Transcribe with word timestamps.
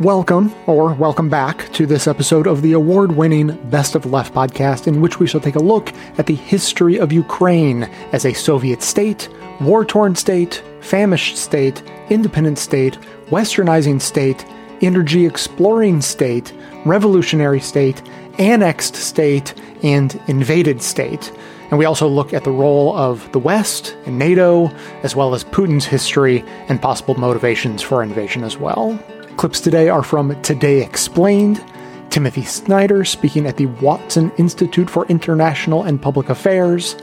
Welcome, 0.00 0.54
or 0.68 0.94
welcome 0.94 1.28
back, 1.28 1.72
to 1.72 1.84
this 1.84 2.06
episode 2.06 2.46
of 2.46 2.62
the 2.62 2.70
award 2.70 3.16
winning 3.16 3.56
Best 3.68 3.96
of 3.96 4.06
Left 4.06 4.32
podcast, 4.32 4.86
in 4.86 5.00
which 5.00 5.18
we 5.18 5.26
shall 5.26 5.40
take 5.40 5.56
a 5.56 5.58
look 5.58 5.92
at 6.18 6.26
the 6.26 6.36
history 6.36 7.00
of 7.00 7.10
Ukraine 7.10 7.82
as 8.12 8.24
a 8.24 8.32
Soviet 8.32 8.80
state, 8.80 9.28
war 9.60 9.84
torn 9.84 10.14
state, 10.14 10.62
famished 10.82 11.36
state, 11.36 11.82
independent 12.10 12.58
state, 12.58 12.96
westernizing 13.30 14.00
state, 14.00 14.46
energy 14.82 15.26
exploring 15.26 16.00
state, 16.00 16.52
revolutionary 16.84 17.58
state, 17.58 18.00
annexed 18.38 18.94
state, 18.94 19.52
and 19.82 20.20
invaded 20.28 20.80
state. 20.80 21.32
And 21.70 21.78
we 21.78 21.86
also 21.86 22.06
look 22.06 22.32
at 22.32 22.44
the 22.44 22.52
role 22.52 22.96
of 22.96 23.30
the 23.32 23.40
West 23.40 23.96
and 24.06 24.16
NATO, 24.16 24.68
as 25.02 25.16
well 25.16 25.34
as 25.34 25.42
Putin's 25.42 25.86
history 25.86 26.44
and 26.68 26.80
possible 26.80 27.16
motivations 27.16 27.82
for 27.82 28.00
invasion 28.00 28.44
as 28.44 28.56
well. 28.56 28.96
Clips 29.38 29.60
today 29.60 29.88
are 29.88 30.02
from 30.02 30.42
Today 30.42 30.82
Explained, 30.82 31.64
Timothy 32.10 32.42
Snyder 32.42 33.04
speaking 33.04 33.46
at 33.46 33.56
the 33.56 33.66
Watson 33.66 34.32
Institute 34.36 34.90
for 34.90 35.06
International 35.06 35.84
and 35.84 36.02
Public 36.02 36.28
Affairs, 36.28 36.96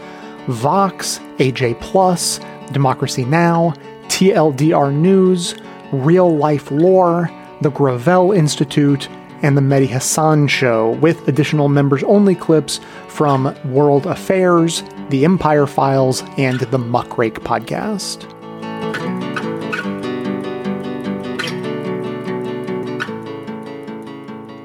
Vox, 0.47 1.19
AJ 1.37 1.79
Plus, 1.79 2.41
Democracy 2.73 3.23
Now!, 3.23 3.73
TLDR 4.09 4.93
News, 4.93 5.55
Real 5.93 6.35
Life 6.35 6.71
Lore, 6.71 7.31
the 7.61 7.71
Gravel 7.71 8.33
Institute, 8.33 9.07
and 9.41 9.55
the 9.55 9.61
Mehdi 9.61 9.87
Hasan 9.87 10.49
Show, 10.49 10.91
with 10.95 11.25
additional 11.29 11.69
members 11.69 12.03
only 12.03 12.35
clips 12.35 12.81
from 13.07 13.55
World 13.71 14.07
Affairs, 14.07 14.83
The 15.07 15.23
Empire 15.23 15.67
Files, 15.67 16.21
and 16.37 16.59
the 16.59 16.79
Muckrake 16.79 17.39
podcast. 17.45 18.29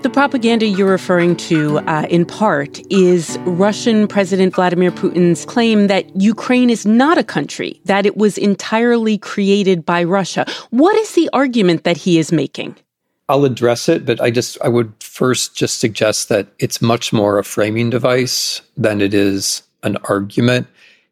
The 0.03 0.09
propaganda 0.09 0.67
you're 0.67 0.91
referring 0.91 1.37
to, 1.37 1.81
uh, 1.81 2.07
in 2.09 2.25
part, 2.25 2.81
is 2.91 3.37
Russian 3.41 4.09
President 4.09 4.55
Vladimir 4.55 4.91
Putin's 4.91 5.45
claim 5.45 5.89
that 5.89 6.17
Ukraine 6.19 6.71
is 6.71 6.87
not 6.87 7.19
a 7.19 7.23
country, 7.23 7.83
that 7.85 8.07
it 8.07 8.17
was 8.17 8.39
entirely 8.39 9.19
created 9.19 9.85
by 9.85 10.03
Russia. 10.03 10.47
What 10.71 10.97
is 10.97 11.13
the 11.13 11.29
argument 11.35 11.85
that 11.85 11.99
he 11.99 12.19
is 12.19 12.33
making? 12.33 12.77
I'll 13.29 13.45
address 13.45 13.91
it, 13.91 14.07
but 14.07 14.23
I 14.23 14.31
just 14.31 14.57
I 14.65 14.69
would 14.69 14.91
first 15.01 15.55
just 15.55 15.81
suggest 15.81 16.31
that 16.31 16.49
it's 16.59 16.81
much 16.81 17.13
more 17.13 17.39
a 17.39 17.45
framing 17.45 17.91
device 17.91 18.63
than 18.79 19.03
it 19.03 19.13
is 19.13 19.63
an 19.83 19.99
argument 20.05 20.67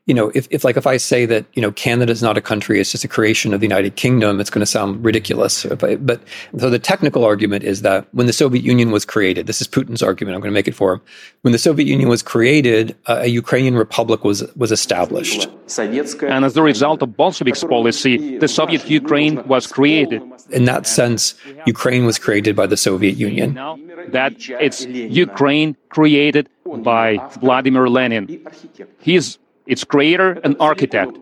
you 0.09 0.15
know, 0.15 0.33
if, 0.35 0.49
if 0.51 0.65
like 0.65 0.79
if 0.79 0.87
I 0.87 0.97
say 0.97 1.27
that, 1.27 1.45
you 1.53 1.61
know, 1.61 1.71
Canada 1.71 2.11
is 2.11 2.23
not 2.23 2.39
a 2.39 2.41
country, 2.41 2.81
it's 2.81 2.91
just 2.91 3.05
a 3.05 3.09
creation 3.09 3.53
of 3.53 3.61
the 3.61 3.67
United 3.67 3.97
Kingdom, 3.97 4.41
it's 4.41 4.49
going 4.49 4.61
to 4.61 4.67
sound 4.67 5.05
ridiculous. 5.05 5.67
I, 5.67 5.97
but 5.97 6.23
so 6.57 6.71
the 6.71 6.79
technical 6.79 7.25
argument 7.27 7.63
is 7.63 7.83
that 7.83 8.09
when 8.13 8.27
the 8.27 8.33
Soviet 8.33 8.65
Union 8.65 8.91
was 8.91 9.05
created, 9.05 9.47
this 9.47 9.61
is 9.61 9.69
Putin's 9.69 10.03
argument, 10.03 10.35
I'm 10.35 10.41
going 10.41 10.51
to 10.51 10.55
make 10.55 10.67
it 10.67 10.75
for 10.75 10.95
him. 10.95 11.03
When 11.43 11.53
the 11.53 11.59
Soviet 11.59 11.87
Union 11.87 12.09
was 12.09 12.23
created, 12.23 12.97
uh, 13.07 13.21
a 13.21 13.27
Ukrainian 13.27 13.77
republic 13.77 14.25
was, 14.25 14.43
was 14.57 14.73
established. 14.73 15.47
And 15.79 16.45
as 16.47 16.57
a 16.57 16.63
result 16.63 17.03
of 17.03 17.15
Bolsheviks' 17.15 17.63
policy, 17.63 18.39
the 18.39 18.49
Soviet 18.49 18.89
Ukraine 18.89 19.47
was 19.47 19.67
created. 19.67 20.23
In 20.49 20.65
that 20.65 20.87
sense, 20.87 21.35
Ukraine 21.67 22.07
was 22.07 22.19
created 22.19 22.57
by 22.57 22.67
the 22.67 22.79
Soviet 22.79 23.19
Union. 23.19 23.55
That 24.09 24.33
it's 24.59 24.87
Ukraine 24.87 25.77
created 25.91 26.49
by 26.65 27.19
Vladimir 27.41 27.91
Lenin. 27.91 28.25
He's 29.01 29.39
its 29.69 29.85
creator 29.85 30.41
and 30.43 30.57
architect. 30.59 31.17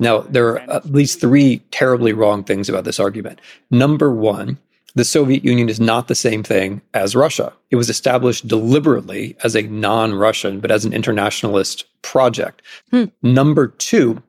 Now, 0.00 0.20
there 0.20 0.48
are 0.48 0.58
at 0.70 0.86
least 0.86 1.20
three 1.20 1.58
terribly 1.70 2.12
wrong 2.12 2.42
things 2.42 2.68
about 2.68 2.84
this 2.84 2.98
argument. 2.98 3.40
Number 3.70 4.10
one, 4.10 4.58
the 4.94 5.04
Soviet 5.04 5.44
Union 5.44 5.68
is 5.68 5.78
not 5.78 6.08
the 6.08 6.14
same 6.14 6.42
thing 6.42 6.80
as 6.94 7.14
Russia. 7.14 7.52
It 7.70 7.76
was 7.76 7.90
established 7.90 8.48
deliberately 8.48 9.36
as 9.44 9.54
a 9.54 9.62
non 9.62 10.14
Russian, 10.14 10.60
but 10.60 10.70
as 10.70 10.84
an 10.84 10.92
internationalist 10.92 11.84
project. 12.02 12.62
Hmm. 12.90 13.04
Number 13.22 13.68
two, 13.68 14.22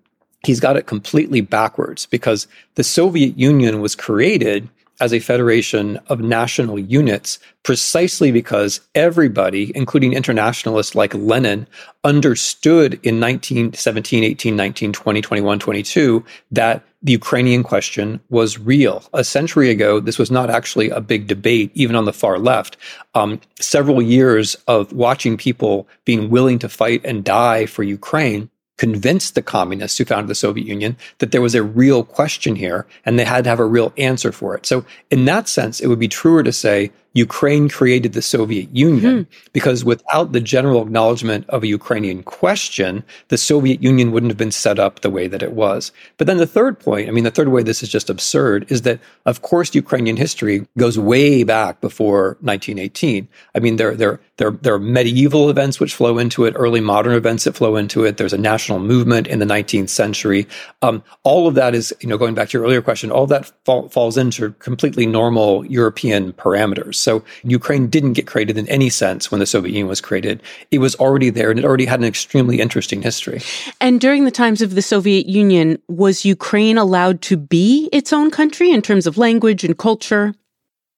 he's 0.46 0.60
got 0.60 0.78
it 0.78 0.86
completely 0.86 1.42
backwards 1.42 2.06
because 2.06 2.48
the 2.76 2.84
Soviet 2.84 3.38
Union 3.38 3.82
was 3.82 3.96
created 3.96 4.70
as 5.00 5.14
a 5.14 5.20
federation 5.20 5.98
of 6.08 6.20
national 6.20 6.80
units 6.80 7.40
precisely 7.64 8.32
because 8.32 8.82
everybody, 8.96 9.72
including 9.76 10.14
internationalists 10.14 10.96
like 10.96 11.14
Lenin, 11.14 11.68
understood 12.04 12.94
in 13.04 13.20
1917, 13.20 14.24
18, 14.24 14.56
19, 14.56 14.94
20, 14.94 15.22
21, 15.22 15.60
22 15.60 16.26
that 16.52 16.84
the 17.02 17.14
Ukrainian 17.14 17.64
question 17.64 18.20
was 18.30 18.60
real. 18.60 19.04
A 19.14 19.24
century 19.24 19.70
ago, 19.70 20.00
this 20.00 20.20
was 20.20 20.32
not 20.32 20.50
actually 20.50 20.90
a 20.90 21.00
big 21.00 21.28
debate, 21.28 21.72
even 21.74 21.96
on 21.96 22.06
the 22.06 22.14
far 22.14 22.40
left. 22.40 22.76
Um, 23.16 23.40
several 23.60 24.02
years 24.02 24.56
of 24.68 24.92
watching 24.92 25.38
people 25.38 25.88
being 26.04 26.30
willing 26.30 26.60
to 26.60 26.70
fight 26.70 27.02
and 27.06 27.24
die 27.24 27.66
for 27.66 27.84
Ukraine 27.84 28.50
convinced 28.80 29.36
the 29.36 29.42
communists 29.42 29.98
who 29.98 30.06
founded 30.06 30.30
the 30.30 30.36
Soviet 30.36 30.66
Union 30.66 30.98
that 31.20 31.32
there 31.32 31.42
was 31.42 31.54
a 31.54 31.62
real 31.62 32.04
question 32.04 32.56
here 32.56 32.88
and 33.06 33.20
they 33.20 33.26
had 33.26 33.44
to 33.44 33.50
have 33.50 33.60
a 33.60 33.66
real 33.66 33.94
answer 33.98 34.32
for 34.32 34.56
it. 34.56 34.66
So, 34.66 34.86
in 35.12 35.26
that 35.26 35.48
sense, 35.48 35.80
it 35.82 35.88
would 35.88 36.00
be 36.00 36.08
truer 36.08 36.42
to 36.44 36.54
say 36.54 36.92
Ukraine 37.14 37.70
created 37.70 38.14
the 38.14 38.22
Soviet 38.22 38.70
Union 38.76 39.26
mm-hmm. 39.26 39.50
because 39.52 39.84
without 39.84 40.32
the 40.32 40.40
general 40.40 40.84
acknowledgement 40.84 41.50
of 41.50 41.64
a 41.64 41.68
Ukrainian 41.68 42.22
question, 42.22 43.04
the 43.30 43.38
Soviet 43.38 43.82
Union 43.82 44.12
wouldn't 44.12 44.30
have 44.30 44.38
been 44.38 44.52
set 44.52 44.78
up 44.78 45.00
the 45.00 45.10
way 45.10 45.28
that 45.28 45.42
it 45.42 45.54
was. 45.54 45.92
But 46.18 46.28
then 46.28 46.38
the 46.38 46.46
third 46.46 46.80
point, 46.80 47.08
I 47.08 47.12
mean, 47.12 47.24
the 47.24 47.32
third 47.32 47.48
way 47.48 47.64
this 47.64 47.82
is 47.82 47.90
just 47.90 48.10
absurd 48.10 48.72
is 48.72 48.84
that, 48.84 49.00
of 49.26 49.42
course, 49.42 49.74
Ukrainian 49.74 50.18
history 50.18 50.68
goes 50.78 51.00
way 51.00 51.44
back 51.44 51.82
before 51.82 52.38
1918. 52.42 53.28
I 53.56 53.60
mean, 53.60 53.78
there, 53.78 53.96
there, 53.96 54.20
there, 54.38 54.52
there 54.52 54.76
are 54.76 54.80
medieval 54.80 55.50
events 55.50 55.80
which 55.80 55.96
flow 55.96 56.20
into 56.20 56.46
it, 56.46 56.54
early 56.56 56.80
modern 56.80 57.14
events 57.14 57.46
that 57.46 57.56
flow 57.56 57.76
into 57.76 58.06
it. 58.06 58.18
There's 58.18 58.34
a 58.34 58.38
national 58.38 58.80
movement 58.80 59.26
in 59.26 59.40
the 59.40 59.46
19th 59.46 59.90
century. 59.90 60.48
Um, 60.84 61.04
all 61.24 61.48
of 61.48 61.56
that 61.56 61.74
is, 61.74 61.94
you 62.02 62.08
know, 62.08 62.18
going 62.18 62.36
back 62.36 62.50
to 62.50 62.58
your 62.58 62.66
earlier 62.66 62.82
question, 62.82 63.12
all 63.12 63.24
of 63.24 63.30
that 63.30 63.52
fall, 63.66 63.90
falls 63.90 64.16
into 64.16 64.52
completely 64.60 65.08
normal 65.08 65.66
European 65.66 66.34
parameters. 66.34 66.99
So 67.00 67.24
Ukraine 67.44 67.88
didn't 67.88 68.14
get 68.14 68.28
created 68.28 68.58
in 68.58 68.68
any 68.70 68.90
sense 68.90 69.32
when 69.32 69.40
the 69.40 69.46
Soviet 69.46 69.72
Union 69.72 69.88
was 69.88 70.02
created. 70.02 70.42
It 70.72 70.80
was 70.80 70.96
already 70.96 71.30
there 71.30 71.50
and 71.50 71.60
it 71.60 71.66
already 71.66 71.86
had 71.86 72.00
an 72.00 72.06
extremely 72.06 72.60
interesting 72.60 73.02
history. 73.02 73.42
And 73.80 74.02
during 74.02 74.26
the 74.26 74.32
times 74.32 74.62
of 74.62 74.76
the 74.76 74.82
Soviet 74.82 75.26
Union, 75.26 75.82
was 75.88 76.26
Ukraine 76.26 76.78
allowed 76.78 77.22
to 77.24 77.38
be 77.38 77.90
its 77.92 78.14
own 78.14 78.32
country 78.32 78.72
in 78.72 78.82
terms 78.82 79.08
of 79.08 79.18
language 79.18 79.64
and 79.64 79.78
culture? 79.78 80.34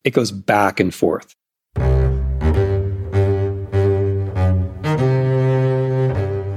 It 0.03 0.11
goes 0.11 0.31
back 0.31 0.79
and 0.79 0.93
forth. 0.93 1.35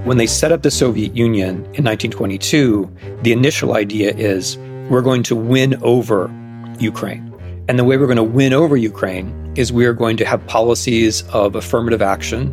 When 0.05 0.19
they 0.19 0.27
set 0.27 0.53
up 0.53 0.63
the 0.63 0.71
Soviet 0.71 1.17
Union 1.17 1.57
in 1.75 1.85
1922, 1.85 2.91
the 3.23 3.33
initial 3.33 3.75
idea 3.75 4.15
is 4.15 4.59
we're 4.91 5.01
going 5.01 5.23
to 5.25 5.35
win 5.35 5.83
over 5.83 6.31
Ukraine. 6.79 7.34
And 7.67 7.79
the 7.79 7.85
way 7.85 7.97
we're 7.97 8.07
going 8.07 8.17
to 8.17 8.23
win 8.23 8.53
over 8.53 8.77
Ukraine 8.77 9.53
is 9.57 9.73
we 9.73 9.87
are 9.87 9.95
going 9.95 10.19
to 10.19 10.25
have 10.27 10.47
policies 10.47 11.23
of 11.29 11.55
affirmative 11.55 12.03
action 12.03 12.49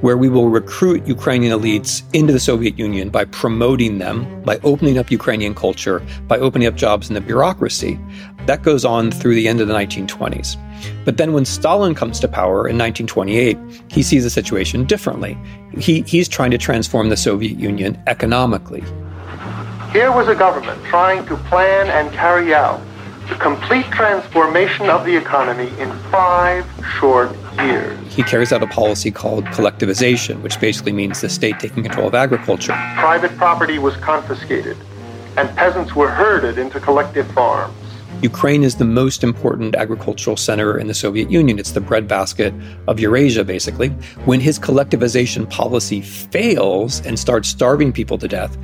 where 0.00 0.16
we 0.16 0.30
will 0.30 0.48
recruit 0.48 1.06
Ukrainian 1.06 1.58
elites 1.58 2.02
into 2.14 2.32
the 2.32 2.40
Soviet 2.40 2.78
Union 2.78 3.10
by 3.10 3.26
promoting 3.26 3.98
them, 3.98 4.42
by 4.44 4.58
opening 4.62 4.96
up 4.96 5.10
Ukrainian 5.10 5.54
culture, 5.54 6.00
by 6.26 6.38
opening 6.38 6.66
up 6.66 6.74
jobs 6.74 7.08
in 7.08 7.14
the 7.14 7.20
bureaucracy. 7.20 8.00
That 8.46 8.62
goes 8.62 8.86
on 8.86 9.10
through 9.10 9.34
the 9.34 9.46
end 9.46 9.60
of 9.60 9.68
the 9.68 9.74
1920s. 9.74 10.56
But 11.04 11.18
then 11.18 11.34
when 11.34 11.44
Stalin 11.44 11.94
comes 11.94 12.18
to 12.20 12.28
power 12.28 12.66
in 12.66 12.78
1928, 12.78 13.58
he 13.90 14.02
sees 14.02 14.24
the 14.24 14.30
situation 14.30 14.84
differently. 14.84 15.36
He, 15.76 16.00
he's 16.02 16.28
trying 16.28 16.52
to 16.52 16.58
transform 16.58 17.10
the 17.10 17.16
Soviet 17.18 17.58
Union 17.58 18.02
economically. 18.06 18.84
Here 19.92 20.10
was 20.12 20.28
a 20.28 20.34
government 20.34 20.82
trying 20.86 21.26
to 21.26 21.36
plan 21.36 21.88
and 21.88 22.10
carry 22.14 22.54
out 22.54 22.80
complete 23.34 23.86
transformation 23.86 24.88
of 24.88 25.04
the 25.04 25.16
economy 25.16 25.68
in 25.80 25.90
five 26.10 26.64
short 26.98 27.36
years. 27.58 27.98
He 28.14 28.22
carries 28.22 28.52
out 28.52 28.62
a 28.62 28.66
policy 28.66 29.10
called 29.10 29.44
collectivization, 29.46 30.40
which 30.42 30.60
basically 30.60 30.92
means 30.92 31.20
the 31.20 31.28
state 31.28 31.58
taking 31.58 31.82
control 31.82 32.06
of 32.06 32.14
agriculture. 32.14 32.72
Private 32.96 33.36
property 33.36 33.78
was 33.78 33.96
confiscated, 33.96 34.76
and 35.36 35.48
peasants 35.56 35.94
were 35.94 36.08
herded 36.08 36.58
into 36.58 36.78
collective 36.78 37.30
farms. 37.32 37.74
Ukraine 38.22 38.64
is 38.64 38.76
the 38.76 38.84
most 38.84 39.22
important 39.22 39.74
agricultural 39.74 40.38
center 40.38 40.78
in 40.78 40.86
the 40.86 40.94
Soviet 40.94 41.30
Union. 41.30 41.58
It's 41.58 41.72
the 41.72 41.82
breadbasket 41.82 42.54
of 42.88 42.98
Eurasia, 42.98 43.44
basically. 43.44 43.90
When 44.24 44.40
his 44.40 44.58
collectivization 44.58 45.48
policy 45.50 46.00
fails 46.00 47.04
and 47.04 47.18
starts 47.18 47.48
starving 47.48 47.92
people 47.92 48.16
to 48.16 48.26
death, 48.26 48.56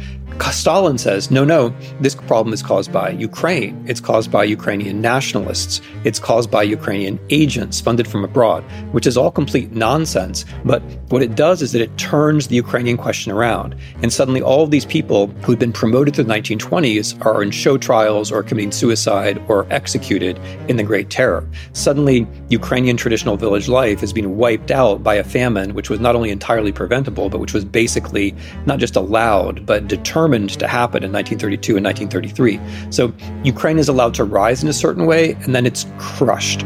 Stalin 0.51 0.99
says, 0.99 1.31
no, 1.31 1.45
no, 1.45 1.75
this 2.01 2.15
problem 2.15 2.53
is 2.53 2.63
caused 2.63 2.93
by 2.93 3.11
Ukraine. 3.11 3.83
It's 3.87 4.01
caused 4.01 4.31
by 4.31 4.45
Ukrainian 4.45 5.01
nationalists. 5.01 5.81
It's 6.05 6.19
caused 6.19 6.51
by 6.51 6.63
Ukrainian 6.63 7.19
agents 7.31 7.81
funded 7.81 8.09
from 8.09 8.25
abroad, 8.25 8.65
which 8.93 9.07
is 9.07 9.17
all 9.17 9.31
complete 9.31 9.73
nonsense. 9.73 10.45
But 10.65 10.83
what 11.09 11.23
it 11.23 11.35
does 11.35 11.63
is 11.63 11.73
that 11.73 11.81
it 11.81 11.97
turns 11.97 12.49
the 12.49 12.57
Ukrainian 12.57 12.97
question 12.97 13.33
around. 13.33 13.77
And 14.03 14.13
suddenly 14.13 14.43
all 14.43 14.65
of 14.65 14.71
these 14.71 14.85
people 14.85 15.29
who'd 15.43 15.59
been 15.59 15.73
promoted 15.73 16.15
through 16.15 16.25
the 16.25 16.35
1920s 16.35 17.25
are 17.25 17.43
in 17.43 17.51
show 17.51 17.79
trials 17.79 18.31
or 18.33 18.43
committing 18.43 18.73
suicide 18.73 19.42
or 19.49 19.67
executed 19.71 20.39
in 20.69 20.77
the 20.77 20.83
Great 20.83 21.11
Terror. 21.11 21.49
Suddenly, 21.73 22.27
Ukrainian 22.49 22.97
traditional 22.97 23.37
village 23.37 23.69
life 23.69 24.03
is 24.03 24.13
being 24.13 24.37
wiped 24.37 24.71
out 24.71 25.03
by 25.03 25.15
a 25.15 25.25
famine, 25.25 25.75
which 25.75 25.91
was 25.91 26.01
not 26.01 26.15
only 26.15 26.31
entirely 26.31 26.73
preventable, 26.73 27.29
but 27.29 27.41
which 27.41 27.53
was 27.53 27.65
basically 27.65 28.35
not 28.67 28.79
just 28.79 28.97
allowed, 28.97 29.67
but 29.67 29.89
determined 29.89 30.51
to 30.51 30.67
happen 30.69 31.03
in 31.03 31.13
1932 31.13 31.77
and 31.77 31.85
1933. 31.85 32.61
So 32.91 33.13
Ukraine 33.45 33.79
is 33.79 33.89
allowed 33.89 34.15
to 34.15 34.25
rise 34.25 34.63
in 34.63 34.69
a 34.69 34.73
certain 34.73 35.07
way, 35.07 35.33
and 35.33 35.55
then 35.55 35.67
it's 35.67 35.87
crushed. 35.99 36.65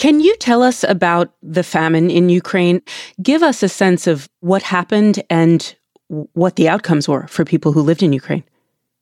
Can 0.00 0.20
you 0.20 0.34
tell 0.36 0.62
us 0.62 0.82
about 0.82 1.30
the 1.42 1.62
famine 1.62 2.10
in 2.10 2.30
Ukraine? 2.30 2.80
Give 3.20 3.42
us 3.42 3.62
a 3.62 3.68
sense 3.68 4.06
of 4.06 4.30
what 4.40 4.62
happened 4.62 5.22
and 5.28 5.76
what 6.08 6.56
the 6.56 6.70
outcomes 6.70 7.06
were 7.06 7.26
for 7.26 7.44
people 7.44 7.72
who 7.72 7.82
lived 7.82 8.02
in 8.02 8.14
Ukraine. 8.14 8.42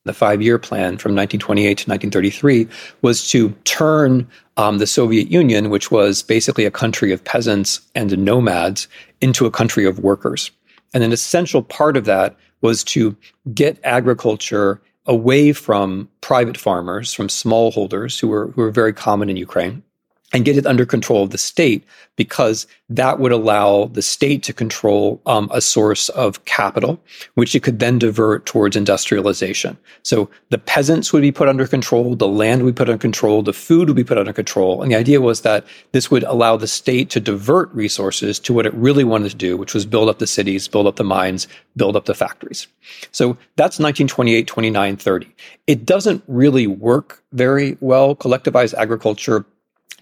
The 0.07 0.13
five 0.13 0.43
year 0.43 0.59
plan 0.59 0.99
from 0.99 1.15
1928 1.15 1.79
to 1.79 1.89
1933 1.89 2.67
was 3.03 3.31
to 3.31 3.51
turn 3.63 4.27
um, 4.57 4.79
the 4.79 4.89
Soviet 4.89 5.31
Union, 5.31 5.71
which 5.71 5.93
was 5.93 6.25
basically 6.25 6.65
a 6.65 6.71
country 6.73 7.13
of 7.13 7.23
peasants 7.23 7.81
and 7.95 8.19
nomads, 8.19 8.89
into 9.21 9.47
a 9.47 9.53
country 9.53 9.87
of 9.87 10.01
workers. 10.01 10.51
And 10.93 11.05
an 11.05 11.13
essential 11.13 11.63
part 11.63 11.97
of 11.97 12.07
that 12.07 12.35
was 12.61 12.83
to 12.85 13.17
get 13.55 13.79
agriculture 13.85 14.81
away 15.07 15.53
from 15.53 16.09
private 16.23 16.57
farmers, 16.57 17.15
from 17.15 17.29
smallholders 17.29 18.19
who 18.19 18.27
were, 18.27 18.49
who 18.49 18.63
were 18.63 18.73
very 18.73 18.93
common 18.93 19.31
in 19.31 19.37
Ukraine, 19.37 19.85
and 20.33 20.45
get 20.45 20.59
it 20.59 20.67
under 20.67 20.85
control 20.85 21.23
of 21.23 21.31
the 21.31 21.39
state 21.39 21.85
because 22.17 22.67
that 22.91 23.19
would 23.19 23.33
allow 23.33 23.87
the 23.87 24.03
state 24.03 24.43
to 24.43 24.53
control 24.53 25.23
um, 25.25 25.49
a 25.53 25.61
source 25.61 26.09
of 26.11 26.45
capital, 26.45 27.01
which 27.35 27.55
it 27.55 27.63
could 27.63 27.79
then 27.79 27.99
divert 27.99 28.45
towards 28.45 28.77
industrialization. 28.77 29.79
So 30.03 30.29
the 30.51 30.59
peasants 30.59 31.13
would 31.13 31.23
be 31.23 31.33
put 31.33 31.49
under 31.49 31.67
control, 31.67 32.15
the 32.15 32.29
land 32.29 32.63
would 32.63 32.75
be 32.75 32.79
put 32.79 32.91
under 32.91 33.01
control, 33.01 33.43
the 33.43 33.53
food 33.53 33.89
would 33.89 33.97
be 33.97 34.05
put 34.05 34.19
under 34.19 34.33
control. 34.33 34.83
And 34.83 34.91
the 34.91 34.97
idea 34.97 35.21
was 35.21 35.43
that 35.43 35.65
this 35.93 36.11
would 36.11 36.25
allow 36.25 36.57
the 36.57 36.67
state 36.67 37.09
to 37.11 37.21
divert 37.21 37.73
resources 37.73 38.39
to 38.41 38.53
what 38.53 38.67
it 38.67 38.75
really 38.75 39.05
wanted 39.05 39.31
to 39.31 39.37
do, 39.37 39.57
which 39.57 39.73
was 39.73 39.87
build 39.87 40.09
up 40.09 40.19
the 40.19 40.27
cities, 40.27 40.69
build 40.69 40.87
up 40.87 40.97
the 40.97 41.05
mines, 41.05 41.49
build 41.77 41.97
up 41.97 42.05
the 42.05 42.15
factories. 42.15 42.67
So 43.13 43.39
that's 43.57 43.79
1928, 43.79 44.47
29, 44.47 44.97
30. 44.97 45.35
It 45.67 45.87
doesn't 45.87 46.23
really 46.27 46.67
work 46.67 47.23
very 47.33 47.77
well. 47.81 48.17
Collectivized 48.17 48.75
agriculture 48.75 49.47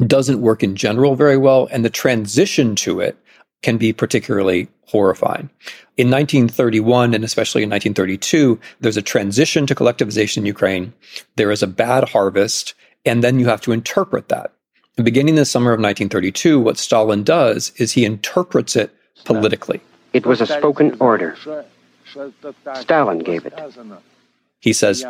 doesn't 0.04 0.40
work 0.40 0.62
in 0.62 0.76
general 0.76 1.16
very 1.16 1.37
well, 1.37 1.69
and 1.70 1.84
the 1.84 1.90
transition 1.90 2.75
to 2.76 3.00
it 3.00 3.16
can 3.62 3.78
be 3.78 3.93
particularly 3.93 4.69
horrifying. 4.87 5.50
In 5.96 6.10
1931 6.10 7.14
and 7.14 7.25
especially 7.25 7.62
in 7.62 7.70
1932, 7.70 8.60
there's 8.81 8.96
a 8.96 9.02
transition 9.02 9.66
to 9.66 9.75
collectivization 9.75 10.38
in 10.38 10.46
Ukraine. 10.46 10.93
There 11.37 11.50
is 11.50 11.62
a 11.62 11.66
bad 11.66 12.10
harvest, 12.10 12.75
and 13.04 13.25
then 13.25 13.38
you 13.40 13.46
have 13.46 13.62
to 13.62 13.72
interpret 13.72 14.28
that. 14.28 14.52
And 14.96 15.04
beginning 15.04 15.34
the 15.34 15.44
summer 15.44 15.72
of 15.72 15.81
1932, 15.81 16.60
what 16.60 16.78
Stalin 16.78 17.22
does 17.22 17.72
is 17.76 17.92
he 17.92 18.04
interprets 18.04 18.76
it 18.76 18.94
politically. 19.25 19.81
It 20.12 20.26
was 20.26 20.40
a 20.40 20.46
spoken 20.46 20.96
order. 21.00 21.37
Stalin 22.75 23.19
gave 23.19 23.44
it. 23.44 23.54
He 24.60 24.72
says, 24.72 25.04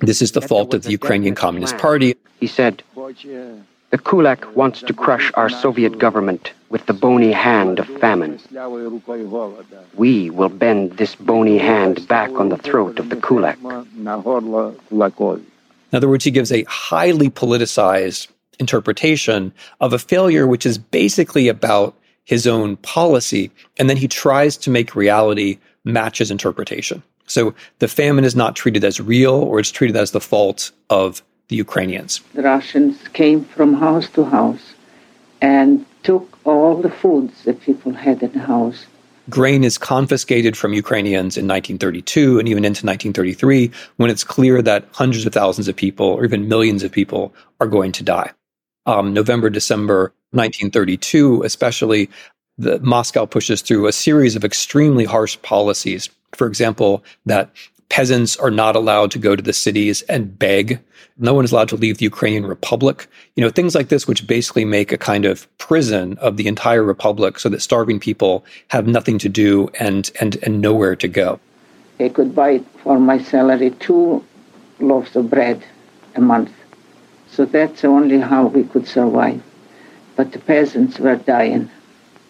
This 0.00 0.20
is 0.20 0.32
the 0.32 0.42
fault 0.42 0.74
of 0.74 0.82
the 0.82 0.90
Ukrainian 0.90 1.34
Communist 1.34 1.78
Party. 1.78 2.14
He 2.40 2.46
said, 2.46 2.82
the 3.92 3.98
Kulak 3.98 4.56
wants 4.56 4.80
to 4.80 4.94
crush 4.94 5.30
our 5.34 5.50
Soviet 5.50 5.98
government 5.98 6.52
with 6.70 6.86
the 6.86 6.94
bony 6.94 7.30
hand 7.30 7.78
of 7.78 7.86
famine. 8.00 8.40
We 9.94 10.30
will 10.30 10.48
bend 10.48 10.92
this 10.96 11.14
bony 11.14 11.58
hand 11.58 12.08
back 12.08 12.30
on 12.30 12.48
the 12.48 12.56
throat 12.56 12.98
of 12.98 13.10
the 13.10 13.16
Kulak. 13.16 13.58
In 13.62 14.08
other 15.92 16.08
words, 16.08 16.24
he 16.24 16.30
gives 16.30 16.50
a 16.50 16.64
highly 16.64 17.28
politicized 17.28 18.28
interpretation 18.58 19.52
of 19.82 19.92
a 19.92 19.98
failure 19.98 20.46
which 20.46 20.64
is 20.64 20.78
basically 20.78 21.48
about 21.48 21.94
his 22.24 22.46
own 22.46 22.76
policy, 22.78 23.50
and 23.78 23.90
then 23.90 23.98
he 23.98 24.08
tries 24.08 24.56
to 24.56 24.70
make 24.70 24.96
reality 24.96 25.58
match 25.84 26.16
his 26.16 26.30
interpretation. 26.30 27.02
So 27.26 27.54
the 27.80 27.88
famine 27.88 28.24
is 28.24 28.34
not 28.34 28.56
treated 28.56 28.84
as 28.84 29.00
real 29.00 29.34
or 29.34 29.60
it's 29.60 29.70
treated 29.70 29.96
as 29.96 30.12
the 30.12 30.20
fault 30.20 30.70
of 30.88 31.22
the 31.52 31.62
Ukrainians. 31.66 32.12
The 32.34 32.42
Russians 32.54 32.96
came 33.20 33.44
from 33.54 33.68
house 33.86 34.08
to 34.16 34.24
house 34.24 34.66
and 35.40 35.84
took 36.08 36.26
all 36.44 36.74
the 36.86 36.90
foods 37.02 37.34
that 37.44 37.60
people 37.60 37.92
had 38.06 38.22
in 38.22 38.32
the 38.32 38.44
house. 38.54 38.86
Grain 39.30 39.62
is 39.62 39.76
confiscated 39.78 40.56
from 40.56 40.72
Ukrainians 40.72 41.36
in 41.40 41.46
1932 41.46 42.38
and 42.38 42.48
even 42.48 42.64
into 42.64 42.84
1933 42.84 43.70
when 43.98 44.10
it's 44.10 44.24
clear 44.24 44.62
that 44.62 44.88
hundreds 44.92 45.24
of 45.26 45.32
thousands 45.32 45.68
of 45.68 45.76
people 45.76 46.06
or 46.06 46.24
even 46.24 46.48
millions 46.48 46.82
of 46.82 46.90
people 46.90 47.32
are 47.60 47.68
going 47.68 47.92
to 47.92 48.02
die. 48.02 48.30
Um, 48.86 49.12
November, 49.12 49.48
December 49.48 50.12
1932, 50.30 51.42
especially, 51.44 52.10
the, 52.58 52.80
Moscow 52.80 53.26
pushes 53.26 53.62
through 53.62 53.86
a 53.86 53.92
series 53.92 54.34
of 54.34 54.44
extremely 54.44 55.04
harsh 55.04 55.34
policies. 55.42 56.08
For 56.32 56.46
example, 56.46 57.04
that 57.26 57.50
peasants 57.92 58.38
are 58.38 58.50
not 58.50 58.74
allowed 58.74 59.10
to 59.10 59.18
go 59.18 59.36
to 59.36 59.42
the 59.42 59.52
cities 59.52 60.00
and 60.08 60.38
beg. 60.38 60.80
No 61.18 61.34
one 61.34 61.44
is 61.44 61.52
allowed 61.52 61.68
to 61.68 61.76
leave 61.76 61.98
the 61.98 62.06
Ukrainian 62.06 62.46
Republic. 62.46 63.06
You 63.36 63.44
know, 63.44 63.50
things 63.50 63.74
like 63.74 63.88
this, 63.88 64.08
which 64.08 64.26
basically 64.26 64.64
make 64.64 64.92
a 64.92 64.96
kind 64.96 65.26
of 65.26 65.46
prison 65.58 66.16
of 66.16 66.38
the 66.38 66.46
entire 66.48 66.82
republic 66.82 67.38
so 67.38 67.50
that 67.50 67.60
starving 67.60 68.00
people 68.00 68.46
have 68.68 68.86
nothing 68.86 69.18
to 69.18 69.28
do 69.28 69.68
and, 69.78 70.10
and, 70.22 70.38
and 70.42 70.62
nowhere 70.62 70.96
to 70.96 71.06
go. 71.06 71.38
I 72.00 72.08
could 72.08 72.34
buy 72.34 72.62
for 72.82 72.98
my 72.98 73.22
salary 73.22 73.72
two 73.72 74.24
loaves 74.80 75.14
of 75.14 75.28
bread 75.28 75.62
a 76.14 76.22
month. 76.22 76.50
So 77.30 77.44
that's 77.44 77.84
only 77.84 78.20
how 78.20 78.46
we 78.46 78.64
could 78.64 78.88
survive. 78.88 79.42
But 80.16 80.32
the 80.32 80.38
peasants 80.38 80.98
were 80.98 81.16
dying. 81.16 81.70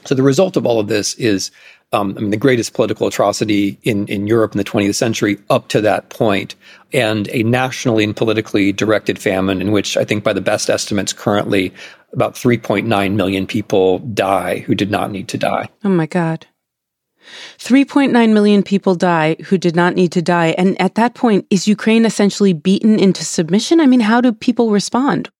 So 0.06 0.16
the 0.16 0.24
result 0.24 0.56
of 0.56 0.66
all 0.66 0.80
of 0.80 0.88
this 0.88 1.14
is 1.14 1.52
um, 1.92 2.14
I 2.16 2.20
mean, 2.20 2.30
the 2.30 2.36
greatest 2.36 2.72
political 2.72 3.06
atrocity 3.06 3.78
in, 3.82 4.06
in 4.06 4.26
Europe 4.26 4.52
in 4.52 4.58
the 4.58 4.64
20th 4.64 4.94
century 4.94 5.38
up 5.50 5.68
to 5.68 5.80
that 5.82 6.08
point, 6.08 6.54
and 6.92 7.28
a 7.28 7.42
nationally 7.42 8.04
and 8.04 8.16
politically 8.16 8.72
directed 8.72 9.18
famine 9.18 9.60
in 9.60 9.72
which 9.72 9.96
I 9.96 10.04
think 10.04 10.24
by 10.24 10.32
the 10.32 10.40
best 10.40 10.70
estimates 10.70 11.12
currently 11.12 11.72
about 12.12 12.34
3.9 12.34 13.14
million 13.14 13.46
people 13.46 13.98
die 14.00 14.60
who 14.60 14.74
did 14.74 14.90
not 14.90 15.10
need 15.10 15.28
to 15.28 15.38
die. 15.38 15.68
Oh 15.84 15.88
my 15.88 16.06
God. 16.06 16.46
3.9 17.58 18.32
million 18.32 18.62
people 18.62 18.94
die 18.94 19.36
who 19.44 19.56
did 19.56 19.76
not 19.76 19.94
need 19.94 20.12
to 20.12 20.22
die. 20.22 20.55
And 20.58 20.81
at 20.81 20.96
that 20.96 21.14
point, 21.14 21.46
is 21.50 21.69
Ukraine 21.69 22.05
essentially 22.05 22.52
beaten 22.52 22.98
into 22.98 23.24
submission? 23.24 23.81
I 23.81 23.86
mean, 23.86 24.00
how 24.00 24.20
do 24.20 24.32
people 24.32 24.70
respond? 24.70 25.31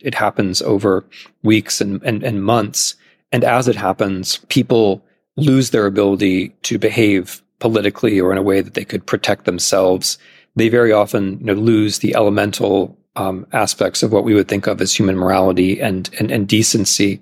It 0.00 0.14
happens 0.14 0.60
over 0.62 1.04
weeks 1.42 1.80
and, 1.80 2.02
and, 2.02 2.22
and 2.22 2.42
months. 2.42 2.96
And 3.32 3.44
as 3.44 3.68
it 3.68 3.76
happens, 3.76 4.38
people 4.48 5.04
lose 5.36 5.70
their 5.70 5.86
ability 5.86 6.50
to 6.62 6.78
behave 6.78 7.42
politically 7.58 8.20
or 8.20 8.32
in 8.32 8.38
a 8.38 8.42
way 8.42 8.60
that 8.60 8.74
they 8.74 8.84
could 8.84 9.06
protect 9.06 9.44
themselves. 9.44 10.18
They 10.56 10.68
very 10.68 10.92
often 10.92 11.38
you 11.38 11.46
know, 11.46 11.52
lose 11.54 11.98
the 11.98 12.14
elemental 12.14 12.96
um, 13.16 13.46
aspects 13.52 14.02
of 14.02 14.12
what 14.12 14.24
we 14.24 14.34
would 14.34 14.48
think 14.48 14.66
of 14.66 14.80
as 14.80 14.94
human 14.94 15.16
morality 15.16 15.80
and, 15.80 16.10
and, 16.18 16.30
and 16.30 16.48
decency. 16.48 17.20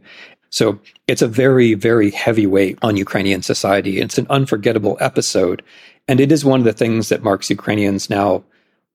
So 0.50 0.78
it's 1.06 1.22
a 1.22 1.28
very, 1.28 1.74
very 1.74 2.10
heavy 2.10 2.46
weight 2.46 2.78
on 2.82 2.96
Ukrainian 2.96 3.42
society. 3.42 4.00
It's 4.00 4.18
an 4.18 4.26
unforgettable 4.30 4.96
episode. 5.00 5.62
And 6.06 6.20
it 6.20 6.32
is 6.32 6.44
one 6.44 6.60
of 6.60 6.64
the 6.64 6.72
things 6.72 7.10
that 7.10 7.22
marks 7.22 7.50
Ukrainians 7.50 8.08
now 8.08 8.44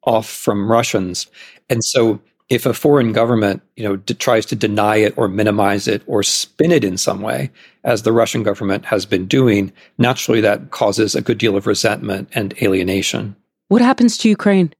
off 0.03 0.27
from 0.27 0.71
Russians. 0.71 1.27
And 1.69 1.83
so 1.83 2.19
if 2.49 2.65
a 2.65 2.73
foreign 2.73 3.13
government, 3.13 3.61
you 3.75 3.83
know, 3.83 3.95
d- 3.95 4.13
tries 4.13 4.45
to 4.47 4.55
deny 4.55 4.97
it 4.97 5.13
or 5.17 5.27
minimize 5.27 5.87
it 5.87 6.03
or 6.05 6.23
spin 6.23 6.71
it 6.71 6.83
in 6.83 6.97
some 6.97 7.21
way, 7.21 7.51
as 7.83 8.03
the 8.03 8.11
Russian 8.11 8.43
government 8.43 8.85
has 8.85 9.05
been 9.05 9.25
doing, 9.25 9.71
naturally 9.97 10.41
that 10.41 10.71
causes 10.71 11.15
a 11.15 11.21
good 11.21 11.37
deal 11.37 11.55
of 11.55 11.67
resentment 11.67 12.29
and 12.33 12.53
alienation. 12.61 13.35
What 13.69 13.81
happens 13.81 14.17
to 14.19 14.29
Ukraine? 14.29 14.73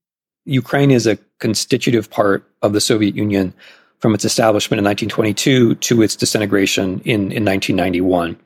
Ukraine 0.45 0.91
is 0.91 1.07
a 1.07 1.17
constitutive 1.39 2.09
part 2.09 2.47
of 2.61 2.73
the 2.73 2.81
Soviet 2.81 3.15
Union 3.15 3.53
from 3.99 4.13
its 4.13 4.25
establishment 4.25 4.79
in 4.79 4.83
1922 4.83 5.75
to 5.75 6.01
its 6.01 6.17
disintegration 6.17 6.99
in, 7.05 7.31
in 7.31 7.45
1991. 7.45 8.37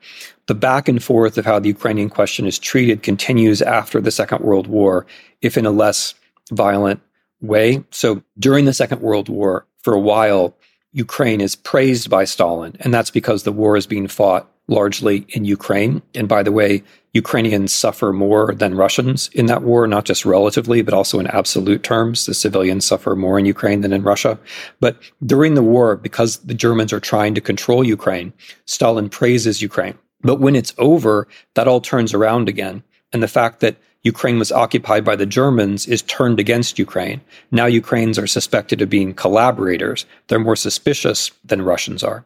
The 0.46 0.54
back 0.54 0.88
and 0.88 1.02
forth 1.02 1.36
of 1.36 1.44
how 1.44 1.58
the 1.58 1.68
Ukrainian 1.68 2.08
question 2.08 2.46
is 2.46 2.58
treated 2.58 3.02
continues 3.02 3.60
after 3.60 4.00
the 4.00 4.12
Second 4.12 4.42
World 4.42 4.68
War, 4.68 5.04
if 5.42 5.58
in 5.58 5.66
a 5.66 5.72
less 5.72 6.14
violent 6.52 7.00
way. 7.40 7.84
So 7.90 8.22
during 8.38 8.64
the 8.64 8.72
Second 8.72 9.00
World 9.00 9.28
War, 9.28 9.66
for 9.82 9.94
a 9.94 10.00
while, 10.00 10.56
Ukraine 10.92 11.40
is 11.40 11.54
praised 11.54 12.10
by 12.10 12.24
Stalin, 12.24 12.76
and 12.80 12.92
that's 12.92 13.10
because 13.10 13.42
the 13.42 13.52
war 13.52 13.76
is 13.76 13.86
being 13.86 14.08
fought 14.08 14.50
largely 14.68 15.26
in 15.30 15.44
Ukraine. 15.44 16.02
And 16.14 16.28
by 16.28 16.42
the 16.42 16.52
way, 16.52 16.82
Ukrainians 17.14 17.72
suffer 17.72 18.12
more 18.12 18.54
than 18.54 18.74
Russians 18.74 19.28
in 19.32 19.46
that 19.46 19.62
war, 19.62 19.86
not 19.86 20.04
just 20.04 20.26
relatively, 20.26 20.82
but 20.82 20.94
also 20.94 21.18
in 21.18 21.26
absolute 21.26 21.82
terms. 21.82 22.26
The 22.26 22.34
civilians 22.34 22.84
suffer 22.84 23.16
more 23.16 23.38
in 23.38 23.46
Ukraine 23.46 23.80
than 23.80 23.94
in 23.94 24.02
Russia. 24.02 24.38
But 24.78 24.98
during 25.24 25.54
the 25.54 25.62
war, 25.62 25.96
because 25.96 26.36
the 26.38 26.54
Germans 26.54 26.92
are 26.92 27.00
trying 27.00 27.34
to 27.34 27.40
control 27.40 27.82
Ukraine, 27.82 28.32
Stalin 28.66 29.08
praises 29.08 29.62
Ukraine. 29.62 29.98
But 30.20 30.40
when 30.40 30.54
it's 30.54 30.74
over, 30.76 31.28
that 31.54 31.68
all 31.68 31.80
turns 31.80 32.12
around 32.12 32.48
again. 32.48 32.82
And 33.12 33.22
the 33.22 33.28
fact 33.28 33.60
that 33.60 33.76
Ukraine 34.12 34.38
was 34.38 34.58
occupied 34.64 35.04
by 35.04 35.16
the 35.16 35.32
Germans 35.40 35.86
is 35.94 36.02
turned 36.16 36.38
against 36.40 36.78
Ukraine. 36.86 37.20
Now 37.58 37.66
Ukrainians 37.82 38.18
are 38.18 38.36
suspected 38.36 38.80
of 38.80 38.94
being 38.96 39.12
collaborators. 39.24 40.06
They're 40.26 40.46
more 40.48 40.56
suspicious 40.56 41.20
than 41.50 41.70
Russians 41.72 42.02
are. 42.10 42.20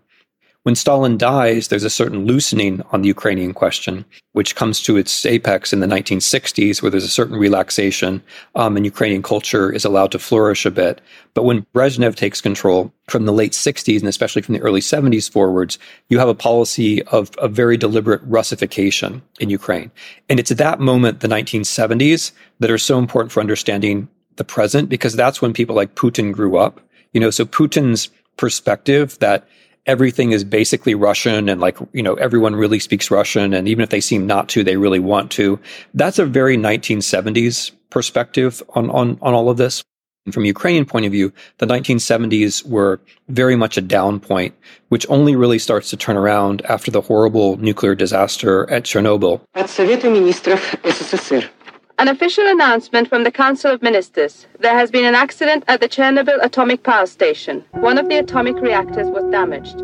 When 0.64 0.76
Stalin 0.76 1.18
dies, 1.18 1.66
there's 1.66 1.82
a 1.82 1.90
certain 1.90 2.24
loosening 2.24 2.82
on 2.92 3.02
the 3.02 3.08
Ukrainian 3.08 3.52
question, 3.52 4.04
which 4.30 4.54
comes 4.54 4.80
to 4.82 4.96
its 4.96 5.26
apex 5.26 5.72
in 5.72 5.80
the 5.80 5.88
1960s, 5.88 6.80
where 6.80 6.90
there's 6.90 7.02
a 7.02 7.08
certain 7.08 7.36
relaxation 7.36 8.22
um, 8.54 8.76
and 8.76 8.86
Ukrainian 8.86 9.24
culture 9.24 9.72
is 9.72 9.84
allowed 9.84 10.12
to 10.12 10.20
flourish 10.20 10.64
a 10.64 10.70
bit. 10.70 11.00
But 11.34 11.42
when 11.42 11.66
Brezhnev 11.74 12.14
takes 12.14 12.40
control 12.40 12.92
from 13.08 13.24
the 13.24 13.32
late 13.32 13.52
60s 13.52 13.98
and 13.98 14.08
especially 14.08 14.42
from 14.42 14.54
the 14.54 14.60
early 14.60 14.80
70s 14.80 15.28
forwards, 15.28 15.80
you 16.10 16.20
have 16.20 16.28
a 16.28 16.34
policy 16.34 17.02
of 17.04 17.32
a 17.38 17.48
very 17.48 17.76
deliberate 17.76 18.22
Russification 18.22 19.20
in 19.40 19.50
Ukraine. 19.50 19.90
And 20.28 20.38
it's 20.38 20.52
at 20.52 20.58
that 20.58 20.78
moment, 20.78 21.20
the 21.20 21.28
1970s, 21.28 22.30
that 22.60 22.70
are 22.70 22.78
so 22.78 23.00
important 23.00 23.32
for 23.32 23.40
understanding 23.40 24.08
the 24.36 24.44
present, 24.44 24.88
because 24.88 25.16
that's 25.16 25.42
when 25.42 25.52
people 25.52 25.74
like 25.74 25.96
Putin 25.96 26.32
grew 26.32 26.56
up. 26.56 26.80
You 27.14 27.20
know, 27.20 27.30
so 27.30 27.44
Putin's 27.44 28.10
perspective 28.36 29.18
that 29.18 29.48
everything 29.86 30.32
is 30.32 30.44
basically 30.44 30.94
Russian 30.94 31.48
and 31.48 31.60
like, 31.60 31.78
you 31.92 32.02
know, 32.02 32.14
everyone 32.14 32.54
really 32.54 32.78
speaks 32.78 33.10
Russian. 33.10 33.52
And 33.54 33.68
even 33.68 33.82
if 33.82 33.90
they 33.90 34.00
seem 34.00 34.26
not 34.26 34.48
to, 34.50 34.62
they 34.62 34.76
really 34.76 35.00
want 35.00 35.30
to. 35.32 35.58
That's 35.94 36.18
a 36.18 36.26
very 36.26 36.56
1970s 36.56 37.72
perspective 37.90 38.62
on, 38.74 38.90
on, 38.90 39.18
on 39.22 39.34
all 39.34 39.50
of 39.50 39.56
this. 39.56 39.82
And 40.24 40.32
from 40.32 40.44
Ukrainian 40.44 40.84
point 40.84 41.04
of 41.04 41.10
view, 41.10 41.32
the 41.58 41.66
1970s 41.66 42.64
were 42.64 43.00
very 43.28 43.56
much 43.56 43.76
a 43.76 43.80
down 43.80 44.20
point, 44.20 44.54
which 44.88 45.04
only 45.08 45.34
really 45.34 45.58
starts 45.58 45.90
to 45.90 45.96
turn 45.96 46.16
around 46.16 46.62
after 46.66 46.92
the 46.92 47.00
horrible 47.00 47.56
nuclear 47.56 47.96
disaster 47.96 48.70
at 48.70 48.84
Chernobyl. 48.84 49.40
An 51.98 52.08
official 52.08 52.46
announcement 52.46 53.08
from 53.08 53.24
the 53.24 53.30
Council 53.30 53.70
of 53.70 53.82
Ministers. 53.82 54.46
There 54.58 54.74
has 54.74 54.90
been 54.90 55.04
an 55.04 55.14
accident 55.14 55.64
at 55.68 55.80
the 55.80 55.88
Chernobyl 55.88 56.42
atomic 56.42 56.82
power 56.82 57.06
station. 57.06 57.64
One 57.72 57.98
of 57.98 58.08
the 58.08 58.16
atomic 58.16 58.56
reactors 58.56 59.08
was 59.08 59.24
damaged. 59.30 59.82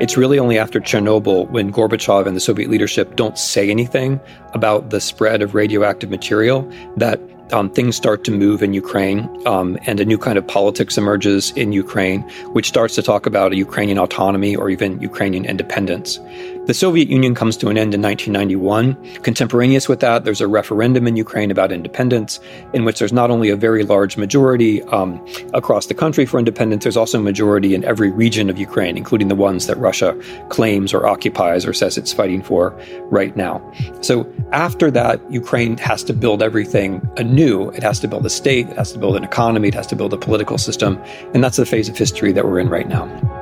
It's 0.00 0.16
really 0.16 0.38
only 0.38 0.58
after 0.58 0.80
Chernobyl 0.80 1.48
when 1.50 1.72
Gorbachev 1.72 2.26
and 2.26 2.36
the 2.36 2.40
Soviet 2.40 2.68
leadership 2.68 3.16
don't 3.16 3.38
say 3.38 3.70
anything 3.70 4.20
about 4.52 4.90
the 4.90 5.00
spread 5.00 5.40
of 5.40 5.54
radioactive 5.54 6.10
material 6.10 6.70
that 6.96 7.20
um, 7.52 7.70
things 7.70 7.96
start 7.96 8.24
to 8.24 8.30
move 8.30 8.62
in 8.62 8.72
Ukraine, 8.72 9.28
um, 9.46 9.78
and 9.86 10.00
a 10.00 10.04
new 10.04 10.18
kind 10.18 10.38
of 10.38 10.46
politics 10.46 10.96
emerges 10.96 11.52
in 11.52 11.72
Ukraine, 11.72 12.22
which 12.54 12.66
starts 12.66 12.94
to 12.94 13.02
talk 13.02 13.26
about 13.26 13.52
a 13.52 13.56
Ukrainian 13.56 13.98
autonomy 13.98 14.56
or 14.56 14.70
even 14.70 15.00
Ukrainian 15.00 15.44
independence. 15.44 16.18
The 16.66 16.74
Soviet 16.74 17.08
Union 17.08 17.34
comes 17.34 17.56
to 17.56 17.70
an 17.70 17.76
end 17.76 17.92
in 17.92 18.00
1991. 18.00 18.94
Contemporaneous 19.24 19.88
with 19.88 19.98
that, 19.98 20.22
there's 20.22 20.40
a 20.40 20.46
referendum 20.46 21.08
in 21.08 21.16
Ukraine 21.16 21.50
about 21.50 21.72
independence, 21.72 22.38
in 22.72 22.84
which 22.84 23.00
there's 23.00 23.12
not 23.12 23.32
only 23.32 23.48
a 23.48 23.56
very 23.56 23.82
large 23.82 24.16
majority 24.16 24.80
um, 24.84 25.20
across 25.54 25.86
the 25.86 25.94
country 25.94 26.24
for 26.24 26.38
independence, 26.38 26.84
there's 26.84 26.96
also 26.96 27.18
a 27.18 27.22
majority 27.22 27.74
in 27.74 27.82
every 27.82 28.12
region 28.12 28.48
of 28.48 28.58
Ukraine, 28.58 28.96
including 28.96 29.26
the 29.26 29.34
ones 29.34 29.66
that 29.66 29.76
Russia 29.76 30.16
claims 30.50 30.94
or 30.94 31.04
occupies 31.04 31.66
or 31.66 31.72
says 31.72 31.98
it's 31.98 32.12
fighting 32.12 32.44
for 32.44 32.70
right 33.10 33.36
now. 33.36 33.60
So 34.00 34.32
after 34.52 34.88
that, 34.92 35.20
Ukraine 35.32 35.76
has 35.78 36.04
to 36.04 36.12
build 36.12 36.44
everything 36.44 37.02
anew. 37.16 37.70
It 37.70 37.82
has 37.82 37.98
to 38.00 38.06
build 38.06 38.24
a 38.24 38.30
state, 38.30 38.68
it 38.68 38.76
has 38.76 38.92
to 38.92 39.00
build 39.00 39.16
an 39.16 39.24
economy, 39.24 39.66
it 39.66 39.74
has 39.74 39.88
to 39.88 39.96
build 39.96 40.14
a 40.14 40.16
political 40.16 40.58
system. 40.58 41.02
And 41.34 41.42
that's 41.42 41.56
the 41.56 41.66
phase 41.66 41.88
of 41.88 41.98
history 41.98 42.30
that 42.30 42.44
we're 42.44 42.60
in 42.60 42.68
right 42.68 42.86
now. 42.88 43.41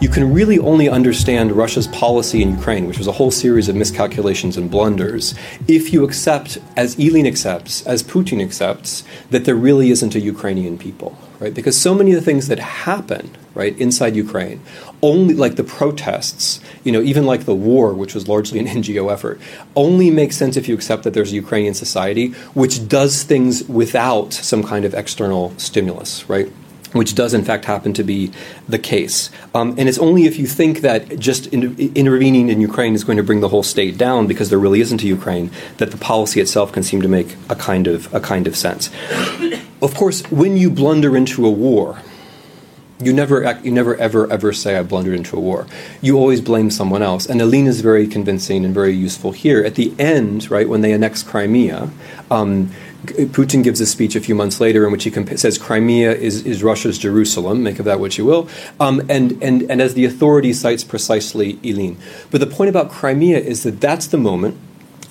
You 0.00 0.08
can 0.08 0.32
really 0.32 0.58
only 0.58 0.88
understand 0.88 1.52
Russia's 1.52 1.86
policy 1.88 2.40
in 2.40 2.56
Ukraine, 2.56 2.86
which 2.86 2.96
was 2.96 3.06
a 3.06 3.12
whole 3.12 3.30
series 3.30 3.68
of 3.68 3.76
miscalculations 3.76 4.56
and 4.56 4.70
blunders, 4.70 5.34
if 5.68 5.92
you 5.92 6.04
accept, 6.04 6.56
as 6.74 6.96
Ilyin 6.96 7.26
accepts, 7.26 7.86
as 7.86 8.02
Putin 8.02 8.42
accepts, 8.42 9.04
that 9.28 9.44
there 9.44 9.54
really 9.54 9.90
isn't 9.90 10.14
a 10.14 10.20
Ukrainian 10.20 10.78
people, 10.78 11.18
right? 11.38 11.52
Because 11.52 11.76
so 11.76 11.94
many 11.94 12.12
of 12.12 12.16
the 12.16 12.24
things 12.24 12.48
that 12.48 12.58
happen, 12.58 13.36
right, 13.52 13.78
inside 13.78 14.16
Ukraine, 14.16 14.62
only 15.02 15.34
like 15.34 15.56
the 15.56 15.64
protests, 15.64 16.60
you 16.82 16.92
know, 16.92 17.02
even 17.02 17.26
like 17.26 17.44
the 17.44 17.54
war, 17.54 17.92
which 17.92 18.14
was 18.14 18.26
largely 18.26 18.58
an 18.58 18.66
NGO 18.78 19.12
effort, 19.12 19.38
only 19.76 20.10
makes 20.10 20.34
sense 20.34 20.56
if 20.56 20.66
you 20.66 20.74
accept 20.74 21.02
that 21.02 21.12
there's 21.12 21.32
a 21.32 21.36
Ukrainian 21.36 21.74
society 21.74 22.28
which 22.54 22.88
does 22.88 23.22
things 23.22 23.68
without 23.68 24.32
some 24.32 24.62
kind 24.62 24.86
of 24.86 24.94
external 24.94 25.52
stimulus, 25.58 26.26
right? 26.26 26.50
Which 26.92 27.14
does 27.14 27.34
in 27.34 27.44
fact 27.44 27.64
happen 27.64 27.92
to 27.94 28.02
be 28.02 28.32
the 28.68 28.78
case. 28.78 29.30
Um, 29.54 29.74
and 29.78 29.88
it's 29.88 29.98
only 29.98 30.24
if 30.24 30.38
you 30.38 30.46
think 30.46 30.80
that 30.80 31.18
just 31.18 31.46
in, 31.48 31.76
intervening 31.94 32.48
in 32.48 32.60
Ukraine 32.60 32.94
is 32.94 33.04
going 33.04 33.18
to 33.18 33.22
bring 33.22 33.40
the 33.40 33.48
whole 33.48 33.62
state 33.62 33.96
down 33.96 34.26
because 34.26 34.50
there 34.50 34.58
really 34.58 34.80
isn't 34.80 35.02
a 35.02 35.06
Ukraine 35.06 35.50
that 35.78 35.90
the 35.90 35.96
policy 35.96 36.40
itself 36.40 36.72
can 36.72 36.82
seem 36.82 37.02
to 37.02 37.08
make 37.08 37.36
a 37.48 37.54
kind 37.54 37.86
of 37.86 38.12
a 38.14 38.20
kind 38.20 38.46
of 38.46 38.56
sense. 38.56 38.90
of 39.82 39.94
course, 39.94 40.22
when 40.30 40.56
you 40.56 40.70
blunder 40.70 41.16
into 41.16 41.46
a 41.46 41.50
war, 41.50 41.98
you 43.02 43.12
never, 43.12 43.58
you 43.62 43.70
never 43.70 43.96
ever 43.96 44.30
ever 44.30 44.52
say 44.52 44.76
I 44.76 44.82
blundered 44.82 45.14
into 45.14 45.36
a 45.36 45.40
war. 45.40 45.66
You 46.02 46.18
always 46.18 46.40
blame 46.40 46.70
someone 46.70 47.02
else. 47.02 47.26
And 47.26 47.40
Ilyin 47.40 47.66
is 47.66 47.80
very 47.80 48.06
convincing 48.06 48.64
and 48.64 48.74
very 48.74 48.92
useful 48.92 49.32
here. 49.32 49.64
At 49.64 49.76
the 49.76 49.94
end, 49.98 50.50
right 50.50 50.68
when 50.68 50.82
they 50.82 50.92
annex 50.92 51.22
Crimea, 51.22 51.90
um, 52.30 52.70
Putin 53.04 53.64
gives 53.64 53.80
a 53.80 53.86
speech 53.86 54.14
a 54.14 54.20
few 54.20 54.34
months 54.34 54.60
later 54.60 54.84
in 54.84 54.92
which 54.92 55.04
he 55.04 55.36
says 55.36 55.58
Crimea 55.58 56.12
is, 56.12 56.44
is 56.44 56.62
Russia's 56.62 56.98
Jerusalem, 56.98 57.62
make 57.62 57.78
of 57.78 57.84
that 57.86 58.00
what 58.00 58.18
you 58.18 58.24
will, 58.24 58.48
um, 58.78 59.00
and, 59.08 59.42
and, 59.42 59.62
and 59.70 59.80
as 59.80 59.94
the 59.94 60.04
authority 60.04 60.52
cites 60.52 60.84
precisely 60.84 61.54
Ilyin. 61.54 61.96
But 62.30 62.40
the 62.40 62.46
point 62.46 62.68
about 62.68 62.90
Crimea 62.90 63.38
is 63.38 63.62
that 63.62 63.80
that's 63.80 64.06
the 64.06 64.18
moment 64.18 64.58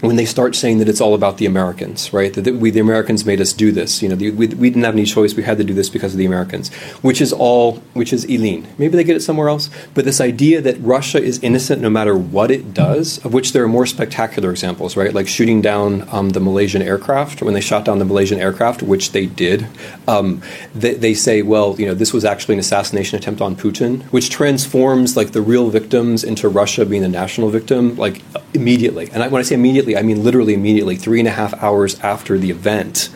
when 0.01 0.15
they 0.15 0.25
start 0.25 0.55
saying 0.55 0.79
that 0.79 0.87
it's 0.87 1.01
all 1.01 1.13
about 1.13 1.37
the 1.37 1.45
Americans, 1.45 2.13
right? 2.13 2.33
That 2.33 2.55
we, 2.55 2.71
the 2.71 2.79
Americans 2.79 3.25
made 3.25 3.41
us 3.41 3.51
do 3.51 3.71
this. 3.71 4.01
You 4.01 4.09
know, 4.09 4.15
the, 4.15 4.31
we, 4.31 4.47
we 4.47 4.69
didn't 4.69 4.83
have 4.83 4.93
any 4.93 5.05
choice. 5.05 5.35
We 5.35 5.43
had 5.43 5.57
to 5.57 5.63
do 5.63 5.73
this 5.73 5.89
because 5.89 6.13
of 6.13 6.17
the 6.17 6.25
Americans, 6.25 6.73
which 7.01 7.19
is 7.19 7.33
all, 7.33 7.77
which 7.93 8.13
is 8.13 8.25
Ilyin. 8.25 8.65
Maybe 8.77 8.95
they 8.95 9.03
get 9.03 9.17
it 9.17 9.21
somewhere 9.21 9.49
else, 9.49 9.69
but 9.93 10.05
this 10.05 10.21
idea 10.21 10.61
that 10.61 10.79
Russia 10.79 11.21
is 11.21 11.39
innocent 11.43 11.81
no 11.81 11.89
matter 11.89 12.17
what 12.17 12.49
it 12.49 12.73
does, 12.73 13.23
of 13.25 13.33
which 13.33 13.51
there 13.51 13.63
are 13.63 13.67
more 13.67 13.85
spectacular 13.85 14.51
examples, 14.51 14.95
right? 14.95 15.13
Like 15.13 15.27
shooting 15.27 15.61
down 15.61 16.07
um, 16.11 16.29
the 16.29 16.39
Malaysian 16.39 16.81
aircraft 16.81 17.41
when 17.41 17.53
they 17.53 17.61
shot 17.61 17.83
down 17.83 17.99
the 17.99 18.05
Malaysian 18.05 18.39
aircraft, 18.39 18.81
which 18.81 19.11
they 19.11 19.25
did. 19.25 19.67
Um, 20.07 20.41
they, 20.73 20.93
they 20.93 21.13
say, 21.13 21.41
well, 21.41 21.75
you 21.77 21.85
know, 21.85 21.93
this 21.93 22.13
was 22.13 22.23
actually 22.23 22.55
an 22.55 22.59
assassination 22.59 23.17
attempt 23.17 23.41
on 23.41 23.55
Putin, 23.55 24.03
which 24.05 24.29
transforms 24.29 25.17
like 25.17 25.31
the 25.31 25.41
real 25.41 25.69
victims 25.69 26.23
into 26.23 26.47
Russia 26.47 26.85
being 26.85 27.01
the 27.01 27.09
national 27.09 27.49
victim, 27.49 27.97
like 27.97 28.21
immediately. 28.53 29.09
And 29.11 29.23
I, 29.23 29.27
when 29.27 29.39
I 29.39 29.43
say 29.43 29.55
immediately 29.55 29.88
I 29.97 30.01
mean 30.01 30.23
literally 30.23 30.53
immediately, 30.53 30.95
three 30.95 31.19
and 31.19 31.27
a 31.27 31.31
half 31.31 31.53
hours 31.63 31.99
after 32.01 32.37
the 32.37 32.49
event, 32.49 33.09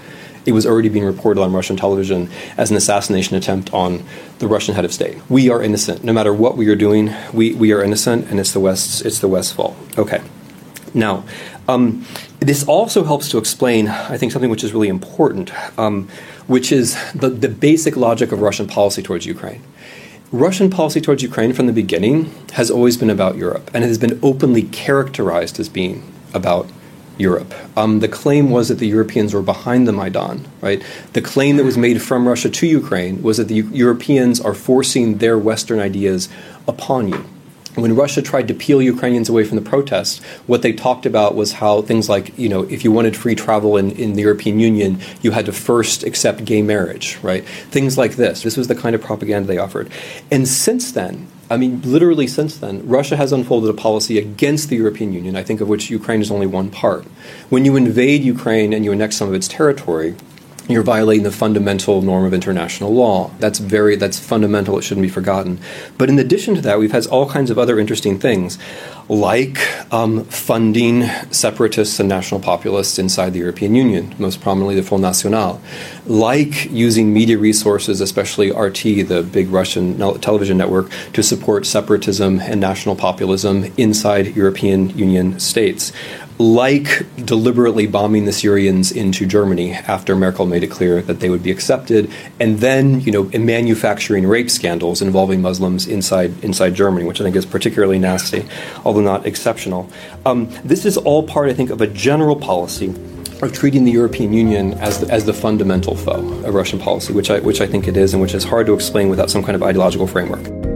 it 0.46 0.52
was 0.52 0.66
already 0.66 0.90
being 0.90 1.06
reported 1.06 1.42
on 1.42 1.54
Russian 1.54 1.78
television 1.78 2.30
as 2.58 2.70
an 2.70 2.78
assassination 2.78 3.36
attempt 3.36 3.74
on 3.74 4.04
the 4.40 4.48
Russian 4.48 4.76
head 4.76 4.86
of 4.86 4.94
state. 4.94 5.18
We 5.30 5.50
are 5.50 5.62
innocent. 5.62 6.04
No 6.04 6.14
matter 6.14 6.34
what 6.34 6.58
we 6.58 6.68
are 6.68 6.76
doing, 6.76 7.14
we, 7.34 7.54
we 7.54 7.72
are 7.72 7.82
innocent, 7.82 8.30
and 8.30 8.40
it's 8.40 8.52
the 8.52 8.60
West's 8.60 9.02
it's 9.02 9.20
the 9.20 9.28
West's 9.28 9.54
fault. 9.54 9.76
Okay. 9.98 10.22
Now, 10.94 11.24
um, 11.68 12.06
this 12.40 12.68
also 12.68 13.04
helps 13.04 13.30
to 13.30 13.38
explain, 13.38 13.88
I 13.88 14.18
think, 14.18 14.32
something 14.32 14.52
which 14.52 14.64
is 14.64 14.74
really 14.74 14.90
important, 14.90 15.52
um, 15.80 16.08
which 16.46 16.72
is 16.72 16.98
the, 17.14 17.30
the 17.30 17.50
basic 17.50 17.96
logic 17.96 18.32
of 18.32 18.42
Russian 18.42 18.68
policy 18.68 19.02
towards 19.02 19.26
Ukraine. 19.26 19.64
Russian 20.32 20.70
policy 20.70 21.00
towards 21.00 21.24
Ukraine 21.24 21.54
from 21.54 21.68
the 21.68 21.74
beginning 21.74 22.34
has 22.54 22.70
always 22.70 22.98
been 22.98 23.10
about 23.10 23.38
Europe, 23.38 23.72
and 23.74 23.84
it 23.84 23.88
has 23.88 23.98
been 23.98 24.20
openly 24.22 24.64
characterized 24.64 25.60
as 25.60 25.70
being 25.70 26.04
about 26.34 26.70
Europe. 27.18 27.54
Um, 27.78 28.00
the 28.00 28.08
claim 28.08 28.50
was 28.50 28.70
that 28.70 28.80
the 28.80 28.88
Europeans 28.88 29.34
were 29.34 29.42
behind 29.44 29.88
the 29.88 29.92
Maidan, 29.92 30.48
right? 30.62 30.84
The 31.14 31.22
claim 31.22 31.58
that 31.58 31.64
was 31.64 31.78
made 31.78 32.02
from 32.02 32.28
Russia 32.28 32.50
to 32.50 32.68
Ukraine 32.68 33.22
was 33.22 33.38
that 33.38 33.48
the 33.48 33.56
Europeans 33.56 34.42
are 34.42 34.56
forcing 34.56 35.20
their 35.20 35.38
Western 35.38 35.80
ideas 35.80 36.28
upon 36.68 37.10
you 37.10 37.26
when 37.76 37.96
Russia 37.96 38.22
tried 38.22 38.48
to 38.48 38.54
peel 38.54 38.82
Ukrainians 38.82 39.30
away 39.30 39.44
from 39.44 39.56
the 39.56 39.68
protests, 39.68 40.24
what 40.48 40.62
they 40.62 40.74
talked 40.74 41.06
about 41.06 41.36
was 41.36 41.54
how 41.54 41.82
things 41.82 42.08
like, 42.08 42.38
you 42.38 42.50
know, 42.50 42.64
if 42.64 42.84
you 42.84 42.92
wanted 42.92 43.16
free 43.16 43.36
travel 43.36 43.78
in, 43.78 43.92
in 43.92 44.14
the 44.14 44.22
European 44.22 44.60
Union, 44.60 45.00
you 45.22 45.32
had 45.32 45.46
to 45.46 45.52
first 45.52 46.04
accept 46.04 46.46
gay 46.46 46.62
marriage, 46.62 47.18
right? 47.22 47.44
Things 47.46 47.98
like 47.98 48.16
this. 48.16 48.44
This 48.44 48.58
was 48.58 48.68
the 48.68 48.76
kind 48.76 48.96
of 48.96 49.02
propaganda 49.02 49.48
they 49.48 49.58
offered. 49.58 49.90
And 50.32 50.48
since 50.48 50.92
then, 50.92 51.28
I 51.54 51.58
mean, 51.58 51.84
literally 51.84 52.26
since 52.26 52.58
then, 52.58 52.88
Russia 52.88 53.16
has 53.16 53.32
unfolded 53.32 53.70
a 53.70 53.74
policy 53.76 54.18
against 54.18 54.70
the 54.70 54.76
European 54.76 55.14
Union, 55.14 55.36
I 55.36 55.44
think 55.44 55.62
of 55.62 55.70
which 55.70 55.92
Ukraine 55.92 56.20
is 56.20 56.32
only 56.32 56.48
one 56.48 56.72
part. 56.72 57.04
When 57.50 57.64
you 57.64 57.76
invade 57.76 58.24
Ukraine 58.24 58.74
and 58.74 58.84
you 58.84 58.92
annex 58.92 59.18
some 59.18 59.28
of 59.28 59.36
its 59.36 59.48
territory, 59.48 60.16
you're 60.70 60.84
violating 60.84 61.24
the 61.24 61.32
fundamental 61.32 62.02
norm 62.02 62.24
of 62.24 62.34
international 62.34 62.94
law. 62.94 63.30
That's 63.40 63.60
very 63.60 63.96
that's 63.96 64.20
fundamental. 64.20 64.78
It 64.78 64.84
shouldn't 64.84 65.04
be 65.04 65.10
forgotten. 65.10 65.60
But 65.98 66.10
in 66.10 66.18
addition 66.20 66.56
to 66.56 66.62
that, 66.62 66.80
we've 66.80 66.92
had 66.92 67.06
all 67.08 67.30
kinds 67.30 67.52
of 67.52 67.60
other 67.60 67.80
interesting 67.80 68.18
things, 68.18 68.58
like 69.10 69.60
um, 69.92 70.24
funding 70.26 71.04
separatists 71.32 72.00
and 72.00 72.08
national 72.08 72.40
populists 72.40 72.98
inside 72.98 73.32
the 73.32 73.40
European 73.40 73.76
Union, 73.76 74.16
most 74.18 74.40
prominently 74.40 74.76
the 74.76 74.84
Front 74.84 75.02
National, 75.02 75.62
like 76.06 76.72
using 76.72 77.14
media 77.14 77.38
resources, 77.38 78.00
especially 78.00 78.52
RT, 78.52 79.08
the 79.08 79.28
big 79.30 79.50
Russian 79.50 79.98
television 80.20 80.58
network, 80.58 80.90
to 81.12 81.22
support 81.22 81.66
separatism 81.66 82.40
and 82.40 82.62
national 82.62 82.96
populism 82.96 83.66
inside 83.78 84.36
European 84.36 84.98
Union 84.98 85.40
states 85.40 85.92
like 86.40 87.06
deliberately 87.26 87.88
bombing 87.88 88.26
the 88.26 88.32
Syrians 88.32 88.92
into 88.92 89.26
Germany 89.26 89.74
after 89.74 90.16
Merkel 90.16 90.46
made 90.46 90.64
it 90.64 90.72
clear 90.72 91.02
that 91.02 91.20
they 91.20 91.30
would 91.30 91.44
be 91.44 91.52
accepted, 91.52 92.12
and 92.40 92.60
then 92.60 93.02
you 93.02 93.12
know 93.12 93.24
manufacturing 93.38 94.28
rape 94.28 94.50
scandals 94.50 95.02
involving 95.02 95.42
Muslims 95.42 95.88
inside 95.88 96.44
inside 96.44 96.76
Germany, 96.76 97.06
which 97.06 97.22
I 97.22 97.24
think 97.24 97.36
is 97.36 97.46
particularly 97.46 98.00
nasty, 98.00 98.46
although 98.84 99.02
not 99.02 99.26
exceptional. 99.26 99.90
Um, 100.26 100.50
this 100.64 100.86
is 100.86 100.98
all 100.98 101.24
part, 101.24 101.50
I 101.50 101.54
think, 101.54 101.70
of 101.70 101.82
a 101.82 101.88
general 101.88 102.36
policy 102.36 102.94
of 103.42 103.54
treating 103.54 103.84
the 103.84 103.92
European 103.92 104.34
Union 104.34 104.74
as 104.76 105.00
the, 105.00 105.12
as 105.12 105.26
the 105.26 105.34
fundamental 105.34 105.96
foe 105.96 106.28
of 106.44 106.54
Russian 106.54 106.80
policy, 106.80 107.14
which 107.14 107.30
I 107.30 107.40
which 107.40 107.62
I 107.62 107.68
think 107.68 107.88
it 107.88 107.98
is, 107.98 108.14
and 108.14 108.22
which 108.22 108.34
is 108.34 108.44
hard 108.44 108.66
to 108.68 108.74
explain 108.74 109.10
without 109.10 109.30
some 109.30 109.44
kind 109.44 109.56
of 109.56 109.64
ideological 109.64 110.08
framework. 110.08 110.73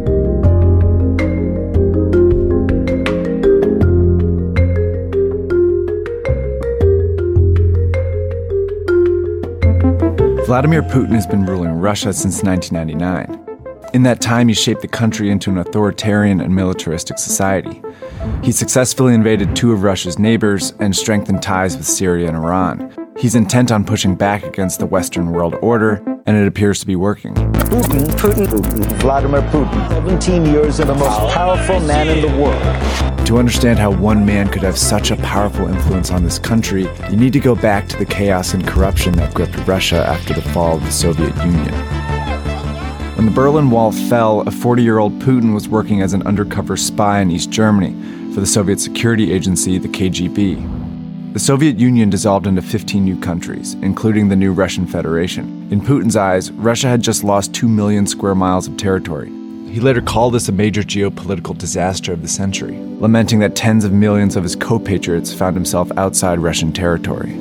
Vladimir 10.48 10.82
Putin 10.82 11.12
has 11.12 11.28
been 11.28 11.46
ruling 11.46 11.74
Russia 11.74 12.14
since 12.14 12.42
1999. 12.42 13.92
In 13.94 14.04
that 14.04 14.22
time, 14.22 14.48
he 14.48 14.54
shaped 14.54 14.80
the 14.82 14.88
country 14.88 15.30
into 15.30 15.50
an 15.50 15.58
authoritarian 15.58 16.40
and 16.40 16.56
militaristic 16.56 17.18
society. 17.18 17.82
He 18.42 18.54
successfully 18.54 19.14
invaded 19.14 19.58
two 19.58 19.74
of 19.74 19.84
Russia's 19.84 20.18
neighbors 20.18 20.74
and 20.80 20.96
strengthened 20.96 21.42
ties 21.42 21.76
with 21.76 21.86
Syria 21.86 22.30
and 22.30 22.38
Iran. 22.38 22.96
He's 23.18 23.36
intent 23.36 23.74
on 23.74 23.84
pushing 23.84 24.16
back 24.16 24.46
against 24.46 24.80
the 24.80 24.86
Western 24.86 25.32
world 25.32 25.56
order, 25.56 26.02
and 26.26 26.38
it 26.38 26.48
appears 26.48 26.80
to 26.80 26.88
be 26.88 26.96
working. 26.96 27.34
Putin, 27.34 28.08
Putin, 28.12 28.48
Putin, 28.48 29.02
Vladimir 29.02 29.42
Putin, 29.42 29.90
17 29.90 30.46
years 30.46 30.80
of 30.80 30.88
the 30.88 30.96
most 30.96 31.34
powerful 31.34 31.82
man 31.82 32.08
in 32.08 32.22
the 32.22 32.42
world. 32.42 33.17
To 33.28 33.38
understand 33.38 33.78
how 33.78 33.92
one 33.92 34.26
man 34.26 34.48
could 34.48 34.62
have 34.62 34.78
such 34.78 35.12
a 35.12 35.18
powerful 35.18 35.68
influence 35.68 36.12
on 36.12 36.24
this 36.24 36.40
country, 36.40 36.88
you 37.10 37.18
need 37.18 37.34
to 37.34 37.42
go 37.42 37.56
back 37.56 37.90
to 37.90 37.98
the 37.98 38.06
chaos 38.06 38.54
and 38.54 38.66
corruption 38.66 39.18
that 39.18 39.34
gripped 39.34 39.68
Russia 39.68 39.98
after 39.98 40.34
the 40.34 40.42
fall 40.54 40.78
of 40.78 40.86
the 40.86 40.92
Soviet 40.94 41.36
Union. 41.44 41.74
When 43.18 43.26
the 43.26 43.34
Berlin 43.34 43.70
Wall 43.70 43.92
fell, 43.92 44.48
a 44.48 44.52
40 44.52 44.82
year 44.82 45.00
old 45.00 45.20
Putin 45.20 45.54
was 45.54 45.68
working 45.68 46.02
as 46.02 46.14
an 46.14 46.26
undercover 46.26 46.78
spy 46.78 47.20
in 47.20 47.30
East 47.30 47.50
Germany 47.50 47.92
for 48.34 48.40
the 48.40 48.48
Soviet 48.48 48.80
security 48.80 49.34
agency, 49.34 49.78
the 49.78 49.90
KGB. 49.90 51.34
The 51.34 51.40
Soviet 51.40 51.78
Union 51.78 52.10
dissolved 52.10 52.48
into 52.48 52.62
15 52.62 53.04
new 53.04 53.20
countries, 53.20 53.74
including 53.82 54.30
the 54.30 54.38
new 54.38 54.54
Russian 54.54 54.88
Federation. 54.88 55.68
In 55.70 55.82
Putin's 55.82 56.16
eyes, 56.16 56.50
Russia 56.54 56.88
had 56.88 57.02
just 57.02 57.26
lost 57.26 57.54
2 57.54 57.68
million 57.68 58.08
square 58.08 58.36
miles 58.36 58.70
of 58.70 58.78
territory, 58.78 59.34
he 59.70 59.80
later 59.80 60.02
called 60.02 60.34
this 60.34 60.50
a 60.50 60.52
major 60.52 60.82
geopolitical 60.82 61.58
disaster 61.58 62.14
of 62.14 62.22
the 62.22 62.28
century, 62.28 62.78
lamenting 63.00 63.40
that 63.40 63.56
tens 63.56 63.84
of 63.84 63.92
millions 63.92 64.36
of 64.36 64.44
his 64.44 64.56
co 64.56 64.80
patriots 64.80 65.34
found 65.34 65.56
himself 65.56 65.92
outside 65.98 66.40
Russian 66.40 66.72
territory. 66.72 67.34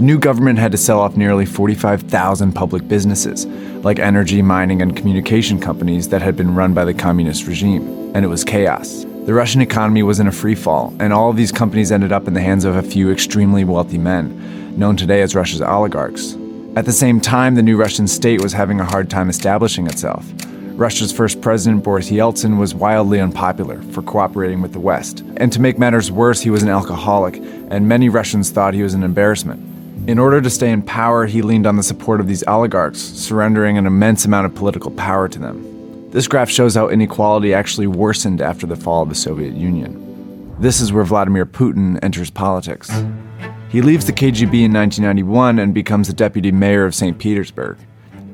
The 0.00 0.06
new 0.06 0.18
government 0.18 0.58
had 0.58 0.72
to 0.72 0.78
sell 0.78 0.98
off 0.98 1.16
nearly 1.16 1.44
45,000 1.44 2.52
public 2.52 2.88
businesses, 2.88 3.44
like 3.84 3.98
energy, 3.98 4.40
mining, 4.40 4.80
and 4.80 4.96
communication 4.96 5.60
companies 5.60 6.08
that 6.08 6.22
had 6.22 6.36
been 6.36 6.54
run 6.54 6.72
by 6.72 6.86
the 6.86 6.94
communist 6.94 7.46
regime, 7.46 7.86
and 8.14 8.24
it 8.24 8.28
was 8.28 8.42
chaos. 8.42 9.04
The 9.26 9.34
Russian 9.34 9.60
economy 9.60 10.02
was 10.02 10.18
in 10.18 10.26
a 10.26 10.32
free 10.32 10.54
fall, 10.54 10.94
and 10.98 11.12
all 11.12 11.28
of 11.28 11.36
these 11.36 11.52
companies 11.52 11.92
ended 11.92 12.12
up 12.12 12.26
in 12.26 12.32
the 12.32 12.40
hands 12.40 12.64
of 12.64 12.76
a 12.76 12.82
few 12.82 13.10
extremely 13.12 13.62
wealthy 13.64 13.98
men, 13.98 14.78
known 14.78 14.96
today 14.96 15.20
as 15.20 15.34
Russia's 15.34 15.60
oligarchs. 15.60 16.34
At 16.76 16.84
the 16.84 16.92
same 16.92 17.20
time, 17.20 17.56
the 17.56 17.62
new 17.62 17.76
Russian 17.76 18.06
state 18.06 18.40
was 18.40 18.52
having 18.52 18.78
a 18.78 18.84
hard 18.84 19.10
time 19.10 19.28
establishing 19.28 19.88
itself. 19.88 20.24
Russia's 20.74 21.10
first 21.10 21.40
president, 21.40 21.82
Boris 21.82 22.10
Yeltsin, 22.10 22.58
was 22.58 22.76
wildly 22.76 23.18
unpopular 23.18 23.82
for 23.90 24.02
cooperating 24.02 24.62
with 24.62 24.72
the 24.72 24.78
West. 24.78 25.24
And 25.36 25.52
to 25.52 25.60
make 25.60 25.80
matters 25.80 26.12
worse, 26.12 26.40
he 26.40 26.48
was 26.48 26.62
an 26.62 26.68
alcoholic, 26.68 27.38
and 27.70 27.88
many 27.88 28.08
Russians 28.08 28.50
thought 28.50 28.72
he 28.72 28.84
was 28.84 28.94
an 28.94 29.02
embarrassment. 29.02 29.60
In 30.08 30.20
order 30.20 30.40
to 30.40 30.48
stay 30.48 30.70
in 30.70 30.80
power, 30.82 31.26
he 31.26 31.42
leaned 31.42 31.66
on 31.66 31.76
the 31.76 31.82
support 31.82 32.20
of 32.20 32.28
these 32.28 32.44
oligarchs, 32.46 33.00
surrendering 33.00 33.76
an 33.76 33.84
immense 33.84 34.24
amount 34.24 34.46
of 34.46 34.54
political 34.54 34.92
power 34.92 35.28
to 35.28 35.38
them. 35.40 36.10
This 36.12 36.28
graph 36.28 36.50
shows 36.50 36.76
how 36.76 36.88
inequality 36.88 37.52
actually 37.52 37.88
worsened 37.88 38.40
after 38.40 38.68
the 38.68 38.76
fall 38.76 39.02
of 39.02 39.08
the 39.08 39.16
Soviet 39.16 39.54
Union. 39.54 40.54
This 40.60 40.80
is 40.80 40.92
where 40.92 41.04
Vladimir 41.04 41.46
Putin 41.46 41.98
enters 42.00 42.30
politics. 42.30 42.90
He 43.70 43.82
leaves 43.82 44.04
the 44.04 44.12
KGB 44.12 44.64
in 44.64 44.72
1991 44.72 45.60
and 45.60 45.72
becomes 45.72 46.08
the 46.08 46.12
deputy 46.12 46.50
mayor 46.50 46.84
of 46.84 46.94
St. 46.94 47.16
Petersburg. 47.16 47.78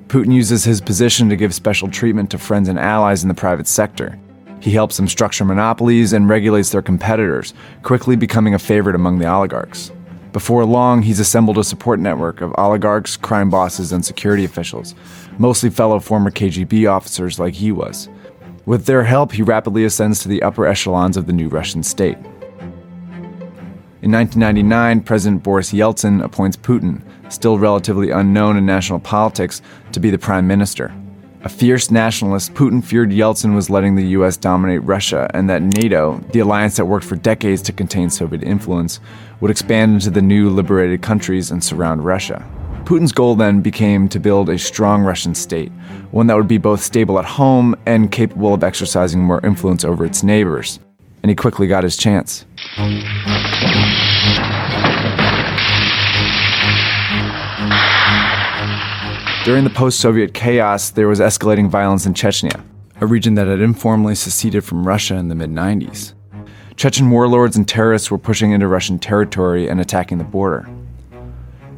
Putin 0.09 0.33
uses 0.33 0.65
his 0.65 0.81
position 0.81 1.29
to 1.29 1.37
give 1.37 1.53
special 1.53 1.91
treatment 1.91 2.31
to 2.31 2.39
friends 2.39 2.71
and 2.71 2.79
allies 2.79 3.23
in 3.23 3.29
the 3.29 3.35
private 3.35 3.67
sector. 3.67 4.19
He 4.61 4.71
helps 4.71 4.97
them 4.97 5.07
structure 5.07 5.45
monopolies 5.45 6.15
and 6.15 6.27
regulates 6.27 6.71
their 6.71 6.81
competitors, 6.81 7.53
quickly 7.83 8.17
becoming 8.17 8.55
a 8.55 8.59
favorite 8.59 8.97
among 8.97 9.19
the 9.19 9.29
oligarchs. 9.29 9.93
Before 10.33 10.65
long, 10.65 11.03
he's 11.03 11.21
assembled 11.21 11.59
a 11.59 11.65
support 11.65 12.01
network 12.01 12.41
of 12.41 12.55
oligarchs, 12.57 13.19
crime 13.19 13.51
bosses, 13.51 13.93
and 13.93 14.03
security 14.03 14.47
officials, 14.47 14.95
mostly 15.37 15.69
fellow 15.69 16.01
former 16.01 16.31
KGB 16.31 16.91
officers 16.91 17.39
like 17.39 17.53
he 17.53 17.73
was. 17.73 18.09
With 18.65 18.87
their 18.87 19.05
help, 19.05 19.33
he 19.33 19.43
rapidly 19.43 19.85
ascends 19.85 20.21
to 20.21 20.29
the 20.29 20.43
upper 20.43 20.67
echelons 20.67 21.19
of 21.19 21.27
the 21.27 21.35
new 21.35 21.49
Russian 21.49 21.83
state. 21.83 22.17
In 24.03 24.13
1999, 24.13 25.01
President 25.05 25.43
Boris 25.43 25.73
Yeltsin 25.73 26.23
appoints 26.23 26.55
Putin, 26.55 27.01
still 27.31 27.59
relatively 27.59 28.11
unknown 28.11 28.59
in 28.59 28.67
national 28.67 28.99
politics, 28.99 29.63
to 29.93 30.01
be 30.01 30.11
the 30.11 30.19
prime 30.19 30.47
minister. 30.47 30.95
A 31.45 31.49
fierce 31.49 31.91
nationalist, 31.91 32.53
Putin 32.53 32.85
feared 32.85 33.09
Yeltsin 33.11 33.55
was 33.55 33.71
letting 33.71 33.95
the 33.95 34.09
US 34.09 34.37
dominate 34.37 34.83
Russia 34.85 35.31
and 35.33 35.49
that 35.49 35.63
NATO, 35.63 36.23
the 36.33 36.41
alliance 36.41 36.77
that 36.77 36.85
worked 36.85 37.07
for 37.07 37.17
decades 37.17 37.63
to 37.63 37.73
contain 37.73 38.11
Soviet 38.11 38.43
influence, 38.43 39.01
would 39.41 39.51
expand 39.51 39.95
into 39.95 40.11
the 40.11 40.21
new 40.21 40.51
liberated 40.51 41.01
countries 41.01 41.51
and 41.51 41.65
surround 41.65 42.05
Russia. 42.05 42.47
Putin's 42.85 43.13
goal 43.13 43.35
then 43.35 43.63
became 43.63 44.11
to 44.11 44.21
build 44.21 44.51
a 44.51 44.59
strong 44.59 45.05
Russian 45.05 45.35
state, 45.35 45.73
one 46.11 46.27
that 46.27 46.37
would 46.37 46.49
be 46.49 46.59
both 46.59 46.83
stable 46.83 47.19
at 47.19 47.25
home 47.25 47.75
and 47.87 48.13
capable 48.13 48.53
of 48.53 48.63
exercising 48.63 49.23
more 49.23 49.41
influence 49.47 49.85
over 49.87 50.05
its 50.05 50.23
neighbors. 50.23 50.81
And 51.23 51.31
he 51.31 51.35
quickly 51.35 51.67
got 51.67 51.83
his 51.83 51.97
chance. 51.97 52.45
During 59.47 59.63
the 59.63 59.71
post 59.71 60.01
Soviet 60.01 60.35
chaos, 60.35 60.91
there 60.91 61.07
was 61.07 61.21
escalating 61.21 61.69
violence 61.69 62.05
in 62.05 62.15
Chechnya, 62.15 62.65
a 63.01 63.07
region 63.07 63.35
that 63.37 63.47
had 63.47 63.61
informally 63.61 64.17
seceded 64.17 64.65
from 64.65 64.85
Russia 64.85 65.15
in 65.15 65.29
the 65.29 65.37
mid 65.37 65.51
90s. 65.51 66.15
Chechen 66.75 67.09
warlords 67.11 67.57
and 67.57 67.67
terrorists 67.67 68.11
were 68.11 68.19
pushing 68.19 68.51
into 68.51 68.67
Russian 68.67 68.99
territory 68.99 69.69
and 69.69 69.81
attacking 69.81 70.19
the 70.19 70.25
border. 70.25 70.69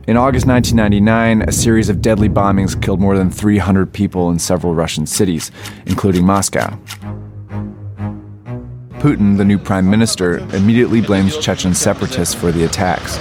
In 0.06 0.16
August 0.16 0.46
1999, 0.46 1.42
a 1.42 1.52
series 1.52 1.90
of 1.90 2.00
deadly 2.00 2.30
bombings 2.30 2.80
killed 2.80 2.98
more 2.98 3.18
than 3.18 3.30
300 3.30 3.92
people 3.92 4.30
in 4.30 4.38
several 4.38 4.74
Russian 4.74 5.06
cities, 5.06 5.50
including 5.84 6.24
Moscow. 6.24 6.78
Putin, 8.98 9.36
the 9.36 9.44
new 9.44 9.58
prime 9.58 9.88
minister, 9.88 10.38
immediately 10.56 11.00
blames 11.00 11.38
Chechen 11.38 11.72
separatists 11.72 12.34
for 12.34 12.50
the 12.50 12.64
attacks. 12.64 13.16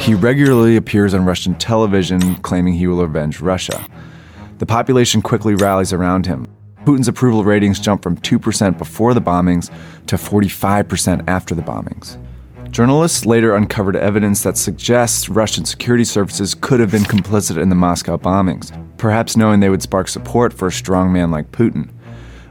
He 0.00 0.14
regularly 0.14 0.76
appears 0.76 1.12
on 1.12 1.24
Russian 1.24 1.56
television 1.56 2.36
claiming 2.36 2.74
he 2.74 2.86
will 2.86 3.00
avenge 3.00 3.40
Russia. 3.40 3.84
The 4.58 4.66
population 4.66 5.22
quickly 5.22 5.56
rallies 5.56 5.92
around 5.92 6.26
him. 6.26 6.46
Putin's 6.84 7.08
approval 7.08 7.42
ratings 7.42 7.80
jump 7.80 8.02
from 8.02 8.16
2% 8.18 8.78
before 8.78 9.12
the 9.12 9.20
bombings 9.20 9.72
to 10.06 10.16
45% 10.16 11.24
after 11.26 11.54
the 11.54 11.62
bombings. 11.62 12.23
Journalists 12.74 13.24
later 13.24 13.54
uncovered 13.54 13.94
evidence 13.94 14.42
that 14.42 14.56
suggests 14.56 15.28
Russian 15.28 15.64
security 15.64 16.02
services 16.02 16.56
could 16.56 16.80
have 16.80 16.90
been 16.90 17.04
complicit 17.04 17.56
in 17.56 17.68
the 17.68 17.76
Moscow 17.76 18.16
bombings, 18.16 18.72
perhaps 18.98 19.36
knowing 19.36 19.60
they 19.60 19.68
would 19.70 19.80
spark 19.80 20.08
support 20.08 20.52
for 20.52 20.66
a 20.66 20.72
strong 20.72 21.12
man 21.12 21.30
like 21.30 21.52
Putin. 21.52 21.88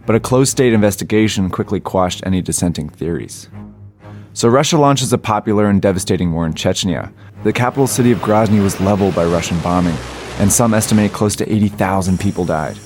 But 0.05 0.15
a 0.15 0.21
closed 0.21 0.49
state 0.49 0.71
investigation 0.71 1.49
quickly 1.49 1.81
quashed 1.81 2.25
any 2.25 2.41
dissenting 2.41 2.87
theories. 2.87 3.49
So 4.31 4.47
Russia 4.47 4.77
launches 4.77 5.11
a 5.11 5.17
popular 5.17 5.67
and 5.67 5.81
devastating 5.81 6.31
war 6.31 6.45
in 6.45 6.53
Chechnya. 6.53 7.11
The 7.43 7.51
capital 7.51 7.85
city 7.85 8.13
of 8.13 8.19
Grozny 8.19 8.63
was 8.63 8.79
leveled 8.79 9.15
by 9.15 9.25
Russian 9.25 9.59
bombing, 9.59 9.97
and 10.39 10.49
some 10.49 10.73
estimate 10.73 11.11
close 11.11 11.35
to 11.35 11.53
80,000 11.53 12.17
people 12.17 12.45
died. 12.45 12.77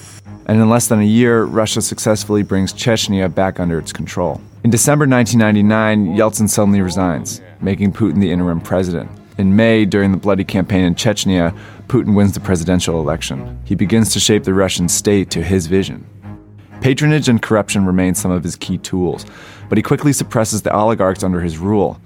And 0.48 0.60
in 0.60 0.72
less 0.72 0.88
than 0.88 1.02
a 1.02 1.06
year, 1.06 1.44
Russia 1.44 1.84
successfully 1.84 2.42
brings 2.42 2.74
Chechnya 2.74 3.32
back 3.32 3.60
under 3.60 3.78
its 3.78 3.94
control. 3.94 4.42
In 4.68 4.72
December 4.72 5.08
1999, 5.08 6.18
Yeltsin 6.18 6.50
suddenly 6.50 6.82
resigns, 6.82 7.40
making 7.62 7.94
Putin 7.94 8.20
the 8.20 8.34
interim 8.34 8.60
president. 8.60 9.10
In 9.38 9.56
May, 9.56 9.86
during 9.86 10.12
the 10.12 10.18
bloody 10.18 10.44
campaign 10.44 10.84
in 10.84 10.94
Chechnya, 10.94 11.58
Putin 11.88 12.16
wins 12.16 12.34
the 12.34 12.42
presidential 12.42 13.00
election. 13.00 13.62
He 13.64 13.76
begins 13.76 14.12
to 14.12 14.20
shape 14.20 14.44
the 14.44 14.54
Russian 14.54 14.90
state 14.90 15.30
to 15.30 15.42
his 15.42 15.68
vision. 15.68 16.06
Patronage 16.82 17.30
and 17.30 17.42
corruption 17.42 17.86
remain 17.86 18.14
some 18.14 18.30
of 18.30 18.44
his 18.44 18.58
key 18.58 18.78
tools, 18.78 19.26
but 19.70 19.78
he 19.78 19.82
quickly 19.82 20.12
suppresses 20.12 20.64
the 20.64 20.76
oligarchs 20.76 21.24
under 21.24 21.40
his 21.40 21.58
rule. 21.58 22.02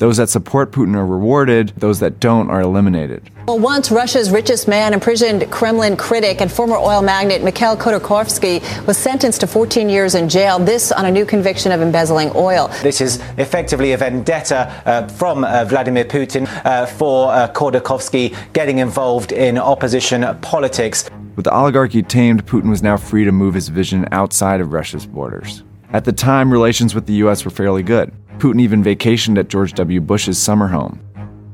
Those 0.00 0.16
that 0.16 0.30
support 0.30 0.72
Putin 0.72 0.96
are 0.96 1.04
rewarded, 1.04 1.74
those 1.76 2.00
that 2.00 2.20
don't 2.20 2.48
are 2.48 2.62
eliminated. 2.62 3.28
Well, 3.46 3.58
once 3.58 3.90
Russia's 3.90 4.30
richest 4.30 4.66
man, 4.66 4.94
imprisoned 4.94 5.50
Kremlin 5.50 5.94
critic 5.94 6.40
and 6.40 6.50
former 6.50 6.76
oil 6.76 7.02
magnate 7.02 7.42
Mikhail 7.42 7.76
Khodorkovsky 7.76 8.62
was 8.86 8.96
sentenced 8.96 9.42
to 9.42 9.46
14 9.46 9.90
years 9.90 10.14
in 10.14 10.30
jail. 10.30 10.58
This 10.58 10.90
on 10.90 11.04
a 11.04 11.10
new 11.10 11.26
conviction 11.26 11.70
of 11.70 11.82
embezzling 11.82 12.32
oil. 12.34 12.68
This 12.82 13.02
is 13.02 13.20
effectively 13.36 13.92
a 13.92 13.98
vendetta 13.98 14.72
uh, 14.86 15.06
from 15.06 15.44
uh, 15.44 15.66
Vladimir 15.66 16.06
Putin 16.06 16.48
uh, 16.64 16.86
for 16.86 17.30
uh, 17.30 17.52
Khodorkovsky 17.52 18.34
getting 18.54 18.78
involved 18.78 19.32
in 19.32 19.58
opposition 19.58 20.24
politics. 20.40 21.10
With 21.36 21.44
the 21.44 21.52
oligarchy 21.52 22.02
tamed, 22.02 22.46
Putin 22.46 22.70
was 22.70 22.82
now 22.82 22.96
free 22.96 23.26
to 23.26 23.32
move 23.32 23.52
his 23.52 23.68
vision 23.68 24.08
outside 24.12 24.62
of 24.62 24.72
Russia's 24.72 25.04
borders. 25.04 25.62
At 25.92 26.06
the 26.06 26.12
time, 26.12 26.50
relations 26.50 26.94
with 26.94 27.04
the 27.04 27.14
U.S. 27.14 27.44
were 27.44 27.50
fairly 27.50 27.82
good. 27.82 28.14
Putin 28.40 28.60
even 28.60 28.82
vacationed 28.82 29.38
at 29.38 29.48
George 29.48 29.74
W. 29.74 30.00
Bush's 30.00 30.38
summer 30.38 30.66
home. 30.66 30.98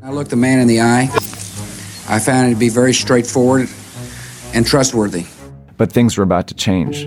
I 0.03 0.12
looked 0.12 0.31
the 0.31 0.37
man 0.37 0.61
in 0.61 0.68
the 0.68 0.81
eye. 0.81 1.11
I 2.09 2.20
found 2.20 2.46
it 2.49 2.55
to 2.55 2.61
be 2.61 2.68
very 2.68 2.94
straightforward 2.94 3.68
and 4.55 4.64
trustworthy. 4.64 5.27
But 5.77 5.90
things 5.90 6.16
were 6.16 6.22
about 6.22 6.46
to 6.46 6.55
change. 6.55 7.03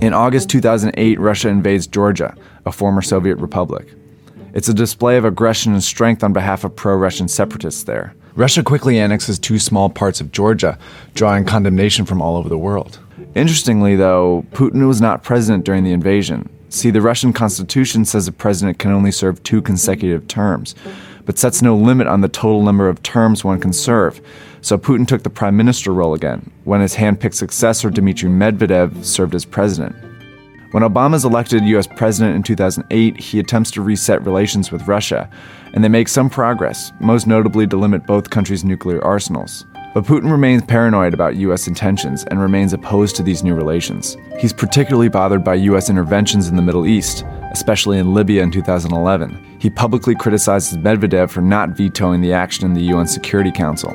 In 0.00 0.12
August 0.12 0.48
2008, 0.50 1.18
Russia 1.18 1.48
invades 1.48 1.88
Georgia, 1.88 2.36
a 2.64 2.70
former 2.70 3.02
Soviet 3.02 3.36
republic. 3.36 3.92
It's 4.54 4.68
a 4.68 4.74
display 4.74 5.16
of 5.16 5.24
aggression 5.24 5.72
and 5.72 5.82
strength 5.82 6.22
on 6.22 6.32
behalf 6.32 6.62
of 6.62 6.76
pro 6.76 6.94
Russian 6.94 7.26
separatists 7.26 7.82
there. 7.82 8.14
Russia 8.36 8.62
quickly 8.62 8.98
annexes 8.98 9.38
two 9.38 9.58
small 9.58 9.90
parts 9.90 10.20
of 10.20 10.30
Georgia, 10.30 10.78
drawing 11.14 11.44
condemnation 11.44 12.04
from 12.06 12.22
all 12.22 12.36
over 12.36 12.48
the 12.48 12.56
world. 12.56 13.00
Interestingly, 13.34 13.96
though, 13.96 14.46
Putin 14.52 14.86
was 14.86 15.00
not 15.00 15.24
president 15.24 15.64
during 15.64 15.82
the 15.82 15.92
invasion. 15.92 16.48
See, 16.72 16.90
the 16.90 17.02
Russian 17.02 17.34
constitution 17.34 18.06
says 18.06 18.26
a 18.26 18.32
president 18.32 18.78
can 18.78 18.92
only 18.92 19.12
serve 19.12 19.42
two 19.42 19.60
consecutive 19.60 20.26
terms, 20.26 20.74
but 21.26 21.38
sets 21.38 21.60
no 21.60 21.76
limit 21.76 22.06
on 22.06 22.22
the 22.22 22.30
total 22.30 22.62
number 22.62 22.88
of 22.88 23.02
terms 23.02 23.44
one 23.44 23.60
can 23.60 23.74
serve. 23.74 24.22
So 24.62 24.78
Putin 24.78 25.06
took 25.06 25.22
the 25.22 25.28
prime 25.28 25.54
minister 25.54 25.92
role 25.92 26.14
again, 26.14 26.50
when 26.64 26.80
his 26.80 26.94
hand-picked 26.94 27.34
successor 27.34 27.90
Dmitry 27.90 28.30
Medvedev 28.30 29.04
served 29.04 29.34
as 29.34 29.44
president. 29.44 29.94
When 30.70 30.82
Obama 30.82 31.14
is 31.14 31.26
elected 31.26 31.62
US 31.66 31.86
president 31.86 32.36
in 32.36 32.42
2008, 32.42 33.20
he 33.20 33.38
attempts 33.38 33.70
to 33.72 33.82
reset 33.82 34.24
relations 34.24 34.72
with 34.72 34.88
Russia, 34.88 35.28
and 35.74 35.84
they 35.84 35.90
make 35.90 36.08
some 36.08 36.30
progress, 36.30 36.90
most 37.00 37.26
notably 37.26 37.66
to 37.66 37.76
limit 37.76 38.06
both 38.06 38.30
countries' 38.30 38.64
nuclear 38.64 39.04
arsenals. 39.04 39.66
But 39.94 40.04
Putin 40.04 40.30
remains 40.30 40.62
paranoid 40.62 41.12
about 41.12 41.36
US 41.36 41.68
intentions 41.68 42.24
and 42.24 42.40
remains 42.40 42.72
opposed 42.72 43.14
to 43.16 43.22
these 43.22 43.44
new 43.44 43.54
relations. 43.54 44.16
He's 44.38 44.52
particularly 44.52 45.10
bothered 45.10 45.44
by 45.44 45.54
US 45.54 45.90
interventions 45.90 46.48
in 46.48 46.56
the 46.56 46.62
Middle 46.62 46.86
East, 46.86 47.24
especially 47.50 47.98
in 47.98 48.14
Libya 48.14 48.42
in 48.42 48.50
2011. 48.50 49.58
He 49.58 49.68
publicly 49.68 50.14
criticizes 50.14 50.78
Medvedev 50.78 51.28
for 51.28 51.42
not 51.42 51.70
vetoing 51.70 52.22
the 52.22 52.32
action 52.32 52.64
in 52.64 52.72
the 52.72 52.84
UN 52.84 53.06
Security 53.06 53.52
Council. 53.52 53.90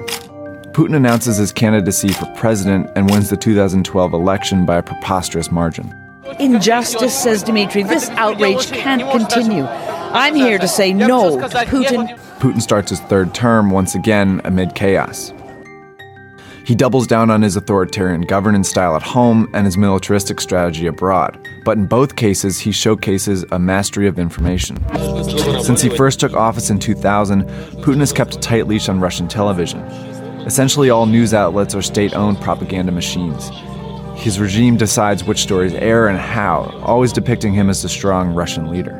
Putin 0.72 0.96
announces 0.96 1.38
his 1.38 1.52
candidacy 1.52 2.10
for 2.10 2.32
president 2.36 2.88
and 2.96 3.10
wins 3.10 3.32
the 3.32 3.38
2012 3.38 4.14
election 4.14 4.68
by 4.68 4.78
a 4.78 4.84
preposterous 4.84 5.52
margin. 5.52 5.92
Injustice, 6.40 7.18
says 7.18 7.42
Dmitry. 7.42 7.82
This 7.82 8.10
outrage 8.12 8.72
can't 8.72 9.02
continue. 9.10 9.64
I'm 9.66 10.36
here 10.36 10.60
to 10.60 10.68
say 10.68 10.94
no 10.94 11.40
to 11.40 11.48
Putin. 11.48 12.16
Putin 12.38 12.62
starts 12.62 12.92
his 12.92 13.00
third 13.02 13.34
term 13.34 13.72
once 13.72 13.96
again 13.96 14.42
amid 14.44 14.76
chaos. 14.76 15.34
He 16.68 16.76
doubles 16.76 17.08
down 17.08 17.32
on 17.32 17.44
his 17.44 17.56
authoritarian 17.56 18.24
governance 18.24 18.68
style 18.68 18.98
at 18.98 19.02
home 19.02 19.50
and 19.54 19.66
his 19.66 19.78
militaristic 19.78 20.42
strategy 20.42 20.86
abroad. 20.86 21.40
But 21.64 21.78
in 21.78 21.86
both 21.86 22.18
cases, 22.18 22.60
he 22.60 22.74
showcases 22.74 23.46
a 23.54 23.58
mastery 23.58 24.06
of 24.06 24.20
information. 24.20 24.76
Since 25.64 25.82
he 25.82 25.88
first 25.88 26.20
took 26.20 26.34
office 26.34 26.70
in 26.70 26.78
2000, 26.78 27.46
Putin 27.84 28.00
has 28.00 28.12
kept 28.12 28.36
a 28.36 28.40
tight 28.40 28.68
leash 28.68 28.90
on 28.90 29.00
Russian 29.00 29.30
television. 29.30 29.80
Essentially, 30.46 30.90
all 30.90 31.06
news 31.06 31.34
outlets 31.34 31.74
are 31.74 31.82
state 31.82 32.14
owned 32.14 32.42
propaganda 32.42 32.92
machines. 32.92 33.50
His 34.22 34.38
regime 34.38 34.76
decides 34.76 35.24
which 35.24 35.40
stories 35.40 35.74
air 35.74 36.10
and 36.10 36.20
how, 36.20 36.64
always 36.84 37.14
depicting 37.14 37.54
him 37.54 37.70
as 37.70 37.82
the 37.82 37.88
strong 37.88 38.34
Russian 38.34 38.70
leader. 38.70 38.92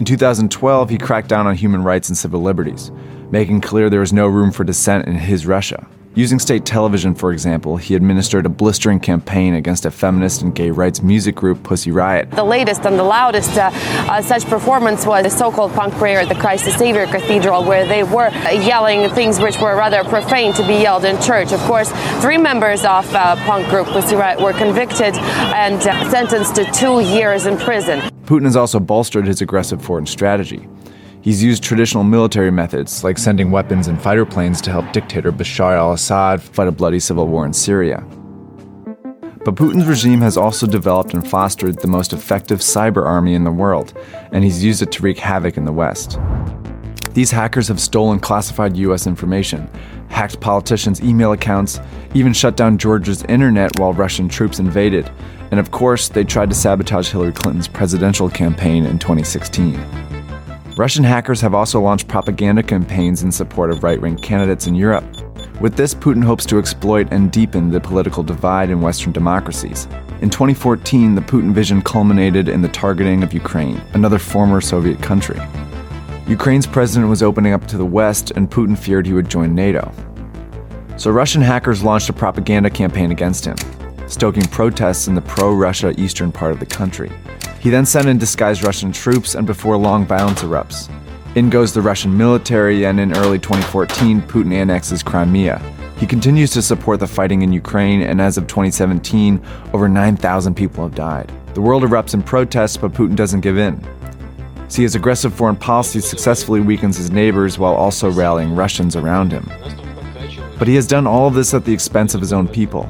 In 0.00 0.04
2012, 0.04 0.90
he 0.90 0.98
cracked 0.98 1.28
down 1.28 1.46
on 1.46 1.54
human 1.54 1.84
rights 1.84 2.08
and 2.08 2.18
civil 2.18 2.42
liberties, 2.42 2.90
making 3.30 3.60
clear 3.60 3.88
there 3.88 4.00
was 4.00 4.12
no 4.12 4.26
room 4.26 4.50
for 4.50 4.64
dissent 4.64 5.06
in 5.06 5.14
his 5.14 5.46
Russia. 5.46 5.86
Using 6.16 6.38
state 6.38 6.64
television, 6.64 7.14
for 7.14 7.30
example, 7.30 7.76
he 7.76 7.94
administered 7.94 8.46
a 8.46 8.48
blistering 8.48 9.00
campaign 9.00 9.52
against 9.52 9.84
a 9.84 9.90
feminist 9.90 10.40
and 10.40 10.54
gay 10.54 10.70
rights 10.70 11.02
music 11.02 11.34
group, 11.34 11.62
Pussy 11.62 11.90
Riot. 11.90 12.30
The 12.30 12.42
latest 12.42 12.86
and 12.86 12.98
the 12.98 13.02
loudest 13.02 13.54
uh, 13.58 13.70
uh, 13.70 14.22
such 14.22 14.46
performance 14.46 15.04
was 15.04 15.24
the 15.24 15.28
so 15.28 15.52
called 15.52 15.74
punk 15.74 15.92
prayer 15.96 16.20
at 16.20 16.30
the 16.30 16.34
Christ 16.34 16.64
the 16.64 16.70
Savior 16.70 17.04
Cathedral, 17.04 17.64
where 17.64 17.86
they 17.86 18.02
were 18.02 18.30
yelling 18.50 19.10
things 19.10 19.38
which 19.40 19.60
were 19.60 19.76
rather 19.76 20.04
profane 20.04 20.54
to 20.54 20.66
be 20.66 20.76
yelled 20.76 21.04
in 21.04 21.20
church. 21.20 21.52
Of 21.52 21.60
course, 21.60 21.92
three 22.22 22.38
members 22.38 22.86
of 22.86 23.14
uh, 23.14 23.36
punk 23.44 23.68
group 23.68 23.86
Pussy 23.88 24.16
Riot 24.16 24.40
were 24.40 24.54
convicted 24.54 25.14
and 25.16 25.86
uh, 25.86 26.10
sentenced 26.10 26.54
to 26.54 26.64
two 26.72 27.00
years 27.00 27.44
in 27.44 27.58
prison. 27.58 28.00
Putin 28.24 28.44
has 28.44 28.56
also 28.56 28.80
bolstered 28.80 29.26
his 29.26 29.42
aggressive 29.42 29.84
foreign 29.84 30.06
strategy. 30.06 30.66
He's 31.26 31.42
used 31.42 31.64
traditional 31.64 32.04
military 32.04 32.52
methods, 32.52 33.02
like 33.02 33.18
sending 33.18 33.50
weapons 33.50 33.88
and 33.88 34.00
fighter 34.00 34.24
planes 34.24 34.60
to 34.60 34.70
help 34.70 34.92
dictator 34.92 35.32
Bashar 35.32 35.76
al 35.76 35.92
Assad 35.92 36.40
fight 36.40 36.68
a 36.68 36.70
bloody 36.70 37.00
civil 37.00 37.26
war 37.26 37.44
in 37.44 37.52
Syria. 37.52 38.06
But 39.44 39.56
Putin's 39.56 39.86
regime 39.86 40.20
has 40.20 40.36
also 40.36 40.68
developed 40.68 41.14
and 41.14 41.28
fostered 41.28 41.80
the 41.80 41.88
most 41.88 42.12
effective 42.12 42.60
cyber 42.60 43.04
army 43.04 43.34
in 43.34 43.42
the 43.42 43.50
world, 43.50 43.92
and 44.30 44.44
he's 44.44 44.62
used 44.62 44.82
it 44.82 44.92
to 44.92 45.02
wreak 45.02 45.18
havoc 45.18 45.56
in 45.56 45.64
the 45.64 45.72
West. 45.72 46.20
These 47.12 47.32
hackers 47.32 47.66
have 47.66 47.80
stolen 47.80 48.20
classified 48.20 48.76
US 48.76 49.08
information, 49.08 49.68
hacked 50.06 50.38
politicians' 50.38 51.02
email 51.02 51.32
accounts, 51.32 51.80
even 52.14 52.32
shut 52.34 52.56
down 52.56 52.78
Georgia's 52.78 53.24
internet 53.24 53.80
while 53.80 53.92
Russian 53.92 54.28
troops 54.28 54.60
invaded, 54.60 55.10
and 55.50 55.58
of 55.58 55.72
course, 55.72 56.08
they 56.08 56.22
tried 56.22 56.50
to 56.50 56.54
sabotage 56.54 57.10
Hillary 57.10 57.32
Clinton's 57.32 57.66
presidential 57.66 58.30
campaign 58.30 58.86
in 58.86 59.00
2016. 59.00 60.05
Russian 60.78 61.04
hackers 61.04 61.40
have 61.40 61.54
also 61.54 61.80
launched 61.80 62.06
propaganda 62.06 62.62
campaigns 62.62 63.22
in 63.22 63.32
support 63.32 63.70
of 63.70 63.82
right 63.82 63.98
wing 63.98 64.18
candidates 64.18 64.66
in 64.66 64.74
Europe. 64.74 65.06
With 65.58 65.74
this, 65.74 65.94
Putin 65.94 66.22
hopes 66.22 66.44
to 66.46 66.58
exploit 66.58 67.08
and 67.10 67.32
deepen 67.32 67.70
the 67.70 67.80
political 67.80 68.22
divide 68.22 68.68
in 68.68 68.82
Western 68.82 69.10
democracies. 69.10 69.88
In 70.20 70.28
2014, 70.28 71.14
the 71.14 71.22
Putin 71.22 71.54
vision 71.54 71.80
culminated 71.80 72.50
in 72.50 72.60
the 72.60 72.68
targeting 72.68 73.22
of 73.22 73.32
Ukraine, 73.32 73.80
another 73.94 74.18
former 74.18 74.60
Soviet 74.60 75.00
country. 75.00 75.40
Ukraine's 76.28 76.66
president 76.66 77.08
was 77.08 77.22
opening 77.22 77.54
up 77.54 77.66
to 77.68 77.78
the 77.78 77.86
West, 77.86 78.32
and 78.32 78.50
Putin 78.50 78.76
feared 78.76 79.06
he 79.06 79.14
would 79.14 79.30
join 79.30 79.54
NATO. 79.54 79.90
So 80.98 81.10
Russian 81.10 81.40
hackers 81.40 81.82
launched 81.82 82.10
a 82.10 82.12
propaganda 82.12 82.68
campaign 82.68 83.12
against 83.12 83.46
him, 83.46 83.56
stoking 84.08 84.44
protests 84.44 85.08
in 85.08 85.14
the 85.14 85.22
pro 85.22 85.54
Russia 85.54 85.98
eastern 85.98 86.32
part 86.32 86.52
of 86.52 86.60
the 86.60 86.66
country. 86.66 87.10
He 87.66 87.70
then 87.70 87.84
sent 87.84 88.06
in 88.06 88.16
disguised 88.16 88.62
Russian 88.62 88.92
troops, 88.92 89.34
and 89.34 89.44
before 89.44 89.76
long, 89.76 90.06
violence 90.06 90.44
erupts. 90.44 90.88
In 91.34 91.50
goes 91.50 91.74
the 91.74 91.82
Russian 91.82 92.16
military, 92.16 92.86
and 92.86 93.00
in 93.00 93.16
early 93.16 93.40
2014, 93.40 94.22
Putin 94.22 94.54
annexes 94.54 95.02
Crimea. 95.02 95.60
He 95.98 96.06
continues 96.06 96.52
to 96.52 96.62
support 96.62 97.00
the 97.00 97.08
fighting 97.08 97.42
in 97.42 97.52
Ukraine, 97.52 98.02
and 98.02 98.20
as 98.20 98.38
of 98.38 98.46
2017, 98.46 99.44
over 99.72 99.88
9,000 99.88 100.54
people 100.54 100.84
have 100.84 100.94
died. 100.94 101.32
The 101.54 101.60
world 101.60 101.82
erupts 101.82 102.14
in 102.14 102.22
protest, 102.22 102.80
but 102.80 102.92
Putin 102.92 103.16
doesn't 103.16 103.40
give 103.40 103.58
in. 103.58 103.84
See, 104.68 104.82
his 104.82 104.94
aggressive 104.94 105.34
foreign 105.34 105.56
policy 105.56 105.98
successfully 105.98 106.60
weakens 106.60 106.96
his 106.96 107.10
neighbors 107.10 107.58
while 107.58 107.74
also 107.74 108.12
rallying 108.12 108.54
Russians 108.54 108.94
around 108.94 109.32
him. 109.32 109.50
But 110.60 110.68
he 110.68 110.76
has 110.76 110.86
done 110.86 111.08
all 111.08 111.26
of 111.26 111.34
this 111.34 111.52
at 111.52 111.64
the 111.64 111.74
expense 111.74 112.14
of 112.14 112.20
his 112.20 112.32
own 112.32 112.46
people. 112.46 112.88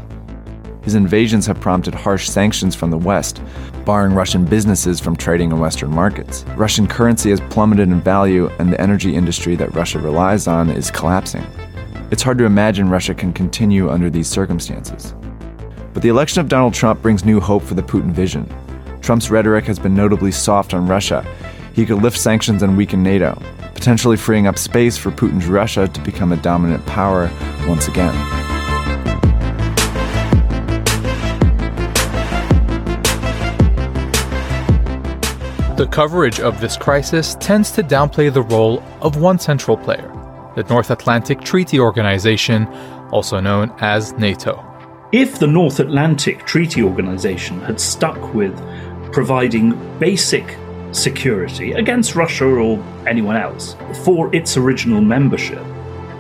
His 0.87 0.94
invasions 0.94 1.46
have 1.46 1.61
prompted 1.61 1.96
harsh 1.96 2.29
sanctions 2.29 2.77
from 2.77 2.90
the 2.90 2.96
West, 2.96 3.42
barring 3.85 4.14
Russian 4.14 4.44
businesses 4.44 5.01
from 5.01 5.16
trading 5.16 5.51
in 5.51 5.59
Western 5.59 5.90
markets. 5.90 6.44
Russian 6.55 6.87
currency 6.87 7.31
has 7.31 7.40
plummeted 7.40 7.88
in 7.88 8.01
value, 8.01 8.46
and 8.61 8.72
the 8.72 8.81
energy 8.81 9.16
industry 9.16 9.57
that 9.57 9.75
Russia 9.75 9.99
relies 9.99 10.46
on 10.46 10.70
is 10.70 10.92
collapsing. 10.92 11.44
It's 12.12 12.22
hard 12.22 12.38
to 12.38 12.44
imagine 12.44 12.88
Russia 12.88 13.14
can 13.14 13.33
continue 13.33 13.90
under 13.90 14.09
these 14.09 14.29
circumstances. 14.29 15.12
But 15.92 16.05
the 16.05 16.09
election 16.09 16.40
of 16.40 16.49
Donald 16.49 16.72
Trump 16.72 17.03
brings 17.03 17.25
new 17.25 17.40
hope 17.40 17.64
for 17.64 17.75
the 17.75 17.83
Putin 17.83 18.12
vision. 18.12 18.49
Trump's 19.01 19.29
rhetoric 19.29 19.64
has 19.64 19.81
been 19.81 19.96
notably 19.96 20.31
soft 20.31 20.72
on 20.72 20.87
Russia. 20.87 21.27
He 21.72 21.85
could 21.85 22.01
lift 22.01 22.16
sanctions 22.16 22.62
and 22.62 22.77
weaken 22.77 23.03
NATO, 23.03 23.37
potentially 23.75 24.16
freeing 24.16 24.46
up 24.46 24.57
space 24.57 24.96
for 24.96 25.11
Putin's 25.11 25.49
Russia 25.49 25.88
to 25.88 26.01
become 26.03 26.31
a 26.31 26.37
dominant 26.37 26.87
power 26.87 27.29
once 27.66 27.88
again. 27.88 28.56
The 35.76 35.86
coverage 35.88 36.40
of 36.40 36.58
this 36.58 36.74
crisis 36.74 37.34
tends 37.34 37.70
to 37.72 37.82
downplay 37.82 38.32
the 38.32 38.40
role 38.40 38.82
of 39.02 39.20
one 39.20 39.38
central 39.38 39.76
player, 39.76 40.10
the 40.56 40.62
North 40.62 40.90
Atlantic 40.90 41.42
Treaty 41.42 41.78
Organization, 41.78 42.66
also 43.12 43.40
known 43.40 43.70
as 43.80 44.14
NATO. 44.14 44.64
If 45.12 45.38
the 45.38 45.46
North 45.46 45.78
Atlantic 45.78 46.46
Treaty 46.46 46.82
Organization 46.82 47.60
had 47.60 47.78
stuck 47.78 48.32
with 48.32 48.58
providing 49.12 49.98
basic 49.98 50.56
security 50.92 51.72
against 51.72 52.14
Russia 52.14 52.46
or 52.46 52.82
anyone 53.06 53.36
else 53.36 53.76
for 54.02 54.34
its 54.34 54.56
original 54.56 55.02
membership 55.02 55.62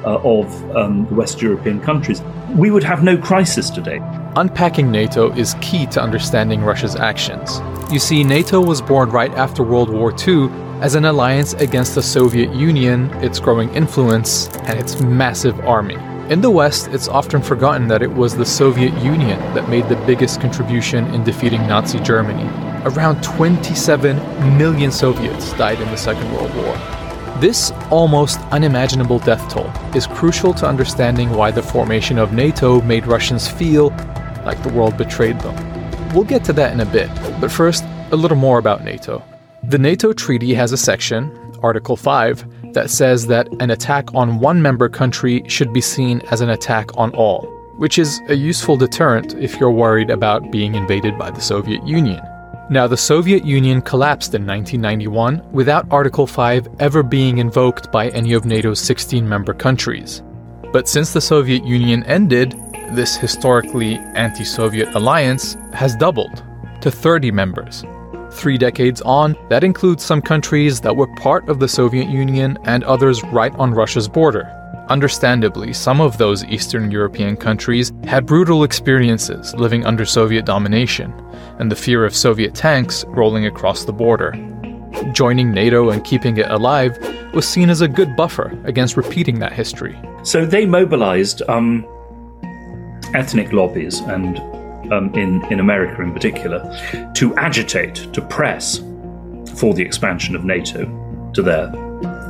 uh, 0.06 0.20
of 0.22 0.76
um, 0.76 1.04
the 1.06 1.14
West 1.14 1.42
European 1.42 1.80
countries, 1.80 2.22
we 2.54 2.70
would 2.70 2.84
have 2.84 3.02
no 3.02 3.18
crisis 3.18 3.68
today. 3.68 4.00
Unpacking 4.36 4.90
NATO 4.90 5.32
is 5.32 5.54
key 5.60 5.86
to 5.86 6.00
understanding 6.00 6.62
Russia's 6.62 6.96
actions. 6.96 7.60
You 7.92 7.98
see, 7.98 8.22
NATO 8.22 8.60
was 8.60 8.80
born 8.80 9.10
right 9.10 9.32
after 9.32 9.62
World 9.62 9.90
War 9.90 10.14
II 10.26 10.48
as 10.80 10.94
an 10.94 11.06
alliance 11.06 11.54
against 11.54 11.94
the 11.94 12.02
Soviet 12.02 12.54
Union, 12.54 13.10
its 13.24 13.40
growing 13.40 13.72
influence, 13.74 14.48
and 14.64 14.78
its 14.78 15.00
massive 15.00 15.58
army. 15.60 15.96
In 16.30 16.40
the 16.40 16.50
West, 16.50 16.88
it's 16.88 17.08
often 17.08 17.40
forgotten 17.40 17.88
that 17.88 18.02
it 18.02 18.12
was 18.12 18.36
the 18.36 18.44
Soviet 18.44 18.92
Union 19.02 19.38
that 19.54 19.68
made 19.68 19.88
the 19.88 19.96
biggest 20.06 20.40
contribution 20.40 21.06
in 21.14 21.24
defeating 21.24 21.66
Nazi 21.66 22.00
Germany. 22.00 22.44
Around 22.84 23.22
27 23.22 24.16
million 24.58 24.90
Soviets 24.90 25.52
died 25.54 25.80
in 25.80 25.88
the 25.90 25.96
Second 25.96 26.30
World 26.32 26.54
War. 26.56 26.95
This 27.40 27.70
almost 27.90 28.40
unimaginable 28.50 29.18
death 29.18 29.46
toll 29.52 29.70
is 29.94 30.06
crucial 30.06 30.54
to 30.54 30.66
understanding 30.66 31.32
why 31.32 31.50
the 31.50 31.62
formation 31.62 32.18
of 32.18 32.32
NATO 32.32 32.80
made 32.80 33.06
Russians 33.06 33.46
feel 33.46 33.90
like 34.46 34.62
the 34.62 34.70
world 34.70 34.96
betrayed 34.96 35.38
them. 35.40 35.54
We'll 36.14 36.24
get 36.24 36.44
to 36.44 36.54
that 36.54 36.72
in 36.72 36.80
a 36.80 36.86
bit, 36.86 37.10
but 37.38 37.52
first, 37.52 37.84
a 38.10 38.16
little 38.16 38.38
more 38.38 38.58
about 38.58 38.84
NATO. 38.84 39.22
The 39.64 39.76
NATO 39.76 40.14
treaty 40.14 40.54
has 40.54 40.72
a 40.72 40.78
section, 40.78 41.30
Article 41.62 41.94
5, 41.94 42.72
that 42.72 42.88
says 42.88 43.26
that 43.26 43.48
an 43.60 43.70
attack 43.70 44.14
on 44.14 44.40
one 44.40 44.62
member 44.62 44.88
country 44.88 45.42
should 45.46 45.74
be 45.74 45.82
seen 45.82 46.22
as 46.30 46.40
an 46.40 46.48
attack 46.48 46.96
on 46.96 47.14
all, 47.14 47.42
which 47.76 47.98
is 47.98 48.18
a 48.30 48.34
useful 48.34 48.78
deterrent 48.78 49.34
if 49.34 49.60
you're 49.60 49.70
worried 49.70 50.08
about 50.08 50.50
being 50.50 50.74
invaded 50.74 51.18
by 51.18 51.30
the 51.30 51.42
Soviet 51.42 51.86
Union. 51.86 52.22
Now, 52.68 52.88
the 52.88 52.96
Soviet 52.96 53.44
Union 53.44 53.80
collapsed 53.80 54.34
in 54.34 54.44
1991 54.44 55.52
without 55.52 55.86
Article 55.88 56.26
5 56.26 56.66
ever 56.80 57.04
being 57.04 57.38
invoked 57.38 57.92
by 57.92 58.08
any 58.08 58.32
of 58.32 58.44
NATO's 58.44 58.80
16 58.80 59.28
member 59.28 59.54
countries. 59.54 60.24
But 60.72 60.88
since 60.88 61.12
the 61.12 61.20
Soviet 61.20 61.64
Union 61.64 62.02
ended, 62.04 62.60
this 62.90 63.16
historically 63.16 63.94
anti 64.16 64.42
Soviet 64.42 64.88
alliance 64.96 65.56
has 65.74 65.94
doubled 65.94 66.42
to 66.80 66.90
30 66.90 67.30
members. 67.30 67.84
Three 68.32 68.58
decades 68.58 69.00
on, 69.02 69.36
that 69.48 69.62
includes 69.62 70.04
some 70.04 70.20
countries 70.20 70.80
that 70.80 70.96
were 70.96 71.14
part 71.14 71.48
of 71.48 71.60
the 71.60 71.68
Soviet 71.68 72.08
Union 72.08 72.58
and 72.64 72.82
others 72.82 73.22
right 73.26 73.54
on 73.54 73.74
Russia's 73.74 74.08
border. 74.08 74.52
Understandably, 74.88 75.72
some 75.72 76.00
of 76.00 76.16
those 76.16 76.44
Eastern 76.44 76.92
European 76.92 77.36
countries 77.36 77.92
had 78.04 78.24
brutal 78.24 78.62
experiences 78.62 79.52
living 79.54 79.84
under 79.84 80.04
Soviet 80.04 80.44
domination, 80.44 81.12
and 81.58 81.72
the 81.72 81.76
fear 81.76 82.04
of 82.04 82.14
Soviet 82.14 82.54
tanks 82.54 83.04
rolling 83.08 83.46
across 83.46 83.84
the 83.84 83.92
border. 83.92 84.32
Joining 85.12 85.50
NATO 85.50 85.90
and 85.90 86.04
keeping 86.04 86.36
it 86.36 86.48
alive 86.50 86.96
was 87.34 87.48
seen 87.48 87.68
as 87.68 87.80
a 87.80 87.88
good 87.88 88.14
buffer 88.14 88.56
against 88.64 88.96
repeating 88.96 89.40
that 89.40 89.52
history. 89.52 89.98
So 90.22 90.46
they 90.46 90.66
mobilized 90.66 91.42
um, 91.48 91.84
ethnic 93.12 93.52
lobbies, 93.52 93.98
and 94.00 94.38
um, 94.92 95.12
in, 95.14 95.44
in 95.50 95.58
America 95.58 96.00
in 96.00 96.12
particular, 96.12 96.62
to 97.14 97.34
agitate, 97.36 98.12
to 98.12 98.22
press 98.22 98.78
for 99.56 99.74
the 99.74 99.82
expansion 99.82 100.36
of 100.36 100.44
NATO 100.44 100.84
to 101.34 101.42
their 101.42 101.72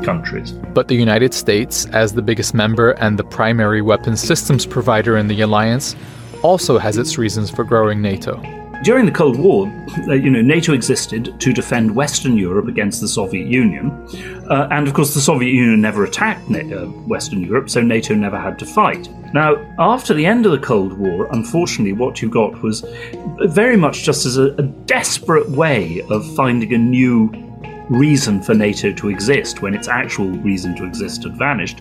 countries. 0.05 0.53
But 0.53 0.89
the 0.89 0.95
United 0.95 1.35
States, 1.35 1.87
as 1.87 2.13
the 2.13 2.23
biggest 2.23 2.55
member 2.55 2.93
and 2.93 3.19
the 3.19 3.25
primary 3.25 3.83
weapons 3.83 4.21
systems 4.21 4.67
provider 4.67 5.17
in 5.17 5.29
the 5.29 5.41
alliance, 5.41 5.97
also 6.43 6.79
has 6.79 6.97
its 6.97 7.19
reasons 7.19 7.51
for 7.51 7.65
growing 7.65 8.01
NATO. 8.03 8.41
During 8.83 9.07
the 9.07 9.13
Cold 9.13 9.39
War, 9.39 9.67
uh, 10.07 10.13
you 10.13 10.29
know, 10.29 10.43
NATO 10.43 10.75
existed 10.75 11.41
to 11.41 11.53
defend 11.53 11.97
Western 11.97 12.37
Europe 12.37 12.69
against 12.69 13.01
the 13.01 13.09
Soviet 13.09 13.47
Union, 13.47 13.91
uh, 14.51 14.69
and 14.71 14.87
of 14.87 14.93
course, 14.93 15.15
the 15.15 15.21
Soviet 15.21 15.51
Union 15.51 15.81
never 15.81 16.05
attacked 16.05 16.51
NATO, 16.51 16.85
uh, 16.85 16.91
Western 17.09 17.43
Europe, 17.43 17.71
so 17.71 17.81
NATO 17.81 18.15
never 18.15 18.39
had 18.39 18.59
to 18.59 18.67
fight. 18.67 19.09
Now, 19.33 19.57
after 19.79 20.13
the 20.13 20.27
end 20.27 20.45
of 20.45 20.53
the 20.53 20.59
Cold 20.59 20.93
War, 20.93 21.27
unfortunately, 21.33 21.95
what 21.95 22.21
you 22.21 22.29
got 22.29 22.63
was 22.63 22.85
very 23.41 23.77
much 23.77 24.03
just 24.03 24.27
as 24.27 24.37
a, 24.37 24.55
a 24.57 24.63
desperate 24.63 25.51
way 25.51 26.03
of 26.11 26.27
finding 26.37 26.75
a 26.75 26.79
new 26.79 27.46
reason 27.89 28.43
for 28.43 28.55
NATO 28.55 28.93
to 28.93 29.09
exist 29.09 29.63
when 29.63 29.75
its 29.75 29.89
actual 29.89 30.29
reason 30.29 30.75
to 30.77 30.85
exist 30.85 31.25
had 31.25 31.37
vanished. 31.37 31.81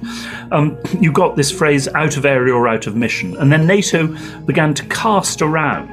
Um, 0.52 0.78
you 1.00 1.12
got 1.12 1.36
this 1.36 1.52
phrase 1.52 1.88
out 1.89 2.18
of 2.18 2.26
area 2.26 2.54
or 2.54 2.68
out 2.68 2.88
of 2.88 2.96
mission, 2.96 3.36
and 3.38 3.52
then 3.52 3.65
NATO 3.65 4.08
began 4.41 4.74
to 4.76 4.86
cast 4.86 5.41
around 5.41 5.89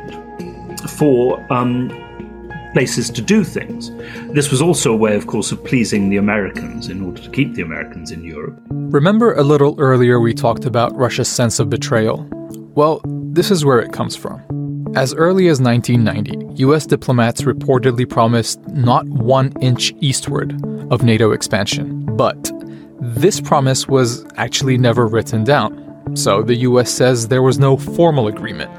for 0.90 1.44
um, 1.52 1.88
places 2.72 3.10
to 3.10 3.22
do 3.22 3.44
things. 3.44 3.90
This 4.32 4.50
was 4.50 4.62
also 4.62 4.92
a 4.92 4.96
way, 4.96 5.14
of 5.14 5.26
course, 5.26 5.52
of 5.52 5.62
pleasing 5.64 6.10
the 6.10 6.16
Americans 6.16 6.88
in 6.88 7.02
order 7.02 7.20
to 7.22 7.30
keep 7.30 7.54
the 7.54 7.62
Americans 7.62 8.10
in 8.10 8.24
Europe. 8.24 8.58
Remember 8.70 9.34
a 9.34 9.42
little 9.42 9.74
earlier 9.78 10.20
we 10.20 10.34
talked 10.34 10.64
about 10.64 10.94
Russia's 10.96 11.28
sense 11.28 11.58
of 11.58 11.70
betrayal? 11.70 12.26
Well, 12.74 13.00
this 13.04 13.50
is 13.50 13.64
where 13.64 13.78
it 13.78 13.92
comes 13.92 14.16
from. 14.16 14.42
As 14.94 15.14
early 15.14 15.48
as 15.48 15.58
1990, 15.58 16.62
US 16.64 16.84
diplomats 16.84 17.42
reportedly 17.42 18.06
promised 18.08 18.60
not 18.68 19.06
one 19.06 19.50
inch 19.62 19.94
eastward 20.00 20.52
of 20.92 21.02
NATO 21.02 21.30
expansion. 21.32 22.04
But 22.14 22.52
this 23.00 23.40
promise 23.40 23.88
was 23.88 24.26
actually 24.36 24.76
never 24.76 25.06
written 25.06 25.44
down. 25.44 25.78
So 26.14 26.42
the 26.42 26.56
US 26.56 26.90
says 26.90 27.28
there 27.28 27.42
was 27.42 27.58
no 27.58 27.78
formal 27.78 28.26
agreement. 28.26 28.70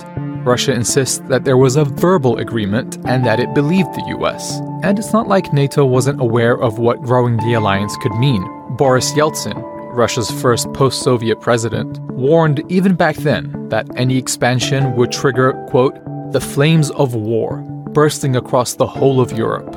Russia 0.46 0.74
insists 0.74 1.18
that 1.30 1.46
there 1.46 1.58
was 1.58 1.78
a 1.78 1.86
verbal 1.86 2.38
agreement 2.38 2.98
and 3.06 3.26
that 3.26 3.40
it 3.40 3.56
believed 3.56 3.96
the 3.96 4.16
US. 4.20 4.60
And 4.84 5.00
it's 5.00 5.14
not 5.14 5.28
like 5.28 5.52
NATO 5.52 5.84
wasn't 5.84 6.22
aware 6.22 6.62
of 6.62 6.78
what 6.78 7.02
growing 7.02 7.38
the 7.38 7.54
alliance 7.54 7.98
could 8.04 8.14
mean. 8.20 8.44
Boris 8.78 9.14
Yeltsin, 9.14 9.73
Russia's 9.94 10.32
first 10.42 10.72
post 10.74 11.04
Soviet 11.04 11.40
president, 11.40 12.00
warned 12.12 12.64
even 12.70 12.96
back 12.96 13.16
then 13.18 13.70
that 13.70 13.88
any 13.96 14.18
expansion 14.18 14.96
would 14.96 15.12
trigger, 15.12 15.54
quote, 15.70 15.96
the 16.34 16.42
flames 16.42 16.90
of 16.92 17.14
war 17.14 17.58
bursting 17.94 18.36
across 18.36 18.74
the 18.74 18.88
whole 18.88 19.22
of 19.22 19.32
Europe. 19.32 19.70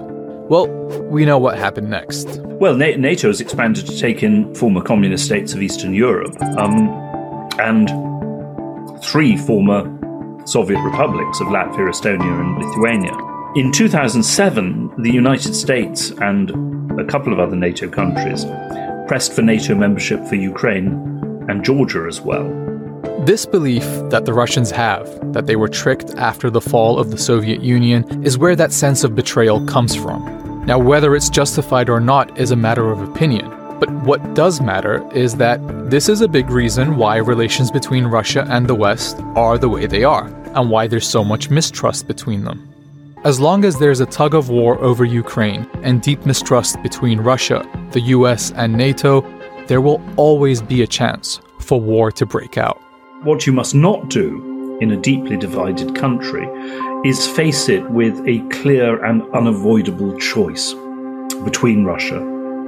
Well, 0.48 0.68
we 1.10 1.26
know 1.26 1.38
what 1.38 1.58
happened 1.58 1.90
next. 1.90 2.40
Well, 2.40 2.74
NATO 2.74 3.28
has 3.28 3.40
expanded 3.40 3.86
to 3.86 3.98
take 3.98 4.22
in 4.22 4.54
former 4.54 4.80
communist 4.80 5.26
states 5.26 5.52
of 5.52 5.60
Eastern 5.60 5.92
Europe 5.92 6.40
um, 6.56 6.88
and 7.58 7.90
three 9.02 9.36
former 9.36 9.84
Soviet 10.46 10.80
republics 10.80 11.40
of 11.40 11.48
Latvia, 11.48 11.90
Estonia, 11.90 12.40
and 12.40 12.64
Lithuania. 12.64 13.14
In 13.56 13.72
2007, 13.72 15.02
the 15.02 15.10
United 15.10 15.54
States 15.54 16.10
and 16.22 16.50
a 16.98 17.04
couple 17.04 17.32
of 17.32 17.38
other 17.38 17.56
NATO 17.56 17.88
countries 17.88 18.44
pressed 19.06 19.32
for 19.32 19.42
NATO 19.42 19.74
membership 19.74 20.24
for 20.26 20.34
Ukraine 20.34 20.88
and 21.48 21.64
Georgia 21.64 22.06
as 22.08 22.20
well. 22.20 22.44
This 23.24 23.46
belief 23.46 23.84
that 24.10 24.24
the 24.24 24.32
Russians 24.32 24.70
have, 24.70 25.06
that 25.32 25.46
they 25.46 25.56
were 25.56 25.68
tricked 25.68 26.14
after 26.16 26.50
the 26.50 26.60
fall 26.60 26.98
of 26.98 27.10
the 27.10 27.18
Soviet 27.18 27.62
Union, 27.62 28.24
is 28.24 28.38
where 28.38 28.56
that 28.56 28.72
sense 28.72 29.04
of 29.04 29.14
betrayal 29.14 29.64
comes 29.66 29.94
from. 29.94 30.64
Now, 30.66 30.78
whether 30.78 31.14
it's 31.14 31.30
justified 31.30 31.88
or 31.88 32.00
not 32.00 32.38
is 32.38 32.50
a 32.50 32.56
matter 32.56 32.90
of 32.90 33.00
opinion. 33.00 33.48
But 33.78 33.90
what 34.02 34.34
does 34.34 34.60
matter 34.60 35.06
is 35.12 35.36
that 35.36 35.60
this 35.90 36.08
is 36.08 36.20
a 36.20 36.28
big 36.28 36.50
reason 36.50 36.96
why 36.96 37.16
relations 37.16 37.70
between 37.70 38.06
Russia 38.06 38.46
and 38.48 38.66
the 38.66 38.74
West 38.74 39.20
are 39.34 39.58
the 39.58 39.68
way 39.68 39.86
they 39.86 40.02
are, 40.02 40.26
and 40.54 40.70
why 40.70 40.86
there's 40.86 41.06
so 41.06 41.22
much 41.22 41.50
mistrust 41.50 42.06
between 42.06 42.44
them. 42.44 42.72
As 43.24 43.40
long 43.40 43.64
as 43.64 43.78
there's 43.78 44.00
a 44.00 44.06
tug 44.06 44.34
of 44.34 44.50
war 44.50 44.78
over 44.80 45.04
Ukraine 45.04 45.68
and 45.82 46.00
deep 46.00 46.24
mistrust 46.24 46.82
between 46.82 47.20
Russia, 47.20 47.68
the 47.96 48.02
US, 48.18 48.52
and 48.52 48.74
NATO, 48.74 49.24
there 49.68 49.80
will 49.80 50.02
always 50.16 50.60
be 50.60 50.82
a 50.82 50.86
chance 50.86 51.40
for 51.58 51.80
war 51.80 52.12
to 52.12 52.26
break 52.26 52.58
out. 52.58 52.78
What 53.22 53.46
you 53.46 53.54
must 53.54 53.74
not 53.74 54.10
do 54.10 54.78
in 54.82 54.90
a 54.90 54.98
deeply 54.98 55.38
divided 55.38 55.96
country 55.96 56.46
is 57.08 57.26
face 57.26 57.70
it 57.70 57.90
with 57.90 58.14
a 58.28 58.46
clear 58.50 59.02
and 59.02 59.22
unavoidable 59.34 60.14
choice 60.18 60.74
between 61.42 61.84
Russia 61.84 62.18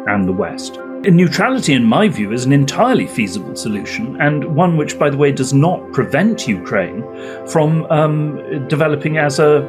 and 0.08 0.26
the 0.26 0.32
West. 0.32 0.78
Neutrality, 1.04 1.74
in 1.74 1.84
my 1.84 2.08
view, 2.08 2.32
is 2.32 2.46
an 2.46 2.52
entirely 2.52 3.06
feasible 3.06 3.54
solution, 3.54 4.18
and 4.22 4.56
one 4.56 4.78
which, 4.78 4.98
by 4.98 5.10
the 5.10 5.18
way, 5.18 5.30
does 5.30 5.52
not 5.52 5.92
prevent 5.92 6.48
Ukraine 6.48 7.04
from 7.46 7.84
um, 7.90 8.66
developing 8.66 9.18
as 9.18 9.38
a, 9.38 9.60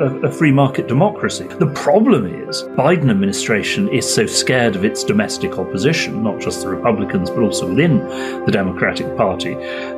a, 0.00 0.26
a, 0.26 0.32
free 0.32 0.52
market 0.52 0.88
democracy. 0.88 1.46
The 1.58 1.66
problem 1.68 2.26
is 2.26 2.62
Biden 2.76 3.10
administration 3.10 3.88
is 3.88 4.12
so 4.12 4.26
scared 4.26 4.76
of 4.76 4.84
its 4.84 5.04
domestic 5.04 5.58
opposition, 5.58 6.22
not 6.22 6.40
just 6.40 6.62
the 6.62 6.68
Republicans, 6.68 7.30
but 7.30 7.40
also 7.40 7.68
within 7.68 7.98
the 8.46 8.52
Democratic 8.52 9.16
Party, 9.16 9.54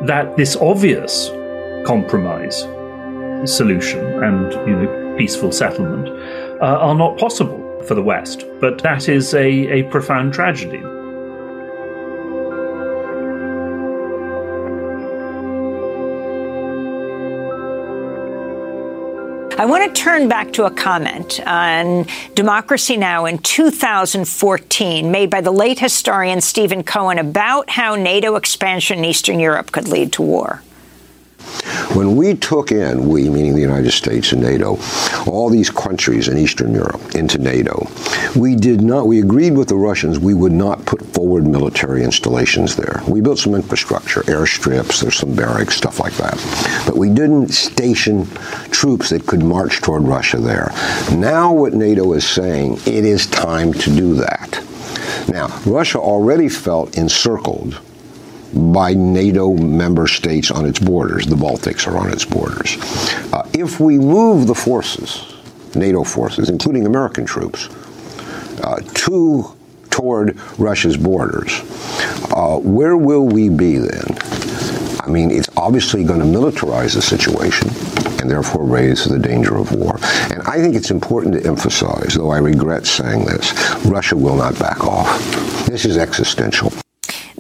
that 0.07 0.37
this 0.37 0.57
obvious 0.57 1.31
compromise 1.87 2.63
solution 3.45 4.05
and 4.23 4.53
you 4.69 4.77
know 4.77 5.15
peaceful 5.19 5.53
settlement 5.53 6.09
uh, 6.61 6.79
are 6.79 6.95
not 6.95 7.19
possible. 7.19 7.63
for 7.83 7.95
the 7.95 8.03
West. 8.03 8.45
But 8.61 8.83
that 8.83 9.09
is 9.09 9.35
a, 9.35 9.47
a 9.47 9.83
profound 9.85 10.33
tragedy. 10.33 10.83
I 19.59 19.67
want 19.67 19.95
to 19.95 20.03
turn 20.03 20.29
back 20.29 20.55
to 20.55 20.65
a 20.65 20.71
comment 20.71 21.39
on 21.47 22.07
Democracy 22.35 22.97
Now! 22.97 23.27
in 23.27 23.37
2014 23.39 25.11
made 25.11 25.29
by 25.29 25.43
the 25.43 25.51
late 25.51 25.79
historian 25.79 26.41
Stephen 26.41 26.83
Cohen 26.83 27.19
about 27.19 27.69
how 27.69 27.95
NATO 27.95 28.37
expansion 28.37 29.01
in 29.01 29.05
Eastern 29.05 29.39
Europe 29.39 29.71
could 29.71 29.89
lead 29.89 30.13
to 30.15 30.23
war. 30.23 30.63
When 31.95 32.17
we 32.17 32.35
took 32.35 32.73
in, 32.73 33.09
we 33.09 33.29
meaning 33.29 33.55
the 33.55 33.61
United 33.61 33.91
States 33.91 34.33
and 34.33 34.41
NATO, 34.41 34.79
all 35.27 35.51
these 35.51 35.71
countries 35.71 36.29
in 36.29 36.39
Eastern 36.39 36.73
Europe 36.73 37.15
into 37.15 37.39
NATO, 37.39 37.87
we 38.35 38.57
did 38.57 38.81
not, 38.81 39.07
we 39.07 39.21
agreed 39.21 39.57
with 39.57 39.69
the 39.69 39.77
Russians 39.77 40.19
we 40.19 40.33
would 40.33 40.53
not 40.53 40.87
put 40.87 41.03
forward 41.07 41.47
military 41.47 42.03
installations 42.03 42.77
there. 42.77 43.03
We 43.07 43.21
built 43.21 43.39
some 43.39 43.55
infrastructure, 43.55 44.23
airstrips, 44.23 45.03
there's 45.03 45.19
some 45.19 45.35
barracks, 45.35 45.77
stuff 45.77 46.01
like 46.01 46.15
that. 46.15 46.37
But 46.87 46.97
we 46.97 47.09
didn't 47.09 47.49
station 47.49 48.27
troops 48.71 49.11
that 49.11 49.27
could 49.27 49.43
march 49.43 49.81
toward 49.81 50.03
Russia 50.03 50.39
there. 50.39 50.73
Now 51.13 51.53
what 51.53 51.75
NATO 51.75 52.13
is 52.15 52.27
saying, 52.27 52.79
it 52.87 53.05
is 53.05 53.27
time 53.27 53.73
to 53.75 53.91
do 53.95 54.15
that. 54.15 54.65
Now, 55.29 55.49
Russia 55.67 55.99
already 55.99 56.49
felt 56.49 56.97
encircled 56.97 57.81
by 58.55 58.95
NATO 58.95 59.55
member 59.55 60.07
states 60.07 60.51
on 60.51 60.67
its 60.67 60.79
borders. 60.79 61.27
The 61.27 61.37
Baltics 61.37 61.87
are 61.87 61.97
on 61.97 62.11
its 62.11 62.25
borders. 62.25 62.77
Uh, 63.33 63.49
if 63.55 63.81
we 63.81 63.99
move 63.99 64.47
the 64.47 64.55
forces, 64.55 65.35
NATO 65.75 66.05
forces, 66.05 66.49
including 66.49 66.87
American 66.87 67.25
troops, 67.25 67.69
uh, 68.63 68.81
to 68.95 69.57
toward 69.91 70.39
Russia's 70.59 70.97
borders, 70.97 71.61
uh, 72.35 72.59
where 72.59 72.97
will 72.97 73.27
we 73.27 73.49
be 73.49 73.77
then? 73.79 74.19
I 75.01 75.09
mean, 75.09 75.31
it's 75.31 75.49
obviously 75.57 76.05
going 76.05 76.21
to 76.21 76.27
militarize 76.27 76.95
the 76.95 77.03
situation 77.03 77.69
and 78.21 78.31
therefore 78.31 78.65
raise 78.65 79.05
the 79.05 79.19
danger 79.19 79.57
of 79.57 79.73
war. 79.73 79.99
And 80.31 80.43
I 80.43 80.59
think 80.59 80.77
it's 80.77 80.93
important 80.93 81.35
to 81.35 81.47
emphasize, 81.47 82.15
though 82.15 82.31
I 82.31 82.39
regret 82.39 82.87
saying 82.87 83.25
this, 83.25 83.53
Russia 83.85 84.17
will 84.17 84.37
not 84.37 84.57
back 84.59 84.85
off. 84.85 85.19
This 85.67 85.85
is 85.85 85.99
existential. 85.99 86.73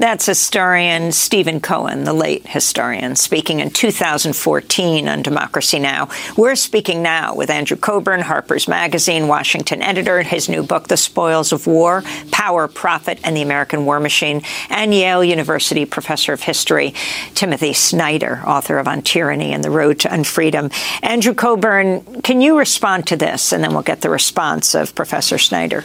That's 0.02 0.26
historian 0.26 1.12
Stephen 1.12 1.60
Cohen, 1.60 2.02
the 2.02 2.12
late 2.12 2.44
historian, 2.44 3.14
speaking 3.14 3.60
in 3.60 3.70
2014 3.70 5.06
on 5.06 5.22
Democracy 5.22 5.78
Now! 5.78 6.08
We're 6.36 6.56
speaking 6.56 7.04
now 7.04 7.36
with 7.36 7.50
Andrew 7.50 7.76
Cockburn, 7.76 8.22
Harper's 8.22 8.66
Magazine, 8.66 9.28
Washington 9.28 9.80
editor, 9.80 10.22
his 10.22 10.48
new 10.48 10.64
book, 10.64 10.88
The 10.88 10.96
Spoils 10.96 11.52
of 11.52 11.68
War 11.68 12.02
Power, 12.32 12.66
Profit, 12.66 13.20
and 13.22 13.36
the 13.36 13.42
American 13.42 13.84
War 13.84 14.00
Machine, 14.00 14.42
and 14.70 14.92
Yale 14.92 15.22
University 15.22 15.84
professor 15.84 16.32
of 16.32 16.42
history, 16.42 16.94
Timothy 17.34 17.72
Snyder, 17.72 18.42
author 18.44 18.80
of 18.80 18.88
On 18.88 19.02
Tyranny 19.02 19.52
and 19.52 19.62
the 19.62 19.70
Road 19.70 20.00
to 20.00 20.08
Unfreedom. 20.08 20.72
Andrew 21.04 21.32
Cockburn, 21.32 22.22
can 22.22 22.40
you 22.40 22.58
respond 22.58 23.06
to 23.06 23.16
this? 23.16 23.52
And 23.52 23.62
then 23.62 23.72
we'll 23.72 23.82
get 23.82 24.00
the 24.00 24.10
response 24.10 24.74
of 24.74 24.96
Professor 24.96 25.38
Snyder. 25.38 25.84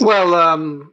Well, 0.00 0.36
um, 0.36 0.92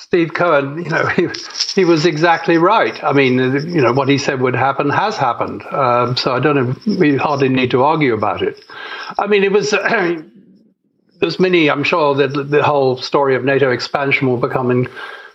Steve 0.00 0.32
Cohen, 0.32 0.78
you 0.84 0.90
know, 0.90 1.06
he, 1.06 1.28
he 1.74 1.84
was 1.84 2.06
exactly 2.06 2.56
right. 2.56 3.02
I 3.02 3.12
mean, 3.12 3.38
you 3.38 3.80
know, 3.80 3.92
what 3.92 4.08
he 4.08 4.16
said 4.16 4.40
would 4.40 4.54
happen 4.54 4.90
has 4.90 5.16
happened. 5.16 5.62
Um, 5.66 6.16
so 6.16 6.32
I 6.32 6.40
don't 6.40 6.56
know, 6.56 6.96
we 6.98 7.16
hardly 7.16 7.48
need 7.48 7.72
to 7.72 7.82
argue 7.82 8.14
about 8.14 8.42
it. 8.42 8.64
I 9.18 9.26
mean, 9.26 9.42
it 9.42 9.52
was, 9.52 9.70
there's 11.20 11.40
many, 11.40 11.68
I'm 11.68 11.82
sure 11.82 12.14
that 12.14 12.28
the 12.28 12.62
whole 12.62 12.96
story 12.96 13.34
of 13.34 13.44
NATO 13.44 13.70
expansion 13.70 14.28
will 14.28 14.36
become 14.36 14.70
in, 14.70 14.88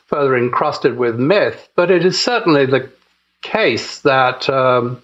further 0.07 0.37
encrusted 0.37 0.97
with 0.97 1.19
myth, 1.19 1.69
but 1.75 1.91
it 1.91 2.05
is 2.05 2.21
certainly 2.21 2.65
the 2.65 2.89
case 3.41 3.99
that. 3.99 4.49
Um, 4.49 5.01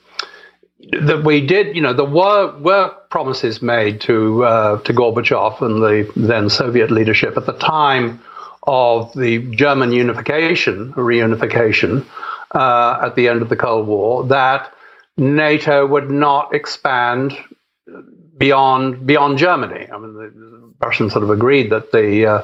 that 0.93 1.24
we 1.26 1.45
did, 1.45 1.76
you 1.76 1.82
know, 1.82 1.93
there 1.93 2.06
were 2.06 2.58
were 2.58 2.89
promises 3.10 3.62
made 3.62 4.00
to 4.02 4.45
uh, 4.45 4.80
to 4.84 4.93
Gorbachev 4.93 5.62
and 5.62 5.84
the 5.84 6.10
then 6.15 6.50
Soviet 6.50 6.89
leadership 6.89 7.36
at 7.36 7.45
the 7.45 7.52
time 7.52 8.22
of 8.63 9.13
the 9.13 9.39
German 9.56 9.91
unification, 9.91 10.93
reunification, 10.93 12.06
uh, 12.52 13.00
at 13.04 13.15
the 13.15 13.28
end 13.28 13.41
of 13.41 13.50
the 13.50 13.56
Cold 13.56 13.88
War, 13.88 14.26
that 14.26 14.74
NATO 15.17 15.86
would 15.86 16.10
not 16.10 16.54
expand 16.54 17.38
beyond 18.38 19.06
beyond 19.06 19.38
Germany. 19.38 19.88
I 19.91 19.98
mean, 19.98 20.13
the 20.13 20.74
Russians 20.80 21.13
sort 21.13 21.24
of 21.24 21.30
agreed 21.30 21.72
that 21.72 21.91
the 21.91 22.26
uh, 22.26 22.41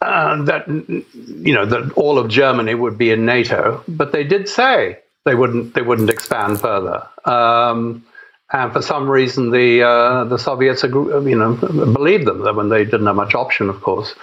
uh, 0.00 0.42
that 0.44 0.66
you 0.68 1.54
know 1.54 1.66
that 1.66 1.92
all 1.92 2.18
of 2.18 2.28
Germany 2.28 2.74
would 2.74 2.96
be 2.98 3.10
in 3.10 3.26
NATO, 3.26 3.84
but 3.86 4.12
they 4.12 4.24
did 4.24 4.48
say 4.48 4.98
they 5.24 5.34
wouldn't 5.34 5.74
they 5.74 5.82
wouldn't 5.82 6.10
expand 6.10 6.60
further. 6.60 7.06
Um, 7.24 8.04
and 8.52 8.72
for 8.72 8.82
some 8.82 9.08
reason, 9.08 9.50
the 9.50 9.82
uh, 9.82 10.24
the 10.24 10.38
Soviets, 10.38 10.82
you 10.82 11.36
know, 11.36 11.54
believed 11.54 12.26
them 12.26 12.56
when 12.56 12.68
they 12.68 12.84
didn't 12.84 13.06
have 13.06 13.16
much 13.16 13.34
option, 13.34 13.68
of 13.68 13.80
course. 13.80 14.14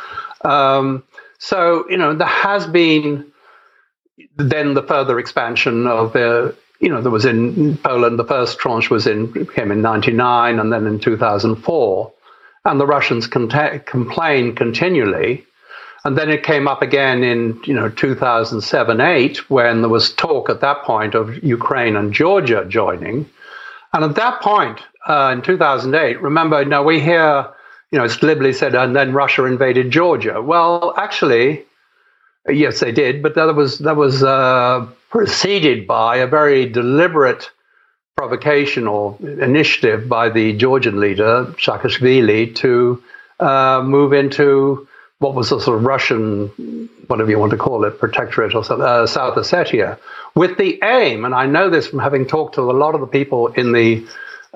Um, 0.48 1.04
so, 1.40 1.86
you 1.90 1.98
know, 1.98 2.16
there 2.16 2.28
has 2.28 2.66
been 2.68 3.32
then 4.38 4.74
the 4.74 4.84
further 4.84 5.20
expansion 5.20 5.88
of 5.88 6.14
the, 6.14 6.56
you 6.80 6.90
know, 6.90 7.02
there 7.02 7.12
was 7.12 7.26
in 7.26 7.78
Poland, 7.78 8.18
the 8.18 8.26
first 8.26 8.60
tranche 8.60 8.90
was 8.90 9.08
in, 9.08 9.46
came 9.48 9.72
in 9.72 9.82
99 9.82 10.60
and 10.60 10.72
then 10.72 10.88
in 10.88 11.00
2004. 11.00 12.14
And 12.66 12.80
the 12.80 12.86
Russians 12.86 13.28
cont- 13.28 13.86
complained 13.86 14.58
continually. 14.58 15.46
And 16.06 16.18
then 16.18 16.30
it 16.30 16.44
came 16.44 16.68
up 16.68 16.82
again 16.82 17.24
in, 17.24 17.60
you 17.66 17.74
know, 17.74 17.90
2007 17.90 19.02
8, 19.02 19.50
when 19.50 19.82
there 19.82 19.90
was 19.90 20.14
talk 20.14 20.50
at 20.50 20.62
that 20.62 20.84
point 20.84 21.16
of 21.16 21.44
Ukraine 21.44 21.96
and 21.96 22.14
Georgia 22.14 22.66
joining. 22.68 23.30
And 23.94 24.04
at 24.06 24.16
that 24.16 24.42
point, 24.42 24.80
uh, 25.08 25.32
in 25.34 25.42
2008, 25.42 26.22
remember, 26.22 26.64
now 26.64 26.84
we 26.84 27.00
hear 27.00 27.48
you 27.92 27.98
know, 27.98 28.04
it's 28.04 28.18
glibly 28.18 28.54
said, 28.54 28.76
and 28.76 28.96
then 28.96 29.14
Russia 29.14 29.46
invaded 29.46 29.92
Georgia. 29.92 30.42
Well, 30.42 30.94
actually, 30.98 31.64
yes, 32.48 32.80
they 32.80 32.92
did, 32.92 33.24
but 33.24 33.36
that 33.36 33.56
was 33.56 33.80
that 33.80 33.96
was 33.96 34.24
uh, 34.24 34.88
preceded 35.10 35.88
by 35.88 36.18
a 36.18 36.28
very 36.28 36.68
deliberate 36.68 37.50
provocation 38.18 38.88
or 38.88 39.16
initiative 39.22 40.10
by 40.10 40.28
the 40.30 40.54
Georgian 40.54 41.00
leader 41.00 41.46
Saakashvili 41.60 42.56
to 42.56 43.02
uh, 43.40 43.82
move 43.86 44.12
into 44.12 44.88
what 45.20 45.34
was 45.34 45.52
a 45.52 45.62
sort 45.62 45.78
of 45.78 45.84
Russian, 45.84 46.90
whatever 47.08 47.30
you 47.30 47.40
want 47.40 47.52
to 47.52 47.58
call 47.58 47.86
it, 47.86 48.00
protectorate 48.00 48.54
or 48.54 48.60
uh, 48.60 49.08
South 49.08 49.36
Ossetia, 49.36 49.98
with 50.36 50.58
the 50.58 50.80
aim, 50.84 51.26
and 51.26 51.34
I 51.34 51.46
know 51.46 51.70
this 51.70 51.88
from 51.88 52.00
having 52.00 52.28
talked 52.28 52.56
to 52.56 52.62
a 52.62 52.74
lot 52.74 52.96
of 52.96 53.02
the 53.02 53.08
people 53.08 53.48
in 53.48 53.72
the 53.72 54.06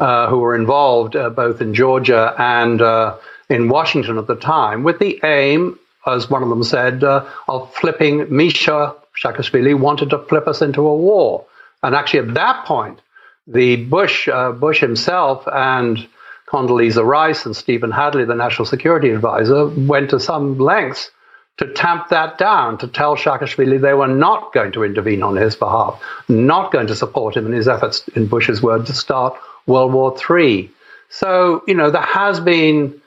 uh, 0.02 0.28
who 0.28 0.40
were 0.40 0.56
involved 0.56 1.16
uh, 1.16 1.30
both 1.30 1.62
in 1.62 1.76
Georgia 1.76 2.34
and 2.40 2.82
uh, 2.82 3.16
in 3.50 3.70
Washington 3.70 4.18
at 4.18 4.26
the 4.26 4.36
time, 4.36 4.82
with 4.82 4.98
the 4.98 5.20
aim, 5.24 5.78
as 6.08 6.28
one 6.28 6.42
of 6.42 6.50
them 6.50 6.64
said, 6.64 7.04
uh, 7.04 7.24
of 7.48 7.72
flipping 7.76 8.36
Misha 8.36 8.96
Saakashvili 9.24 9.80
wanted 9.80 10.10
to 10.10 10.18
flip 10.18 10.48
us 10.48 10.64
into 10.64 10.82
a 10.88 10.96
war. 10.96 11.46
And 11.84 11.94
actually, 11.94 12.28
at 12.28 12.34
that 12.34 12.66
point, 12.66 13.00
the 13.46 13.76
Bush, 13.76 14.28
Bush 14.60 14.80
himself 14.80 15.48
and 15.48 16.08
Condoleezza 16.48 17.06
Rice 17.06 17.46
and 17.46 17.56
Stephen 17.56 17.92
Hadley, 17.92 18.26
the 18.26 18.34
national 18.34 18.66
security 18.66 19.12
advisor, 19.12 19.68
went 19.68 20.10
to 20.10 20.20
some 20.20 20.58
lengths 20.58 21.12
to 21.58 21.72
tamp 21.74 22.10
that 22.10 22.40
down, 22.40 22.80
to 22.80 22.88
tell 22.88 23.16
Saakashvili 23.16 23.80
they 23.80 23.94
were 23.94 24.08
not 24.08 24.52
going 24.52 24.72
to 24.72 24.84
intervene 24.84 25.22
on 25.22 25.36
his 25.36 25.56
behalf, 25.56 26.02
not 26.28 26.72
going 26.72 26.88
to 26.88 26.96
support 26.96 27.38
him 27.38 27.46
in 27.46 27.52
his 27.52 27.68
efforts, 27.68 28.08
in 28.16 28.26
Bush's 28.26 28.64
words, 28.64 28.88
to 28.88 28.96
start 28.96 29.36
World 29.66 29.94
War 29.94 30.16
III. 30.30 30.70
So, 31.10 31.64
you 31.68 31.74
know, 31.74 31.92
there 31.92 32.02
has 32.02 32.40
been, 32.40 33.00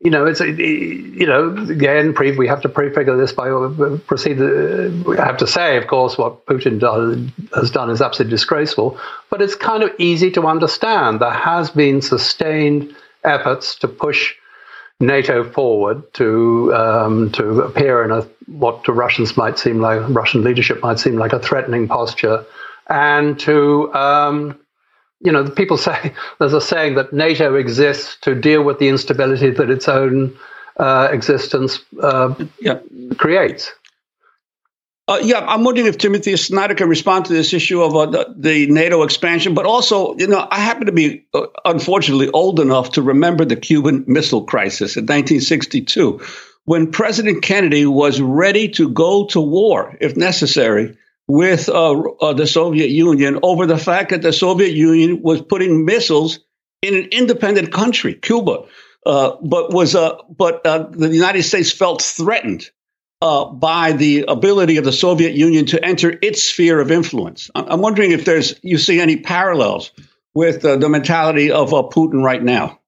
you 0.00 0.10
know, 0.10 0.26
it's, 0.26 0.40
you 0.40 1.26
know, 1.26 1.54
again, 1.68 2.14
pre, 2.14 2.36
we 2.36 2.48
have 2.48 2.62
to 2.62 2.68
prefigure 2.68 3.16
this 3.16 3.32
by 3.32 3.48
proceed. 4.06 4.38
we 4.38 5.16
have 5.16 5.36
to 5.36 5.46
say, 5.46 5.76
of 5.76 5.86
course, 5.86 6.16
what 6.16 6.46
Putin 6.46 6.80
does, 6.80 7.18
has 7.54 7.70
done 7.70 7.90
is 7.90 8.00
absolutely 8.00 8.30
disgraceful, 8.30 8.98
but 9.28 9.42
it's 9.42 9.54
kind 9.54 9.82
of 9.82 9.90
easy 9.98 10.30
to 10.32 10.46
understand. 10.46 11.20
There 11.20 11.30
has 11.30 11.70
been 11.70 12.00
sustained 12.00 12.94
efforts 13.24 13.74
to 13.76 13.88
push 13.88 14.34
NATO 15.00 15.50
forward 15.50 16.12
to 16.14 16.74
um, 16.74 17.32
to 17.32 17.62
appear 17.62 18.04
in 18.04 18.10
a 18.10 18.26
what 18.46 18.84
to 18.84 18.92
Russians 18.92 19.36
might 19.36 19.58
seem 19.58 19.80
like 19.80 20.02
Russian 20.10 20.44
leadership 20.44 20.82
might 20.82 20.98
seem 20.98 21.16
like 21.16 21.32
a 21.32 21.38
threatening 21.38 21.88
posture, 21.88 22.44
and 22.88 23.38
to 23.40 23.92
um, 23.94 24.58
you 25.20 25.32
know, 25.32 25.48
people 25.50 25.76
say 25.76 26.14
there's 26.38 26.52
a 26.52 26.60
saying 26.60 26.94
that 26.96 27.12
NATO 27.12 27.54
exists 27.54 28.16
to 28.22 28.34
deal 28.34 28.62
with 28.62 28.78
the 28.78 28.88
instability 28.88 29.50
that 29.50 29.70
its 29.70 29.88
own 29.88 30.36
uh, 30.78 31.08
existence 31.12 31.80
uh, 32.02 32.34
yeah. 32.60 32.78
creates. 33.16 33.72
Uh, 35.08 35.18
yeah, 35.22 35.40
I'm 35.40 35.64
wondering 35.64 35.88
if 35.88 35.98
Timothy 35.98 36.36
Snyder 36.36 36.74
can 36.74 36.88
respond 36.88 37.24
to 37.24 37.32
this 37.32 37.52
issue 37.52 37.82
of 37.82 37.96
uh, 37.96 38.06
the, 38.06 38.34
the, 38.36 38.66
NATO 38.66 39.02
expansion, 39.02 39.54
but 39.54 39.66
also, 39.66 40.16
you 40.18 40.28
know, 40.28 40.46
I 40.52 40.60
happen 40.60 40.86
to 40.86 40.92
be 40.92 41.26
uh, 41.34 41.46
unfortunately 41.64 42.30
old 42.30 42.60
enough 42.60 42.92
to 42.92 43.02
remember 43.02 43.44
the 43.44 43.56
Cuban 43.56 44.04
Missile 44.06 44.44
Crisis 44.44 44.96
in 44.96 45.06
1962, 45.06 46.20
when 46.64 46.92
President 46.92 47.42
Kennedy 47.42 47.86
was 47.86 48.20
ready 48.20 48.68
to 48.68 48.88
go 48.88 49.26
to 49.26 49.40
war 49.40 49.96
if 50.00 50.16
necessary 50.16 50.96
with 51.30 51.68
uh, 51.68 51.92
uh, 51.92 52.32
the 52.32 52.46
Soviet 52.46 52.90
Union 52.90 53.38
over 53.42 53.66
the 53.66 53.78
fact 53.78 54.10
that 54.10 54.22
the 54.22 54.32
Soviet 54.32 54.72
Union 54.72 55.22
was 55.22 55.40
putting 55.40 55.84
missiles 55.84 56.40
in 56.82 56.94
an 56.94 57.08
independent 57.12 57.72
country, 57.72 58.14
Cuba, 58.14 58.64
uh, 59.06 59.36
but 59.42 59.72
was 59.72 59.94
but 59.94 60.62
the 60.64 61.10
United 61.12 61.42
States 61.42 61.70
felt 61.70 62.02
threatened 62.02 62.70
uh, 63.22 63.44
by 63.44 63.92
the 63.92 64.24
ability 64.28 64.76
of 64.76 64.84
the 64.84 64.92
Soviet 64.92 65.34
Union 65.34 65.66
to 65.66 65.84
enter 65.84 66.18
its 66.22 66.42
sphere 66.42 66.80
of 66.80 66.90
influence. 66.90 67.50
I'm 67.54 67.80
wondering 67.80 68.12
if 68.12 68.24
there's 68.24 68.58
you 68.62 68.78
see 68.78 69.00
any 69.00 69.16
parallels 69.16 69.92
with 70.34 70.64
uh, 70.64 70.76
the 70.76 70.88
mentality 70.88 71.50
of 71.50 71.74
uh, 71.74 71.82
Putin 71.82 72.24
right 72.24 72.42
now. 72.42 72.79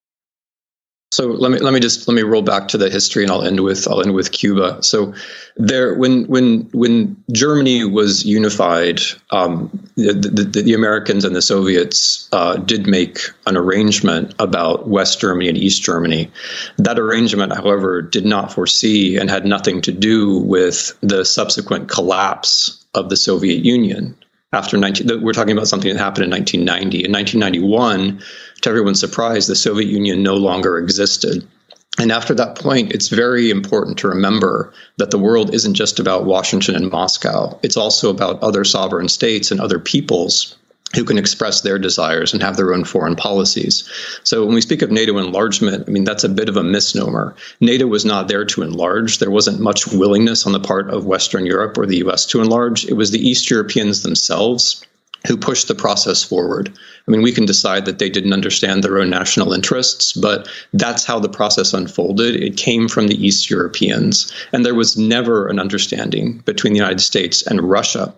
So 1.13 1.27
let 1.27 1.51
me 1.51 1.59
let 1.59 1.75
me 1.75 1.81
just 1.81 2.09
let 2.09 2.15
me 2.15 2.23
roll 2.23 2.41
back 2.41 2.69
to 2.69 2.79
the 2.79 2.89
history, 2.89 3.23
and 3.23 3.31
I'll 3.31 3.43
end 3.43 3.61
with 3.61 3.87
I'll 3.87 4.01
end 4.01 4.15
with 4.15 4.33
Cuba. 4.33 4.83
So 4.83 5.13
there, 5.57 5.95
when 5.95 6.25
when 6.25 6.71
when 6.73 7.23
Germany 7.31 7.85
was 7.85 8.25
unified, 8.25 9.03
um, 9.31 9.69
the, 9.97 10.15
the, 10.15 10.63
the, 10.63 10.73
Americans 10.73 11.27
and 11.27 11.37
the 11.37 11.43
Soviets 11.43 12.31
uh, 12.33 12.57
did 12.57 12.87
make 12.87 13.19
an 13.45 13.59
arrangement 13.59 14.35
about 14.39 14.89
West 14.89 15.21
Germany 15.21 15.51
and 15.51 15.59
East 15.59 15.83
Germany. 15.83 16.31
That 16.79 16.99
arrangement, 16.99 17.53
however, 17.53 18.01
did 18.01 18.25
not 18.25 18.51
foresee 18.51 19.19
and 19.19 19.29
had 19.29 19.45
nothing 19.45 19.83
to 19.83 19.93
do 19.93 20.39
with 20.39 20.97
the 21.03 21.27
subsequent 21.27 21.91
collapse 21.91 22.83
of 22.95 23.11
the 23.11 23.19
Soviet 23.19 23.67
Union 23.67 24.17
after 24.53 24.77
19 24.77 25.23
we're 25.23 25.33
talking 25.33 25.57
about 25.57 25.69
something 25.69 25.93
that 25.93 25.99
happened 25.99 26.25
in 26.25 26.31
1990 26.31 27.05
in 27.05 27.13
1991 27.13 28.23
to 28.61 28.69
everyone's 28.69 29.01
surprise 29.01 29.47
the 29.47 29.57
soviet 29.57 29.89
union 29.89 30.23
no 30.23 30.35
longer 30.35 30.79
existed. 30.79 31.47
And 31.99 32.11
after 32.11 32.35
that 32.35 32.57
point 32.57 32.93
it's 32.93 33.09
very 33.09 33.51
important 33.51 33.99
to 33.99 34.09
remember 34.09 34.73
that 34.99 35.11
the 35.11 35.19
world 35.19 35.55
isn't 35.55 35.75
just 35.75 35.99
about 35.99 36.25
washington 36.25 36.75
and 36.75 36.91
moscow. 36.91 37.59
It's 37.63 37.77
also 37.77 38.11
about 38.11 38.43
other 38.43 38.65
sovereign 38.65 39.09
states 39.09 39.51
and 39.51 39.61
other 39.61 39.79
peoples 39.79 40.57
who 40.95 41.05
can 41.05 41.19
express 41.19 41.61
their 41.61 41.79
desires 41.79 42.33
and 42.33 42.43
have 42.43 42.57
their 42.57 42.75
own 42.75 42.85
foreign 42.85 43.17
policies. 43.17 43.89
So 44.25 44.45
when 44.45 44.55
we 44.55 44.61
speak 44.61 44.83
of 44.83 44.91
NATO 44.91 45.19
enlargement, 45.19 45.85
I 45.89 45.91
mean, 45.91 46.05
that's 46.05 46.25
a 46.25 46.29
bit 46.29 46.49
of 46.49 46.57
a 46.57 46.63
misnomer. 46.63 47.35
NATO 47.61 47.87
was 47.87 48.05
not 48.05 48.29
there 48.29 48.45
to 48.45 48.63
enlarge. 48.63 49.19
There 49.19 49.31
wasn't 49.31 49.61
much 49.61 49.87
willingness 49.87 50.47
on 50.47 50.53
the 50.53 50.61
part 50.61 50.91
of 50.91 51.07
Western 51.07 51.47
Europe 51.47 51.79
or 51.79 51.87
the 51.87 51.99
US 51.99 52.27
to 52.27 52.41
enlarge. 52.41 52.85
It 52.85 52.95
was 52.95 53.11
the 53.11 53.27
East 53.27 53.51
Europeans 53.51 54.03
themselves 54.03 54.85
who 55.27 55.37
pushed 55.37 55.69
the 55.69 55.75
process 55.75 56.23
forward. 56.23 56.73
I 57.07 57.11
mean, 57.11 57.23
we 57.23 57.33
can 57.33 57.47
decide 57.47 57.85
that 57.85 57.99
they 57.99 58.11
didn't 58.11 58.33
understand 58.33 58.83
their 58.83 58.99
own 58.99 59.09
national 59.09 59.53
interests, 59.53 60.13
but 60.13 60.49
that's 60.73 61.05
how 61.05 61.21
the 61.21 61.29
process 61.29 61.73
unfolded. 61.73 62.37
It 62.37 62.57
came 62.57 62.89
from 62.89 63.07
the 63.07 63.25
East 63.25 63.49
Europeans. 63.49 64.33
And 64.53 64.67
there 64.67 64.75
was 64.75 64.97
never 64.97 65.47
an 65.47 65.61
understanding 65.61 66.39
between 66.39 66.73
the 66.73 66.81
United 66.81 67.01
States 67.01 67.47
and 67.47 67.61
Russia 67.61 68.13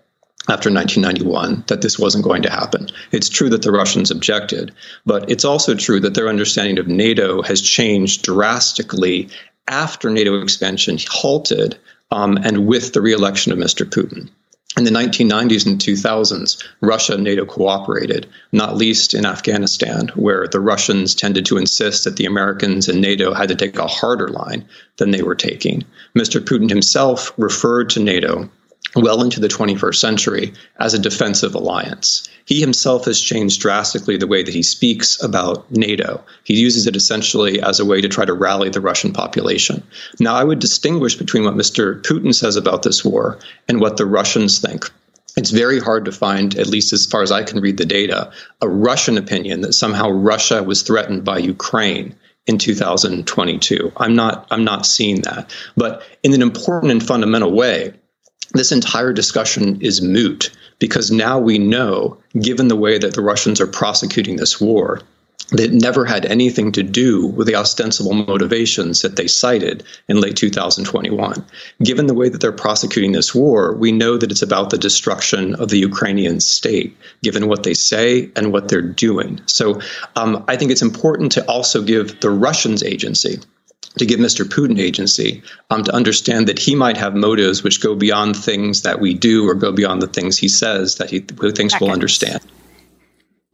after 0.48 0.70
1991 0.70 1.64
that 1.68 1.80
this 1.80 1.98
wasn't 1.98 2.24
going 2.24 2.42
to 2.42 2.50
happen. 2.50 2.88
It's 3.12 3.28
true 3.28 3.48
that 3.50 3.62
the 3.62 3.72
Russians 3.72 4.10
objected, 4.10 4.74
but 5.06 5.30
it's 5.30 5.44
also 5.44 5.74
true 5.74 6.00
that 6.00 6.14
their 6.14 6.28
understanding 6.28 6.78
of 6.78 6.86
NATO 6.86 7.42
has 7.42 7.62
changed 7.62 8.22
drastically 8.22 9.30
after 9.68 10.10
NATO 10.10 10.40
expansion 10.42 10.98
halted 11.08 11.78
um, 12.10 12.36
and 12.36 12.66
with 12.66 12.92
the 12.92 13.00
reelection 13.00 13.52
of 13.52 13.58
Mr. 13.58 13.86
Putin. 13.86 14.28
In 14.76 14.82
the 14.82 14.90
1990s 14.90 15.66
and 15.66 15.78
2000s, 15.78 16.62
Russia 16.80 17.14
and 17.14 17.22
NATO 17.22 17.44
cooperated, 17.44 18.26
not 18.50 18.76
least 18.76 19.14
in 19.14 19.24
Afghanistan, 19.24 20.08
where 20.16 20.48
the 20.48 20.60
Russians 20.60 21.14
tended 21.14 21.46
to 21.46 21.58
insist 21.58 22.02
that 22.04 22.16
the 22.16 22.26
Americans 22.26 22.88
and 22.88 23.00
NATO 23.00 23.32
had 23.32 23.48
to 23.50 23.54
take 23.54 23.78
a 23.78 23.86
harder 23.86 24.28
line 24.28 24.64
than 24.96 25.12
they 25.12 25.22
were 25.22 25.36
taking. 25.36 25.84
Mr. 26.18 26.40
Putin 26.40 26.68
himself 26.68 27.32
referred 27.36 27.88
to 27.90 28.00
NATO 28.00 28.50
well 28.94 29.22
into 29.22 29.40
the 29.40 29.48
21st 29.48 29.96
century 29.96 30.52
as 30.78 30.94
a 30.94 30.98
defensive 30.98 31.54
alliance. 31.54 32.28
He 32.44 32.60
himself 32.60 33.06
has 33.06 33.20
changed 33.20 33.60
drastically 33.60 34.16
the 34.16 34.26
way 34.26 34.42
that 34.42 34.54
he 34.54 34.62
speaks 34.62 35.22
about 35.22 35.70
NATO. 35.70 36.22
He 36.44 36.60
uses 36.60 36.86
it 36.86 36.96
essentially 36.96 37.60
as 37.60 37.80
a 37.80 37.84
way 37.84 38.00
to 38.00 38.08
try 38.08 38.24
to 38.24 38.32
rally 38.32 38.68
the 38.68 38.80
Russian 38.80 39.12
population. 39.12 39.82
Now, 40.20 40.34
I 40.34 40.44
would 40.44 40.58
distinguish 40.58 41.16
between 41.16 41.44
what 41.44 41.54
Mr. 41.54 42.02
Putin 42.02 42.34
says 42.34 42.56
about 42.56 42.82
this 42.82 43.04
war 43.04 43.38
and 43.68 43.80
what 43.80 43.96
the 43.96 44.06
Russians 44.06 44.58
think. 44.58 44.90
It's 45.36 45.50
very 45.50 45.80
hard 45.80 46.04
to 46.04 46.12
find, 46.12 46.56
at 46.56 46.68
least 46.68 46.92
as 46.92 47.06
far 47.06 47.22
as 47.22 47.32
I 47.32 47.42
can 47.42 47.60
read 47.60 47.78
the 47.78 47.86
data, 47.86 48.30
a 48.60 48.68
Russian 48.68 49.18
opinion 49.18 49.62
that 49.62 49.72
somehow 49.72 50.10
Russia 50.10 50.62
was 50.62 50.82
threatened 50.82 51.24
by 51.24 51.38
Ukraine 51.38 52.14
in 52.46 52.58
2022. 52.58 53.92
I'm 53.96 54.14
not 54.14 54.46
I'm 54.50 54.64
not 54.64 54.86
seeing 54.86 55.22
that. 55.22 55.52
But 55.76 56.02
in 56.22 56.34
an 56.34 56.42
important 56.42 56.92
and 56.92 57.04
fundamental 57.04 57.52
way, 57.52 57.94
this 58.54 58.72
entire 58.72 59.12
discussion 59.12 59.80
is 59.80 60.00
moot 60.00 60.50
because 60.78 61.10
now 61.10 61.38
we 61.38 61.58
know, 61.58 62.16
given 62.40 62.68
the 62.68 62.76
way 62.76 62.98
that 62.98 63.14
the 63.14 63.22
Russians 63.22 63.60
are 63.60 63.66
prosecuting 63.66 64.36
this 64.36 64.60
war, 64.60 65.00
that 65.50 65.72
never 65.72 66.04
had 66.04 66.24
anything 66.24 66.72
to 66.72 66.82
do 66.82 67.26
with 67.26 67.46
the 67.46 67.54
ostensible 67.54 68.14
motivations 68.14 69.02
that 69.02 69.16
they 69.16 69.26
cited 69.26 69.82
in 70.08 70.20
late 70.20 70.36
2021. 70.36 71.44
Given 71.82 72.06
the 72.06 72.14
way 72.14 72.28
that 72.28 72.40
they're 72.40 72.50
prosecuting 72.50 73.12
this 73.12 73.34
war, 73.34 73.74
we 73.74 73.92
know 73.92 74.16
that 74.16 74.30
it's 74.30 74.42
about 74.42 74.70
the 74.70 74.78
destruction 74.78 75.54
of 75.56 75.68
the 75.68 75.78
Ukrainian 75.78 76.40
state, 76.40 76.96
given 77.22 77.46
what 77.46 77.62
they 77.62 77.74
say 77.74 78.30
and 78.36 78.52
what 78.52 78.68
they're 78.68 78.80
doing. 78.80 79.40
So 79.46 79.80
um, 80.16 80.42
I 80.48 80.56
think 80.56 80.70
it's 80.70 80.82
important 80.82 81.30
to 81.32 81.44
also 81.46 81.82
give 81.82 82.20
the 82.20 82.30
Russians 82.30 82.82
agency 82.82 83.38
to 83.98 84.06
give 84.06 84.18
Mr. 84.18 84.44
Putin 84.44 84.78
agency 84.78 85.42
um, 85.70 85.84
to 85.84 85.94
understand 85.94 86.48
that 86.48 86.58
he 86.58 86.74
might 86.74 86.96
have 86.96 87.14
motives 87.14 87.62
which 87.62 87.80
go 87.80 87.94
beyond 87.94 88.36
things 88.36 88.82
that 88.82 89.00
we 89.00 89.14
do 89.14 89.48
or 89.48 89.54
go 89.54 89.72
beyond 89.72 90.02
the 90.02 90.08
things 90.08 90.36
he 90.36 90.48
says 90.48 90.96
that 90.96 91.10
he 91.10 91.20
thinks 91.20 91.80
we'll 91.80 91.90
understand. 91.90 92.40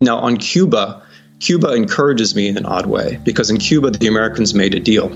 Now, 0.01 0.18
on 0.18 0.38
Cuba, 0.38 1.03
Cuba 1.41 1.74
encourages 1.74 2.34
me 2.34 2.49
in 2.49 2.57
an 2.57 2.66
odd 2.66 2.86
way 2.86 3.20
because 3.24 3.51
in 3.51 3.59
Cuba, 3.59 3.91
the 3.91 4.07
Americans 4.07 4.55
made 4.55 4.74
a 4.74 4.80
deal. 4.80 5.09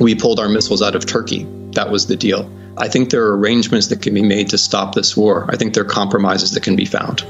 We 0.00 0.14
pulled 0.14 0.40
our 0.40 0.48
missiles 0.48 0.82
out 0.82 0.94
of 0.94 1.06
Turkey. 1.06 1.46
That 1.72 1.90
was 1.90 2.06
the 2.06 2.16
deal. 2.16 2.50
I 2.76 2.88
think 2.88 3.10
there 3.10 3.24
are 3.24 3.36
arrangements 3.36 3.88
that 3.88 4.02
can 4.02 4.14
be 4.14 4.22
made 4.22 4.48
to 4.50 4.58
stop 4.58 4.94
this 4.94 5.16
war. 5.16 5.46
I 5.48 5.56
think 5.56 5.74
there 5.74 5.84
are 5.84 5.88
compromises 5.88 6.52
that 6.52 6.62
can 6.62 6.74
be 6.74 6.86
found. 6.86 7.22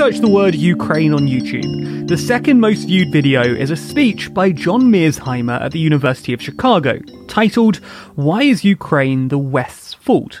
Search 0.00 0.20
the 0.20 0.28
word 0.28 0.54
Ukraine 0.54 1.12
on 1.12 1.26
YouTube, 1.26 2.08
the 2.08 2.16
second 2.16 2.58
most 2.58 2.84
viewed 2.84 3.12
video 3.12 3.42
is 3.42 3.70
a 3.70 3.76
speech 3.76 4.32
by 4.32 4.50
John 4.50 4.84
Mearsheimer 4.84 5.60
at 5.60 5.72
the 5.72 5.78
University 5.78 6.32
of 6.32 6.40
Chicago, 6.40 7.00
titled 7.28 7.76
Why 8.14 8.44
is 8.44 8.64
Ukraine 8.64 9.28
the 9.28 9.36
West's 9.36 9.92
Fault? 9.92 10.40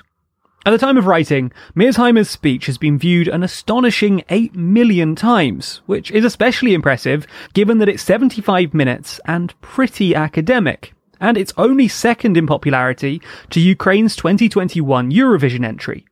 At 0.64 0.70
the 0.70 0.78
time 0.78 0.96
of 0.96 1.04
writing, 1.04 1.52
Mearsheimer's 1.76 2.30
speech 2.30 2.64
has 2.64 2.78
been 2.78 2.98
viewed 2.98 3.28
an 3.28 3.42
astonishing 3.42 4.24
8 4.30 4.54
million 4.56 5.14
times, 5.14 5.82
which 5.84 6.10
is 6.10 6.24
especially 6.24 6.72
impressive 6.72 7.26
given 7.52 7.76
that 7.80 7.88
it's 7.90 8.02
75 8.02 8.72
minutes 8.72 9.20
and 9.26 9.52
pretty 9.60 10.14
academic, 10.14 10.94
and 11.20 11.36
it's 11.36 11.52
only 11.58 11.86
second 11.86 12.38
in 12.38 12.46
popularity 12.46 13.20
to 13.50 13.60
Ukraine's 13.60 14.16
2021 14.16 15.12
Eurovision 15.12 15.66
entry. 15.66 16.06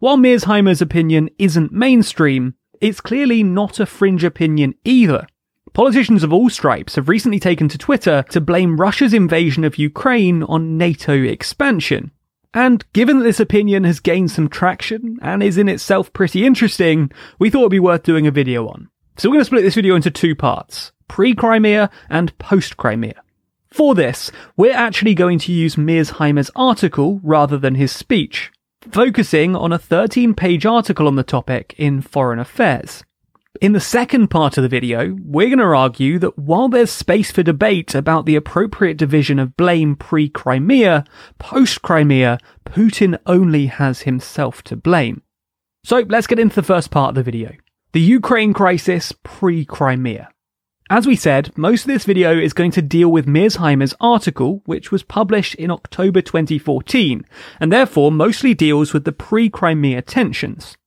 While 0.00 0.16
Mearsheimer's 0.16 0.82
opinion 0.82 1.30
isn't 1.38 1.70
mainstream, 1.70 2.54
it's 2.80 3.00
clearly 3.00 3.42
not 3.42 3.80
a 3.80 3.86
fringe 3.86 4.24
opinion 4.24 4.74
either. 4.84 5.26
Politicians 5.72 6.22
of 6.22 6.32
all 6.32 6.50
stripes 6.50 6.96
have 6.96 7.08
recently 7.08 7.38
taken 7.38 7.68
to 7.68 7.78
Twitter 7.78 8.24
to 8.30 8.40
blame 8.40 8.80
Russia's 8.80 9.14
invasion 9.14 9.64
of 9.64 9.78
Ukraine 9.78 10.42
on 10.42 10.76
NATO 10.76 11.12
expansion. 11.12 12.10
And 12.54 12.84
given 12.92 13.18
that 13.18 13.24
this 13.24 13.40
opinion 13.40 13.84
has 13.84 14.00
gained 14.00 14.30
some 14.30 14.48
traction 14.48 15.18
and 15.22 15.42
is 15.42 15.58
in 15.58 15.68
itself 15.68 16.12
pretty 16.12 16.44
interesting, 16.46 17.12
we 17.38 17.50
thought 17.50 17.60
it'd 17.60 17.70
be 17.70 17.78
worth 17.78 18.02
doing 18.02 18.26
a 18.26 18.32
video 18.32 18.66
on. 18.66 18.88
So 19.16 19.28
we're 19.28 19.34
going 19.34 19.40
to 19.42 19.46
split 19.46 19.62
this 19.62 19.74
video 19.74 19.94
into 19.94 20.10
two 20.10 20.34
parts 20.34 20.92
pre-Crimea 21.08 21.90
and 22.10 22.36
post-Crimea. 22.38 23.22
For 23.70 23.94
this, 23.94 24.32
we're 24.56 24.74
actually 24.74 25.14
going 25.14 25.38
to 25.40 25.52
use 25.52 25.76
Mearsheimer's 25.76 26.50
article 26.56 27.20
rather 27.22 27.58
than 27.58 27.74
his 27.74 27.92
speech 27.92 28.50
focusing 28.92 29.56
on 29.56 29.72
a 29.72 29.78
13 29.78 30.34
page 30.34 30.66
article 30.66 31.06
on 31.06 31.16
the 31.16 31.22
topic 31.22 31.74
in 31.78 32.00
Foreign 32.00 32.38
Affairs. 32.38 33.02
In 33.60 33.72
the 33.72 33.80
second 33.80 34.28
part 34.28 34.56
of 34.56 34.62
the 34.62 34.68
video, 34.68 35.16
we're 35.20 35.48
going 35.48 35.58
to 35.58 35.64
argue 35.64 36.18
that 36.20 36.38
while 36.38 36.68
there's 36.68 36.90
space 36.90 37.32
for 37.32 37.42
debate 37.42 37.94
about 37.94 38.24
the 38.24 38.36
appropriate 38.36 38.96
division 38.96 39.38
of 39.38 39.56
blame 39.56 39.96
pre 39.96 40.28
Crimea, 40.28 41.04
post 41.38 41.82
Crimea, 41.82 42.38
Putin 42.64 43.18
only 43.26 43.66
has 43.66 44.02
himself 44.02 44.62
to 44.64 44.76
blame. 44.76 45.22
So 45.84 46.04
let's 46.08 46.26
get 46.26 46.38
into 46.38 46.54
the 46.54 46.62
first 46.62 46.90
part 46.90 47.10
of 47.10 47.14
the 47.16 47.22
video 47.22 47.52
the 47.92 48.00
Ukraine 48.00 48.52
crisis 48.52 49.12
pre 49.24 49.64
Crimea. 49.64 50.28
As 50.90 51.06
we 51.06 51.16
said, 51.16 51.50
most 51.54 51.82
of 51.82 51.88
this 51.88 52.06
video 52.06 52.38
is 52.38 52.54
going 52.54 52.70
to 52.70 52.80
deal 52.80 53.12
with 53.12 53.26
Mearsheimer's 53.26 53.94
article, 54.00 54.62
which 54.64 54.90
was 54.90 55.02
published 55.02 55.54
in 55.56 55.70
October 55.70 56.22
2014, 56.22 57.26
and 57.60 57.70
therefore 57.70 58.10
mostly 58.10 58.54
deals 58.54 58.94
with 58.94 59.04
the 59.04 59.12
pre-Crimea 59.12 60.00
tensions. 60.00 60.78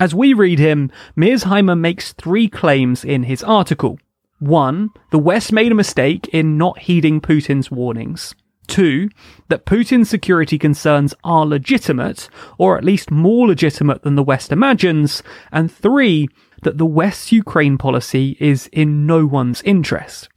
As 0.00 0.14
we 0.14 0.32
read 0.32 0.58
him, 0.58 0.90
Mearsheimer 1.18 1.78
makes 1.78 2.14
three 2.14 2.48
claims 2.48 3.04
in 3.04 3.24
his 3.24 3.44
article. 3.44 3.98
One, 4.38 4.88
the 5.10 5.18
West 5.18 5.52
made 5.52 5.70
a 5.70 5.76
mistake 5.76 6.28
in 6.28 6.56
not 6.56 6.78
heeding 6.78 7.20
Putin's 7.20 7.70
warnings. 7.70 8.34
Two, 8.68 9.10
that 9.48 9.66
Putin's 9.66 10.08
security 10.08 10.58
concerns 10.58 11.12
are 11.24 11.44
legitimate, 11.44 12.30
or 12.56 12.78
at 12.78 12.84
least 12.84 13.10
more 13.10 13.48
legitimate 13.48 14.02
than 14.02 14.14
the 14.14 14.22
West 14.22 14.50
imagines. 14.50 15.22
And 15.50 15.70
three, 15.70 16.28
that 16.62 16.78
the 16.78 16.86
West's 16.86 17.32
Ukraine 17.32 17.78
policy 17.78 18.36
is 18.40 18.68
in 18.72 19.06
no 19.06 19.26
one's 19.26 19.62
interest. 19.62 20.28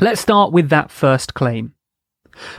Let's 0.00 0.20
start 0.20 0.52
with 0.52 0.68
that 0.70 0.90
first 0.90 1.34
claim. 1.34 1.74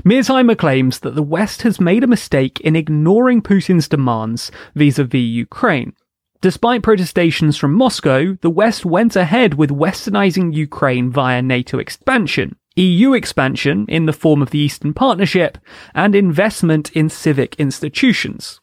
Mearsheimer 0.03 0.57
claims 0.57 0.99
that 0.99 1.15
the 1.15 1.23
West 1.23 1.63
has 1.63 1.82
made 1.82 2.03
a 2.03 2.07
mistake 2.07 2.61
in 2.61 2.76
ignoring 2.76 3.41
Putin's 3.41 3.89
demands 3.89 4.51
vis-a-vis 4.73 5.19
Ukraine. 5.19 5.93
Despite 6.41 6.84
protestations 6.84 7.57
from 7.57 7.73
Moscow, 7.73 8.38
the 8.41 8.49
West 8.49 8.86
went 8.86 9.15
ahead 9.15 9.55
with 9.55 9.69
westernizing 9.69 10.53
Ukraine 10.53 11.11
via 11.11 11.41
NATO 11.41 11.80
expansion, 11.80 12.55
EU 12.76 13.13
expansion 13.13 13.86
in 13.89 14.05
the 14.05 14.13
form 14.13 14.41
of 14.41 14.51
the 14.51 14.59
Eastern 14.59 14.93
Partnership, 14.93 15.57
and 15.93 16.13
investment 16.13 16.91
in 16.91 17.09
civic 17.09 17.55
institutions. 17.55 18.61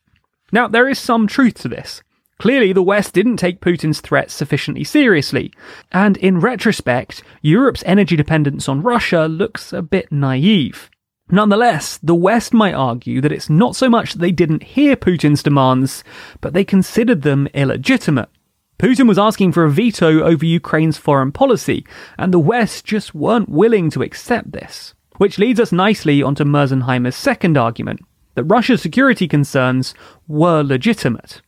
Now, 0.52 0.68
there 0.68 0.88
is 0.88 0.98
some 0.98 1.26
truth 1.26 1.54
to 1.62 1.68
this. 1.68 2.02
Clearly, 2.42 2.72
the 2.72 2.82
West 2.82 3.14
didn't 3.14 3.36
take 3.36 3.60
Putin's 3.60 4.00
threats 4.00 4.34
sufficiently 4.34 4.82
seriously, 4.82 5.52
and 5.92 6.16
in 6.16 6.40
retrospect, 6.40 7.22
Europe's 7.40 7.84
energy 7.86 8.16
dependence 8.16 8.68
on 8.68 8.82
Russia 8.82 9.26
looks 9.26 9.72
a 9.72 9.80
bit 9.80 10.10
naive. 10.10 10.90
Nonetheless, 11.30 11.98
the 12.02 12.16
West 12.16 12.52
might 12.52 12.74
argue 12.74 13.20
that 13.20 13.30
it's 13.30 13.48
not 13.48 13.76
so 13.76 13.88
much 13.88 14.14
that 14.14 14.18
they 14.18 14.32
didn't 14.32 14.64
hear 14.64 14.96
Putin's 14.96 15.40
demands, 15.44 16.02
but 16.40 16.52
they 16.52 16.64
considered 16.64 17.22
them 17.22 17.46
illegitimate. 17.54 18.28
Putin 18.76 19.06
was 19.06 19.20
asking 19.20 19.52
for 19.52 19.62
a 19.62 19.70
veto 19.70 20.24
over 20.24 20.44
Ukraine's 20.44 20.98
foreign 20.98 21.30
policy, 21.30 21.86
and 22.18 22.34
the 22.34 22.40
West 22.40 22.84
just 22.84 23.14
weren't 23.14 23.50
willing 23.50 23.88
to 23.90 24.02
accept 24.02 24.50
this. 24.50 24.94
Which 25.18 25.38
leads 25.38 25.60
us 25.60 25.70
nicely 25.70 26.24
onto 26.24 26.42
Mearsheimer's 26.42 27.14
second 27.14 27.56
argument 27.56 28.00
that 28.34 28.42
Russia's 28.42 28.82
security 28.82 29.28
concerns 29.28 29.94
were 30.26 30.64
legitimate. 30.64 31.40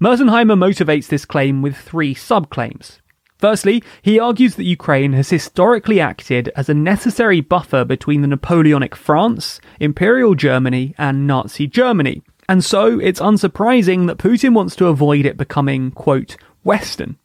Mearsheimer 0.00 0.58
motivates 0.58 1.08
this 1.08 1.24
claim 1.24 1.62
with 1.62 1.76
three 1.76 2.14
subclaims. 2.14 2.98
Firstly, 3.38 3.82
he 4.02 4.18
argues 4.18 4.56
that 4.56 4.64
Ukraine 4.64 5.12
has 5.12 5.30
historically 5.30 6.00
acted 6.00 6.50
as 6.56 6.68
a 6.68 6.74
necessary 6.74 7.40
buffer 7.40 7.84
between 7.84 8.22
the 8.22 8.28
Napoleonic 8.28 8.94
France, 8.94 9.60
Imperial 9.80 10.34
Germany, 10.34 10.94
and 10.96 11.26
Nazi 11.26 11.66
Germany, 11.66 12.22
and 12.48 12.64
so 12.64 12.98
it's 12.98 13.20
unsurprising 13.20 14.06
that 14.06 14.18
Putin 14.18 14.54
wants 14.54 14.76
to 14.76 14.86
avoid 14.86 15.26
it 15.26 15.36
becoming, 15.36 15.90
quote, 15.90 16.36
Western. 16.64 17.16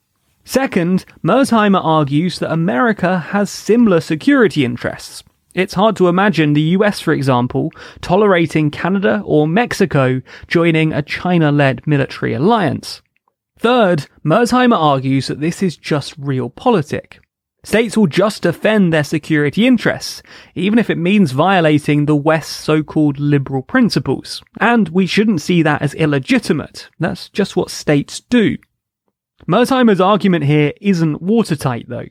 Second, 0.43 1.05
Mearsheimer 1.23 1.83
argues 1.83 2.39
that 2.39 2.51
America 2.51 3.19
has 3.19 3.49
similar 3.49 4.01
security 4.01 4.65
interests. 4.65 5.23
It's 5.53 5.73
hard 5.73 5.95
to 5.97 6.07
imagine 6.07 6.53
the 6.53 6.61
US, 6.77 6.99
for 6.99 7.13
example, 7.13 7.71
tolerating 8.01 8.71
Canada 8.71 9.21
or 9.25 9.47
Mexico 9.47 10.21
joining 10.47 10.93
a 10.93 11.01
China 11.01 11.51
led 11.51 11.85
military 11.85 12.33
alliance. 12.33 13.01
Third, 13.59 14.07
Mearsheimer 14.25 14.77
argues 14.77 15.27
that 15.27 15.41
this 15.41 15.61
is 15.61 15.77
just 15.77 16.19
realpolitik. 16.19 17.19
States 17.63 17.95
will 17.95 18.07
just 18.07 18.41
defend 18.41 18.91
their 18.91 19.03
security 19.03 19.67
interests, 19.67 20.23
even 20.55 20.79
if 20.79 20.89
it 20.89 20.97
means 20.97 21.31
violating 21.31 22.05
the 22.05 22.15
West's 22.15 22.55
so-called 22.55 23.19
liberal 23.19 23.61
principles. 23.61 24.41
And 24.59 24.89
we 24.89 25.05
shouldn't 25.05 25.41
see 25.41 25.61
that 25.61 25.81
as 25.81 25.93
illegitimate. 25.93 26.89
That's 26.99 27.29
just 27.29 27.55
what 27.55 27.69
states 27.69 28.19
do. 28.19 28.57
Mearsheimer's 29.47 30.01
argument 30.01 30.45
here 30.45 30.73
isn't 30.81 31.21
watertight 31.21 31.87
though. 31.87 32.07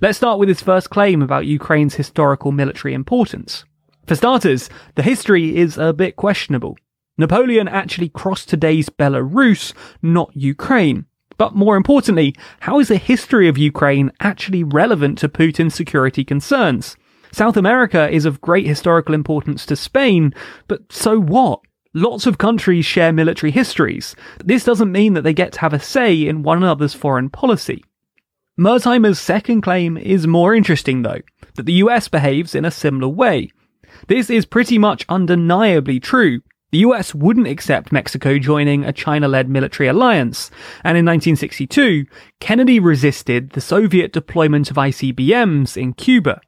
Let's 0.00 0.18
start 0.18 0.40
with 0.40 0.48
his 0.48 0.60
first 0.60 0.90
claim 0.90 1.22
about 1.22 1.46
Ukraine's 1.46 1.94
historical 1.94 2.50
military 2.50 2.94
importance. 2.94 3.64
For 4.06 4.16
starters, 4.16 4.68
the 4.96 5.02
history 5.02 5.56
is 5.56 5.78
a 5.78 5.92
bit 5.92 6.16
questionable. 6.16 6.76
Napoleon 7.16 7.68
actually 7.68 8.08
crossed 8.08 8.48
today's 8.48 8.88
Belarus, 8.88 9.72
not 10.02 10.34
Ukraine. 10.34 11.06
But 11.38 11.54
more 11.54 11.76
importantly, 11.76 12.34
how 12.60 12.80
is 12.80 12.88
the 12.88 12.96
history 12.96 13.48
of 13.48 13.56
Ukraine 13.56 14.10
actually 14.20 14.64
relevant 14.64 15.18
to 15.18 15.28
Putin's 15.28 15.74
security 15.74 16.24
concerns? 16.24 16.96
South 17.30 17.56
America 17.56 18.10
is 18.10 18.24
of 18.24 18.40
great 18.40 18.66
historical 18.66 19.14
importance 19.14 19.64
to 19.66 19.76
Spain, 19.76 20.34
but 20.66 20.92
so 20.92 21.20
what? 21.20 21.60
Lots 21.92 22.26
of 22.26 22.38
countries 22.38 22.84
share 22.84 23.12
military 23.12 23.52
histories. 23.52 24.16
This 24.44 24.64
doesn't 24.64 24.90
mean 24.90 25.14
that 25.14 25.22
they 25.22 25.32
get 25.32 25.52
to 25.52 25.60
have 25.60 25.72
a 25.72 25.78
say 25.78 26.26
in 26.26 26.42
one 26.42 26.58
another's 26.58 26.94
foreign 26.94 27.30
policy. 27.30 27.84
Mearsheimer's 28.58 29.18
second 29.18 29.62
claim 29.62 29.96
is 29.96 30.26
more 30.26 30.54
interesting 30.54 31.02
though, 31.02 31.20
that 31.56 31.66
the 31.66 31.72
US 31.84 32.08
behaves 32.08 32.54
in 32.54 32.64
a 32.64 32.70
similar 32.70 33.08
way. 33.08 33.50
This 34.08 34.30
is 34.30 34.46
pretty 34.46 34.78
much 34.78 35.04
undeniably 35.08 36.00
true, 36.00 36.40
the 36.74 36.80
US 36.80 37.14
wouldn't 37.14 37.46
accept 37.46 37.92
Mexico 37.92 38.36
joining 38.36 38.84
a 38.84 38.92
China 38.92 39.28
led 39.28 39.48
military 39.48 39.88
alliance, 39.88 40.50
and 40.82 40.98
in 40.98 41.04
1962, 41.04 42.04
Kennedy 42.40 42.80
resisted 42.80 43.50
the 43.50 43.60
Soviet 43.60 44.12
deployment 44.12 44.72
of 44.72 44.76
ICBMs 44.76 45.76
in 45.76 45.92
Cuba. 45.92 46.40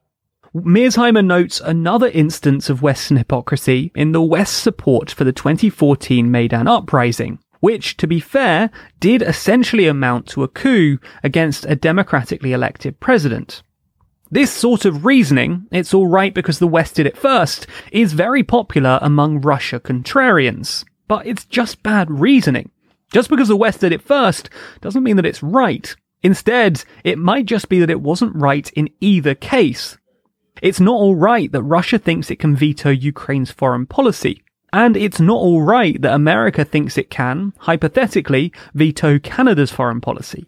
Mearsheimer 0.53 1.25
notes 1.25 1.61
another 1.63 2.09
instance 2.09 2.69
of 2.69 2.81
Western 2.81 3.15
hypocrisy 3.15 3.89
in 3.95 4.11
the 4.11 4.21
West's 4.21 4.57
support 4.57 5.11
for 5.11 5.23
the 5.23 5.31
2014 5.31 6.29
Maidan 6.29 6.67
uprising, 6.67 7.39
which, 7.59 7.97
to 7.97 8.07
be 8.07 8.19
fair, 8.19 8.69
did 8.99 9.21
essentially 9.21 9.87
amount 9.87 10.27
to 10.27 10.43
a 10.43 10.47
coup 10.47 10.99
against 11.23 11.65
a 11.65 11.75
democratically 11.75 12.53
elected 12.53 12.99
president. 12.99 13.63
This 14.29 14.51
sort 14.51 14.83
of 14.85 15.05
reasoning, 15.05 15.67
it's 15.71 15.93
alright 15.93 16.33
because 16.33 16.59
the 16.59 16.67
West 16.67 16.95
did 16.95 17.05
it 17.05 17.17
first, 17.17 17.65
is 17.91 18.13
very 18.13 18.43
popular 18.43 18.99
among 19.01 19.41
Russia 19.41 19.79
contrarians. 19.79 20.83
But 21.07 21.25
it's 21.25 21.45
just 21.45 21.83
bad 21.83 22.11
reasoning. 22.11 22.69
Just 23.13 23.29
because 23.29 23.47
the 23.47 23.55
West 23.55 23.79
did 23.79 23.93
it 23.93 24.01
first 24.01 24.49
doesn't 24.81 25.03
mean 25.03 25.15
that 25.15 25.25
it's 25.25 25.41
right. 25.41 25.95
Instead, 26.23 26.83
it 27.05 27.17
might 27.17 27.45
just 27.45 27.69
be 27.69 27.79
that 27.79 27.89
it 27.89 28.01
wasn't 28.01 28.35
right 28.35 28.69
in 28.71 28.89
either 28.99 29.33
case. 29.33 29.97
It's 30.61 30.79
not 30.79 30.95
alright 30.95 31.51
that 31.51 31.63
Russia 31.63 31.97
thinks 31.97 32.29
it 32.29 32.39
can 32.39 32.55
veto 32.55 32.89
Ukraine's 32.89 33.51
foreign 33.51 33.85
policy. 33.85 34.43
And 34.73 34.97
it's 34.97 35.19
not 35.19 35.37
alright 35.37 36.01
that 36.01 36.13
America 36.13 36.65
thinks 36.65 36.97
it 36.97 37.09
can, 37.09 37.53
hypothetically, 37.59 38.51
veto 38.73 39.17
Canada's 39.19 39.71
foreign 39.71 40.01
policy. 40.01 40.45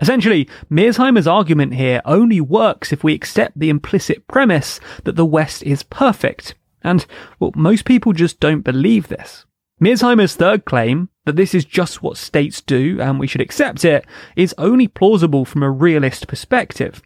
Essentially, 0.00 0.48
Mearsheimer's 0.70 1.26
argument 1.26 1.74
here 1.74 2.00
only 2.04 2.40
works 2.40 2.92
if 2.92 3.02
we 3.02 3.14
accept 3.14 3.58
the 3.58 3.68
implicit 3.68 4.26
premise 4.28 4.80
that 5.04 5.16
the 5.16 5.26
West 5.26 5.62
is 5.64 5.82
perfect. 5.82 6.54
And, 6.82 7.04
well, 7.40 7.52
most 7.56 7.84
people 7.84 8.12
just 8.12 8.38
don't 8.40 8.62
believe 8.62 9.08
this. 9.08 9.44
Mearsheimer's 9.80 10.34
third 10.34 10.64
claim, 10.64 11.08
that 11.24 11.36
this 11.36 11.54
is 11.54 11.64
just 11.64 12.02
what 12.02 12.16
states 12.16 12.60
do 12.60 13.00
and 13.00 13.18
we 13.18 13.26
should 13.26 13.40
accept 13.40 13.84
it, 13.84 14.06
is 14.34 14.54
only 14.56 14.88
plausible 14.88 15.44
from 15.44 15.62
a 15.62 15.70
realist 15.70 16.26
perspective. 16.26 17.02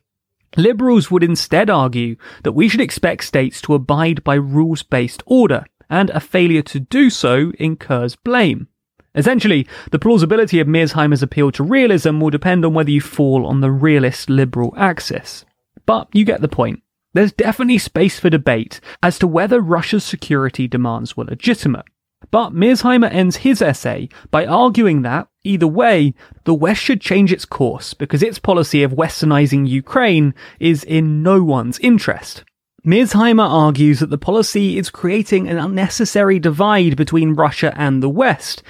Liberals 0.57 1.11
would 1.11 1.23
instead 1.23 1.71
argue 1.71 2.17
that 2.43 2.53
we 2.53 2.69
should 2.69 2.81
expect 2.81 3.25
states 3.25 3.61
to 3.63 3.75
abide 3.75 4.23
by 4.23 4.35
rules 4.35 4.83
based 4.83 5.23
order, 5.25 5.65
and 5.93 6.11
a 6.11 6.21
failure 6.21 6.63
to 6.63 6.81
do 6.81 7.11
so 7.11 7.53
incurs 7.59 8.17
blame. 8.17 8.67
Essentially, 9.15 9.69
the 9.91 9.99
plausibility 9.99 10.59
of 10.59 10.67
Mearsheimer's 10.67 11.23
appeal 11.23 11.53
to 11.53 11.63
realism 11.63 12.19
will 12.19 12.31
depend 12.31 12.65
on 12.65 12.73
whether 12.73 12.91
you 12.91 13.03
fall 13.03 13.47
on 13.47 13.61
the 13.61 13.71
realist 13.71 14.31
liberal 14.31 14.73
axis. 14.77 15.45
But 15.85 16.09
you 16.15 16.25
get 16.25 16.41
the 16.41 16.49
point. 16.49 16.83
There's 17.13 17.33
definitely 17.33 17.77
space 17.77 18.19
for 18.19 18.31
debate 18.31 18.81
as 19.03 19.19
to 19.19 19.27
whether 19.27 19.61
Russia's 19.61 20.03
security 20.03 20.67
demands 20.67 21.15
were 21.15 21.25
legitimate. 21.25 21.85
But 22.31 22.55
Mearsheimer 22.55 23.13
ends 23.13 23.37
his 23.37 23.61
essay 23.61 24.09
by 24.31 24.47
arguing 24.47 25.03
that, 25.03 25.29
either 25.45 25.67
way, 25.67 26.15
the 26.45 26.55
West 26.55 26.81
should 26.81 27.03
change 27.03 27.33
its 27.33 27.45
course 27.45 27.93
because 27.93 28.23
its 28.23 28.39
policy 28.39 28.83
of 28.83 28.93
westernizing 28.93 29.69
Ukraine 29.69 30.33
is 30.59 30.85
in 30.85 31.23
no 31.23 31.43
one's 31.43 31.79
interest. 31.81 32.45
Mearsheimer 32.85 33.49
argues 33.49 34.01
that 34.01 34.11
the 34.11 34.19
policy 34.19 34.77
is 34.77 34.91
creating 34.91 35.49
an 35.49 35.57
unnecessary 35.57 36.41
divide 36.41 36.97
between 36.97 37.35
Russia 37.35 37.73
and 37.77 38.03
the 38.03 38.09
West, 38.09 38.65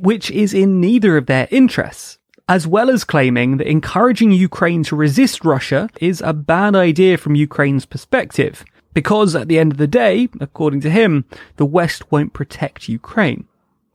which 0.00 0.30
is 0.30 0.54
in 0.54 0.80
neither 0.80 1.18
of 1.18 1.26
their 1.26 1.46
interests. 1.50 2.18
as 2.50 2.66
well 2.66 2.90
as 2.90 3.04
claiming 3.04 3.58
that 3.58 3.70
encouraging 3.70 4.32
Ukraine 4.32 4.82
to 4.82 4.96
resist 4.96 5.44
Russia 5.44 5.88
is 6.00 6.20
a 6.20 6.32
bad 6.32 6.74
idea 6.74 7.16
from 7.16 7.36
Ukraine's 7.36 7.86
perspective, 7.86 8.64
because 8.92 9.36
at 9.36 9.46
the 9.46 9.56
end 9.56 9.70
of 9.70 9.78
the 9.78 9.86
day, 9.86 10.28
according 10.40 10.80
to 10.80 10.90
him, 10.90 11.24
the 11.58 11.64
West 11.64 12.10
won't 12.10 12.32
protect 12.32 12.88
Ukraine. 12.88 13.46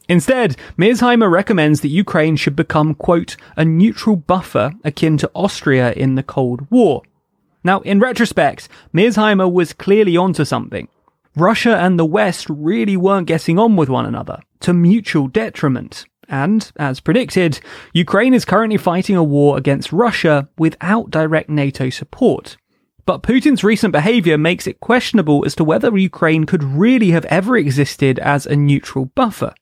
Instead, 0.07 0.55
Mearsheimer 0.77 1.29
recommends 1.29 1.81
that 1.81 1.89
Ukraine 1.89 2.37
should 2.37 2.55
become, 2.55 2.95
quote, 2.95 3.35
a 3.57 3.65
neutral 3.65 4.15
buffer 4.15 4.71
akin 4.85 5.17
to 5.17 5.29
Austria 5.33 5.91
in 5.91 6.15
the 6.15 6.23
Cold 6.23 6.65
War. 6.71 7.01
Now, 7.65 7.79
in 7.79 7.99
retrospect, 7.99 8.69
Mearsheimer 8.93 9.51
was 9.51 9.73
clearly 9.73 10.15
onto 10.15 10.45
something. 10.45 10.87
Russia 11.35 11.75
and 11.75 11.97
the 11.97 12.05
West 12.05 12.45
really 12.47 12.95
weren't 12.95 13.25
getting 13.25 13.57
on 13.57 13.75
with 13.75 13.89
one 13.89 14.05
another, 14.05 14.39
to 14.59 14.71
mutual 14.71 15.27
detriment. 15.27 16.05
And, 16.29 16.71
as 16.77 16.99
predicted, 16.99 17.59
Ukraine 17.91 18.35
is 18.35 18.45
currently 18.45 18.77
fighting 18.77 19.15
a 19.15 19.23
war 19.23 19.57
against 19.57 19.91
Russia 19.91 20.47
without 20.59 21.09
direct 21.09 21.49
NATO 21.49 21.89
support. 21.89 22.55
But 23.07 23.23
Putin's 23.23 23.63
recent 23.63 23.91
behavior 23.91 24.37
makes 24.37 24.67
it 24.67 24.79
questionable 24.79 25.43
as 25.43 25.55
to 25.55 25.63
whether 25.63 25.97
Ukraine 25.97 26.45
could 26.45 26.63
really 26.63 27.11
have 27.11 27.25
ever 27.25 27.57
existed 27.57 28.19
as 28.19 28.45
a 28.45 28.55
neutral 28.55 29.05
buffer. 29.05 29.55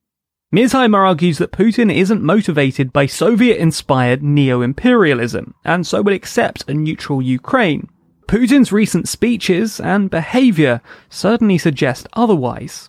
Mearsheimer 0.53 0.99
argues 0.99 1.39
that 1.39 1.51
Putin 1.51 1.91
isn't 1.91 2.21
motivated 2.21 2.93
by 2.93 3.07
Soviet 3.07 3.57
inspired 3.57 4.21
neo 4.21 4.61
imperialism, 4.61 5.55
and 5.65 5.87
so 5.87 6.03
will 6.03 6.13
accept 6.13 6.69
a 6.69 6.75
neutral 6.75 7.23
Ukraine. 7.23 7.89
Putin's 8.27 8.71
recent 8.71 9.09
speeches 9.09 9.79
and 9.79 10.11
behavior 10.11 10.79
certainly 11.09 11.57
suggest 11.57 12.07
otherwise. 12.13 12.87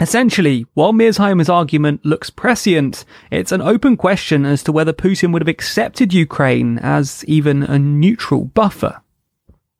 Essentially, 0.00 0.64
while 0.72 0.94
Mearsheimer's 0.94 1.50
argument 1.50 2.06
looks 2.06 2.30
prescient, 2.30 3.04
it's 3.30 3.52
an 3.52 3.60
open 3.60 3.98
question 3.98 4.46
as 4.46 4.62
to 4.62 4.72
whether 4.72 4.94
Putin 4.94 5.30
would 5.30 5.42
have 5.42 5.48
accepted 5.48 6.14
Ukraine 6.14 6.78
as 6.78 7.22
even 7.26 7.62
a 7.64 7.78
neutral 7.78 8.46
buffer. 8.46 9.02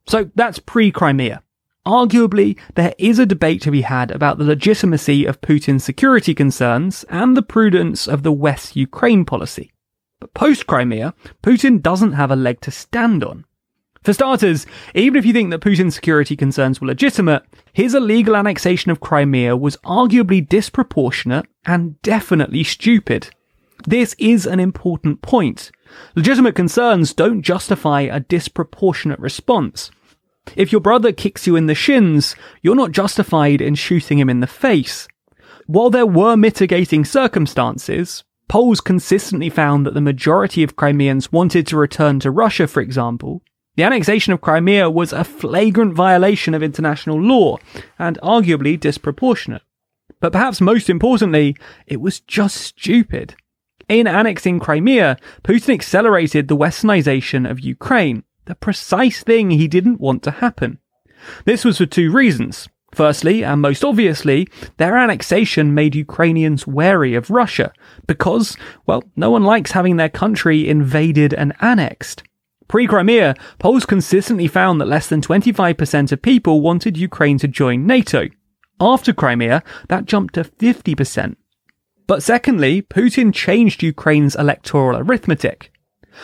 So 0.06 0.30
that's 0.34 0.58
pre 0.58 0.92
Crimea. 0.92 1.42
Arguably, 1.86 2.58
there 2.76 2.94
is 2.96 3.18
a 3.18 3.26
debate 3.26 3.60
to 3.62 3.70
be 3.70 3.82
had 3.82 4.10
about 4.10 4.38
the 4.38 4.44
legitimacy 4.44 5.26
of 5.26 5.40
Putin's 5.42 5.84
security 5.84 6.34
concerns 6.34 7.04
and 7.10 7.36
the 7.36 7.42
prudence 7.42 8.08
of 8.08 8.22
the 8.22 8.32
West 8.32 8.74
Ukraine 8.74 9.26
policy. 9.26 9.70
But 10.18 10.32
post 10.32 10.66
Crimea, 10.66 11.12
Putin 11.42 11.82
doesn't 11.82 12.12
have 12.12 12.30
a 12.30 12.36
leg 12.36 12.62
to 12.62 12.70
stand 12.70 13.22
on. 13.22 13.44
For 14.02 14.14
starters, 14.14 14.66
even 14.94 15.16
if 15.16 15.26
you 15.26 15.32
think 15.32 15.50
that 15.50 15.60
Putin's 15.60 15.94
security 15.94 16.36
concerns 16.36 16.80
were 16.80 16.86
legitimate, 16.86 17.42
his 17.72 17.94
illegal 17.94 18.36
annexation 18.36 18.90
of 18.90 19.00
Crimea 19.00 19.56
was 19.56 19.76
arguably 19.78 20.46
disproportionate 20.46 21.46
and 21.66 22.00
definitely 22.02 22.64
stupid. 22.64 23.28
This 23.86 24.14
is 24.18 24.46
an 24.46 24.60
important 24.60 25.20
point. 25.20 25.70
Legitimate 26.14 26.54
concerns 26.54 27.12
don't 27.12 27.42
justify 27.42 28.02
a 28.02 28.20
disproportionate 28.20 29.20
response. 29.20 29.90
If 30.56 30.72
your 30.72 30.80
brother 30.80 31.12
kicks 31.12 31.46
you 31.46 31.56
in 31.56 31.66
the 31.66 31.74
shins, 31.74 32.36
you're 32.62 32.74
not 32.74 32.92
justified 32.92 33.60
in 33.60 33.74
shooting 33.74 34.18
him 34.18 34.30
in 34.30 34.40
the 34.40 34.46
face. 34.46 35.08
While 35.66 35.90
there 35.90 36.06
were 36.06 36.36
mitigating 36.36 37.04
circumstances, 37.04 38.24
polls 38.48 38.80
consistently 38.80 39.48
found 39.48 39.86
that 39.86 39.94
the 39.94 40.00
majority 40.00 40.62
of 40.62 40.76
Crimeans 40.76 41.32
wanted 41.32 41.66
to 41.68 41.76
return 41.76 42.20
to 42.20 42.30
Russia, 42.30 42.66
for 42.66 42.80
example, 42.80 43.42
the 43.76 43.82
annexation 43.82 44.32
of 44.32 44.40
Crimea 44.40 44.88
was 44.88 45.12
a 45.12 45.24
flagrant 45.24 45.94
violation 45.94 46.54
of 46.54 46.62
international 46.62 47.20
law 47.20 47.58
and 47.98 48.20
arguably 48.22 48.78
disproportionate. 48.78 49.62
But 50.20 50.32
perhaps 50.32 50.60
most 50.60 50.88
importantly, 50.88 51.56
it 51.86 52.00
was 52.00 52.20
just 52.20 52.56
stupid. 52.56 53.34
In 53.88 54.06
annexing 54.06 54.60
Crimea, 54.60 55.18
Putin 55.42 55.74
accelerated 55.74 56.46
the 56.46 56.56
westernization 56.56 57.50
of 57.50 57.60
Ukraine, 57.60 58.22
the 58.46 58.54
precise 58.54 59.22
thing 59.22 59.50
he 59.50 59.68
didn't 59.68 60.00
want 60.00 60.22
to 60.24 60.30
happen. 60.30 60.78
This 61.44 61.64
was 61.64 61.78
for 61.78 61.86
two 61.86 62.10
reasons. 62.10 62.68
Firstly, 62.94 63.42
and 63.42 63.60
most 63.60 63.84
obviously, 63.84 64.46
their 64.76 64.96
annexation 64.96 65.74
made 65.74 65.96
Ukrainians 65.96 66.66
wary 66.66 67.14
of 67.14 67.28
Russia, 67.28 67.72
because, 68.06 68.56
well, 68.86 69.02
no 69.16 69.30
one 69.30 69.42
likes 69.42 69.72
having 69.72 69.96
their 69.96 70.08
country 70.08 70.68
invaded 70.68 71.34
and 71.34 71.54
annexed. 71.60 72.22
Pre 72.68 72.86
Crimea, 72.86 73.34
polls 73.58 73.84
consistently 73.84 74.46
found 74.46 74.80
that 74.80 74.88
less 74.88 75.08
than 75.08 75.20
25% 75.20 76.12
of 76.12 76.22
people 76.22 76.60
wanted 76.60 76.96
Ukraine 76.96 77.38
to 77.38 77.48
join 77.48 77.86
NATO. 77.86 78.28
After 78.80 79.12
Crimea, 79.12 79.62
that 79.88 80.06
jumped 80.06 80.34
to 80.34 80.44
50%. 80.44 81.36
But 82.06 82.22
secondly, 82.22 82.82
Putin 82.82 83.32
changed 83.32 83.82
Ukraine's 83.82 84.36
electoral 84.36 84.98
arithmetic. 84.98 85.72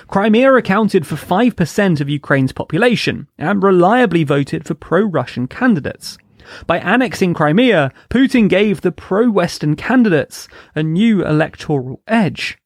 Crimea 0.09 0.55
accounted 0.55 1.07
for 1.07 1.17
5% 1.17 2.01
of 2.01 2.09
Ukraine's 2.09 2.53
population 2.53 3.29
and 3.39 3.63
reliably 3.63 4.25
voted 4.25 4.65
for 4.65 4.75
pro 4.75 5.03
Russian 5.03 5.47
candidates. 5.47 6.19
By 6.67 6.79
annexing 6.79 7.35
Crimea, 7.35 7.93
Putin 8.09 8.49
gave 8.49 8.81
the 8.81 8.93
pro 8.93 9.31
Western 9.31 9.77
candidates 9.77 10.49
a 10.75 10.83
new 10.83 11.25
electoral 11.25 12.03
edge. 12.07 12.59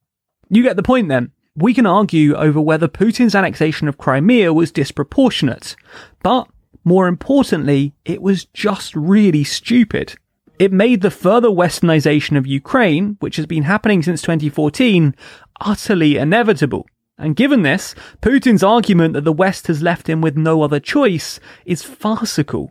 You 0.49 0.62
get 0.62 0.77
the 0.77 0.83
point 0.83 1.09
then. 1.09 1.33
We 1.57 1.75
can 1.75 1.87
argue 1.87 2.35
over 2.35 2.61
whether 2.61 2.89
Putin's 2.89 3.35
annexation 3.35 3.87
of 3.89 3.99
Crimea 3.99 4.53
was 4.53 4.72
disproportionate, 4.72 5.77
but 6.22 6.49
more 6.85 7.07
importantly, 7.07 7.95
it 8.05 8.20
was 8.20 8.45
just 8.47 8.95
really 8.97 9.45
stupid. 9.45 10.16
It 10.59 10.72
made 10.72 11.01
the 11.01 11.11
further 11.11 11.49
westernization 11.49 12.37
of 12.37 12.47
Ukraine, 12.47 13.16
which 13.20 13.37
has 13.37 13.47
been 13.47 13.64
happening 13.64 14.03
since 14.03 14.22
2014, 14.22 15.14
utterly 15.61 16.16
inevitable. 16.16 16.87
And 17.17 17.37
given 17.37 17.62
this, 17.62 17.95
Putin's 18.21 18.62
argument 18.62 19.15
that 19.15 19.25
the 19.25 19.33
West 19.33 19.69
has 19.69 19.83
left 19.83 20.09
him 20.09 20.21
with 20.21 20.37
no 20.37 20.62
other 20.62 20.81
choice 20.81 21.39
is 21.65 21.83
farcical. 21.83 22.71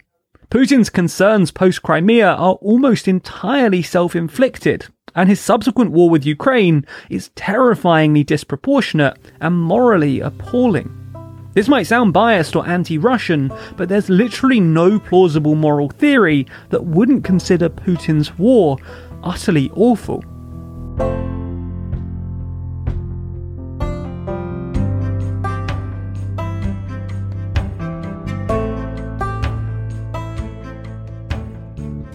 Putin's 0.49 0.89
concerns 0.89 1.49
post 1.49 1.81
Crimea 1.81 2.27
are 2.27 2.55
almost 2.55 3.07
entirely 3.07 3.81
self 3.81 4.15
inflicted, 4.15 4.87
and 5.15 5.29
his 5.29 5.39
subsequent 5.39 5.91
war 5.91 6.09
with 6.09 6.25
Ukraine 6.25 6.85
is 7.09 7.31
terrifyingly 7.35 8.23
disproportionate 8.23 9.17
and 9.39 9.59
morally 9.59 10.19
appalling. 10.19 10.99
This 11.53 11.67
might 11.67 11.87
sound 11.87 12.13
biased 12.13 12.55
or 12.55 12.67
anti 12.67 12.97
Russian, 12.97 13.51
but 13.77 13.87
there's 13.87 14.09
literally 14.09 14.59
no 14.59 14.99
plausible 14.99 15.55
moral 15.55 15.89
theory 15.89 16.47
that 16.69 16.85
wouldn't 16.85 17.23
consider 17.23 17.69
Putin's 17.69 18.37
war 18.37 18.77
utterly 19.23 19.71
awful. 19.75 20.23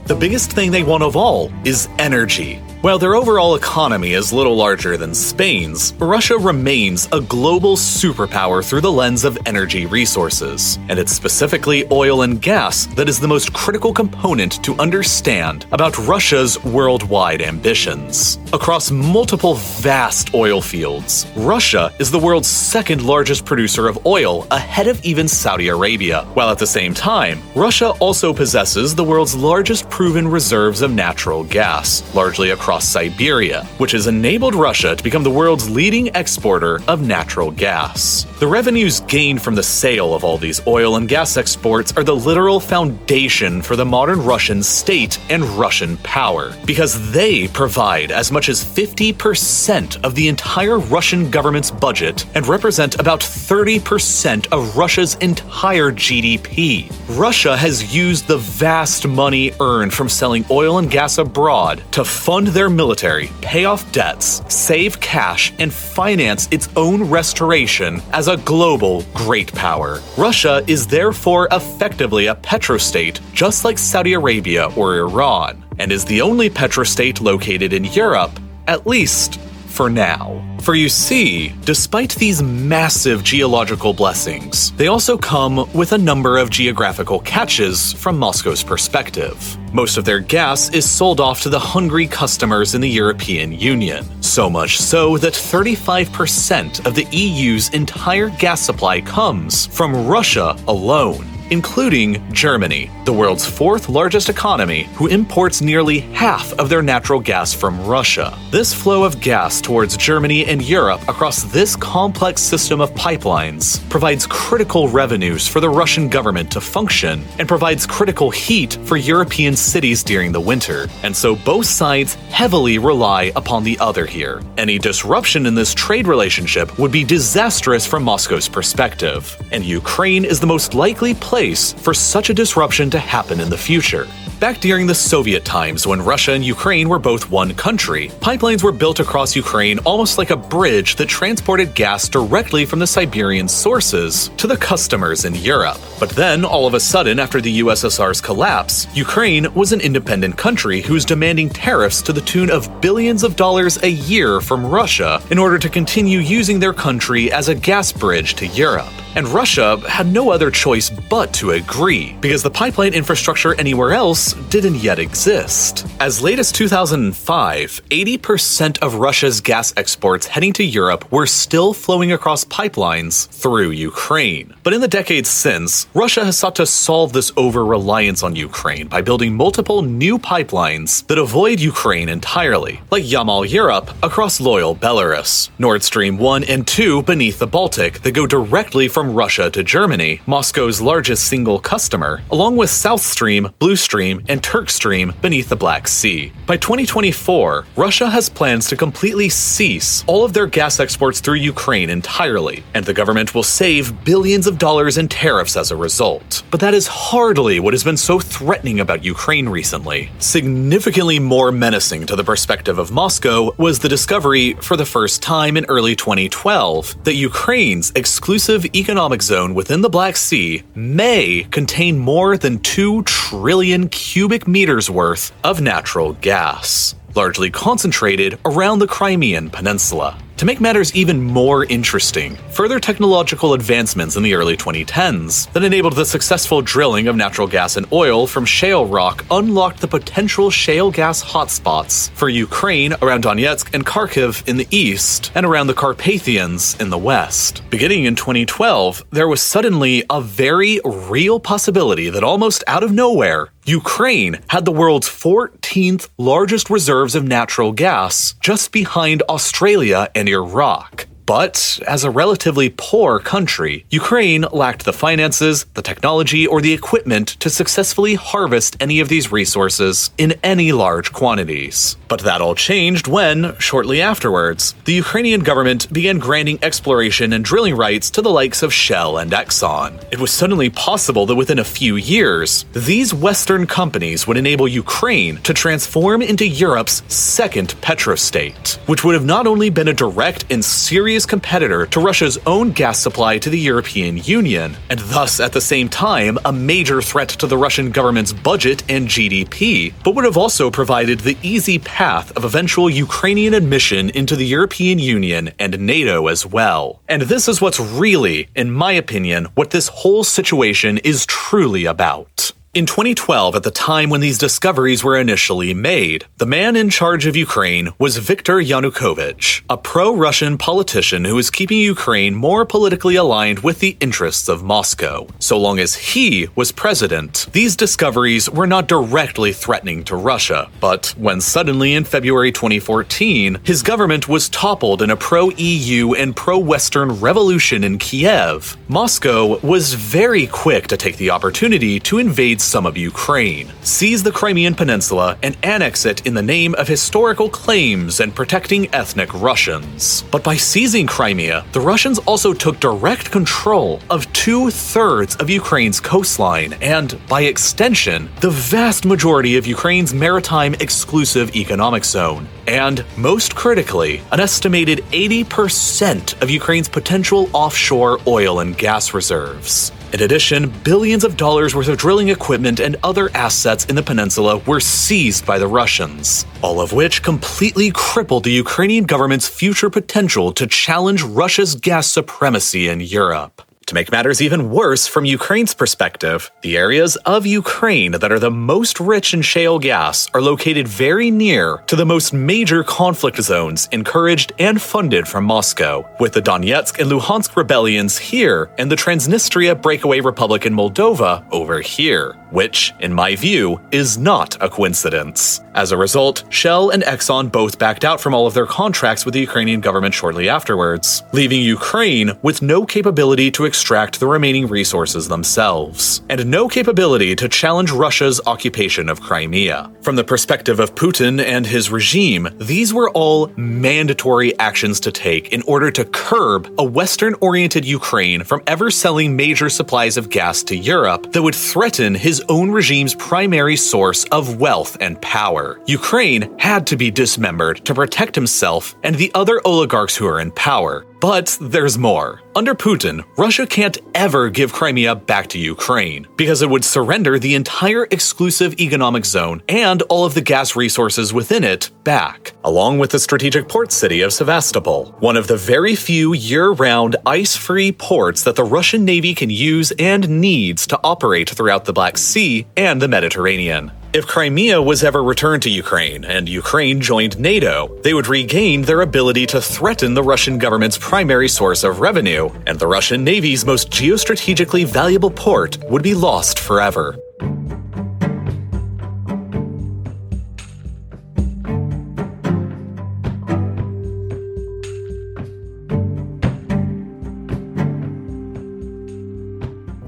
The 0.09 0.15
biggest 0.15 0.53
thing 0.53 0.71
they 0.71 0.83
want 0.83 1.03
of 1.03 1.17
all 1.17 1.53
is 1.67 1.91
energy. 1.99 2.63
While 2.81 3.01
their 3.01 3.17
overall 3.17 3.57
economy 3.57 4.13
is 4.13 4.33
little 4.33 4.55
larger 4.55 4.97
than 4.97 5.13
Spain's, 5.13 5.93
Russia 5.95 6.39
remains 6.39 7.09
a 7.11 7.21
global 7.21 7.75
superpower 7.75 8.65
through 8.65 8.83
the 8.83 8.93
lens 8.93 9.25
of 9.25 9.37
energy 9.47 9.85
resources. 9.87 10.79
And 10.89 10.97
it's 10.97 11.11
specifically 11.11 11.91
oil 11.91 12.23
and 12.23 12.41
gas 12.41 12.87
that 12.95 13.09
is 13.09 13.19
the 13.19 13.27
most 13.27 13.53
critical 13.53 13.93
component 13.93 14.63
to 14.63 14.77
understand 14.77 15.67
about 15.73 15.99
Russia's 15.99 16.63
worldwide 16.63 17.43
ambitions. 17.43 18.39
Across 18.53 18.93
multiple 18.93 19.55
vast 19.55 20.33
oil 20.33 20.61
fields, 20.61 21.27
Russia 21.35 21.93
is 21.99 22.13
the 22.13 22.19
world's 22.21 22.47
second 22.47 23.05
largest 23.05 23.45
producer 23.45 23.89
of 23.89 24.07
oil, 24.07 24.47
ahead 24.53 24.87
of 24.87 25.05
even 25.05 25.27
Saudi 25.27 25.67
Arabia. 25.67 26.25
While 26.35 26.51
at 26.51 26.61
the 26.61 26.67
same 26.67 26.95
time, 26.95 27.43
Russia 27.57 27.89
also 27.99 28.33
possesses 28.33 28.95
the 28.95 29.03
world's 29.03 29.35
largest 29.35 29.91
proven 29.91 30.29
reserves 30.29 30.81
of 30.81 30.93
natural 30.93 31.43
gas, 31.43 32.05
largely 32.15 32.51
across 32.51 32.68
across 32.69 32.87
Siberia, 32.87 33.65
which 33.79 33.93
has 33.93 34.09
enabled 34.09 34.55
Russia 34.55 34.95
to 34.95 35.03
become 35.03 35.23
the 35.23 35.31
world's 35.31 35.71
leading 35.71 36.09
exporter 36.09 36.83
of 36.87 37.01
natural 37.01 37.51
gas. 37.51 38.27
The 38.41 38.47
revenues 38.47 39.01
gained 39.01 39.41
from 39.41 39.55
the 39.55 39.63
sale 39.63 40.13
of 40.13 40.23
all 40.23 40.37
these 40.37 40.61
oil 40.67 40.97
and 40.97 41.09
gas 41.09 41.39
exports 41.39 41.95
are 41.97 42.05
the 42.05 42.15
literal 42.15 42.61
foundation 42.61 43.63
for 43.63 43.75
the 43.75 43.87
modern 43.87 44.23
Russian 44.23 44.63
state 44.63 45.19
and 45.31 45.43
Russian 45.45 45.97
power, 45.99 46.53
because 46.67 47.11
they 47.11 47.49
provide 47.49 48.13
as 48.13 48.31
much 48.31 48.51
as 48.51 48.63
50% 48.63 50.05
of 50.05 50.15
the 50.15 50.29
entire 50.29 50.79
Russian 50.79 51.31
government's 51.31 51.71
budget 51.71 52.27
and 52.35 52.47
represent 52.47 53.01
about 53.01 53.21
30% 53.21 54.47
of 54.53 54.77
Russia's 54.77 55.15
entire 55.23 55.91
GDP. 55.91 56.93
Russia 57.19 57.57
has 57.57 57.95
used 57.95 58.29
the 58.29 58.37
vast 58.37 59.09
money 59.09 59.53
earned 59.59 59.95
from 59.95 60.11
selling 60.11 60.45
oil 60.51 60.77
and 60.77 60.91
gas 60.91 61.17
abroad 61.17 61.83
to 61.93 62.05
fund 62.05 62.49
their 62.59 62.69
military, 62.69 63.31
pay 63.41 63.67
off 63.67 63.93
debts, 63.93 64.43
save 64.53 64.99
cash, 64.99 65.53
and 65.61 65.73
finance 65.73 66.49
its 66.51 66.69
own 66.75 67.05
restoration 67.05 68.03
as 68.13 68.27
a 68.27 68.37
global 68.39 69.05
great 69.15 69.53
power. 69.53 70.01
Russia 70.17 70.65
is 70.67 70.85
therefore 70.85 71.47
effectively 71.53 72.27
a 72.27 72.35
petrostate, 72.35 73.21
just 73.33 73.65
like 73.65 73.79
Saudi 73.79 74.15
Arabia 74.15 74.73
or 74.77 74.99
Iran, 74.99 75.65
and 75.79 75.93
is 75.93 76.05
the 76.05 76.21
only 76.21 76.51
petrostate 76.51 77.21
located 77.21 77.73
in 77.73 77.85
Europe, 77.85 78.33
at 78.67 78.89
least 78.89 79.39
for 79.79 79.89
now. 79.89 80.45
For 80.61 80.75
you 80.75 80.89
see, 80.89 81.55
despite 81.65 82.17
these 82.17 82.43
massive 82.43 83.23
geological 83.23 83.93
blessings, 83.93 84.73
they 84.73 84.89
also 84.89 85.17
come 85.17 85.73
with 85.73 85.93
a 85.93 85.99
number 86.11 86.37
of 86.37 86.51
geographical 86.51 87.21
catches 87.21 87.93
from 87.93 88.19
Moscow's 88.19 88.65
perspective. 88.65 89.57
Most 89.73 89.97
of 89.97 90.05
their 90.05 90.19
gas 90.19 90.69
is 90.71 90.91
sold 90.91 91.21
off 91.21 91.43
to 91.43 91.49
the 91.49 91.61
hungry 91.61 92.09
customers 92.09 92.75
in 92.75 92.81
the 92.81 92.91
European 92.91 93.53
Union, 93.53 94.05
so 94.21 94.51
much 94.51 94.79
so 94.79 95.17
that 95.19 95.33
35% 95.33 96.85
of 96.85 96.97
the 96.97 97.07
EU's 97.13 97.69
entire 97.69 98.31
gas 98.31 98.61
supply 98.61 99.01
comes 99.01 99.67
from 99.67 100.09
Russia 100.09 100.57
alone 100.67 101.38
including 101.51 102.23
Germany, 102.33 102.91
the 103.05 103.13
world's 103.13 103.47
fourth 103.47 103.89
largest 103.89 104.29
economy, 104.29 104.85
who 104.95 105.07
imports 105.07 105.61
nearly 105.61 106.01
half 106.01 106.53
of 106.55 106.69
their 106.69 106.83
natural 106.83 107.21
gas 107.21 107.53
from 107.53 107.85
Russia. 107.87 108.37
This 108.51 108.75
flow 108.75 109.05
of 109.05 109.21
gas 109.21 109.61
towards 109.61 109.97
Germany 109.97 110.45
and 110.47 110.63
Europe 110.63 111.01
across 111.09 111.45
this 111.45 111.77
complex 111.77 112.43
system 112.43 112.81
of 112.81 112.91
pipelines 112.93 113.87
provides 113.89 114.27
critical 114.27 114.89
revenues 114.89 115.49
for 115.49 115.61
the 115.61 115.69
Russian 115.69 116.09
government 116.09 116.51
to 116.53 116.61
function 116.61 117.25
and 117.39 117.49
provides 117.49 117.87
critical 117.87 118.31
heat 118.31 118.75
for 118.85 118.97
European 118.97 119.57
cities 119.57 120.03
during 120.03 120.33
the 120.33 120.41
winter. 120.41 120.87
And 121.03 121.17
so 121.17 121.35
both 121.35 121.67
sides 121.67 122.15
heavily 122.31 122.79
rely 122.79 123.33
upon 123.37 123.65
the 123.65 123.79
other 123.79 124.07
here. 124.07 124.43
Any 124.57 124.79
disruption 124.79 125.47
in 125.47 125.55
this 125.55 125.75
trade 125.75 126.07
relationship 126.07 126.79
would 126.79 126.93
be 126.93 127.05
disastrous 127.05 127.87
from 127.87 128.03
Moscow's 128.03 128.49
perspective, 128.49 129.37
and 129.53 129.65
Ukraine 129.65 130.25
is 130.25 130.41
the 130.41 130.47
most 130.47 130.75
likely 130.75 131.15
place 131.15 131.38
place 131.39 131.73
for 131.73 131.95
such 131.95 132.31
a 132.31 132.35
disruption 132.35 132.91
to 132.91 132.99
happen 132.99 133.39
in 133.39 133.49
the 133.49 133.57
future. 133.57 134.09
Back 134.41 134.59
during 134.61 134.89
the 134.89 134.95
Soviet 135.13 135.45
times, 135.45 135.87
when 135.87 136.03
Russia 136.03 136.33
and 136.33 136.45
Ukraine 136.45 136.89
were 136.89 136.99
both 136.99 137.31
one 137.31 137.55
country, 137.55 138.09
pipelines 138.29 138.65
were 138.65 138.73
built 138.83 138.99
across 138.99 139.37
Ukraine 139.37 139.79
almost 139.91 140.19
like 140.19 140.31
a 140.31 140.43
bridge 140.57 140.97
that 140.97 141.09
transported 141.09 141.77
gas 141.77 142.09
directly 142.09 142.65
from 142.67 142.81
the 142.81 142.89
Siberian 142.89 143.47
sources 143.47 144.31
to 144.37 144.49
the 144.49 144.57
customers 144.57 145.25
in 145.25 145.35
Europe. 145.37 145.79
But 146.01 146.11
then, 146.11 146.45
all 146.45 146.67
of 146.67 146.75
a 146.75 146.81
sudden, 146.81 147.21
after 147.21 147.41
the 147.41 147.61
USSR's 147.61 148.21
collapse, 148.21 148.89
Ukraine 148.95 149.47
was 149.55 149.73
an 149.73 149.81
independent 149.81 150.37
country 150.37 150.81
who 150.81 150.95
was 150.95 151.05
demanding 151.05 151.51
tariffs 151.51 152.03
to 152.03 152.13
the 152.13 152.27
tune 152.33 152.51
of 152.51 152.81
billions 152.81 153.23
of 153.23 153.37
dollars 153.37 153.81
a 153.85 153.93
year 154.13 154.41
from 154.41 154.67
Russia 154.67 155.23
in 155.31 155.39
order 155.39 155.59
to 155.61 155.69
continue 155.69 156.19
using 156.19 156.59
their 156.59 156.75
country 156.75 157.31
as 157.31 157.49
a 157.49 157.55
gas 157.55 157.93
bridge 157.93 158.35
to 158.35 158.47
Europe. 158.49 158.93
And 159.17 159.29
Russia 159.29 159.79
had 159.89 160.07
no 160.07 160.31
other 160.31 160.51
choice 160.51 160.91
but 160.91 161.33
to 161.35 161.53
agree, 161.53 162.17
because 162.21 162.43
the 162.43 162.51
pipeline 162.51 162.95
infrastructure 162.95 163.55
anywhere 163.55 163.93
else 163.93 164.35
didn't 164.51 164.77
yet 164.77 164.99
exist. 164.99 165.87
As 166.01 166.23
late 166.23 166.39
as 166.39 166.53
2005, 166.53 167.83
80% 167.91 168.79
of 168.79 168.95
Russia's 168.97 169.41
gas 169.41 169.73
exports 169.77 170.27
heading 170.27 170.53
to 170.55 170.65
Europe 170.65 171.11
were 171.11 171.27
still 171.27 171.73
flowing 171.73 172.13
across 172.13 172.45
pipelines 172.45 173.29
through 173.29 173.71
Ukraine. 173.71 174.55
But 174.69 174.75
in 174.75 174.83
the 174.83 174.97
decades 175.03 175.31
since, 175.31 175.87
Russia 175.95 176.27
has 176.27 176.37
sought 176.37 176.57
to 176.57 176.67
solve 176.67 177.15
this 177.15 177.33
over 177.39 177.65
reliance 177.65 178.23
on 178.23 178.37
Ukraine 178.37 178.87
by 178.87 179.01
building 179.01 179.35
multiple 179.35 179.81
new 179.81 180.19
pipelines 180.19 181.07
that 181.07 181.17
avoid 181.17 181.59
Ukraine 181.59 182.11
entirely, 182.11 182.83
like 182.91 183.03
Yamal 183.03 183.51
Europe 183.51 183.91
across 184.03 184.43
loyal 184.43 184.77
Belarus, 184.77 185.49
Nord 185.59 185.83
Stream 185.83 186.19
1 186.19 186.45
and 186.45 186.67
2 186.67 187.05
beneath 187.05 187.39
the 187.39 187.47
Baltic 187.47 188.03
that 188.03 188.13
go 188.13 188.27
directly 188.27 188.89
from 188.89 189.15
Russia 189.15 189.49
to 189.53 189.65
Germany, 189.65 190.21
Moscow's 190.27 190.83
largest 190.83 191.25
single 191.25 191.59
customer, 191.59 192.21
along 192.31 192.59
with 192.59 192.69
South 192.69 193.01
Stream, 193.01 193.49
Blue 193.59 193.75
Stream, 193.75 194.23
and 194.29 194.43
Turk 194.43 194.69
Stream 194.69 195.15
beneath 195.23 195.49
the 195.49 195.57
Black 195.57 195.89
Sea. 195.89 196.31
By 196.47 196.59
2024, 196.59 197.65
Russia 197.75 198.11
has 198.11 198.29
plans 198.29 198.69
to 198.69 198.77
completely 198.77 199.31
cease 199.31 200.05
all 200.07 200.27
of 200.27 200.35
their 200.35 200.47
gas 200.47 200.79
exports 200.79 201.21
through 201.21 201.37
Ukraine 201.37 201.89
entirely, 201.89 202.65
and 202.75 202.85
the 202.85 202.93
government 202.93 203.35
will 203.35 203.43
save 203.43 204.05
billions 204.05 204.47
of 204.47 204.58
dollars 204.59 204.99
in 204.99 205.09
tariffs 205.09 205.57
as 205.57 205.71
a 205.71 205.77
result. 205.77 206.43
But 206.51 206.61
that 206.61 206.75
is 206.75 206.87
hardly 206.87 207.61
what 207.61 207.75
has 207.75 207.85
been 207.85 207.97
so 207.97 208.19
threatening 208.19 208.81
about 208.81 209.05
Ukraine 209.05 209.49
recently. 209.49 210.11
Significantly 210.19 211.19
more 211.19 211.53
menacing 211.53 212.07
to 212.07 212.17
the 212.17 212.25
perspective 212.25 212.79
of 212.79 212.91
Moscow 212.91 213.53
was 213.57 213.79
the 213.79 213.89
discovery, 213.89 214.55
for 214.55 214.77
the 214.77 214.85
first 214.87 215.23
time 215.23 215.57
in 215.57 215.65
early 215.67 215.95
2012, 215.95 217.05
that 217.05 217.15
Ukraine's 217.15 217.93
exclusive 217.95 218.65
economic 218.75 219.23
zone 219.23 219.55
within 219.55 219.81
the 219.81 219.89
Black 219.89 220.17
Sea 220.17 220.63
may 220.75 221.47
contain 221.51 221.99
more 221.99 222.37
than 222.37 222.59
2 222.61 223.03
trillion 223.05 223.89
cubic 223.89 224.47
meters 224.49 224.91
worth 224.91 225.33
of 225.45 225.61
natural 225.61 226.15
gas, 226.15 226.95
largely 227.15 227.51
concentrated 227.51 228.39
around 228.45 228.79
the 228.79 228.87
Crimean 228.87 229.51
Peninsula. 229.51 230.19
To 230.39 230.45
make 230.45 230.61
matters 230.61 230.95
even 230.95 231.21
more 231.21 231.65
interesting, 231.65 232.37
further 232.51 232.79
technological 232.79 233.55
advancements 233.55 234.15
in 234.15 234.23
the 234.23 234.35
early 234.35 234.57
2010s 234.57 235.53
that 235.53 235.65
enabled 235.65 235.97
the 235.97 236.05
successful 236.05 236.63
drilling 236.63 237.09
of 237.09 237.17
natural 237.17 237.49
gas 237.49 237.77
and 237.77 237.93
oil 237.93 238.25
from 238.29 238.45
shale 238.45 238.87
rock 238.87 239.25
unlocked 239.33 239.81
the 239.81 239.89
potential 239.89 240.49
shale 240.49 240.93
gas 240.93 241.25
hotspots 241.25 242.11
for 242.11 242.29
Ukraine 242.29 242.95
around 243.03 243.25
Donetsk 243.25 243.75
and 243.75 243.85
Kharkiv 243.85 244.47
in 244.49 244.59
the 244.59 244.69
east 244.71 245.33
and 245.35 245.45
around 245.45 245.67
the 245.67 245.75
Carpathians 245.75 246.81
in 246.81 246.91
the 246.91 246.99
west. 246.99 247.69
Beginning 247.69 248.05
in 248.05 248.15
2012, 248.15 249.07
there 249.11 249.27
was 249.27 249.43
suddenly 249.43 250.05
a 250.09 250.21
very 250.21 250.81
real 250.85 251.41
possibility 251.41 252.11
that 252.11 252.23
almost 252.23 252.63
out 252.69 252.85
of 252.85 252.93
nowhere, 252.93 253.49
Ukraine 253.69 254.41
had 254.47 254.65
the 254.65 254.73
world's 254.73 255.11
14th 255.11 256.09
largest 256.17 256.71
reserves 256.71 257.15
of 257.15 257.29
natural 257.29 257.73
gas, 257.73 258.35
just 258.41 258.73
behind 258.73 259.23
Australia 259.29 260.09
and 260.15 260.27
Iraq. 260.27 261.07
But 261.29 261.79
as 261.87 262.05
a 262.05 262.11
relatively 262.11 262.73
poor 262.75 263.19
country, 263.19 263.85
Ukraine 263.91 264.47
lacked 264.51 264.87
the 264.87 264.95
finances, 264.95 265.67
the 265.75 265.83
technology, 265.83 266.47
or 266.47 266.63
the 266.63 266.73
equipment 266.73 267.29
to 267.41 267.51
successfully 267.51 268.15
harvest 268.15 268.79
any 268.81 268.99
of 269.01 269.11
these 269.11 269.31
resources 269.31 270.11
in 270.17 270.37
any 270.43 270.73
large 270.73 271.13
quantities. 271.13 271.99
But 272.09 272.21
that 272.21 272.41
all 272.41 272.55
changed 272.55 273.09
when, 273.09 273.55
shortly 273.59 274.01
afterwards, 274.01 274.75
the 274.87 274.95
Ukrainian 274.95 275.43
government 275.43 275.93
began 275.93 276.19
granting 276.19 276.61
exploration 276.63 277.35
and 277.35 277.45
drilling 277.45 277.77
rights 277.77 278.09
to 278.13 278.23
the 278.23 278.31
likes 278.31 278.63
of 278.63 278.73
Shell 278.73 279.19
and 279.19 279.31
Exxon. 279.31 280.03
It 280.11 280.21
was 280.21 280.31
suddenly 280.33 280.71
possible 280.71 281.27
that 281.27 281.37
within 281.37 281.59
a 281.59 281.73
few 281.79 281.97
years, 281.97 282.65
these 282.73 283.13
Western 283.13 283.67
companies 283.67 284.27
would 284.27 284.39
enable 284.39 284.67
Ukraine 284.67 285.37
to 285.43 285.53
transform 285.53 286.23
into 286.23 286.47
Europe's 286.49 287.03
second 287.15 287.75
petrostate, 287.83 288.79
which 288.89 289.05
would 289.05 289.15
have 289.15 289.27
not 289.27 289.47
only 289.47 289.69
been 289.69 289.89
a 289.89 289.93
direct 289.93 290.47
and 290.51 290.65
serious 290.65 291.18
competitor 291.27 291.87
to 291.87 292.01
Russia's 292.01 292.39
own 292.47 292.73
gas 292.73 292.99
supply 292.99 293.39
to 293.39 293.51
the 293.51 293.59
European 293.59 294.17
Union, 294.17 294.77
and 294.91 295.01
thus 295.01 295.41
at 295.41 295.53
the 295.53 295.61
same 295.61 295.89
time 295.89 296.39
a 296.45 296.53
major 296.53 297.01
threat 297.01 297.29
to 297.31 297.47
the 297.47 297.57
Russian 297.57 297.91
government's 297.91 298.33
budget 298.33 298.83
and 298.89 299.09
GDP, 299.09 299.93
but 300.05 300.15
would 300.15 300.25
have 300.25 300.37
also 300.37 300.71
provided 300.71 301.21
the 301.21 301.37
easy 301.43 301.79
path 301.79 302.37
of 302.37 302.45
eventual 302.45 302.91
Ukrainian 302.91 303.55
admission 303.55 304.11
into 304.11 304.37
the 304.37 304.47
European 304.47 304.99
Union 304.99 305.51
and 305.59 305.79
NATO 305.81 306.27
as 306.29 306.45
well. 306.45 307.01
And 307.09 307.23
this 307.23 307.49
is 307.49 307.61
what's 307.61 307.81
really, 307.81 308.49
in 308.55 308.71
my 308.71 308.93
opinion, 308.93 309.47
what 309.55 309.71
this 309.71 309.89
whole 309.89 310.25
situation 310.25 310.99
is 310.99 311.27
truly 311.27 311.85
about. 311.85 312.53
In 312.75 312.85
2012, 312.85 313.57
at 313.57 313.63
the 313.63 313.71
time 313.71 314.11
when 314.11 314.21
these 314.21 314.37
discoveries 314.37 315.03
were 315.03 315.17
initially 315.17 315.73
made, 315.73 316.27
the 316.37 316.45
man 316.45 316.77
in 316.77 316.91
charge 316.91 317.25
of 317.25 317.35
Ukraine 317.35 317.89
was 317.99 318.19
Viktor 318.19 318.57
Yanukovych, 318.57 319.63
a 319.71 319.79
pro 319.79 320.15
Russian 320.15 320.59
politician 320.59 321.25
who 321.25 321.35
was 321.35 321.49
keeping 321.49 321.79
Ukraine 321.79 322.35
more 322.35 322.67
politically 322.67 323.17
aligned 323.17 323.61
with 323.61 323.79
the 323.79 323.97
interests 324.01 324.51
of 324.51 324.63
Moscow. 324.63 325.27
So 325.39 325.59
long 325.59 325.79
as 325.79 325.95
he 325.95 326.49
was 326.57 326.71
president, 326.71 327.47
these 327.53 327.75
discoveries 327.75 328.51
were 328.51 328.67
not 328.67 328.87
directly 328.87 329.55
threatening 329.55 330.05
to 330.05 330.17
Russia. 330.17 330.69
But 330.79 331.15
when 331.17 331.41
suddenly 331.41 331.95
in 331.95 332.05
February 332.05 332.53
2014, 332.53 333.61
his 333.65 333.83
government 333.83 334.29
was 334.29 334.51
toppled 334.51 335.01
in 335.01 335.09
a 335.09 335.17
pro 335.17 335.49
EU 335.53 336.13
and 336.13 336.37
pro 336.37 336.59
Western 336.59 337.13
revolution 337.13 337.83
in 337.83 337.97
Kiev, 337.97 338.77
Moscow 338.89 339.59
was 339.61 339.95
very 339.95 340.47
quick 340.47 340.87
to 340.89 340.99
take 340.99 341.17
the 341.17 341.31
opportunity 341.31 341.99
to 342.01 342.19
invade 342.19 342.59
some 342.69 342.87
of 342.87 342.97
Ukraine, 342.97 343.73
seize 343.81 344.23
the 344.23 344.31
Crimean 344.31 344.75
Peninsula, 344.75 345.39
and 345.43 345.57
annex 345.63 346.05
it 346.05 346.27
in 346.27 346.35
the 346.35 346.43
name 346.43 346.75
of 346.75 346.87
historical 346.87 347.49
claims 347.49 348.21
and 348.21 348.35
protecting 348.35 348.95
ethnic 348.95 349.33
Russians. 349.33 350.23
But 350.31 350.45
by 350.45 350.57
seizing 350.57 351.07
Crimea, 351.07 351.65
the 351.73 351.81
Russians 351.81 352.19
also 352.21 352.53
took 352.53 352.79
direct 352.79 353.31
control 353.31 354.01
of 354.11 354.31
two 354.33 354.71
thirds 354.71 355.35
of 355.37 355.49
Ukraine's 355.49 355.99
coastline 355.99 356.75
and, 356.83 357.19
by 357.27 357.43
extension, 357.43 358.29
the 358.41 358.51
vast 358.51 359.07
majority 359.07 359.57
of 359.57 359.67
Ukraine's 359.67 360.13
maritime 360.13 360.75
exclusive 360.75 361.57
economic 361.57 362.05
zone. 362.05 362.47
And, 362.67 363.05
most 363.17 363.55
critically, 363.55 364.21
an 364.31 364.41
estimated 364.41 364.99
80% 365.11 366.43
of 366.43 366.51
Ukraine's 366.51 366.89
potential 366.89 367.49
offshore 367.53 368.19
oil 368.27 368.61
and 368.61 368.77
gas 368.77 369.15
reserves. 369.15 369.91
In 370.11 370.23
addition, 370.23 370.71
billions 370.85 371.23
of 371.23 371.37
dollars 371.37 371.75
worth 371.75 371.89
of 371.89 371.99
drilling 371.99 372.31
equipment 372.31 372.81
and 372.81 372.97
other 373.05 373.31
assets 373.35 373.85
in 373.85 373.95
the 373.95 374.03
peninsula 374.03 374.57
were 374.67 374.81
seized 374.81 375.45
by 375.45 375.59
the 375.59 375.67
Russians, 375.67 376.47
all 376.63 376.81
of 376.81 376.95
which 376.95 377.23
completely 377.23 377.91
crippled 377.91 378.45
the 378.45 378.53
Ukrainian 378.53 379.05
government's 379.05 379.47
future 379.49 379.91
potential 379.91 380.51
to 380.53 380.67
challenge 380.67 381.23
Russia's 381.23 381.75
gas 381.75 382.11
supremacy 382.11 382.89
in 382.89 383.01
Europe. 383.01 383.61
To 383.89 383.95
make 383.95 384.13
matters 384.13 384.43
even 384.43 384.69
worse, 384.69 385.07
from 385.07 385.25
Ukraine's 385.25 385.73
perspective, 385.73 386.51
the 386.61 386.77
areas 386.77 387.17
of 387.25 387.47
Ukraine 387.47 388.13
that 388.13 388.31
are 388.31 388.39
the 388.39 388.51
most 388.51 389.01
rich 389.01 389.33
in 389.33 389.41
shale 389.41 389.79
gas 389.79 390.29
are 390.35 390.43
located 390.43 390.87
very 390.87 391.31
near 391.31 391.79
to 391.87 391.97
the 391.97 392.05
most 392.05 392.35
major 392.35 392.85
conflict 392.85 393.41
zones 393.41 393.89
encouraged 393.91 394.53
and 394.59 394.83
funded 394.83 395.27
from 395.27 395.45
Moscow, 395.45 396.07
with 396.21 396.35
the 396.35 396.43
Donetsk 396.43 396.99
and 396.99 397.11
Luhansk 397.11 397.57
rebellions 397.57 398.19
here 398.19 398.69
and 398.77 398.93
the 398.93 398.97
Transnistria 398.97 399.81
breakaway 399.81 400.21
republic 400.21 400.67
in 400.67 400.75
Moldova 400.75 401.43
over 401.51 401.81
here, 401.81 402.35
which, 402.51 402.93
in 403.01 403.15
my 403.15 403.37
view, 403.37 403.81
is 403.91 404.19
not 404.19 404.63
a 404.63 404.69
coincidence. 404.69 405.63
As 405.75 405.93
a 405.93 405.97
result, 405.97 406.45
Shell 406.51 406.91
and 406.91 407.05
Exxon 407.05 407.51
both 407.51 407.79
backed 407.79 408.05
out 408.05 408.21
from 408.21 408.35
all 408.35 408.47
of 408.47 408.53
their 408.53 408.67
contracts 408.67 409.25
with 409.25 409.33
the 409.33 409.41
Ukrainian 409.41 409.81
government 409.81 410.13
shortly 410.13 410.51
afterwards, 410.51 411.23
leaving 411.33 411.63
Ukraine 411.63 412.33
with 412.43 412.61
no 412.61 412.85
capability 412.85 413.51
to 413.53 413.65
extract 413.79 414.19
the 414.19 414.27
remaining 414.27 414.67
resources 414.67 415.29
themselves, 415.29 416.21
and 416.29 416.45
no 416.51 416.67
capability 416.67 417.37
to 417.37 417.49
challenge 417.49 417.93
Russia's 417.93 418.41
occupation 418.45 419.09
of 419.09 419.21
Crimea. 419.21 419.89
From 420.01 420.17
the 420.17 420.25
perspective 420.25 420.81
of 420.81 420.97
Putin 420.97 421.41
and 421.41 421.65
his 421.65 421.89
regime, 421.89 422.49
these 422.59 422.93
were 422.93 423.09
all 423.11 423.53
mandatory 423.55 424.59
actions 424.59 424.99
to 424.99 425.13
take 425.13 425.53
in 425.53 425.63
order 425.63 425.93
to 425.93 426.05
curb 426.05 426.75
a 426.77 426.83
Western 426.83 427.37
oriented 427.41 427.85
Ukraine 427.85 428.43
from 428.43 428.65
ever 428.67 428.91
selling 428.91 429.37
major 429.37 429.69
supplies 429.69 430.17
of 430.17 430.29
gas 430.29 430.65
to 430.65 430.77
Europe 430.77 431.33
that 431.33 431.45
would 431.45 431.55
threaten 431.55 432.17
his 432.17 432.43
own 432.49 432.73
regime's 432.73 433.15
primary 433.15 433.77
source 433.77 434.25
of 434.33 434.59
wealth 434.59 434.97
and 435.01 435.23
power. 435.23 435.81
Ukraine 435.87 436.59
had 436.59 436.85
to 436.89 436.97
be 436.97 437.13
dismembered 437.13 437.85
to 437.85 437.95
protect 437.95 438.35
himself 438.35 438.97
and 439.05 439.15
the 439.15 439.31
other 439.37 439.61
oligarchs 439.65 440.17
who 440.17 440.27
are 440.27 440.41
in 440.41 440.51
power. 440.51 441.05
But 441.21 441.59
there's 441.61 441.99
more. 441.99 442.43
Under 442.55 442.75
Putin, 442.75 443.25
Russia 443.37 443.67
can't 443.67 443.99
ever 444.15 444.51
give 444.51 444.73
Crimea 444.73 445.17
back 445.17 445.49
to 445.49 445.59
Ukraine 445.59 446.27
because 446.37 446.63
it 446.63 446.71
would 446.71 446.85
surrender 446.85 447.39
the 447.39 447.55
entire 447.55 448.07
exclusive 448.11 448.79
economic 448.81 449.25
zone 449.25 449.63
and 449.69 450.03
all 450.03 450.25
of 450.25 450.35
the 450.35 450.41
gas 450.41 450.77
resources 450.77 451.33
within 451.33 451.65
it 451.65 451.91
back, 452.05 452.53
along 452.65 452.99
with 452.99 453.11
the 453.11 453.19
strategic 453.19 453.69
port 453.69 453.91
city 453.91 454.21
of 454.23 454.33
Sevastopol, 454.33 455.07
one 455.19 455.37
of 455.37 455.49
the 455.49 455.57
very 455.57 455.97
few 455.97 456.35
year 456.35 456.71
round 456.71 457.17
ice 457.27 457.57
free 457.57 457.91
ports 457.91 458.45
that 458.45 458.57
the 458.57 458.65
Russian 458.65 459.05
Navy 459.05 459.35
can 459.35 459.51
use 459.51 459.91
and 459.99 460.29
needs 460.41 460.87
to 460.87 461.01
operate 461.03 461.51
throughout 461.51 461.85
the 461.85 461.93
Black 461.93 462.17
Sea 462.17 462.67
and 462.77 463.03
the 463.03 463.09
Mediterranean. 463.09 463.91
If 464.11 464.27
Crimea 464.27 464.81
was 464.81 465.05
ever 465.05 465.23
returned 465.23 465.65
to 465.65 465.71
Ukraine 465.71 466.25
and 466.25 466.49
Ukraine 466.49 467.03
joined 467.03 467.39
NATO, 467.39 467.95
they 468.03 468.15
would 468.15 468.27
regain 468.27 468.81
their 468.81 469.03
ability 469.03 469.45
to 469.49 469.61
threaten 469.61 470.15
the 470.15 470.23
Russian 470.23 470.57
government's 470.57 470.97
primary 470.97 471.47
source 471.47 471.85
of 471.85 472.01
revenue, 472.01 472.49
and 472.67 472.79
the 472.79 472.87
Russian 472.87 473.23
Navy's 473.23 473.67
most 473.67 473.91
geostrategically 473.91 474.87
valuable 474.87 475.31
port 475.31 475.77
would 475.91 476.03
be 476.03 476.15
lost 476.15 476.59
forever. 476.59 477.19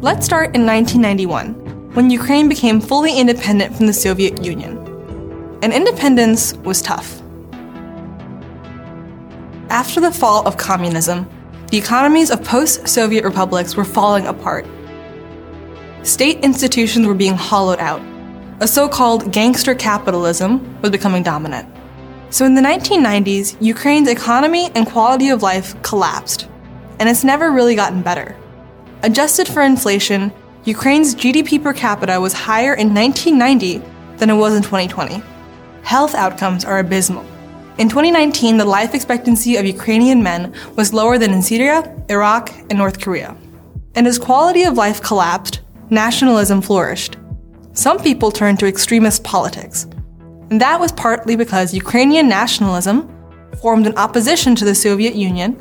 Let's 0.00 0.24
start 0.24 0.56
in 0.56 0.64
1991 0.64 1.69
when 1.94 2.10
Ukraine 2.10 2.48
became 2.48 2.80
fully 2.80 3.18
independent 3.18 3.76
from 3.76 3.86
the 3.86 3.92
Soviet 3.92 4.44
Union. 4.44 4.78
And 5.62 5.72
independence 5.72 6.54
was 6.58 6.80
tough. 6.80 7.20
After 9.68 10.00
the 10.00 10.12
fall 10.12 10.46
of 10.46 10.56
communism, 10.56 11.28
the 11.70 11.78
economies 11.78 12.30
of 12.30 12.44
post 12.44 12.88
Soviet 12.88 13.24
republics 13.24 13.76
were 13.76 13.84
falling 13.84 14.26
apart. 14.26 14.66
State 16.02 16.38
institutions 16.44 17.06
were 17.06 17.14
being 17.14 17.34
hollowed 17.34 17.78
out. 17.78 18.02
A 18.60 18.66
so 18.66 18.88
called 18.88 19.32
gangster 19.32 19.74
capitalism 19.74 20.80
was 20.82 20.90
becoming 20.90 21.22
dominant. 21.22 21.68
So 22.30 22.44
in 22.44 22.54
the 22.54 22.62
1990s, 22.62 23.56
Ukraine's 23.60 24.08
economy 24.08 24.70
and 24.74 24.86
quality 24.86 25.30
of 25.30 25.42
life 25.42 25.80
collapsed, 25.82 26.48
and 26.98 27.08
it's 27.08 27.24
never 27.24 27.50
really 27.50 27.74
gotten 27.74 28.02
better. 28.02 28.36
Adjusted 29.02 29.48
for 29.48 29.62
inflation, 29.62 30.32
Ukraine's 30.64 31.14
GDP 31.14 31.62
per 31.62 31.72
capita 31.72 32.20
was 32.20 32.34
higher 32.34 32.74
in 32.74 32.92
1990 32.92 33.82
than 34.18 34.28
it 34.28 34.34
was 34.34 34.54
in 34.54 34.62
2020. 34.62 35.22
Health 35.82 36.14
outcomes 36.14 36.66
are 36.66 36.80
abysmal. 36.80 37.24
In 37.78 37.88
2019, 37.88 38.58
the 38.58 38.64
life 38.66 38.94
expectancy 38.94 39.56
of 39.56 39.64
Ukrainian 39.64 40.22
men 40.22 40.52
was 40.76 40.92
lower 40.92 41.16
than 41.16 41.32
in 41.32 41.40
Syria, 41.40 41.96
Iraq, 42.10 42.52
and 42.68 42.76
North 42.76 43.00
Korea. 43.00 43.34
And 43.94 44.06
as 44.06 44.18
quality 44.18 44.64
of 44.64 44.74
life 44.74 45.00
collapsed, 45.00 45.60
nationalism 45.88 46.60
flourished. 46.60 47.16
Some 47.72 47.98
people 47.98 48.30
turned 48.30 48.58
to 48.58 48.66
extremist 48.66 49.24
politics. 49.24 49.86
And 50.50 50.60
that 50.60 50.78
was 50.78 50.92
partly 50.92 51.36
because 51.36 51.72
Ukrainian 51.72 52.28
nationalism, 52.28 53.08
formed 53.62 53.86
in 53.86 53.96
opposition 53.96 54.54
to 54.56 54.66
the 54.66 54.74
Soviet 54.74 55.14
Union, 55.14 55.56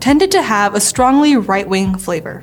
tended 0.00 0.30
to 0.30 0.40
have 0.40 0.74
a 0.74 0.80
strongly 0.80 1.36
right 1.36 1.68
wing 1.68 1.98
flavor. 1.98 2.42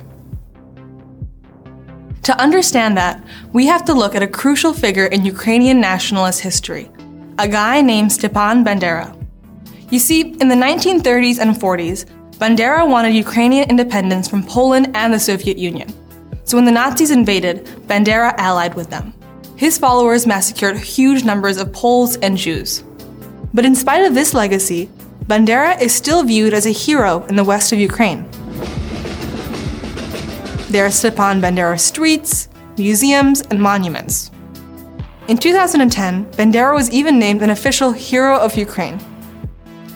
To 2.26 2.36
understand 2.40 2.96
that, 2.96 3.22
we 3.52 3.66
have 3.66 3.84
to 3.84 3.94
look 3.94 4.16
at 4.16 4.22
a 4.24 4.26
crucial 4.26 4.72
figure 4.72 5.06
in 5.06 5.24
Ukrainian 5.24 5.80
nationalist 5.80 6.40
history, 6.40 6.90
a 7.38 7.46
guy 7.46 7.80
named 7.80 8.10
Stepan 8.10 8.64
Bandera. 8.64 9.14
You 9.92 10.00
see, 10.00 10.22
in 10.40 10.48
the 10.48 10.56
1930s 10.56 11.38
and 11.38 11.54
40s, 11.54 12.04
Bandera 12.40 12.82
wanted 12.90 13.14
Ukrainian 13.14 13.70
independence 13.70 14.26
from 14.26 14.42
Poland 14.42 14.90
and 14.96 15.14
the 15.14 15.20
Soviet 15.20 15.56
Union. 15.56 15.88
So 16.42 16.56
when 16.56 16.64
the 16.64 16.72
Nazis 16.72 17.12
invaded, 17.12 17.64
Bandera 17.86 18.34
allied 18.38 18.74
with 18.74 18.90
them. 18.90 19.14
His 19.54 19.78
followers 19.78 20.26
massacred 20.26 20.78
huge 20.78 21.22
numbers 21.22 21.58
of 21.58 21.72
Poles 21.72 22.16
and 22.16 22.36
Jews. 22.36 22.82
But 23.54 23.64
in 23.64 23.76
spite 23.76 24.04
of 24.04 24.14
this 24.14 24.34
legacy, 24.34 24.90
Bandera 25.28 25.80
is 25.80 25.94
still 25.94 26.24
viewed 26.24 26.54
as 26.54 26.66
a 26.66 26.70
hero 26.70 27.24
in 27.26 27.36
the 27.36 27.44
west 27.44 27.72
of 27.72 27.78
Ukraine. 27.78 28.28
There 30.68 30.84
are 30.84 30.90
Stepan 30.90 31.40
Bandera 31.40 31.78
streets, 31.78 32.48
museums, 32.76 33.40
and 33.40 33.62
monuments. 33.62 34.32
In 35.28 35.38
2010, 35.38 36.26
Bandera 36.32 36.74
was 36.74 36.90
even 36.90 37.20
named 37.20 37.40
an 37.42 37.50
official 37.50 37.92
Hero 37.92 38.36
of 38.36 38.56
Ukraine. 38.56 38.98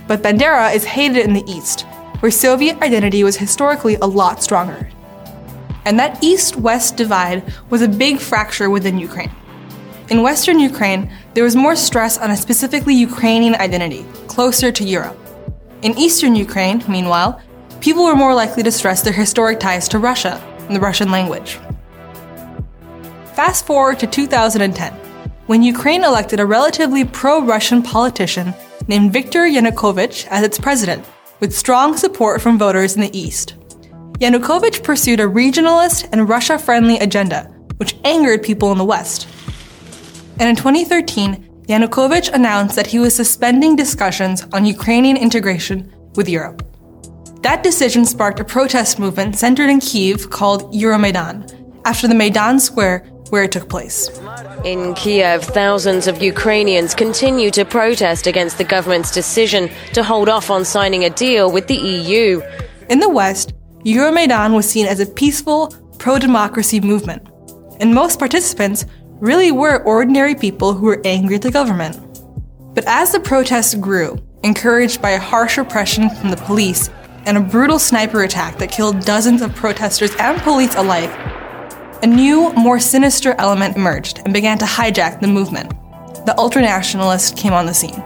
But 0.06 0.22
Bandera 0.22 0.72
is 0.72 0.84
hated 0.84 1.24
in 1.24 1.32
the 1.32 1.42
East, 1.50 1.86
where 2.20 2.30
Soviet 2.30 2.80
identity 2.82 3.24
was 3.24 3.36
historically 3.36 3.96
a 3.96 4.06
lot 4.06 4.44
stronger. 4.44 4.88
And 5.86 5.98
that 5.98 6.22
East 6.22 6.54
West 6.54 6.96
divide 6.96 7.42
was 7.68 7.82
a 7.82 7.88
big 7.88 8.20
fracture 8.20 8.70
within 8.70 8.96
Ukraine. 8.96 9.32
In 10.08 10.22
Western 10.22 10.60
Ukraine, 10.60 11.10
there 11.34 11.42
was 11.42 11.56
more 11.56 11.74
stress 11.74 12.16
on 12.16 12.30
a 12.30 12.36
specifically 12.36 12.94
Ukrainian 12.94 13.56
identity, 13.56 14.04
closer 14.28 14.70
to 14.70 14.84
Europe. 14.84 15.18
In 15.82 15.98
Eastern 15.98 16.36
Ukraine, 16.36 16.84
meanwhile, 16.88 17.42
people 17.80 18.04
were 18.04 18.14
more 18.14 18.34
likely 18.34 18.62
to 18.62 18.70
stress 18.70 19.02
their 19.02 19.12
historic 19.12 19.58
ties 19.58 19.88
to 19.88 19.98
Russia 19.98 20.40
and 20.70 20.76
the 20.76 20.80
Russian 20.80 21.10
language. 21.10 21.58
Fast 23.34 23.66
forward 23.66 23.98
to 23.98 24.06
2010, 24.06 24.92
when 25.46 25.64
Ukraine 25.64 26.04
elected 26.04 26.38
a 26.38 26.46
relatively 26.46 27.04
pro 27.04 27.42
Russian 27.42 27.82
politician 27.82 28.54
named 28.86 29.12
Viktor 29.12 29.40
Yanukovych 29.46 30.28
as 30.28 30.44
its 30.44 30.60
president, 30.60 31.04
with 31.40 31.52
strong 31.56 31.96
support 31.96 32.40
from 32.40 32.56
voters 32.56 32.94
in 32.94 33.02
the 33.02 33.18
East. 33.18 33.56
Yanukovych 34.20 34.84
pursued 34.84 35.18
a 35.18 35.24
regionalist 35.24 36.08
and 36.12 36.28
Russia 36.28 36.56
friendly 36.56 36.98
agenda, 36.98 37.52
which 37.78 37.96
angered 38.04 38.44
people 38.44 38.70
in 38.70 38.78
the 38.78 38.84
West. 38.84 39.26
And 40.38 40.48
in 40.48 40.54
2013, 40.54 41.64
Yanukovych 41.66 42.32
announced 42.32 42.76
that 42.76 42.86
he 42.86 43.00
was 43.00 43.16
suspending 43.16 43.74
discussions 43.74 44.46
on 44.52 44.64
Ukrainian 44.64 45.16
integration 45.16 45.92
with 46.14 46.28
Europe. 46.28 46.62
That 47.42 47.62
decision 47.62 48.04
sparked 48.04 48.38
a 48.38 48.44
protest 48.44 48.98
movement 48.98 49.36
centered 49.36 49.70
in 49.70 49.80
Kiev 49.80 50.28
called 50.28 50.74
Euromaidan, 50.74 51.80
after 51.86 52.06
the 52.06 52.14
Maidan 52.14 52.60
Square 52.60 53.06
where 53.30 53.44
it 53.44 53.52
took 53.52 53.68
place. 53.68 54.10
In 54.64 54.92
Kiev, 54.94 55.44
thousands 55.44 56.06
of 56.06 56.22
Ukrainians 56.22 56.94
continue 56.94 57.50
to 57.52 57.64
protest 57.64 58.26
against 58.26 58.58
the 58.58 58.64
government's 58.64 59.10
decision 59.10 59.70
to 59.94 60.02
hold 60.02 60.28
off 60.28 60.50
on 60.50 60.64
signing 60.64 61.04
a 61.04 61.10
deal 61.10 61.50
with 61.50 61.66
the 61.66 61.76
EU. 61.76 62.42
In 62.90 62.98
the 62.98 63.08
West, 63.08 63.54
Euromaidan 63.84 64.54
was 64.54 64.68
seen 64.68 64.86
as 64.86 65.00
a 65.00 65.06
peaceful, 65.06 65.72
pro 65.98 66.18
democracy 66.18 66.80
movement, 66.80 67.26
and 67.80 67.94
most 67.94 68.18
participants 68.18 68.84
really 69.20 69.52
were 69.52 69.82
ordinary 69.84 70.34
people 70.34 70.74
who 70.74 70.86
were 70.86 71.00
angry 71.04 71.36
at 71.36 71.42
the 71.42 71.50
government. 71.50 71.96
But 72.74 72.84
as 72.86 73.12
the 73.12 73.20
protests 73.20 73.74
grew, 73.74 74.18
encouraged 74.42 75.00
by 75.00 75.10
a 75.10 75.20
harsh 75.20 75.56
repression 75.56 76.10
from 76.10 76.30
the 76.30 76.36
police 76.36 76.90
and 77.26 77.36
a 77.36 77.40
brutal 77.40 77.78
sniper 77.78 78.22
attack 78.22 78.58
that 78.58 78.70
killed 78.70 79.00
dozens 79.00 79.42
of 79.42 79.54
protesters 79.54 80.14
and 80.16 80.40
police 80.42 80.74
alike, 80.76 81.10
a 82.02 82.06
new, 82.06 82.52
more 82.54 82.80
sinister 82.80 83.34
element 83.38 83.76
emerged 83.76 84.20
and 84.24 84.32
began 84.32 84.58
to 84.58 84.64
hijack 84.64 85.20
the 85.20 85.26
movement. 85.26 85.70
The 86.26 86.34
ultranationalists 86.38 87.36
came 87.36 87.52
on 87.52 87.66
the 87.66 87.74
scene. 87.74 88.02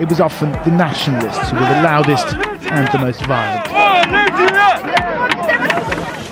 It 0.00 0.08
was 0.08 0.20
often 0.20 0.52
the 0.52 0.70
nationalists 0.70 1.50
who 1.50 1.56
were 1.56 1.62
the 1.62 1.82
loudest 1.82 2.26
and 2.70 2.88
the 2.92 2.98
most 2.98 3.24
violent. 3.26 3.66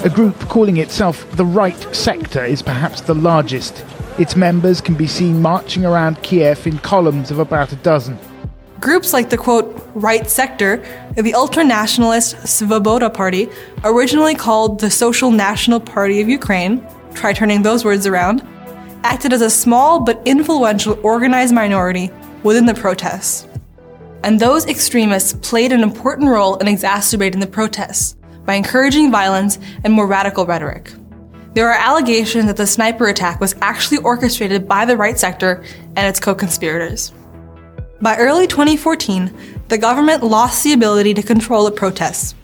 A 0.04 0.08
group 0.08 0.38
calling 0.48 0.76
itself 0.76 1.28
the 1.32 1.44
Right 1.44 1.76
Sector 1.94 2.44
is 2.44 2.62
perhaps 2.62 3.00
the 3.00 3.14
largest. 3.14 3.84
Its 4.18 4.36
members 4.36 4.80
can 4.80 4.94
be 4.94 5.06
seen 5.06 5.42
marching 5.42 5.84
around 5.84 6.22
Kiev 6.22 6.66
in 6.66 6.78
columns 6.78 7.30
of 7.30 7.38
about 7.38 7.72
a 7.72 7.76
dozen. 7.76 8.18
Groups 8.80 9.12
like 9.12 9.30
the 9.30 9.38
quote, 9.38 9.90
right 9.94 10.28
sector, 10.28 10.76
the 11.14 11.32
ultranationalist 11.32 12.36
Svoboda 12.42 13.12
Party, 13.12 13.48
originally 13.84 14.34
called 14.34 14.80
the 14.80 14.90
Social 14.90 15.30
National 15.30 15.80
Party 15.80 16.20
of 16.20 16.28
Ukraine, 16.28 16.86
try 17.14 17.32
turning 17.32 17.62
those 17.62 17.84
words 17.84 18.06
around, 18.06 18.46
acted 19.02 19.32
as 19.32 19.40
a 19.40 19.48
small 19.48 20.00
but 20.00 20.20
influential 20.26 20.98
organized 21.02 21.54
minority 21.54 22.10
within 22.42 22.66
the 22.66 22.74
protests. 22.74 23.48
And 24.22 24.38
those 24.38 24.66
extremists 24.66 25.32
played 25.32 25.72
an 25.72 25.82
important 25.82 26.28
role 26.28 26.56
in 26.56 26.68
exacerbating 26.68 27.40
the 27.40 27.46
protests 27.46 28.16
by 28.44 28.54
encouraging 28.54 29.10
violence 29.10 29.58
and 29.84 29.92
more 29.92 30.06
radical 30.06 30.44
rhetoric. 30.44 30.92
There 31.54 31.70
are 31.70 31.78
allegations 31.78 32.44
that 32.44 32.58
the 32.58 32.66
sniper 32.66 33.06
attack 33.06 33.40
was 33.40 33.54
actually 33.62 33.98
orchestrated 33.98 34.68
by 34.68 34.84
the 34.84 34.96
right 34.96 35.18
sector 35.18 35.64
and 35.96 36.06
its 36.06 36.20
co 36.20 36.34
conspirators. 36.34 37.12
By 38.00 38.18
early 38.18 38.46
2014, 38.46 39.62
the 39.68 39.78
government 39.78 40.22
lost 40.22 40.62
the 40.62 40.74
ability 40.74 41.14
to 41.14 41.22
control 41.22 41.64
the 41.64 41.70
protests. 41.70 42.34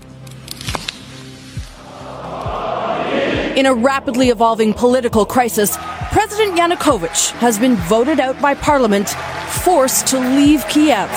In 3.54 3.66
a 3.66 3.74
rapidly 3.74 4.30
evolving 4.30 4.72
political 4.72 5.26
crisis, 5.26 5.76
President 6.10 6.58
Yanukovych 6.58 7.32
has 7.32 7.58
been 7.58 7.76
voted 7.76 8.18
out 8.18 8.40
by 8.40 8.54
parliament, 8.54 9.10
forced 9.62 10.06
to 10.06 10.18
leave 10.18 10.66
Kiev. 10.68 11.10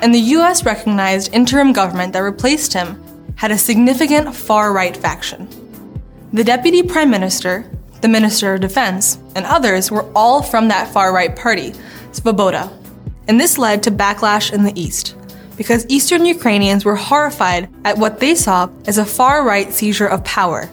And 0.00 0.14
the 0.14 0.20
US 0.36 0.64
recognized 0.64 1.34
interim 1.34 1.72
government 1.72 2.12
that 2.12 2.20
replaced 2.20 2.72
him 2.72 3.02
had 3.34 3.50
a 3.50 3.58
significant 3.58 4.32
far 4.32 4.72
right 4.72 4.96
faction. 4.96 5.48
The 6.32 6.44
deputy 6.44 6.84
prime 6.84 7.10
minister, 7.10 7.68
the 8.00 8.08
minister 8.08 8.54
of 8.54 8.60
defense, 8.60 9.18
and 9.34 9.44
others 9.44 9.90
were 9.90 10.08
all 10.14 10.40
from 10.40 10.68
that 10.68 10.86
far 10.92 11.12
right 11.12 11.34
party, 11.34 11.72
Svoboda. 12.12 12.81
And 13.28 13.40
this 13.40 13.58
led 13.58 13.82
to 13.84 13.90
backlash 13.90 14.52
in 14.52 14.64
the 14.64 14.72
east, 14.78 15.16
because 15.56 15.86
eastern 15.88 16.26
Ukrainians 16.26 16.84
were 16.84 16.96
horrified 16.96 17.68
at 17.84 17.98
what 17.98 18.18
they 18.20 18.34
saw 18.34 18.68
as 18.86 18.98
a 18.98 19.04
far 19.04 19.44
right 19.44 19.72
seizure 19.72 20.08
of 20.08 20.24
power, 20.24 20.68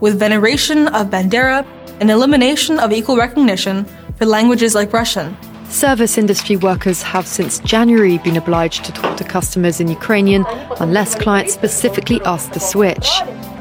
with 0.00 0.18
veneration 0.18 0.88
of 0.88 1.08
Bandera 1.08 1.66
and 2.00 2.10
elimination 2.10 2.78
of 2.78 2.92
equal 2.92 3.16
recognition 3.16 3.86
for 4.16 4.26
languages 4.26 4.74
like 4.74 4.92
Russian. 4.92 5.36
Service 5.70 6.18
industry 6.18 6.56
workers 6.56 7.00
have 7.00 7.26
since 7.26 7.60
January 7.60 8.18
been 8.18 8.36
obliged 8.36 8.84
to 8.84 8.92
talk 8.92 9.16
to 9.16 9.24
customers 9.24 9.80
in 9.80 9.86
Ukrainian 9.88 10.44
unless 10.80 11.14
clients 11.14 11.54
specifically 11.54 12.20
ask 12.22 12.50
to 12.52 12.60
switch. 12.60 13.08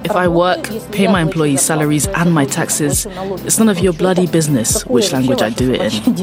If 0.04 0.12
I 0.12 0.28
work, 0.28 0.64
pay 0.92 1.08
my 1.08 1.22
employees' 1.22 1.62
salaries 1.62 2.08
and 2.08 2.34
my 2.34 2.46
taxes, 2.46 3.06
it's 3.46 3.60
none 3.60 3.70
of 3.70 3.80
your 3.80 3.94
bloody 3.94 4.26
business 4.26 4.86
which 4.88 5.12
language 5.12 5.42
I 5.42 5.52
do 5.52 5.72
it 5.72 6.08
in. 6.08 6.16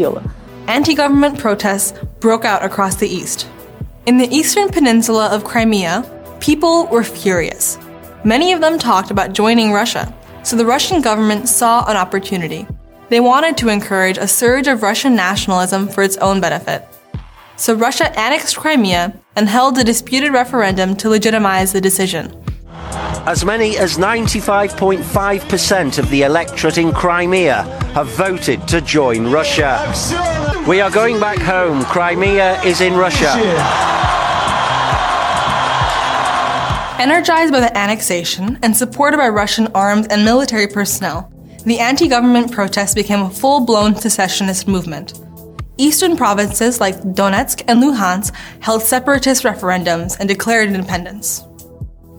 Anti 0.68 0.94
government 0.94 1.38
protests 1.38 1.92
broke 2.18 2.44
out 2.44 2.64
across 2.64 2.96
the 2.96 3.08
east. 3.08 3.48
In 4.06 4.18
the 4.18 4.28
eastern 4.34 4.68
peninsula 4.68 5.28
of 5.28 5.44
Crimea, 5.44 6.04
people 6.40 6.86
were 6.88 7.04
furious. 7.04 7.78
Many 8.24 8.52
of 8.52 8.60
them 8.60 8.76
talked 8.76 9.12
about 9.12 9.32
joining 9.32 9.72
Russia, 9.72 10.12
so 10.42 10.56
the 10.56 10.66
Russian 10.66 11.00
government 11.00 11.48
saw 11.48 11.88
an 11.88 11.96
opportunity. 11.96 12.66
They 13.10 13.20
wanted 13.20 13.56
to 13.58 13.68
encourage 13.68 14.18
a 14.18 14.26
surge 14.26 14.66
of 14.66 14.82
Russian 14.82 15.14
nationalism 15.14 15.86
for 15.86 16.02
its 16.02 16.16
own 16.16 16.40
benefit. 16.40 16.84
So 17.56 17.72
Russia 17.74 18.10
annexed 18.18 18.56
Crimea 18.56 19.14
and 19.36 19.48
held 19.48 19.78
a 19.78 19.84
disputed 19.84 20.32
referendum 20.32 20.96
to 20.96 21.08
legitimize 21.08 21.72
the 21.72 21.80
decision. 21.80 22.42
As 23.26 23.44
many 23.44 23.76
as 23.76 23.98
95.5% 23.98 25.98
of 25.98 26.08
the 26.10 26.22
electorate 26.22 26.78
in 26.78 26.92
Crimea 26.92 27.64
have 27.92 28.06
voted 28.10 28.68
to 28.68 28.80
join 28.80 29.26
Russia. 29.26 29.92
We 30.68 30.80
are 30.80 30.92
going 30.92 31.18
back 31.18 31.38
home. 31.38 31.82
Crimea 31.86 32.62
is 32.62 32.80
in 32.80 32.94
Russia. 32.94 33.32
Energized 37.00 37.52
by 37.52 37.58
the 37.58 37.76
annexation 37.76 38.60
and 38.62 38.76
supported 38.76 39.16
by 39.16 39.28
Russian 39.28 39.66
armed 39.74 40.06
and 40.12 40.24
military 40.24 40.68
personnel, 40.68 41.28
the 41.64 41.80
anti 41.80 42.06
government 42.06 42.52
protests 42.52 42.94
became 42.94 43.22
a 43.22 43.30
full 43.30 43.66
blown 43.66 43.96
secessionist 43.96 44.68
movement. 44.68 45.14
Eastern 45.78 46.16
provinces 46.16 46.80
like 46.80 46.94
Donetsk 47.02 47.64
and 47.66 47.82
Luhansk 47.82 48.32
held 48.60 48.82
separatist 48.82 49.42
referendums 49.42 50.16
and 50.20 50.28
declared 50.28 50.68
independence. 50.68 51.42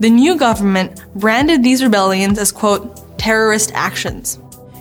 The 0.00 0.10
new 0.10 0.36
government 0.36 1.04
branded 1.16 1.64
these 1.64 1.82
rebellions 1.82 2.38
as, 2.38 2.52
quote, 2.52 3.18
terrorist 3.18 3.72
actions. 3.74 4.38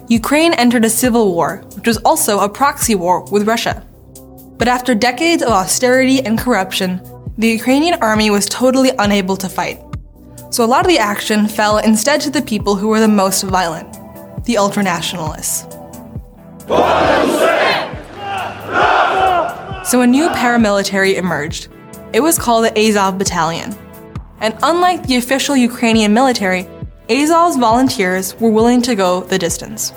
Ukraine 0.10 0.54
entered 0.54 0.86
a 0.86 0.90
civil 0.90 1.34
war, 1.34 1.64
which 1.76 1.88
was 1.88 1.98
also 2.06 2.40
a 2.40 2.48
proxy 2.48 2.94
war 2.94 3.24
with 3.32 3.48
Russia. 3.48 3.84
But 4.58 4.68
after 4.68 4.94
decades 4.94 5.42
of 5.42 5.50
austerity 5.50 6.22
and 6.22 6.38
corruption, 6.38 7.02
the 7.38 7.48
Ukrainian 7.48 7.96
army 8.02 8.30
was 8.30 8.46
totally 8.46 8.92
unable 9.00 9.36
to 9.38 9.50
fight. 9.50 9.82
So 10.52 10.64
a 10.64 10.70
lot 10.74 10.86
of 10.86 10.88
the 10.88 11.00
action 11.00 11.48
fell 11.48 11.80
instead 11.80 12.22
to 12.22 12.30
the 12.30 12.42
people 12.42 12.76
who 12.76 12.88
were 12.88 13.00
the 13.00 13.08
most 13.08 13.42
violent 13.44 13.92
the 14.46 14.54
ultranationalists. 14.54 15.66
So 19.86 20.02
a 20.02 20.08
new 20.08 20.30
paramilitary 20.30 21.16
emerged. 21.16 21.68
It 22.14 22.22
was 22.22 22.40
called 22.40 22.66
the 22.66 22.80
Azov 22.80 23.18
Battalion. 23.18 23.76
And 24.40 24.56
unlike 24.64 25.08
the 25.08 25.18
official 25.18 25.56
Ukrainian 25.56 26.14
military, 26.14 26.68
Azov's 27.10 27.58
volunteers 27.58 28.36
were 28.40 28.52
willing 28.52 28.82
to 28.84 28.96
go 28.96 29.22
the 29.22 29.40
distance. 29.40 29.94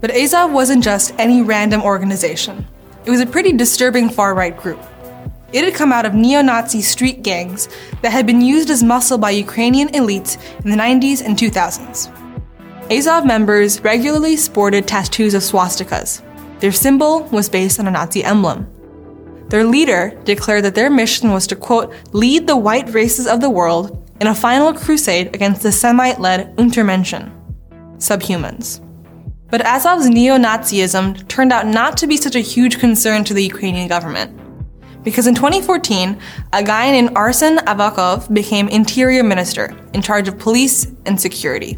But 0.00 0.10
Azov 0.10 0.52
wasn't 0.52 0.84
just 0.84 1.14
any 1.18 1.42
random 1.42 1.82
organization. 1.82 2.66
It 3.04 3.10
was 3.10 3.20
a 3.20 3.26
pretty 3.26 3.52
disturbing 3.52 4.08
far 4.08 4.34
right 4.34 4.56
group. 4.56 4.80
It 5.52 5.64
had 5.64 5.74
come 5.74 5.92
out 5.92 6.06
of 6.06 6.14
neo 6.14 6.40
Nazi 6.40 6.80
street 6.80 7.22
gangs 7.22 7.68
that 8.00 8.12
had 8.12 8.26
been 8.26 8.40
used 8.40 8.70
as 8.70 8.82
muscle 8.82 9.18
by 9.18 9.30
Ukrainian 9.30 9.88
elites 9.88 10.38
in 10.64 10.70
the 10.70 10.76
90s 10.76 11.22
and 11.22 11.36
2000s. 11.36 12.10
Azov 12.90 13.26
members 13.26 13.80
regularly 13.80 14.36
sported 14.36 14.88
tattoos 14.88 15.34
of 15.34 15.42
swastikas. 15.42 16.22
Their 16.60 16.72
symbol 16.72 17.24
was 17.24 17.48
based 17.48 17.78
on 17.80 17.86
a 17.86 17.90
Nazi 17.90 18.24
emblem. 18.24 18.66
Their 19.52 19.66
leader 19.66 20.18
declared 20.24 20.64
that 20.64 20.74
their 20.74 20.88
mission 20.88 21.30
was 21.30 21.46
to, 21.48 21.56
quote, 21.56 21.94
lead 22.12 22.46
the 22.46 22.56
white 22.56 22.88
races 22.94 23.26
of 23.26 23.42
the 23.42 23.50
world 23.50 24.02
in 24.18 24.26
a 24.26 24.34
final 24.34 24.72
crusade 24.72 25.34
against 25.34 25.62
the 25.62 25.70
Semite 25.70 26.18
led 26.18 26.56
Untermenschen, 26.56 27.30
subhumans. 27.98 28.80
But 29.50 29.60
Azov's 29.60 30.08
neo 30.08 30.38
Nazism 30.38 31.28
turned 31.28 31.52
out 31.52 31.66
not 31.66 31.98
to 31.98 32.06
be 32.06 32.16
such 32.16 32.34
a 32.34 32.40
huge 32.40 32.78
concern 32.78 33.24
to 33.24 33.34
the 33.34 33.44
Ukrainian 33.44 33.88
government. 33.88 34.40
Because 35.04 35.26
in 35.26 35.34
2014, 35.34 36.18
a 36.54 36.62
guy 36.62 36.90
named 36.90 37.10
Arsen 37.10 37.58
Avakov 37.58 38.32
became 38.32 38.68
interior 38.68 39.22
minister 39.22 39.76
in 39.92 40.00
charge 40.00 40.28
of 40.28 40.38
police 40.38 40.86
and 41.04 41.20
security 41.20 41.76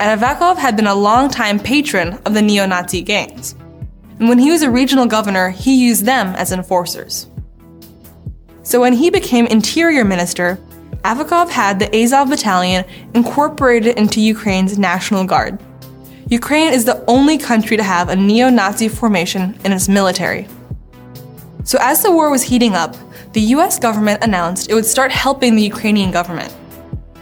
and 0.00 0.20
Avakov 0.20 0.56
had 0.56 0.76
been 0.76 0.86
a 0.86 0.94
longtime 0.94 1.58
patron 1.58 2.14
of 2.24 2.34
the 2.34 2.42
neo 2.42 2.66
Nazi 2.66 3.02
gangs. 3.02 3.56
And 4.18 4.28
when 4.28 4.38
he 4.38 4.50
was 4.50 4.62
a 4.62 4.70
regional 4.70 5.06
governor, 5.06 5.50
he 5.50 5.86
used 5.86 6.04
them 6.04 6.34
as 6.34 6.50
enforcers. 6.50 7.28
So 8.64 8.80
when 8.80 8.92
he 8.92 9.10
became 9.10 9.46
interior 9.46 10.04
minister, 10.04 10.58
Avakov 11.04 11.48
had 11.48 11.78
the 11.78 11.94
Azov 11.96 12.28
battalion 12.28 12.84
incorporated 13.14 13.96
into 13.96 14.20
Ukraine's 14.20 14.76
National 14.76 15.24
Guard. 15.24 15.58
Ukraine 16.28 16.72
is 16.72 16.84
the 16.84 17.02
only 17.06 17.38
country 17.38 17.76
to 17.76 17.82
have 17.82 18.08
a 18.08 18.16
neo 18.16 18.50
Nazi 18.50 18.88
formation 18.88 19.56
in 19.64 19.72
its 19.72 19.88
military. 19.88 20.48
So 21.62 21.78
as 21.80 22.02
the 22.02 22.10
war 22.10 22.30
was 22.30 22.42
heating 22.42 22.74
up, 22.74 22.96
the 23.32 23.40
US 23.56 23.78
government 23.78 24.24
announced 24.24 24.68
it 24.68 24.74
would 24.74 24.84
start 24.84 25.12
helping 25.12 25.54
the 25.54 25.62
Ukrainian 25.62 26.10
government. 26.10 26.52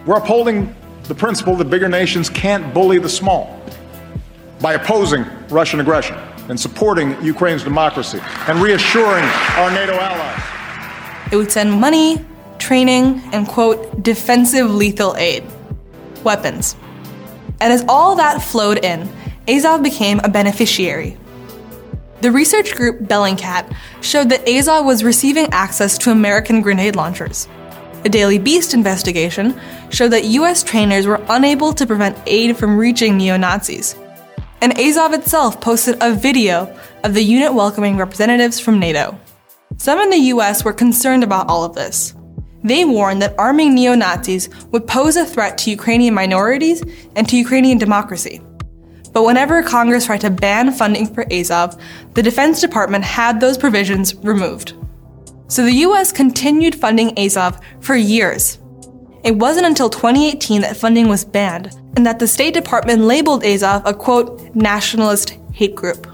We're 0.07 0.17
upholding 0.17 0.75
the 1.05 1.15
principle 1.15 1.55
that 1.57 1.69
bigger 1.69 1.89
nations 1.89 2.31
can't 2.31 2.73
bully 2.73 2.99
the 2.99 3.09
small 3.09 3.61
by 4.61 4.73
opposing 4.73 5.27
Russian 5.51 5.81
aggression 5.81 6.17
and 6.49 6.59
supporting 6.59 7.21
Ukraine's 7.23 7.65
democracy 7.65 8.21
and 8.49 8.61
reassuring 8.61 9.25
our 9.57 9.71
NATO 9.71 9.95
allies. 9.95 11.33
It 11.33 11.37
would 11.37 11.51
send 11.51 11.73
money, 11.73 12.25
training, 12.59 13.23
and 13.33 13.47
quote, 13.47 14.03
defensive 14.03 14.71
lethal 14.71 15.17
aid, 15.17 15.45
weapons. 16.25 16.77
And 17.61 17.73
as 17.73 17.85
all 17.89 18.17
that 18.17 18.43
flowed 18.43 18.85
in, 18.85 19.09
Azov 19.49 19.83
became 19.83 20.21
a 20.21 20.29
beneficiary. 20.29 21.17
The 22.21 22.33
research 22.33 22.75
group 22.75 23.01
Bellingcat 23.01 23.75
showed 24.01 24.31
that 24.31 24.49
Azov 24.49 24.85
was 24.87 25.05
receiving 25.05 25.49
access 25.53 25.99
to 25.99 26.11
American 26.11 26.63
grenade 26.63 26.97
launchers. 26.97 27.49
A 28.05 28.09
Daily 28.09 28.39
Beast 28.39 28.73
investigation 28.73 29.59
showed 29.91 30.13
that 30.13 30.25
US 30.25 30.63
trainers 30.63 31.07
were 31.07 31.21
unable 31.29 31.73
to 31.73 31.87
prevent 31.87 32.17
aid 32.27 32.57
from 32.57 32.79
reaching 32.79 33.17
neo 33.17 33.37
Nazis. 33.37 33.97
And 34.61 34.79
Azov 34.79 35.13
itself 35.13 35.61
posted 35.61 35.97
a 36.01 36.15
video 36.15 36.75
of 37.05 37.15
the 37.15 37.23
unit 37.23 37.53
welcoming 37.53 37.97
representatives 37.97 38.59
from 38.59 38.79
NATO. 38.79 39.19
Some 39.77 40.01
in 40.01 40.11
the 40.11 40.31
US 40.35 40.65
were 40.65 40.73
concerned 40.73 41.23
about 41.23 41.49
all 41.49 41.65
of 41.65 41.75
this. 41.75 42.15
They 42.65 42.85
warned 42.85 43.23
that 43.23 43.35
arming 43.39 43.75
neo 43.75 43.95
Nazis 43.95 44.49
would 44.73 44.87
pose 44.87 45.17
a 45.17 45.25
threat 45.25 45.59
to 45.59 45.71
Ukrainian 45.71 46.15
minorities 46.15 46.83
and 47.15 47.29
to 47.29 47.37
Ukrainian 47.37 47.79
democracy. 47.79 48.41
But 49.13 49.25
whenever 49.25 49.63
Congress 49.63 50.07
tried 50.07 50.23
to 50.23 50.31
ban 50.31 50.73
funding 50.73 51.07
for 51.07 51.25
Azov, 51.33 51.81
the 52.15 52.23
Defense 52.23 52.61
Department 52.61 53.05
had 53.05 53.41
those 53.41 53.57
provisions 53.57 54.15
removed. 54.17 54.75
So 55.49 55.63
the 55.63 55.85
US 55.87 56.11
continued 56.11 56.75
funding 56.75 57.17
Azov 57.19 57.61
for 57.81 57.95
years. 57.95 58.59
It 59.25 59.37
wasn't 59.37 59.67
until 59.67 59.91
2018 59.91 60.61
that 60.61 60.77
funding 60.77 61.09
was 61.09 61.25
banned, 61.25 61.75
and 61.97 62.07
that 62.07 62.19
the 62.19 62.29
State 62.29 62.55
Department 62.55 63.03
labeled 63.03 63.45
Azov 63.45 63.83
a 63.85 63.95
quote, 63.95 64.55
nationalist 64.55 65.37
hate 65.53 65.75
group. 65.75 66.07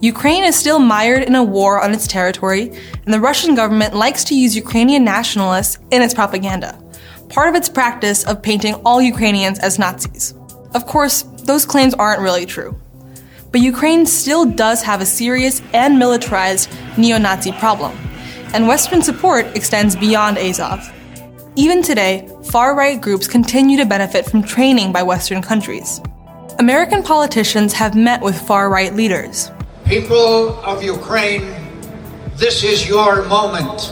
Ukraine 0.00 0.44
is 0.44 0.58
still 0.58 0.78
mired 0.78 1.22
in 1.22 1.34
a 1.34 1.42
war 1.42 1.82
on 1.82 1.92
its 1.92 2.06
territory, 2.06 2.70
and 3.04 3.14
the 3.14 3.20
Russian 3.20 3.54
government 3.54 3.94
likes 3.94 4.24
to 4.24 4.34
use 4.34 4.54
Ukrainian 4.54 5.04
nationalists 5.04 5.78
in 5.90 6.02
its 6.02 6.12
propaganda, 6.12 6.78
part 7.28 7.48
of 7.48 7.54
its 7.54 7.68
practice 7.68 8.24
of 8.24 8.42
painting 8.42 8.74
all 8.84 9.00
Ukrainians 9.00 9.58
as 9.58 9.78
Nazis. 9.78 10.34
Of 10.74 10.86
course, 10.86 11.22
those 11.44 11.64
claims 11.64 11.94
aren't 11.94 12.20
really 12.20 12.44
true. 12.44 12.78
But 13.52 13.62
Ukraine 13.62 14.04
still 14.04 14.44
does 14.44 14.82
have 14.82 15.00
a 15.00 15.06
serious 15.06 15.62
and 15.72 15.98
militarized 15.98 16.68
neo 16.98 17.16
Nazi 17.16 17.52
problem, 17.52 17.96
and 18.52 18.68
Western 18.68 19.00
support 19.00 19.46
extends 19.56 19.96
beyond 19.96 20.36
Azov. 20.36 20.92
Even 21.58 21.82
today, 21.82 22.28
far 22.44 22.74
right 22.74 23.00
groups 23.00 23.26
continue 23.26 23.78
to 23.78 23.86
benefit 23.86 24.26
from 24.26 24.42
training 24.42 24.92
by 24.92 25.02
Western 25.02 25.40
countries. 25.40 26.02
American 26.58 27.02
politicians 27.02 27.72
have 27.72 27.94
met 27.94 28.20
with 28.20 28.38
far 28.38 28.68
right 28.68 28.94
leaders. 28.94 29.50
People 29.86 30.60
of 30.60 30.82
Ukraine, 30.82 31.54
this 32.34 32.62
is 32.62 32.86
your 32.86 33.24
moment. 33.24 33.90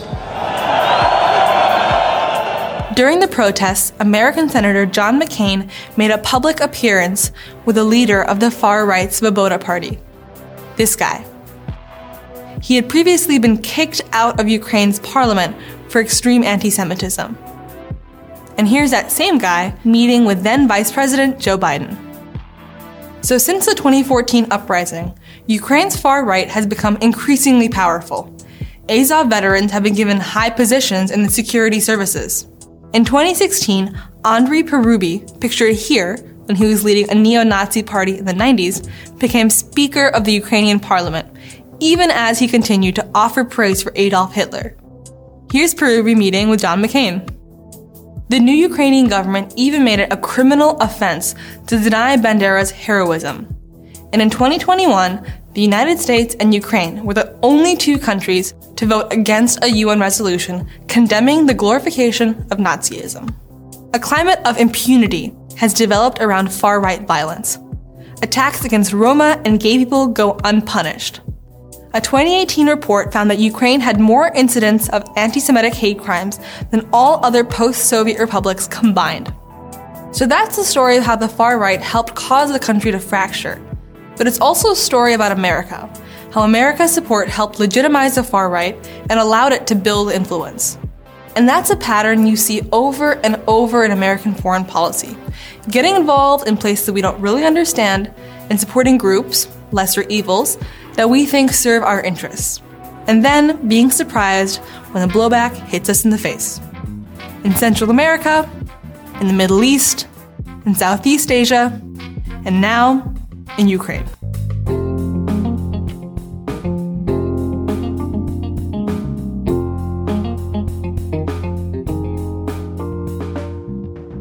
During 2.95 3.21
the 3.21 3.29
protests, 3.29 3.95
American 3.99 4.51
Senator 4.51 4.85
John 4.85 5.19
McCain 5.19 5.71
made 5.97 6.11
a 6.11 6.19
public 6.19 6.61
appearance 6.61 7.33
with 7.65 7.79
a 7.79 7.85
leader 7.85 8.23
of 8.23 8.41
the 8.41 8.51
far 8.51 8.85
right 8.85 9.09
Svoboda 9.09 9.59
Party. 9.59 9.99
This 10.77 10.95
guy. 10.97 11.25
He 12.61 12.77
had 12.77 12.91
previously 12.91 13.39
been 13.39 13.57
kicked 13.57 14.03
out 14.13 14.39
of 14.39 14.49
Ukraine's 14.51 15.01
parliament 15.01 15.57
for 15.89 16.03
extreme 16.03 16.45
anti 16.45 16.69
Semitism. 16.69 17.39
And 18.57 18.69
here's 18.69 18.91
that 18.91 19.11
same 19.11 19.39
guy 19.39 19.75
meeting 19.85 20.25
with 20.25 20.43
then 20.43 20.69
Vice 20.69 20.93
President 20.93 21.39
Joe 21.39 21.59
Biden. 21.59 21.97
So, 23.25 23.39
since 23.39 23.67
the 23.67 23.75
2014 23.75 24.49
uprising, 24.51 25.19
Ukraine's 25.47 25.97
far 25.97 26.25
right 26.25 26.49
has 26.49 26.67
become 26.67 26.99
increasingly 27.01 27.69
powerful. 27.69 28.35
Azov 28.89 29.29
veterans 29.29 29.73
have 29.73 29.83
been 29.83 29.95
given 29.95 30.21
high 30.21 30.51
positions 30.51 31.11
in 31.11 31.23
the 31.23 31.31
security 31.31 31.81
services. 31.81 32.47
In 32.93 33.05
2016, 33.05 33.99
Andriy 34.23 34.63
Parubiy, 34.63 35.41
pictured 35.41 35.75
here 35.75 36.19
when 36.45 36.57
he 36.57 36.67
was 36.67 36.85
leading 36.85 37.11
a 37.11 37.15
neo 37.15 37.43
Nazi 37.43 37.83
party 37.83 38.19
in 38.19 38.27
the 38.27 38.33
90s, 38.33 38.89
became 39.19 39.49
Speaker 39.49 40.09
of 40.09 40.25
the 40.25 40.33
Ukrainian 40.33 40.79
Parliament, 40.79 41.27
even 41.81 42.11
as 42.11 42.39
he 42.39 42.47
continued 42.47 42.95
to 42.97 43.09
offer 43.15 43.43
praise 43.43 43.83
for 43.83 43.93
Adolf 43.97 44.35
Hitler. 44.35 44.77
Here's 45.51 45.75
Parubiy 45.75 46.17
meeting 46.17 46.49
with 46.51 46.61
John 46.61 46.83
McCain. 46.83 47.27
The 48.31 48.41
new 48.41 48.55
Ukrainian 48.55 49.09
government 49.09 49.53
even 49.55 49.85
made 49.85 49.99
it 49.99 50.11
a 50.11 50.17
criminal 50.17 50.79
offense 50.79 51.35
to 51.67 51.79
deny 51.79 52.17
Bandera's 52.17 52.71
heroism. 52.71 53.55
And 54.15 54.23
in 54.23 54.31
2021, 54.31 55.25
the 55.53 55.61
United 55.61 55.99
States 55.99 56.35
and 56.41 56.55
Ukraine 56.55 57.05
were 57.05 57.13
the 57.13 57.39
only 57.43 57.77
two 57.77 57.99
countries 57.99 58.55
to 58.77 58.87
vote 58.87 59.13
against 59.13 59.63
a 59.63 59.69
UN 59.69 60.01
resolution 60.01 60.67
condemning 60.89 61.45
the 61.45 61.53
glorification 61.53 62.31
of 62.51 62.59
Nazism. 62.59 63.35
A 63.93 63.99
climate 63.99 64.41
of 64.47 64.59
impunity 64.59 65.35
has 65.57 65.75
developed 65.75 66.21
around 66.21 66.51
far 66.51 66.81
right 66.81 67.07
violence. 67.07 67.59
Attacks 68.23 68.65
against 68.65 68.95
Roma 68.95 69.41
and 69.45 69.61
gay 69.61 69.77
people 69.77 70.07
go 70.07 70.39
unpunished. 70.45 71.21
A 71.95 72.01
2018 72.01 72.69
report 72.69 73.13
found 73.13 73.31
that 73.31 73.39
Ukraine 73.39 73.81
had 73.81 74.01
more 74.01 74.29
incidents 74.35 74.89
of 74.91 75.05
anti 75.17 75.41
Semitic 75.41 75.75
hate 75.75 75.99
crimes 75.99 76.39
than 76.71 76.89
all 76.93 77.25
other 77.25 77.45
post 77.45 77.89
Soviet 77.89 78.19
republics 78.19 78.67
combined. 78.67 79.33
So 80.13 80.27
that's 80.27 80.57
the 80.57 80.65
story 80.65 80.97
of 80.97 81.05
how 81.05 81.17
the 81.17 81.29
far 81.29 81.59
right 81.59 81.81
helped 81.81 82.15
cause 82.15 82.53
the 82.53 82.59
country 82.59 82.91
to 82.93 82.99
fracture 82.99 83.61
but 84.17 84.27
it's 84.27 84.41
also 84.41 84.71
a 84.71 84.77
story 84.77 85.15
about 85.15 85.33
America, 85.33 85.91
how 86.33 86.43
America's 86.43 86.93
support 86.93 87.29
helped 87.29 87.59
legitimize 87.59 88.15
the 88.15 88.23
far 88.23 88.49
right 88.49 88.77
and 89.11 89.19
allowed 89.19 89.53
it 89.53 89.67
to 89.69 89.75
build 89.75 90.13
influence. 90.13 90.79
And 91.37 91.49
that's 91.49 91.71
a 91.71 91.77
pattern 91.77 92.27
you 92.27 92.37
see 92.37 92.63
over 92.71 93.15
and 93.25 93.41
over 93.49 93.85
in 93.85 93.91
American 93.91 94.35
foreign 94.35 94.65
policy 94.65 95.17
getting 95.71 95.97
involved 95.97 96.47
in 96.47 96.57
places 96.57 96.87
that 96.87 96.93
we 96.93 97.01
don't 97.01 97.21
really 97.21 97.45
understand 97.45 98.13
and 98.51 98.61
supporting 98.61 98.99
groups, 98.99 99.49
lesser 99.73 100.03
evils, 100.03 100.59
that 100.95 101.11
we 101.11 101.27
think 101.27 101.53
serve 101.53 101.83
our 101.83 102.01
interests. 102.01 102.61
And 103.07 103.25
then 103.25 103.69
being 103.69 103.91
surprised 103.91 104.59
when 104.93 105.07
the 105.07 105.13
blowback 105.13 105.55
hits 105.55 105.89
us 105.89 106.05
in 106.05 106.11
the 106.11 106.19
face. 106.19 106.61
In 107.45 107.55
Central 107.55 107.91
America, 107.91 108.49
in 109.21 109.27
the 109.27 109.33
Middle 109.33 109.63
East, 109.63 110.07
in 110.65 110.75
Southeast 110.75 111.31
Asia, 111.31 111.81
and 112.45 112.61
now 112.61 113.15
in 113.59 113.69
Ukraine. 113.69 114.07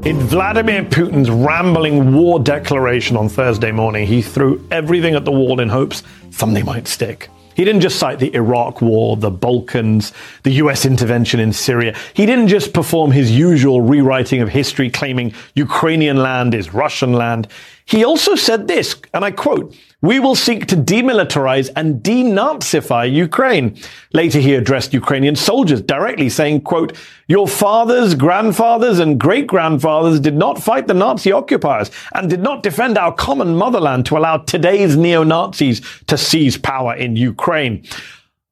In 0.05 0.19
Vladimir 0.19 0.83
Putin's 0.83 1.29
rambling 1.29 2.13
war 2.13 2.37
declaration 2.37 3.15
on 3.15 3.29
Thursday 3.29 3.71
morning, 3.71 4.05
he 4.05 4.21
threw 4.21 4.67
everything 4.69 5.15
at 5.15 5.23
the 5.23 5.31
wall 5.31 5.61
in 5.61 5.69
hopes 5.69 6.03
something 6.29 6.65
might 6.65 6.89
stick. 6.89 7.29
He 7.55 7.63
didn't 7.63 7.79
just 7.79 7.99
cite 7.99 8.19
the 8.19 8.35
Iraq 8.35 8.81
war, 8.81 9.15
the 9.15 9.31
Balkans, 9.31 10.11
the 10.43 10.51
US 10.63 10.85
intervention 10.85 11.39
in 11.39 11.53
Syria. 11.53 11.95
He 12.13 12.25
didn't 12.25 12.49
just 12.49 12.73
perform 12.73 13.11
his 13.11 13.31
usual 13.31 13.79
rewriting 13.79 14.41
of 14.41 14.49
history 14.49 14.89
claiming 14.89 15.33
Ukrainian 15.55 16.17
land 16.17 16.53
is 16.53 16.73
Russian 16.73 17.13
land. 17.13 17.47
He 17.85 18.03
also 18.03 18.35
said 18.35 18.67
this, 18.67 18.95
and 19.13 19.25
I 19.25 19.31
quote, 19.31 19.75
we 20.01 20.19
will 20.19 20.35
seek 20.35 20.67
to 20.67 20.75
demilitarize 20.75 21.69
and 21.75 22.01
denazify 22.01 23.11
Ukraine. 23.11 23.77
Later, 24.13 24.39
he 24.39 24.53
addressed 24.53 24.93
Ukrainian 24.93 25.35
soldiers 25.35 25.81
directly 25.81 26.29
saying, 26.29 26.61
quote, 26.61 26.95
your 27.27 27.47
fathers, 27.47 28.15
grandfathers, 28.15 28.99
and 28.99 29.19
great 29.19 29.47
grandfathers 29.47 30.19
did 30.19 30.35
not 30.35 30.61
fight 30.61 30.87
the 30.87 30.93
Nazi 30.93 31.31
occupiers 31.31 31.91
and 32.13 32.29
did 32.29 32.41
not 32.41 32.63
defend 32.63 32.97
our 32.97 33.13
common 33.13 33.55
motherland 33.55 34.05
to 34.07 34.17
allow 34.17 34.37
today's 34.37 34.97
neo-Nazis 34.97 35.81
to 36.07 36.17
seize 36.17 36.57
power 36.57 36.93
in 36.95 37.15
Ukraine. 37.15 37.85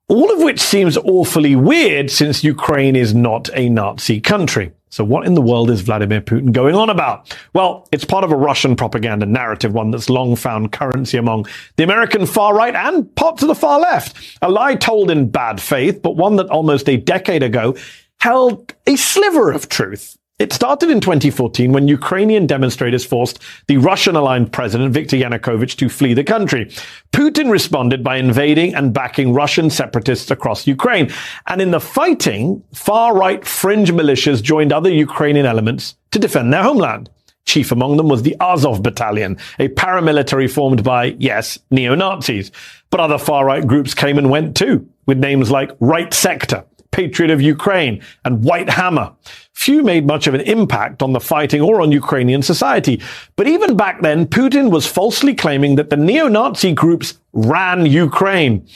All 0.07 0.31
of 0.31 0.39
which 0.39 0.59
seems 0.59 0.97
awfully 0.97 1.55
weird 1.55 2.11
since 2.11 2.43
Ukraine 2.43 2.97
is 2.97 3.13
not 3.13 3.49
a 3.53 3.69
Nazi 3.69 4.19
country. 4.19 4.71
So 4.91 5.05
what 5.05 5.25
in 5.25 5.35
the 5.35 5.41
world 5.41 5.71
is 5.71 5.79
Vladimir 5.81 6.19
Putin 6.19 6.51
going 6.51 6.75
on 6.75 6.89
about? 6.89 7.35
Well, 7.53 7.87
it's 7.93 8.03
part 8.03 8.25
of 8.25 8.31
a 8.31 8.35
Russian 8.35 8.75
propaganda 8.75 9.25
narrative, 9.25 9.73
one 9.73 9.89
that's 9.89 10.09
long 10.09 10.35
found 10.35 10.73
currency 10.73 11.17
among 11.17 11.47
the 11.77 11.83
American 11.83 12.25
far 12.25 12.53
right 12.53 12.75
and 12.75 13.13
parts 13.15 13.41
of 13.41 13.47
the 13.47 13.55
far 13.55 13.79
left. 13.79 14.37
A 14.41 14.51
lie 14.51 14.75
told 14.75 15.09
in 15.09 15.29
bad 15.29 15.61
faith, 15.61 16.01
but 16.01 16.17
one 16.17 16.35
that 16.35 16.49
almost 16.49 16.89
a 16.89 16.97
decade 16.97 17.41
ago 17.41 17.75
held 18.19 18.75
a 18.85 18.97
sliver 18.97 19.51
of 19.51 19.69
truth. 19.69 20.17
It 20.41 20.51
started 20.53 20.89
in 20.89 21.01
2014 21.01 21.71
when 21.71 21.87
Ukrainian 21.87 22.47
demonstrators 22.47 23.05
forced 23.05 23.37
the 23.67 23.77
Russian 23.77 24.15
aligned 24.15 24.51
president 24.51 24.91
Viktor 24.91 25.15
Yanukovych 25.15 25.75
to 25.77 25.87
flee 25.87 26.15
the 26.15 26.23
country. 26.23 26.65
Putin 27.11 27.51
responded 27.51 28.03
by 28.03 28.15
invading 28.15 28.73
and 28.73 28.91
backing 28.91 29.33
Russian 29.33 29.69
separatists 29.69 30.31
across 30.31 30.65
Ukraine. 30.65 31.11
And 31.45 31.61
in 31.61 31.69
the 31.69 31.79
fighting, 31.79 32.63
far 32.73 33.15
right 33.15 33.45
fringe 33.45 33.91
militias 33.91 34.41
joined 34.41 34.73
other 34.73 34.89
Ukrainian 34.89 35.45
elements 35.45 35.95
to 36.09 36.17
defend 36.17 36.51
their 36.51 36.63
homeland. 36.63 37.11
Chief 37.45 37.71
among 37.71 37.97
them 37.97 38.07
was 38.07 38.23
the 38.23 38.35
Azov 38.39 38.81
Battalion, 38.81 39.37
a 39.59 39.67
paramilitary 39.67 40.49
formed 40.49 40.83
by, 40.83 41.15
yes, 41.19 41.59
neo-Nazis. 41.69 42.51
But 42.89 42.99
other 42.99 43.19
far-right 43.19 43.67
groups 43.67 43.93
came 43.93 44.17
and 44.17 44.31
went 44.31 44.57
too, 44.57 44.89
with 45.05 45.19
names 45.19 45.51
like 45.51 45.69
Right 45.79 46.11
Sector, 46.15 46.63
Patriot 46.91 47.31
of 47.31 47.41
Ukraine, 47.41 48.01
and 48.25 48.43
White 48.43 48.69
Hammer. 48.69 49.13
Few 49.53 49.83
made 49.83 50.05
much 50.05 50.27
of 50.27 50.33
an 50.33 50.41
impact 50.41 51.01
on 51.01 51.13
the 51.13 51.19
fighting 51.19 51.61
or 51.61 51.81
on 51.81 51.91
Ukrainian 51.91 52.41
society. 52.41 53.01
But 53.35 53.47
even 53.47 53.77
back 53.77 54.01
then, 54.01 54.27
Putin 54.27 54.71
was 54.71 54.87
falsely 54.87 55.33
claiming 55.33 55.75
that 55.75 55.89
the 55.89 55.97
neo-Nazi 55.97 56.73
groups 56.73 57.17
ran 57.33 57.85
Ukraine. 57.85 58.67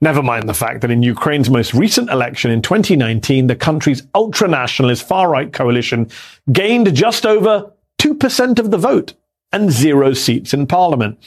Never 0.00 0.22
mind 0.22 0.48
the 0.48 0.54
fact 0.54 0.80
that 0.82 0.92
in 0.92 1.02
Ukraine's 1.02 1.50
most 1.50 1.74
recent 1.74 2.08
election 2.08 2.50
in 2.50 2.62
2019, 2.62 3.48
the 3.48 3.56
country's 3.56 4.04
ultra-nationalist 4.14 5.06
far-right 5.06 5.52
coalition 5.52 6.08
gained 6.52 6.94
just 6.94 7.26
over 7.26 7.72
2% 7.98 8.58
of 8.60 8.70
the 8.70 8.78
vote 8.78 9.14
and 9.52 9.72
zero 9.72 10.12
seats 10.12 10.54
in 10.54 10.66
parliament. 10.66 11.18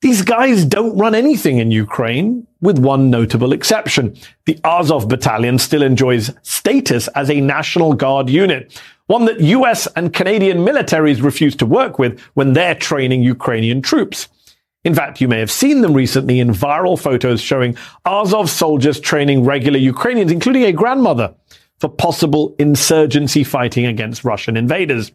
These 0.00 0.22
guys 0.22 0.64
don't 0.64 0.96
run 0.96 1.16
anything 1.16 1.58
in 1.58 1.72
Ukraine, 1.72 2.46
with 2.60 2.78
one 2.78 3.10
notable 3.10 3.52
exception. 3.52 4.16
The 4.44 4.58
Azov 4.62 5.08
battalion 5.08 5.58
still 5.58 5.82
enjoys 5.82 6.32
status 6.42 7.08
as 7.08 7.28
a 7.28 7.40
National 7.40 7.94
Guard 7.94 8.30
unit, 8.30 8.80
one 9.06 9.24
that 9.24 9.40
US 9.40 9.88
and 9.96 10.14
Canadian 10.14 10.58
militaries 10.58 11.20
refuse 11.20 11.56
to 11.56 11.66
work 11.66 11.98
with 11.98 12.20
when 12.34 12.52
they're 12.52 12.76
training 12.76 13.24
Ukrainian 13.24 13.82
troops. 13.82 14.28
In 14.84 14.94
fact, 14.94 15.20
you 15.20 15.26
may 15.26 15.40
have 15.40 15.50
seen 15.50 15.80
them 15.80 15.94
recently 15.94 16.38
in 16.38 16.50
viral 16.50 16.98
photos 16.98 17.40
showing 17.40 17.76
Azov 18.04 18.48
soldiers 18.48 19.00
training 19.00 19.44
regular 19.44 19.80
Ukrainians, 19.80 20.30
including 20.30 20.62
a 20.62 20.72
grandmother, 20.72 21.34
for 21.80 21.88
possible 21.88 22.54
insurgency 22.60 23.42
fighting 23.42 23.86
against 23.86 24.24
Russian 24.24 24.56
invaders. 24.56 25.10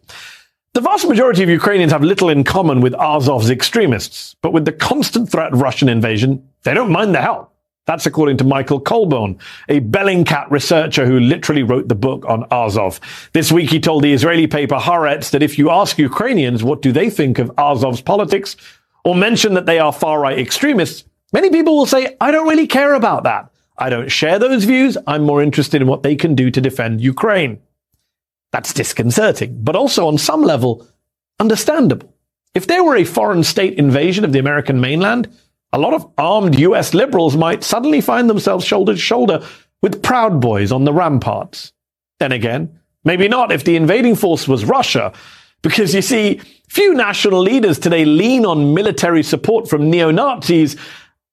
The 0.74 0.80
vast 0.80 1.06
majority 1.06 1.44
of 1.44 1.48
Ukrainians 1.48 1.92
have 1.92 2.02
little 2.02 2.28
in 2.28 2.42
common 2.42 2.80
with 2.80 2.94
Azov's 2.94 3.48
extremists, 3.48 4.34
but 4.42 4.52
with 4.52 4.64
the 4.64 4.72
constant 4.72 5.30
threat 5.30 5.52
of 5.52 5.62
Russian 5.62 5.88
invasion, 5.88 6.48
they 6.64 6.74
don't 6.74 6.90
mind 6.90 7.14
the 7.14 7.20
help. 7.20 7.54
That's 7.86 8.06
according 8.06 8.38
to 8.38 8.44
Michael 8.44 8.80
Colborne, 8.80 9.38
a 9.68 9.78
Bellingcat 9.78 10.50
researcher 10.50 11.06
who 11.06 11.20
literally 11.20 11.62
wrote 11.62 11.86
the 11.86 11.94
book 11.94 12.24
on 12.26 12.42
Azov. 12.50 12.98
This 13.32 13.52
week 13.52 13.70
he 13.70 13.78
told 13.78 14.02
the 14.02 14.12
Israeli 14.12 14.48
paper 14.48 14.74
Haaretz 14.74 15.30
that 15.30 15.44
if 15.44 15.60
you 15.60 15.70
ask 15.70 15.96
Ukrainians 15.96 16.64
what 16.64 16.82
do 16.82 16.90
they 16.90 17.08
think 17.08 17.38
of 17.38 17.52
Azov's 17.56 18.00
politics, 18.00 18.56
or 19.04 19.14
mention 19.14 19.54
that 19.54 19.66
they 19.66 19.78
are 19.78 19.92
far 19.92 20.18
right 20.18 20.40
extremists, 20.40 21.04
many 21.32 21.50
people 21.50 21.76
will 21.76 21.86
say, 21.86 22.16
I 22.20 22.32
don't 22.32 22.48
really 22.48 22.66
care 22.66 22.94
about 22.94 23.22
that. 23.22 23.48
I 23.78 23.90
don't 23.90 24.10
share 24.10 24.40
those 24.40 24.64
views. 24.64 24.98
I'm 25.06 25.22
more 25.22 25.40
interested 25.40 25.82
in 25.82 25.86
what 25.86 26.02
they 26.02 26.16
can 26.16 26.34
do 26.34 26.50
to 26.50 26.60
defend 26.60 27.00
Ukraine. 27.00 27.60
That's 28.54 28.72
disconcerting, 28.72 29.64
but 29.64 29.74
also 29.74 30.06
on 30.06 30.16
some 30.16 30.42
level, 30.42 30.86
understandable. 31.40 32.14
If 32.54 32.68
there 32.68 32.84
were 32.84 32.94
a 32.94 33.02
foreign 33.02 33.42
state 33.42 33.76
invasion 33.80 34.24
of 34.24 34.32
the 34.32 34.38
American 34.38 34.80
mainland, 34.80 35.28
a 35.72 35.78
lot 35.80 35.92
of 35.92 36.08
armed 36.16 36.56
US 36.60 36.94
liberals 36.94 37.36
might 37.36 37.64
suddenly 37.64 38.00
find 38.00 38.30
themselves 38.30 38.64
shoulder 38.64 38.92
to 38.92 38.98
shoulder 38.98 39.44
with 39.82 40.04
Proud 40.04 40.40
Boys 40.40 40.70
on 40.70 40.84
the 40.84 40.92
ramparts. 40.92 41.72
Then 42.20 42.30
again, 42.30 42.78
maybe 43.02 43.26
not 43.26 43.50
if 43.50 43.64
the 43.64 43.74
invading 43.74 44.14
force 44.14 44.46
was 44.46 44.64
Russia, 44.64 45.12
because 45.60 45.92
you 45.92 46.00
see, 46.00 46.40
few 46.68 46.94
national 46.94 47.40
leaders 47.40 47.80
today 47.80 48.04
lean 48.04 48.46
on 48.46 48.72
military 48.72 49.24
support 49.24 49.68
from 49.68 49.90
neo 49.90 50.12
Nazis 50.12 50.76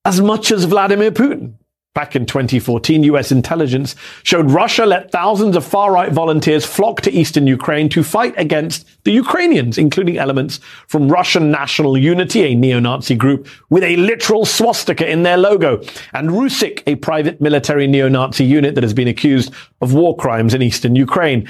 as 0.05 0.19
much 0.19 0.51
as 0.51 0.63
Vladimir 0.63 1.11
Putin. 1.11 1.53
Back 1.93 2.15
in 2.15 2.25
2014, 2.25 3.03
US 3.03 3.33
intelligence 3.33 3.97
showed 4.23 4.49
Russia 4.49 4.85
let 4.85 5.11
thousands 5.11 5.57
of 5.57 5.65
far 5.65 5.91
right 5.91 6.09
volunteers 6.09 6.65
flock 6.65 7.01
to 7.01 7.11
eastern 7.11 7.47
Ukraine 7.47 7.89
to 7.89 8.01
fight 8.01 8.33
against 8.37 8.87
the 9.03 9.11
Ukrainians, 9.11 9.77
including 9.77 10.17
elements 10.17 10.61
from 10.87 11.09
Russian 11.09 11.51
National 11.51 11.97
Unity, 11.97 12.43
a 12.43 12.55
neo 12.55 12.79
Nazi 12.79 13.13
group 13.13 13.45
with 13.69 13.83
a 13.83 13.97
literal 13.97 14.45
swastika 14.45 15.05
in 15.05 15.23
their 15.23 15.35
logo, 15.35 15.81
and 16.13 16.29
Rusich, 16.29 16.81
a 16.87 16.95
private 16.95 17.41
military 17.41 17.87
neo 17.87 18.07
Nazi 18.07 18.45
unit 18.45 18.75
that 18.75 18.85
has 18.85 18.93
been 18.93 19.09
accused 19.09 19.53
of 19.81 19.93
war 19.93 20.15
crimes 20.15 20.53
in 20.53 20.61
eastern 20.61 20.95
Ukraine 20.95 21.45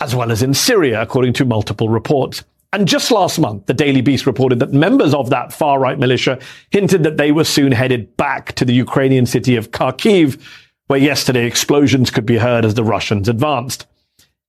as 0.00 0.12
well 0.12 0.32
as 0.32 0.42
in 0.42 0.54
Syria, 0.54 1.00
according 1.00 1.34
to 1.34 1.44
multiple 1.44 1.88
reports. 1.88 2.42
And 2.74 2.88
just 2.88 3.12
last 3.12 3.38
month, 3.38 3.66
the 3.66 3.72
Daily 3.72 4.00
Beast 4.00 4.26
reported 4.26 4.58
that 4.58 4.72
members 4.72 5.14
of 5.14 5.30
that 5.30 5.52
far 5.52 5.78
right 5.78 5.96
militia 5.96 6.40
hinted 6.70 7.04
that 7.04 7.18
they 7.18 7.30
were 7.30 7.44
soon 7.44 7.70
headed 7.70 8.16
back 8.16 8.52
to 8.56 8.64
the 8.64 8.74
Ukrainian 8.74 9.26
city 9.26 9.54
of 9.54 9.70
Kharkiv, 9.70 10.42
where 10.88 10.98
yesterday 10.98 11.46
explosions 11.46 12.10
could 12.10 12.26
be 12.26 12.38
heard 12.38 12.64
as 12.64 12.74
the 12.74 12.82
Russians 12.82 13.28
advanced. 13.28 13.86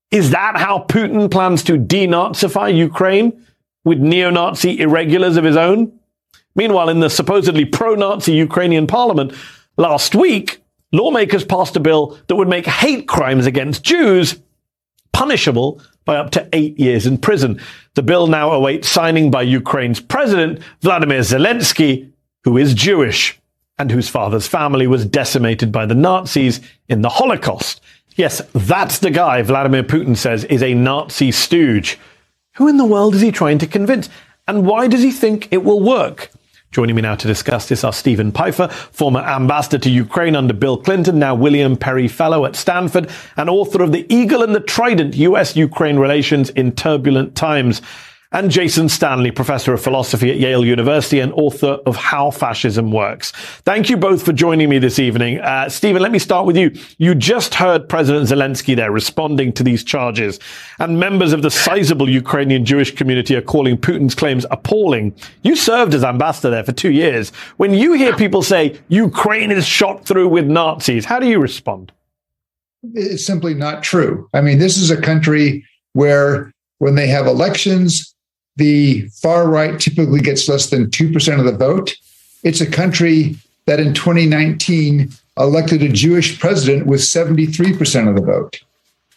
Is 0.10 0.31
that 0.31 0.57
how 0.57 0.85
Putin 0.89 1.30
plans 1.30 1.61
to 1.65 1.73
denazify 1.73 2.76
Ukraine 2.76 3.45
with 3.84 3.99
neo 3.99 4.31
Nazi 4.31 4.80
irregulars 4.80 5.38
of 5.38 5.43
his 5.43 5.56
own? 5.56 5.91
Meanwhile, 6.56 6.89
in 6.89 7.02
the 7.02 7.11
supposedly 7.11 7.64
pro 7.64 7.93
Nazi 7.93 8.34
Ukrainian 8.34 8.88
parliament 8.88 9.34
last 9.77 10.15
week, 10.15 10.64
lawmakers 10.91 11.45
passed 11.45 11.76
a 11.76 11.80
bill 11.80 12.18
that 12.26 12.38
would 12.38 12.49
make 12.49 12.65
hate 12.65 13.07
crimes 13.07 13.45
against 13.45 13.84
Jews 13.84 14.41
punishable 15.15 15.81
by 16.03 16.17
up 16.17 16.29
to 16.31 16.45
eight 16.51 16.77
years 16.77 17.07
in 17.07 17.17
prison. 17.17 17.57
The 17.93 18.03
bill 18.03 18.27
now 18.27 18.51
awaits 18.51 18.89
signing 18.89 19.31
by 19.31 19.43
Ukraine's 19.43 20.01
president, 20.01 20.59
Vladimir 20.81 21.21
Zelensky, 21.21 22.11
who 22.43 22.57
is 22.57 22.73
Jewish 22.73 23.39
and 23.77 23.89
whose 23.89 24.09
father's 24.09 24.45
family 24.45 24.87
was 24.87 25.05
decimated 25.05 25.71
by 25.71 25.85
the 25.85 25.95
Nazis 25.95 26.59
in 26.89 27.01
the 27.01 27.07
Holocaust. 27.09 27.79
Yes, 28.17 28.41
that's 28.53 28.99
the 28.99 29.09
guy 29.09 29.41
Vladimir 29.41 29.83
Putin 29.83 30.17
says 30.17 30.43
is 30.43 30.61
a 30.61 30.73
Nazi 30.73 31.31
stooge. 31.31 31.97
Who 32.55 32.67
in 32.67 32.75
the 32.75 32.85
world 32.85 33.15
is 33.15 33.21
he 33.21 33.31
trying 33.31 33.59
to 33.59 33.67
convince? 33.67 34.09
And 34.49 34.65
why 34.65 34.87
does 34.87 35.01
he 35.01 35.11
think 35.11 35.47
it 35.49 35.63
will 35.63 35.81
work? 35.81 36.29
Joining 36.76 36.97
me 36.97 37.03
now 37.03 37.15
to 37.15 37.27
discuss 37.30 37.69
this 37.69 37.85
are 37.85 37.93
Steven 37.93 38.34
Pifer, 38.34 38.68
former 38.68 39.22
ambassador 39.22 39.77
to 39.77 39.89
Ukraine 39.89 40.35
under 40.35 40.53
Bill 40.53 40.76
Clinton, 40.76 41.18
now 41.18 41.34
William 41.34 41.77
Perry 41.77 42.10
Fellow 42.10 42.43
at 42.43 42.57
Stanford, 42.57 43.10
and 43.38 43.49
author 43.49 43.81
of 43.81 43.93
The 43.93 44.06
Eagle 44.14 44.43
and 44.43 44.53
the 44.53 44.60
Trident 44.60 45.15
US 45.15 45.56
Ukraine 45.56 45.97
Relations 45.97 46.49
in 46.49 46.73
Turbulent 46.73 47.34
Times 47.34 47.81
and 48.31 48.52
Jason 48.52 48.89
Stanley, 48.89 49.31
professor 49.31 49.73
of 49.73 49.81
philosophy 49.81 50.31
at 50.31 50.38
Yale 50.38 50.65
University 50.65 51.19
and 51.19 51.31
author 51.34 51.80
of 51.85 51.95
How 51.95 52.31
Fascism 52.31 52.91
Works. 52.91 53.31
Thank 53.64 53.89
you 53.89 53.97
both 53.97 54.23
for 54.23 54.34
joining 54.34 54.69
me 54.69 54.80
this 54.80 54.99
evening. 54.99 55.39
Uh, 55.39 55.69
Steven, 55.69 56.02
let 56.02 56.11
me 56.11 56.19
start 56.19 56.45
with 56.45 56.57
you. 56.57 56.72
You 56.97 57.15
just 57.15 57.53
heard 57.53 57.88
President 57.88 58.27
Zelensky 58.27 58.76
there 58.76 58.91
responding 58.91 59.53
to 59.53 59.64
these 59.64 59.84
charges, 59.84 60.39
and 60.80 60.99
members 60.99 61.34
of 61.34 61.41
the 61.41 61.52
sizable 61.52 62.10
Ukrainian 62.10 62.65
Jewish 62.65 62.93
community 62.95 63.35
are 63.35 63.41
calling 63.41 63.77
Putin's 63.77 64.15
claims 64.15 64.45
appalling. 64.52 65.15
You 65.43 65.56
served 65.56 65.93
as 65.93 66.03
ambassador 66.03 66.49
there 66.49 66.64
for 66.64 66.72
two 66.72 66.91
years. 66.91 67.31
When 67.57 67.73
you 67.73 67.93
hear 67.93 68.15
people 68.15 68.41
say 68.41 68.80
Ukraine 68.89 69.52
is 69.52 69.65
shot 69.65 70.06
through 70.06 70.30
with 70.30 70.45
Nazis, 70.45 71.06
how 71.06 71.19
do 71.19 71.27
you 71.27 71.39
respond? 71.39 71.91
It's 72.93 73.26
simply 73.26 73.53
not 73.53 73.84
true. 73.84 74.30
I 74.34 74.41
mean, 74.41 74.60
this 74.60 74.77
is 74.77 74.91
a 74.91 75.02
country 75.02 75.65
where 75.93 76.52
when 76.80 76.95
they 76.95 77.07
have 77.07 77.26
elections, 77.26 78.14
the 78.57 79.07
far 79.10 79.48
right 79.48 79.80
typically 79.80 80.22
gets 80.22 80.48
less 80.48 80.69
than 80.69 80.88
2% 80.88 81.40
of 81.40 81.45
the 81.45 81.52
vote. 81.52 81.95
It's 82.44 82.61
a 82.61 82.69
country 82.69 83.36
that 83.65 83.80
in 83.80 83.94
2019 83.94 85.10
elected 85.38 85.82
a 85.82 85.90
Jewish 85.90 86.40
president 86.40 86.88
with 86.88 87.02
73% 87.02 88.10
of 88.10 88.15
the 88.15 88.22
vote. 88.22 88.61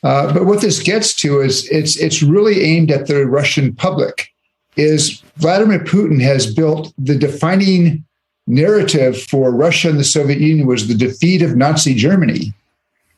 Uh, 0.02 0.32
but 0.32 0.47
what 0.47 0.60
this 0.60 0.82
gets 0.82 1.12
to 1.15 1.40
is 1.40 1.69
it's 1.70 1.97
it's 1.97 2.23
really 2.23 2.62
aimed 2.62 2.90
at 2.90 3.09
the 3.09 3.27
Russian 3.27 3.74
public. 3.74 4.28
Is 4.77 5.20
Vladimir 5.36 5.81
Putin 5.81 6.23
has 6.23 6.55
built 6.55 6.93
the 6.97 7.16
defining 7.16 8.05
narrative 8.47 9.20
for 9.20 9.51
Russia 9.51 9.90
and 9.90 9.98
the 9.98 10.05
Soviet 10.05 10.39
Union 10.40 10.66
was 10.66 10.86
the 10.86 10.94
defeat 10.94 11.43
of 11.43 11.56
Nazi 11.56 11.94
Germany. 11.94 12.55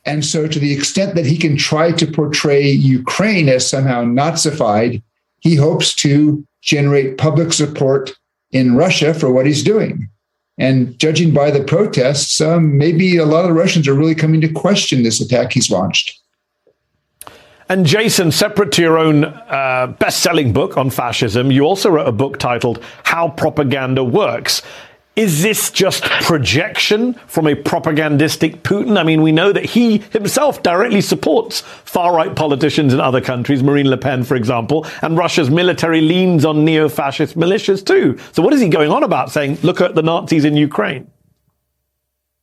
And 0.05 0.25
so, 0.25 0.47
to 0.47 0.59
the 0.59 0.73
extent 0.73 1.13
that 1.15 1.27
he 1.27 1.37
can 1.37 1.55
try 1.55 1.91
to 1.91 2.07
portray 2.07 2.67
Ukraine 2.67 3.47
as 3.47 3.69
somehow 3.69 4.03
Nazified, 4.03 5.03
he 5.41 5.55
hopes 5.55 5.93
to 5.95 6.43
generate 6.61 7.17
public 7.17 7.51
support 7.51 8.13
in 8.51 8.75
Russia 8.75 9.13
for 9.13 9.31
what 9.31 9.45
he's 9.45 9.63
doing. 9.63 10.09
And 10.57 10.97
judging 10.99 11.33
by 11.33 11.51
the 11.51 11.63
protests, 11.63 12.39
um, 12.39 12.77
maybe 12.77 13.17
a 13.17 13.25
lot 13.25 13.49
of 13.49 13.55
Russians 13.55 13.87
are 13.87 13.93
really 13.93 14.15
coming 14.15 14.41
to 14.41 14.49
question 14.49 15.03
this 15.03 15.19
attack 15.19 15.53
he's 15.53 15.71
launched. 15.71 16.19
And 17.67 17.85
Jason, 17.85 18.31
separate 18.31 18.73
to 18.73 18.81
your 18.81 18.97
own 18.97 19.23
uh, 19.23 19.95
best 19.97 20.21
selling 20.21 20.51
book 20.51 20.77
on 20.77 20.89
fascism, 20.89 21.51
you 21.51 21.63
also 21.63 21.89
wrote 21.89 22.07
a 22.07 22.11
book 22.11 22.37
titled 22.37 22.83
How 23.03 23.29
Propaganda 23.29 24.03
Works. 24.03 24.61
Is 25.17 25.41
this 25.41 25.71
just 25.71 26.03
projection 26.03 27.15
from 27.27 27.45
a 27.45 27.53
propagandistic 27.53 28.63
Putin? 28.63 28.97
I 28.97 29.03
mean, 29.03 29.21
we 29.21 29.33
know 29.33 29.51
that 29.51 29.65
he 29.65 29.97
himself 29.97 30.63
directly 30.63 31.01
supports 31.01 31.59
far 31.59 32.15
right 32.15 32.33
politicians 32.33 32.93
in 32.93 33.01
other 33.01 33.19
countries, 33.19 33.61
Marine 33.61 33.89
Le 33.89 33.97
Pen, 33.97 34.23
for 34.23 34.35
example, 34.37 34.87
and 35.01 35.17
Russia's 35.17 35.49
military 35.49 35.99
leans 35.99 36.45
on 36.45 36.63
neo 36.63 36.87
fascist 36.87 37.37
militias 37.37 37.85
too. 37.85 38.17
So, 38.31 38.41
what 38.41 38.53
is 38.53 38.61
he 38.61 38.69
going 38.69 38.89
on 38.89 39.03
about 39.03 39.31
saying, 39.31 39.57
look 39.63 39.81
at 39.81 39.95
the 39.95 40.01
Nazis 40.01 40.45
in 40.45 40.55
Ukraine? 40.55 41.11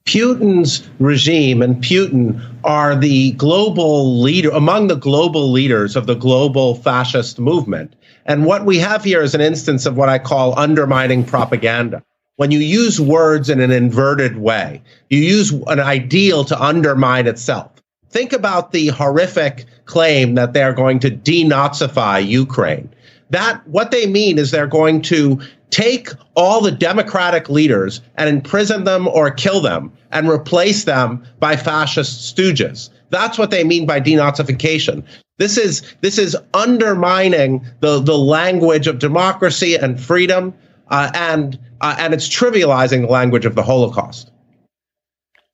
Putin's 0.05 0.86
regime 0.99 1.62
and 1.62 1.82
Putin 1.82 2.39
are 2.65 2.95
the 2.95 3.32
global 3.32 4.20
leader, 4.20 4.51
among 4.51 4.89
the 4.89 4.97
global 4.97 5.51
leaders 5.51 5.97
of 5.97 6.07
the 6.07 6.15
global 6.15 6.74
fascist 6.74 7.39
movement. 7.39 7.95
And 8.27 8.45
what 8.45 8.66
we 8.66 8.77
have 8.78 9.05
here 9.05 9.23
is 9.23 9.35
an 9.35 9.40
instance 9.40 9.86
of 9.86 9.97
what 9.97 10.11
I 10.11 10.19
call 10.19 10.59
undermining 10.59 11.24
propaganda 11.24 12.03
when 12.39 12.52
you 12.52 12.60
use 12.60 13.01
words 13.01 13.51
in 13.51 13.60
an 13.60 13.73
inverted 13.73 14.39
way, 14.39 14.81
you 15.10 15.19
use 15.19 15.51
an 15.66 15.81
ideal 15.81 16.44
to 16.44 16.62
undermine 16.62 17.27
itself. 17.27 17.73
Think 18.10 18.32
about 18.32 18.70
the 18.70 18.89
horrific 18.89 19.65
claim 19.86 20.36
that 20.36 20.52
they're 20.52 20.73
going 20.73 21.01
to 21.01 21.10
denazify 21.10 22.24
Ukraine. 22.24 22.89
That 23.31 23.66
what 23.66 23.90
they 23.90 24.06
mean 24.06 24.39
is 24.39 24.52
they're 24.52 24.69
going 24.69 25.02
to 25.02 25.40
take 25.70 26.10
all 26.36 26.60
the 26.60 26.70
democratic 26.70 27.51
leaders 27.51 28.01
and 28.15 28.28
imprison 28.28 28.85
them 28.85 29.09
or 29.09 29.32
kill 29.32 29.60
them 29.60 29.93
and 30.12 30.28
replace 30.28 30.85
them 30.85 31.24
by 31.40 31.56
fascist 31.56 32.35
stooges. 32.36 32.89
That's 33.10 33.36
what 33.36 33.51
they 33.51 33.65
mean 33.65 33.85
by 33.85 34.01
denazification. 34.01 35.02
This 35.39 35.59
is 35.59 35.82
this 36.02 36.19
is 36.19 36.36
undermining 36.55 37.66
the 37.81 38.01
the 38.01 38.16
language 38.16 38.86
of 38.86 39.01
democracy 39.01 39.74
and 39.74 40.01
freedom, 40.01 40.55
uh, 40.90 41.10
and 41.15 41.59
uh, 41.81 41.97
and 41.98 42.15
it's 42.15 42.28
trivializing 42.28 43.02
the 43.02 43.12
language 43.12 43.44
of 43.44 43.55
the 43.55 43.62
Holocaust. 43.62 44.31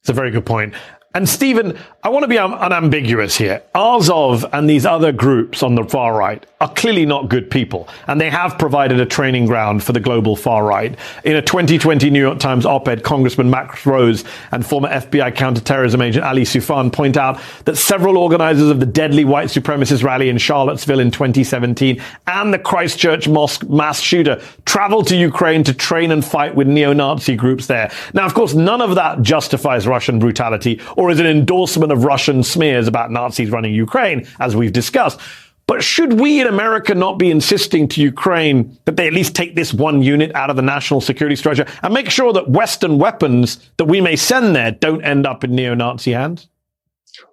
It's 0.00 0.08
a 0.08 0.12
very 0.12 0.30
good 0.30 0.46
point. 0.46 0.74
And 1.16 1.28
Steven, 1.28 1.78
I 2.02 2.08
want 2.08 2.24
to 2.24 2.28
be 2.28 2.38
un- 2.38 2.54
unambiguous 2.54 3.36
here. 3.36 3.62
Azov 3.72 4.44
and 4.52 4.68
these 4.68 4.84
other 4.84 5.12
groups 5.12 5.62
on 5.62 5.76
the 5.76 5.84
far 5.84 6.16
right 6.16 6.44
are 6.60 6.72
clearly 6.74 7.06
not 7.06 7.28
good 7.28 7.48
people, 7.48 7.88
and 8.08 8.20
they 8.20 8.30
have 8.30 8.58
provided 8.58 8.98
a 8.98 9.06
training 9.06 9.46
ground 9.46 9.84
for 9.84 9.92
the 9.92 10.00
global 10.00 10.34
far 10.34 10.64
right. 10.64 10.98
In 11.22 11.36
a 11.36 11.42
2020 11.42 12.10
New 12.10 12.20
York 12.20 12.40
Times 12.40 12.66
op-ed, 12.66 13.04
Congressman 13.04 13.48
Max 13.48 13.86
Rose 13.86 14.24
and 14.50 14.66
former 14.66 14.88
FBI 14.88 15.36
counterterrorism 15.36 16.02
agent 16.02 16.24
Ali 16.24 16.42
Soufan 16.42 16.92
point 16.92 17.16
out 17.16 17.40
that 17.64 17.76
several 17.76 18.18
organizers 18.18 18.68
of 18.68 18.80
the 18.80 18.86
deadly 18.86 19.24
white 19.24 19.50
supremacist 19.50 20.02
rally 20.02 20.28
in 20.30 20.38
Charlottesville 20.38 20.98
in 20.98 21.12
2017 21.12 22.02
and 22.26 22.52
the 22.52 22.58
Christchurch 22.58 23.28
mosque 23.28 23.68
mass 23.68 24.00
shooter 24.00 24.42
traveled 24.64 25.06
to 25.06 25.16
Ukraine 25.16 25.62
to 25.62 25.72
train 25.72 26.10
and 26.10 26.24
fight 26.24 26.56
with 26.56 26.66
neo-Nazi 26.66 27.36
groups 27.36 27.68
there. 27.68 27.92
Now, 28.14 28.26
of 28.26 28.34
course, 28.34 28.54
none 28.54 28.80
of 28.80 28.96
that 28.96 29.22
justifies 29.22 29.86
Russian 29.86 30.18
brutality 30.18 30.80
or 30.96 31.03
is 31.10 31.20
an 31.20 31.26
endorsement 31.26 31.92
of 31.92 32.04
Russian 32.04 32.42
smears 32.42 32.86
about 32.86 33.10
Nazis 33.10 33.50
running 33.50 33.74
Ukraine, 33.74 34.26
as 34.40 34.56
we've 34.56 34.72
discussed. 34.72 35.20
But 35.66 35.82
should 35.82 36.20
we 36.20 36.40
in 36.40 36.46
America 36.46 36.94
not 36.94 37.18
be 37.18 37.30
insisting 37.30 37.88
to 37.88 38.02
Ukraine 38.02 38.76
that 38.84 38.96
they 38.96 39.06
at 39.06 39.14
least 39.14 39.34
take 39.34 39.56
this 39.56 39.72
one 39.72 40.02
unit 40.02 40.34
out 40.34 40.50
of 40.50 40.56
the 40.56 40.62
national 40.62 41.00
security 41.00 41.36
structure 41.36 41.66
and 41.82 41.94
make 41.94 42.10
sure 42.10 42.32
that 42.34 42.50
Western 42.50 42.98
weapons 42.98 43.70
that 43.78 43.86
we 43.86 44.00
may 44.00 44.14
send 44.14 44.54
there 44.54 44.72
don't 44.72 45.02
end 45.02 45.26
up 45.26 45.42
in 45.42 45.54
neo 45.54 45.74
Nazi 45.74 46.12
hands? 46.12 46.48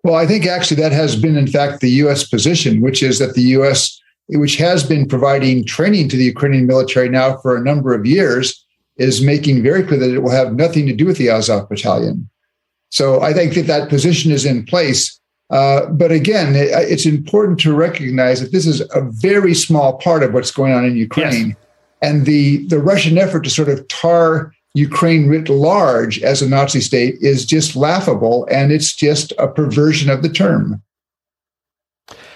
Well, 0.03 0.15
I 0.15 0.25
think 0.25 0.45
actually 0.45 0.81
that 0.81 0.93
has 0.93 1.15
been, 1.15 1.35
in 1.35 1.47
fact, 1.47 1.81
the 1.81 1.89
U.S. 1.89 2.27
position, 2.27 2.81
which 2.81 3.03
is 3.03 3.19
that 3.19 3.33
the 3.33 3.41
U.S., 3.41 3.99
which 4.29 4.55
has 4.57 4.83
been 4.83 5.07
providing 5.07 5.65
training 5.65 6.07
to 6.09 6.17
the 6.17 6.23
Ukrainian 6.23 6.67
military 6.67 7.09
now 7.09 7.37
for 7.37 7.57
a 7.57 7.61
number 7.61 7.93
of 7.93 8.05
years, 8.05 8.65
is 8.97 9.21
making 9.21 9.63
very 9.63 9.83
clear 9.83 9.99
that 9.99 10.13
it 10.13 10.19
will 10.19 10.31
have 10.31 10.53
nothing 10.53 10.85
to 10.85 10.93
do 10.93 11.05
with 11.05 11.17
the 11.17 11.29
Azov 11.29 11.67
battalion. 11.67 12.29
So 12.91 13.21
I 13.21 13.33
think 13.33 13.55
that 13.55 13.67
that 13.67 13.89
position 13.89 14.31
is 14.31 14.45
in 14.45 14.65
place. 14.65 15.19
Uh, 15.49 15.87
but 15.87 16.11
again, 16.11 16.55
it, 16.55 16.69
it's 16.89 17.05
important 17.05 17.59
to 17.61 17.73
recognize 17.73 18.39
that 18.39 18.51
this 18.51 18.67
is 18.67 18.81
a 18.93 19.01
very 19.01 19.53
small 19.53 19.97
part 19.97 20.23
of 20.23 20.33
what's 20.33 20.51
going 20.51 20.73
on 20.73 20.85
in 20.85 20.95
Ukraine. 20.95 21.47
Yes. 21.49 21.57
And 22.01 22.25
the, 22.25 22.65
the 22.67 22.79
Russian 22.79 23.17
effort 23.17 23.43
to 23.43 23.49
sort 23.49 23.69
of 23.69 23.87
tar 23.87 24.53
Ukraine 24.73 25.27
writ 25.27 25.49
large 25.49 26.21
as 26.21 26.41
a 26.41 26.49
Nazi 26.49 26.79
state 26.79 27.15
is 27.19 27.45
just 27.45 27.75
laughable. 27.75 28.47
And 28.49 28.71
it's 28.71 28.93
just 28.93 29.33
a 29.37 29.47
perversion 29.47 30.09
of 30.09 30.21
the 30.21 30.29
term. 30.29 30.81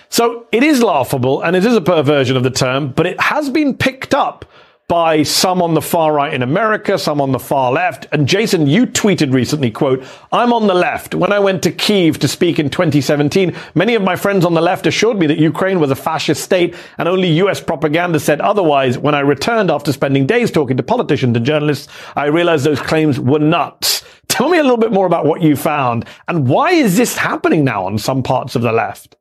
So 0.10 0.46
it 0.52 0.64
is 0.64 0.84
laughable 0.84 1.42
and 1.42 1.56
it 1.56 1.66
is 1.66 1.76
a 1.76 1.82
perversion 1.82 2.38
of 2.38 2.44
the 2.44 2.50
term, 2.50 2.92
but 2.92 3.06
it 3.06 3.20
has 3.20 3.50
been 3.50 3.76
picked 3.76 4.14
up 4.14 4.46
by 4.88 5.24
some 5.24 5.64
on 5.64 5.74
the 5.74 5.82
far 5.82 6.14
right 6.14 6.32
in 6.32 6.44
America, 6.44 7.00
some 7.00 7.20
on 7.20 7.32
the 7.32 7.40
far 7.40 7.72
left. 7.72 8.06
And 8.12 8.28
Jason, 8.28 8.68
you 8.68 8.86
tweeted 8.86 9.34
recently, 9.34 9.72
quote, 9.72 10.04
I'm 10.32 10.54
on 10.54 10.68
the 10.68 10.76
left. 10.76 11.16
When 11.16 11.34
I 11.34 11.40
went 11.40 11.64
to 11.64 11.72
Kiev 11.72 12.20
to 12.20 12.28
speak 12.28 12.60
in 12.60 12.70
2017, 12.70 13.56
many 13.74 13.96
of 13.96 14.04
my 14.04 14.16
friends 14.16 14.46
on 14.46 14.54
the 14.54 14.62
left 14.62 14.86
assured 14.86 15.18
me 15.18 15.26
that 15.26 15.40
Ukraine 15.40 15.80
was 15.80 15.90
a 15.90 15.96
fascist 15.96 16.44
state 16.44 16.76
and 17.00 17.08
only 17.08 17.30
US 17.42 17.60
propaganda 17.60 18.20
said 18.20 18.40
otherwise. 18.42 19.00
When 19.00 19.16
I 19.16 19.22
returned 19.22 19.72
after 19.72 19.92
spending 19.92 20.28
days 20.28 20.52
talking 20.52 20.78
to 20.78 20.84
politicians 20.84 21.36
and 21.36 21.46
journalists, 21.46 21.88
I 22.16 22.26
realized 22.26 22.64
those 22.64 22.80
claims 22.80 23.20
were 23.20 23.40
nuts. 23.40 24.04
Tell 24.28 24.50
me 24.50 24.60
a 24.60 24.64
little 24.64 24.78
bit 24.78 24.92
more 24.92 25.08
about 25.08 25.26
what 25.26 25.42
you 25.42 25.56
found 25.56 26.06
and 26.28 26.48
why 26.48 26.72
is 26.72 26.96
this 26.96 27.18
happening 27.18 27.64
now 27.64 27.86
on 27.86 27.98
some 27.98 28.22
parts 28.22 28.56
of 28.56 28.62
the 28.62 28.72
left? 28.72 29.16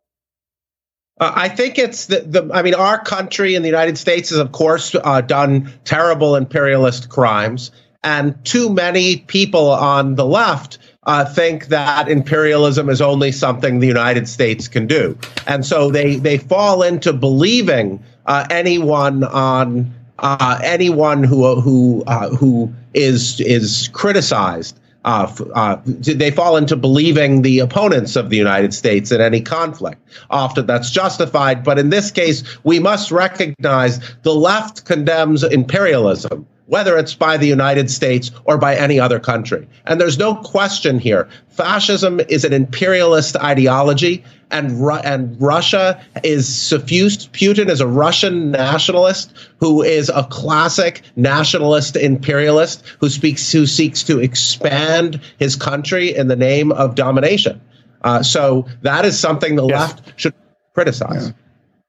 Uh, 1.20 1.32
I 1.34 1.48
think 1.48 1.78
it's 1.78 2.06
the, 2.06 2.20
the, 2.20 2.50
I 2.52 2.62
mean, 2.62 2.74
our 2.74 3.02
country 3.02 3.54
in 3.54 3.62
the 3.62 3.68
United 3.68 3.98
States 3.98 4.30
has, 4.30 4.38
of 4.38 4.52
course, 4.52 4.94
uh, 4.94 5.20
done 5.20 5.72
terrible 5.84 6.34
imperialist 6.34 7.08
crimes. 7.08 7.70
And 8.02 8.44
too 8.44 8.68
many 8.68 9.18
people 9.18 9.70
on 9.70 10.16
the 10.16 10.26
left 10.26 10.78
uh, 11.04 11.24
think 11.24 11.68
that 11.68 12.08
imperialism 12.08 12.88
is 12.88 13.00
only 13.00 13.32
something 13.32 13.78
the 13.78 13.86
United 13.86 14.28
States 14.28 14.68
can 14.68 14.86
do. 14.86 15.16
And 15.46 15.64
so 15.64 15.90
they, 15.90 16.16
they 16.16 16.36
fall 16.36 16.82
into 16.82 17.12
believing 17.12 18.02
uh, 18.26 18.46
anyone 18.50 19.24
on 19.24 19.94
uh, 20.18 20.60
anyone 20.62 21.24
who 21.24 21.60
who 21.60 22.04
uh, 22.06 22.30
who 22.30 22.72
is 22.94 23.40
is 23.40 23.88
criticized 23.92 24.78
uh, 25.04 25.32
uh, 25.54 25.76
they 25.84 26.30
fall 26.30 26.56
into 26.56 26.76
believing 26.76 27.42
the 27.42 27.58
opponents 27.58 28.16
of 28.16 28.30
the 28.30 28.36
United 28.36 28.72
States 28.72 29.12
in 29.12 29.20
any 29.20 29.40
conflict. 29.40 30.00
Often 30.30 30.66
that's 30.66 30.90
justified, 30.90 31.62
but 31.62 31.78
in 31.78 31.90
this 31.90 32.10
case, 32.10 32.42
we 32.64 32.78
must 32.78 33.10
recognize 33.10 34.00
the 34.22 34.34
left 34.34 34.84
condemns 34.84 35.42
imperialism 35.42 36.46
whether 36.66 36.96
it's 36.96 37.14
by 37.14 37.36
the 37.36 37.46
United 37.46 37.90
States 37.90 38.30
or 38.44 38.56
by 38.56 38.74
any 38.74 38.98
other 38.98 39.20
country. 39.20 39.68
And 39.86 40.00
there's 40.00 40.18
no 40.18 40.36
question 40.36 40.98
here. 40.98 41.28
Fascism 41.48 42.20
is 42.20 42.44
an 42.44 42.52
imperialist 42.52 43.36
ideology, 43.36 44.24
and, 44.50 44.72
Ru- 44.80 44.96
and 44.96 45.40
Russia 45.40 46.00
is 46.22 46.48
suffused. 46.48 47.32
Putin 47.32 47.68
is 47.68 47.80
a 47.80 47.86
Russian 47.86 48.50
nationalist 48.50 49.32
who 49.58 49.82
is 49.82 50.10
a 50.10 50.24
classic 50.24 51.02
nationalist 51.16 51.96
imperialist 51.96 52.84
who 53.00 53.08
speaks, 53.08 53.50
who 53.52 53.66
seeks 53.66 54.02
to 54.04 54.20
expand 54.20 55.20
his 55.38 55.56
country 55.56 56.14
in 56.14 56.28
the 56.28 56.36
name 56.36 56.72
of 56.72 56.94
domination. 56.94 57.60
Uh, 58.02 58.22
so 58.22 58.66
that 58.82 59.04
is 59.04 59.18
something 59.18 59.56
the 59.56 59.66
yes. 59.66 59.80
left 59.80 60.20
should 60.20 60.34
criticize. 60.74 61.28
Yeah. 61.28 61.34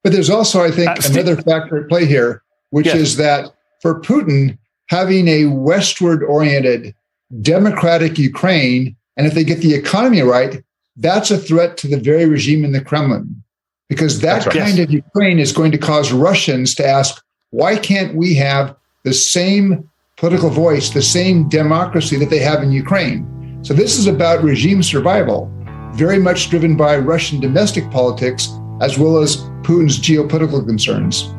But 0.04 0.14
there's 0.14 0.30
also, 0.30 0.64
I 0.64 0.72
think, 0.72 0.90
uh, 0.90 0.96
another 1.10 1.36
factor 1.36 1.84
at 1.84 1.90
play 1.90 2.06
here, 2.06 2.44
which 2.70 2.86
yes. 2.86 2.96
is 2.96 3.18
that 3.18 3.52
for 3.82 4.00
Putin, 4.02 4.58
having 4.90 5.28
a 5.28 5.46
westward 5.46 6.24
oriented 6.24 6.96
democratic 7.42 8.18
Ukraine, 8.18 8.96
and 9.18 9.26
if 9.28 9.34
they 9.34 9.44
get 9.44 9.60
the 9.60 9.74
economy 9.74 10.22
right, 10.22 10.64
that's 10.98 11.32
a 11.32 11.38
threat 11.38 11.78
to 11.78 11.88
the 11.88 12.00
very 12.00 12.26
regime 12.26 12.64
in 12.64 12.72
the 12.72 12.82
Kremlin. 12.82 13.44
Because 13.90 14.22
that 14.22 14.46
right. 14.46 14.56
kind 14.56 14.78
yes. 14.78 14.88
of 14.88 14.92
Ukraine 14.92 15.40
is 15.40 15.52
going 15.52 15.72
to 15.72 15.78
cause 15.78 16.12
Russians 16.12 16.74
to 16.76 16.88
ask, 16.88 17.24
why 17.52 17.78
can't 17.78 18.16
we 18.16 18.34
have 18.36 18.76
the 19.04 19.14
same 19.14 19.88
political 20.18 20.50
voice, 20.50 20.90
the 20.90 21.02
same 21.02 21.48
democracy 21.50 22.18
that 22.18 22.30
they 22.30 22.40
have 22.40 22.64
in 22.64 22.72
Ukraine? 22.72 23.60
So 23.64 23.74
this 23.74 23.98
is 23.98 24.08
about 24.08 24.44
regime 24.44 24.82
survival, 24.82 25.52
very 25.94 26.20
much 26.20 26.50
driven 26.50 26.76
by 26.76 26.98
Russian 26.98 27.40
domestic 27.40 27.90
politics 27.92 28.50
as 28.82 28.98
well 28.98 29.18
as 29.18 29.38
Putin's 29.64 30.00
geopolitical 30.00 30.66
concerns. 30.66 31.34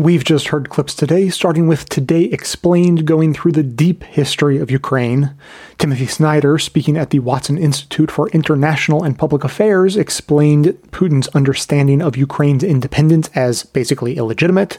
We've 0.00 0.24
just 0.24 0.48
heard 0.48 0.70
clips 0.70 0.94
today, 0.94 1.28
starting 1.28 1.68
with 1.68 1.86
Today 1.86 2.22
Explained, 2.22 3.04
going 3.04 3.34
through 3.34 3.52
the 3.52 3.62
deep 3.62 4.02
history 4.02 4.56
of 4.56 4.70
Ukraine. 4.70 5.34
Timothy 5.76 6.06
Snyder, 6.06 6.56
speaking 6.56 6.96
at 6.96 7.10
the 7.10 7.18
Watson 7.18 7.58
Institute 7.58 8.10
for 8.10 8.30
International 8.30 9.04
and 9.04 9.18
Public 9.18 9.44
Affairs, 9.44 9.98
explained 9.98 10.68
Putin's 10.90 11.28
understanding 11.34 12.00
of 12.00 12.16
Ukraine's 12.16 12.64
independence 12.64 13.28
as 13.34 13.64
basically 13.64 14.16
illegitimate. 14.16 14.78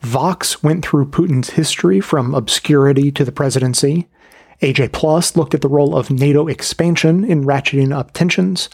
Vox 0.00 0.62
went 0.62 0.86
through 0.86 1.10
Putin's 1.10 1.50
history 1.50 2.00
from 2.00 2.32
obscurity 2.32 3.10
to 3.10 3.24
the 3.24 3.32
presidency. 3.32 4.06
AJ 4.60 4.92
Plus 4.92 5.36
looked 5.36 5.54
at 5.54 5.60
the 5.62 5.68
role 5.68 5.96
of 5.96 6.08
NATO 6.08 6.46
expansion 6.46 7.24
in 7.24 7.42
ratcheting 7.42 7.92
up 7.92 8.12
tensions. 8.12 8.68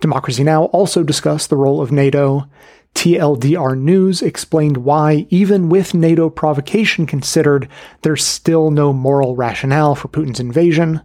Democracy 0.00 0.42
Now! 0.42 0.64
also 0.66 1.02
discussed 1.02 1.50
the 1.50 1.56
role 1.56 1.82
of 1.82 1.92
NATO. 1.92 2.48
TLDR 2.94 3.78
News 3.78 4.22
explained 4.22 4.78
why, 4.78 5.26
even 5.28 5.68
with 5.68 5.94
NATO 5.94 6.30
provocation 6.30 7.06
considered, 7.06 7.68
there's 8.02 8.24
still 8.24 8.70
no 8.70 8.92
moral 8.92 9.36
rationale 9.36 9.94
for 9.94 10.08
Putin's 10.08 10.40
invasion. 10.40 11.02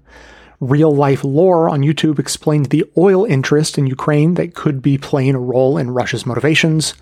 Real 0.60 0.94
Life 0.94 1.24
Lore 1.24 1.70
on 1.70 1.82
YouTube 1.82 2.20
explained 2.20 2.68
the 2.68 2.86
oil 2.98 3.26
interest 3.26 3.78
in 3.78 3.88
Ukraine 3.88 4.34
that 4.36 4.56
could 4.56 4.82
be 4.82 4.98
playing 4.98 5.36
a 5.36 5.40
role 5.40 5.78
in 5.78 5.91
Russia's 5.91 6.26
motivations. 6.26 6.94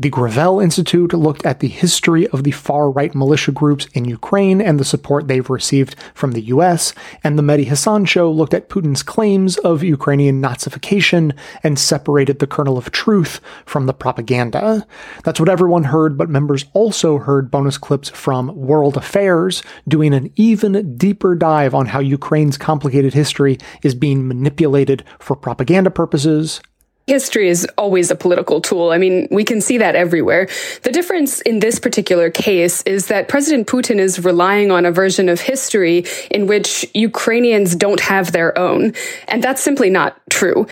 The 0.00 0.10
Gravel 0.10 0.60
Institute 0.60 1.12
looked 1.12 1.44
at 1.44 1.58
the 1.58 1.66
history 1.66 2.28
of 2.28 2.44
the 2.44 2.52
far 2.52 2.88
right 2.88 3.12
militia 3.16 3.50
groups 3.50 3.88
in 3.94 4.04
Ukraine 4.04 4.60
and 4.60 4.78
the 4.78 4.84
support 4.84 5.26
they've 5.26 5.50
received 5.50 5.96
from 6.14 6.32
the 6.32 6.42
US. 6.42 6.94
And 7.24 7.36
the 7.36 7.42
Mehdi 7.42 7.64
Hasan 7.64 8.04
show 8.04 8.30
looked 8.30 8.54
at 8.54 8.68
Putin's 8.68 9.02
claims 9.02 9.58
of 9.58 9.82
Ukrainian 9.82 10.40
Nazification 10.40 11.36
and 11.64 11.80
separated 11.80 12.38
the 12.38 12.46
kernel 12.46 12.78
of 12.78 12.92
truth 12.92 13.40
from 13.66 13.86
the 13.86 13.92
propaganda. 13.92 14.86
That's 15.24 15.40
what 15.40 15.48
everyone 15.48 15.84
heard, 15.84 16.16
but 16.16 16.30
members 16.30 16.66
also 16.74 17.18
heard 17.18 17.50
bonus 17.50 17.76
clips 17.76 18.08
from 18.08 18.54
World 18.54 18.96
Affairs 18.96 19.64
doing 19.88 20.14
an 20.14 20.30
even 20.36 20.96
deeper 20.96 21.34
dive 21.34 21.74
on 21.74 21.86
how 21.86 21.98
Ukraine's 21.98 22.56
complicated 22.56 23.14
history 23.14 23.58
is 23.82 23.96
being 23.96 24.28
manipulated 24.28 25.02
for 25.18 25.34
propaganda 25.34 25.90
purposes 25.90 26.60
History 27.08 27.48
is 27.48 27.66
always 27.78 28.10
a 28.10 28.14
political 28.14 28.60
tool. 28.60 28.90
I 28.90 28.98
mean, 28.98 29.28
we 29.30 29.42
can 29.42 29.62
see 29.62 29.78
that 29.78 29.96
everywhere. 29.96 30.46
The 30.82 30.92
difference 30.92 31.40
in 31.40 31.60
this 31.60 31.78
particular 31.78 32.30
case 32.30 32.82
is 32.82 33.06
that 33.06 33.28
President 33.28 33.66
Putin 33.66 33.98
is 33.98 34.22
relying 34.22 34.70
on 34.70 34.84
a 34.84 34.92
version 34.92 35.30
of 35.30 35.40
history 35.40 36.04
in 36.30 36.46
which 36.46 36.84
Ukrainians 36.94 37.74
don't 37.74 38.00
have 38.00 38.32
their 38.32 38.56
own. 38.58 38.92
And 39.26 39.42
that's 39.42 39.62
simply 39.62 39.88
not 39.88 40.20
true. 40.28 40.66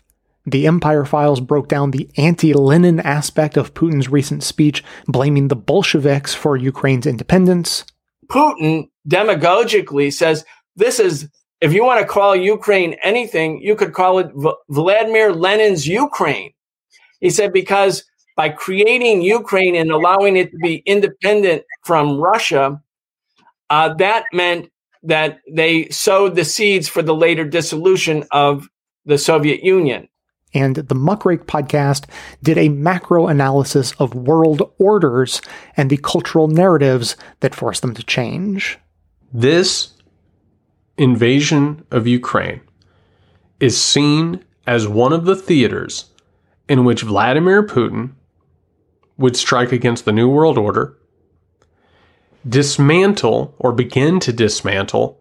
The 0.44 0.66
Empire 0.66 1.06
Files 1.06 1.40
broke 1.40 1.68
down 1.68 1.90
the 1.90 2.08
anti 2.18 2.52
Lenin 2.52 3.00
aspect 3.00 3.56
of 3.56 3.72
Putin's 3.74 4.08
recent 4.08 4.44
speech, 4.44 4.84
blaming 5.06 5.48
the 5.48 5.56
Bolsheviks 5.56 6.34
for 6.34 6.56
Ukraine's 6.56 7.06
independence. 7.06 7.84
Putin 8.28 8.88
demagogically 9.08 10.12
says 10.12 10.44
this 10.76 11.00
is 11.00 11.28
if 11.60 11.72
you 11.72 11.84
want 11.84 12.00
to 12.00 12.06
call 12.06 12.36
Ukraine 12.36 12.94
anything, 13.02 13.60
you 13.60 13.76
could 13.76 13.92
call 13.92 14.18
it 14.18 14.30
v- 14.34 14.54
Vladimir 14.68 15.32
Lenin's 15.32 15.86
Ukraine. 15.86 16.52
He 17.20 17.30
said, 17.30 17.52
because 17.52 18.04
by 18.36 18.50
creating 18.50 19.22
Ukraine 19.22 19.74
and 19.74 19.90
allowing 19.90 20.36
it 20.36 20.50
to 20.50 20.58
be 20.58 20.82
independent 20.84 21.62
from 21.84 22.18
Russia, 22.18 22.80
uh, 23.70 23.94
that 23.94 24.24
meant 24.32 24.70
that 25.02 25.40
they 25.50 25.88
sowed 25.88 26.34
the 26.34 26.44
seeds 26.44 26.88
for 26.88 27.02
the 27.02 27.14
later 27.14 27.44
dissolution 27.44 28.24
of 28.30 28.68
the 29.06 29.18
Soviet 29.18 29.62
Union. 29.62 30.08
And 30.52 30.76
the 30.76 30.94
Muckrake 30.94 31.44
podcast 31.44 32.04
did 32.42 32.58
a 32.58 32.68
macro 32.68 33.26
analysis 33.26 33.92
of 33.98 34.14
world 34.14 34.62
orders 34.78 35.40
and 35.76 35.90
the 35.90 35.96
cultural 35.98 36.48
narratives 36.48 37.16
that 37.40 37.54
forced 37.54 37.82
them 37.82 37.94
to 37.94 38.02
change. 38.02 38.78
This 39.32 39.95
invasion 40.98 41.84
of 41.90 42.06
Ukraine 42.06 42.60
is 43.60 43.80
seen 43.80 44.44
as 44.66 44.88
one 44.88 45.12
of 45.12 45.24
the 45.24 45.36
theaters 45.36 46.06
in 46.68 46.84
which 46.84 47.02
Vladimir 47.02 47.64
Putin 47.66 48.12
would 49.16 49.36
strike 49.36 49.72
against 49.72 50.04
the 50.04 50.12
New 50.12 50.28
World 50.28 50.58
Order, 50.58 50.96
dismantle 52.48 53.54
or 53.58 53.72
begin 53.72 54.20
to 54.20 54.32
dismantle 54.32 55.20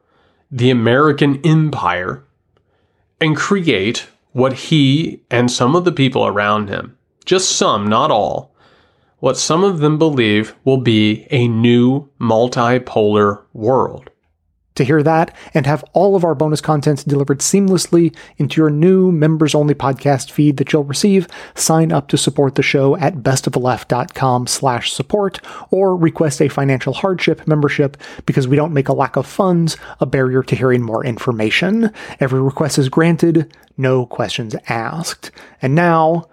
the 0.51 0.69
American 0.69 1.39
empire, 1.45 2.23
and 3.19 3.35
create 3.35 4.07
what 4.33 4.53
he 4.53 5.21
and 5.31 5.49
some 5.49 5.75
of 5.75 5.85
the 5.85 5.91
people 5.91 6.27
around 6.27 6.69
him, 6.69 6.97
just 7.25 7.53
some, 7.53 7.87
not 7.87 8.11
all, 8.11 8.53
what 9.19 9.37
some 9.37 9.63
of 9.63 9.79
them 9.79 9.97
believe 9.97 10.53
will 10.65 10.77
be 10.77 11.25
a 11.31 11.47
new 11.47 12.07
multipolar 12.19 13.41
world. 13.53 14.09
To 14.75 14.83
hear 14.83 15.01
that 15.03 15.33
and 15.53 15.65
have 15.65 15.85
all 15.93 16.15
of 16.15 16.25
our 16.25 16.35
bonus 16.35 16.59
content 16.59 17.07
delivered 17.07 17.39
seamlessly 17.39 18.13
into 18.37 18.59
your 18.59 18.69
new 18.69 19.09
members 19.11 19.55
only 19.55 19.73
podcast 19.73 20.31
feed 20.31 20.57
that 20.57 20.73
you'll 20.73 20.83
receive, 20.83 21.27
sign 21.55 21.93
up 21.93 22.09
to 22.09 22.17
support 22.17 22.55
the 22.55 22.61
show 22.61 22.97
at 22.97 23.17
bestoftheleft.com 23.17 24.47
slash 24.47 24.91
support 24.91 25.39
or 25.71 25.95
request 25.95 26.41
a 26.41 26.49
financial 26.49 26.93
hardship 26.93 27.47
membership 27.47 27.95
because 28.25 28.49
we 28.49 28.57
don't 28.57 28.73
make 28.73 28.89
a 28.89 28.93
lack 28.93 29.15
of 29.15 29.25
funds 29.25 29.77
a 30.01 30.05
barrier 30.05 30.43
to 30.43 30.55
hearing 30.55 30.81
more 30.81 31.05
information. 31.05 31.91
Every 32.19 32.41
request 32.41 32.77
is 32.77 32.89
granted, 32.89 33.55
no 33.77 34.05
questions 34.05 34.55
asked. 34.67 35.31
And 35.61 35.73
now, 35.73 36.27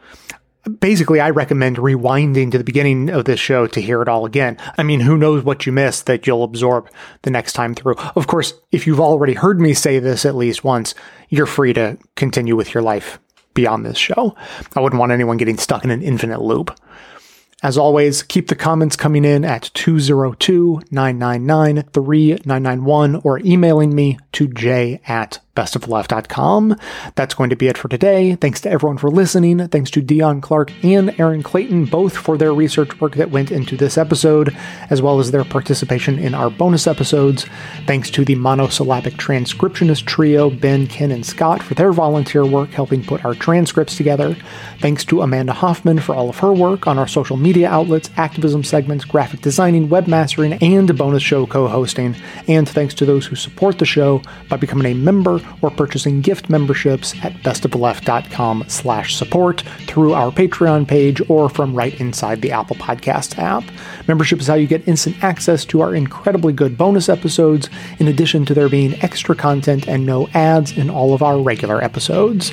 basically 0.81 1.21
I 1.21 1.31
recommend 1.31 1.77
rewinding 1.77 2.51
to 2.53 2.59
the 2.59 2.65
beginning 2.65 3.11
of 3.11 3.25
this 3.25 3.41
show 3.41 3.67
to 3.67 3.81
hear 3.81 4.03
it 4.03 4.09
all 4.09 4.25
again. 4.27 4.57
I 4.79 4.83
mean, 4.83 5.01
who 5.01 5.17
knows 5.17 5.45
what 5.45 5.67
you 5.67 5.73
missed 5.73 6.07
that 6.07 6.27
you'll 6.27 6.45
absorb 6.45 6.89
the 7.23 7.31
next 7.31 7.55
time 7.55 7.75
through. 7.75 7.97
Of 8.17 8.27
course, 8.27 8.55
if 8.71 8.87
you've 8.87 9.01
already 9.01 9.35
heard 9.35 9.61
me 9.61 9.75
say 9.75 9.99
this 9.99 10.25
at 10.25 10.37
least 10.37 10.65
once, 10.65 10.95
you're 11.29 11.47
free 11.47 11.73
to 11.75 11.99
continue 12.15 12.57
with 12.57 12.75
your 12.75 12.83
life 12.83 13.19
beyond 13.55 13.85
this 13.85 13.99
show. 13.99 14.37
I 14.75 14.81
wouldn't 14.81 15.01
want 15.01 15.13
anyone 15.13 15.37
getting 15.37 15.59
stuck 15.59 15.85
in 15.85 15.91
an 15.91 16.03
infinite 16.03 16.41
loop. 16.41 16.79
As 17.63 17.79
always, 17.79 18.25
keep 18.25 18.49
the 18.49 18.57
comments 18.57 18.97
coming 18.97 19.25
in 19.25 19.45
at 19.45 19.71
202 19.75 20.83
999 20.91 21.85
3991 21.93 23.17
or 23.23 23.39
emailing 23.41 23.95
me 23.95 24.19
to 24.33 24.49
j 24.49 25.01
at 25.07 25.39
bestoftheleft.com. 25.55 26.77
That's 27.15 27.35
going 27.35 27.51
to 27.51 27.57
be 27.57 27.69
it 27.69 27.77
for 27.77 27.89
today. 27.89 28.37
Thanks 28.37 28.61
to 28.63 28.71
everyone 28.71 28.99
for 28.99 29.11
listening. 29.11 29.69
Thanks 29.69 29.91
to 29.91 30.03
Deon 30.03 30.41
Clark 30.41 30.73
and 30.83 31.19
Erin 31.21 31.43
Clayton, 31.43 31.87
both 31.87 32.17
for 32.17 32.39
their 32.39 32.55
research 32.55 33.01
work 33.01 33.17
that 33.17 33.31
went 33.31 33.51
into 33.51 33.77
this 33.77 33.99
episode, 33.99 34.57
as 34.89 35.03
well 35.03 35.21
as 35.21 35.31
their 35.31 35.45
participation 35.45 36.19
in 36.19 36.35
our 36.35 36.49
bonus 36.49 36.87
episodes. 36.87 37.45
Thanks 37.87 38.11
to 38.11 38.25
the 38.25 38.35
monosyllabic 38.35 39.15
transcriptionist 39.15 40.07
trio, 40.07 40.49
Ben, 40.49 40.87
Ken, 40.87 41.11
and 41.11 41.25
Scott, 41.25 41.63
for 41.63 41.75
their 41.75 41.93
volunteer 41.93 42.47
work 42.47 42.71
helping 42.71 43.05
put 43.05 43.25
our 43.25 43.35
transcripts 43.35 43.97
together. 43.97 44.35
Thanks 44.79 45.05
to 45.07 45.21
Amanda 45.21 45.53
Hoffman 45.53 46.01
for 46.01 46.15
all 46.15 46.31
of 46.31 46.39
her 46.39 46.53
work 46.53 46.87
on 46.87 46.99
our 46.99 47.09
social 47.09 47.37
media 47.37 47.69
outlets, 47.69 48.09
activism 48.17 48.65
segments, 48.65 49.05
graphic 49.05 49.43
designing, 49.43 49.89
webmastering, 49.89 50.61
and 50.63 50.97
bonus 50.97 51.23
show 51.23 51.47
co 51.47 51.69
hosting. 51.69 52.17
And 52.49 52.67
thanks 52.67 52.95
to 52.95 53.05
those 53.05 53.27
who 53.27 53.37
support 53.37 53.79
the 53.79 53.85
show 53.85 54.23
by 54.49 54.57
becoming 54.57 54.93
a 54.93 54.95
member 54.95 55.42
or 55.61 55.71
purchasing 55.71 56.21
gift 56.21 56.51
memberships 56.51 57.15
at 57.25 57.33
bestoftheleft.com 57.43 58.65
slash 58.69 59.17
support 59.17 59.63
through 59.87 60.13
our 60.15 60.31
Patreon 60.31 60.87
page 60.87 61.21
or 61.29 61.49
from 61.49 61.75
right 61.75 61.99
inside 62.01 62.43
the 62.43 62.53
Apple 62.53 62.77
Podcast 62.77 63.39
app. 63.39 63.65
Membership 64.09 64.41
is 64.41 64.47
how 64.47 64.55
you 64.55 64.67
get 64.67 64.87
instant 64.89 65.23
access 65.23 65.65
to 65.67 65.81
our 65.81 65.95
incredibly 65.95 66.53
good 66.53 66.77
bonus 66.77 67.09
episodes, 67.09 67.69
in 67.99 68.09
addition 68.09 68.45
to 68.47 68.55
there 68.55 68.69
being 68.69 69.01
extra 69.03 69.35
content 69.35 69.89
and 69.89 70.05
no 70.05 70.29
ads 70.35 70.77
in 70.77 70.91
all 70.91 71.15
of 71.15 71.23
our 71.23 71.41
regular 71.41 71.83
episodes. 71.83 72.53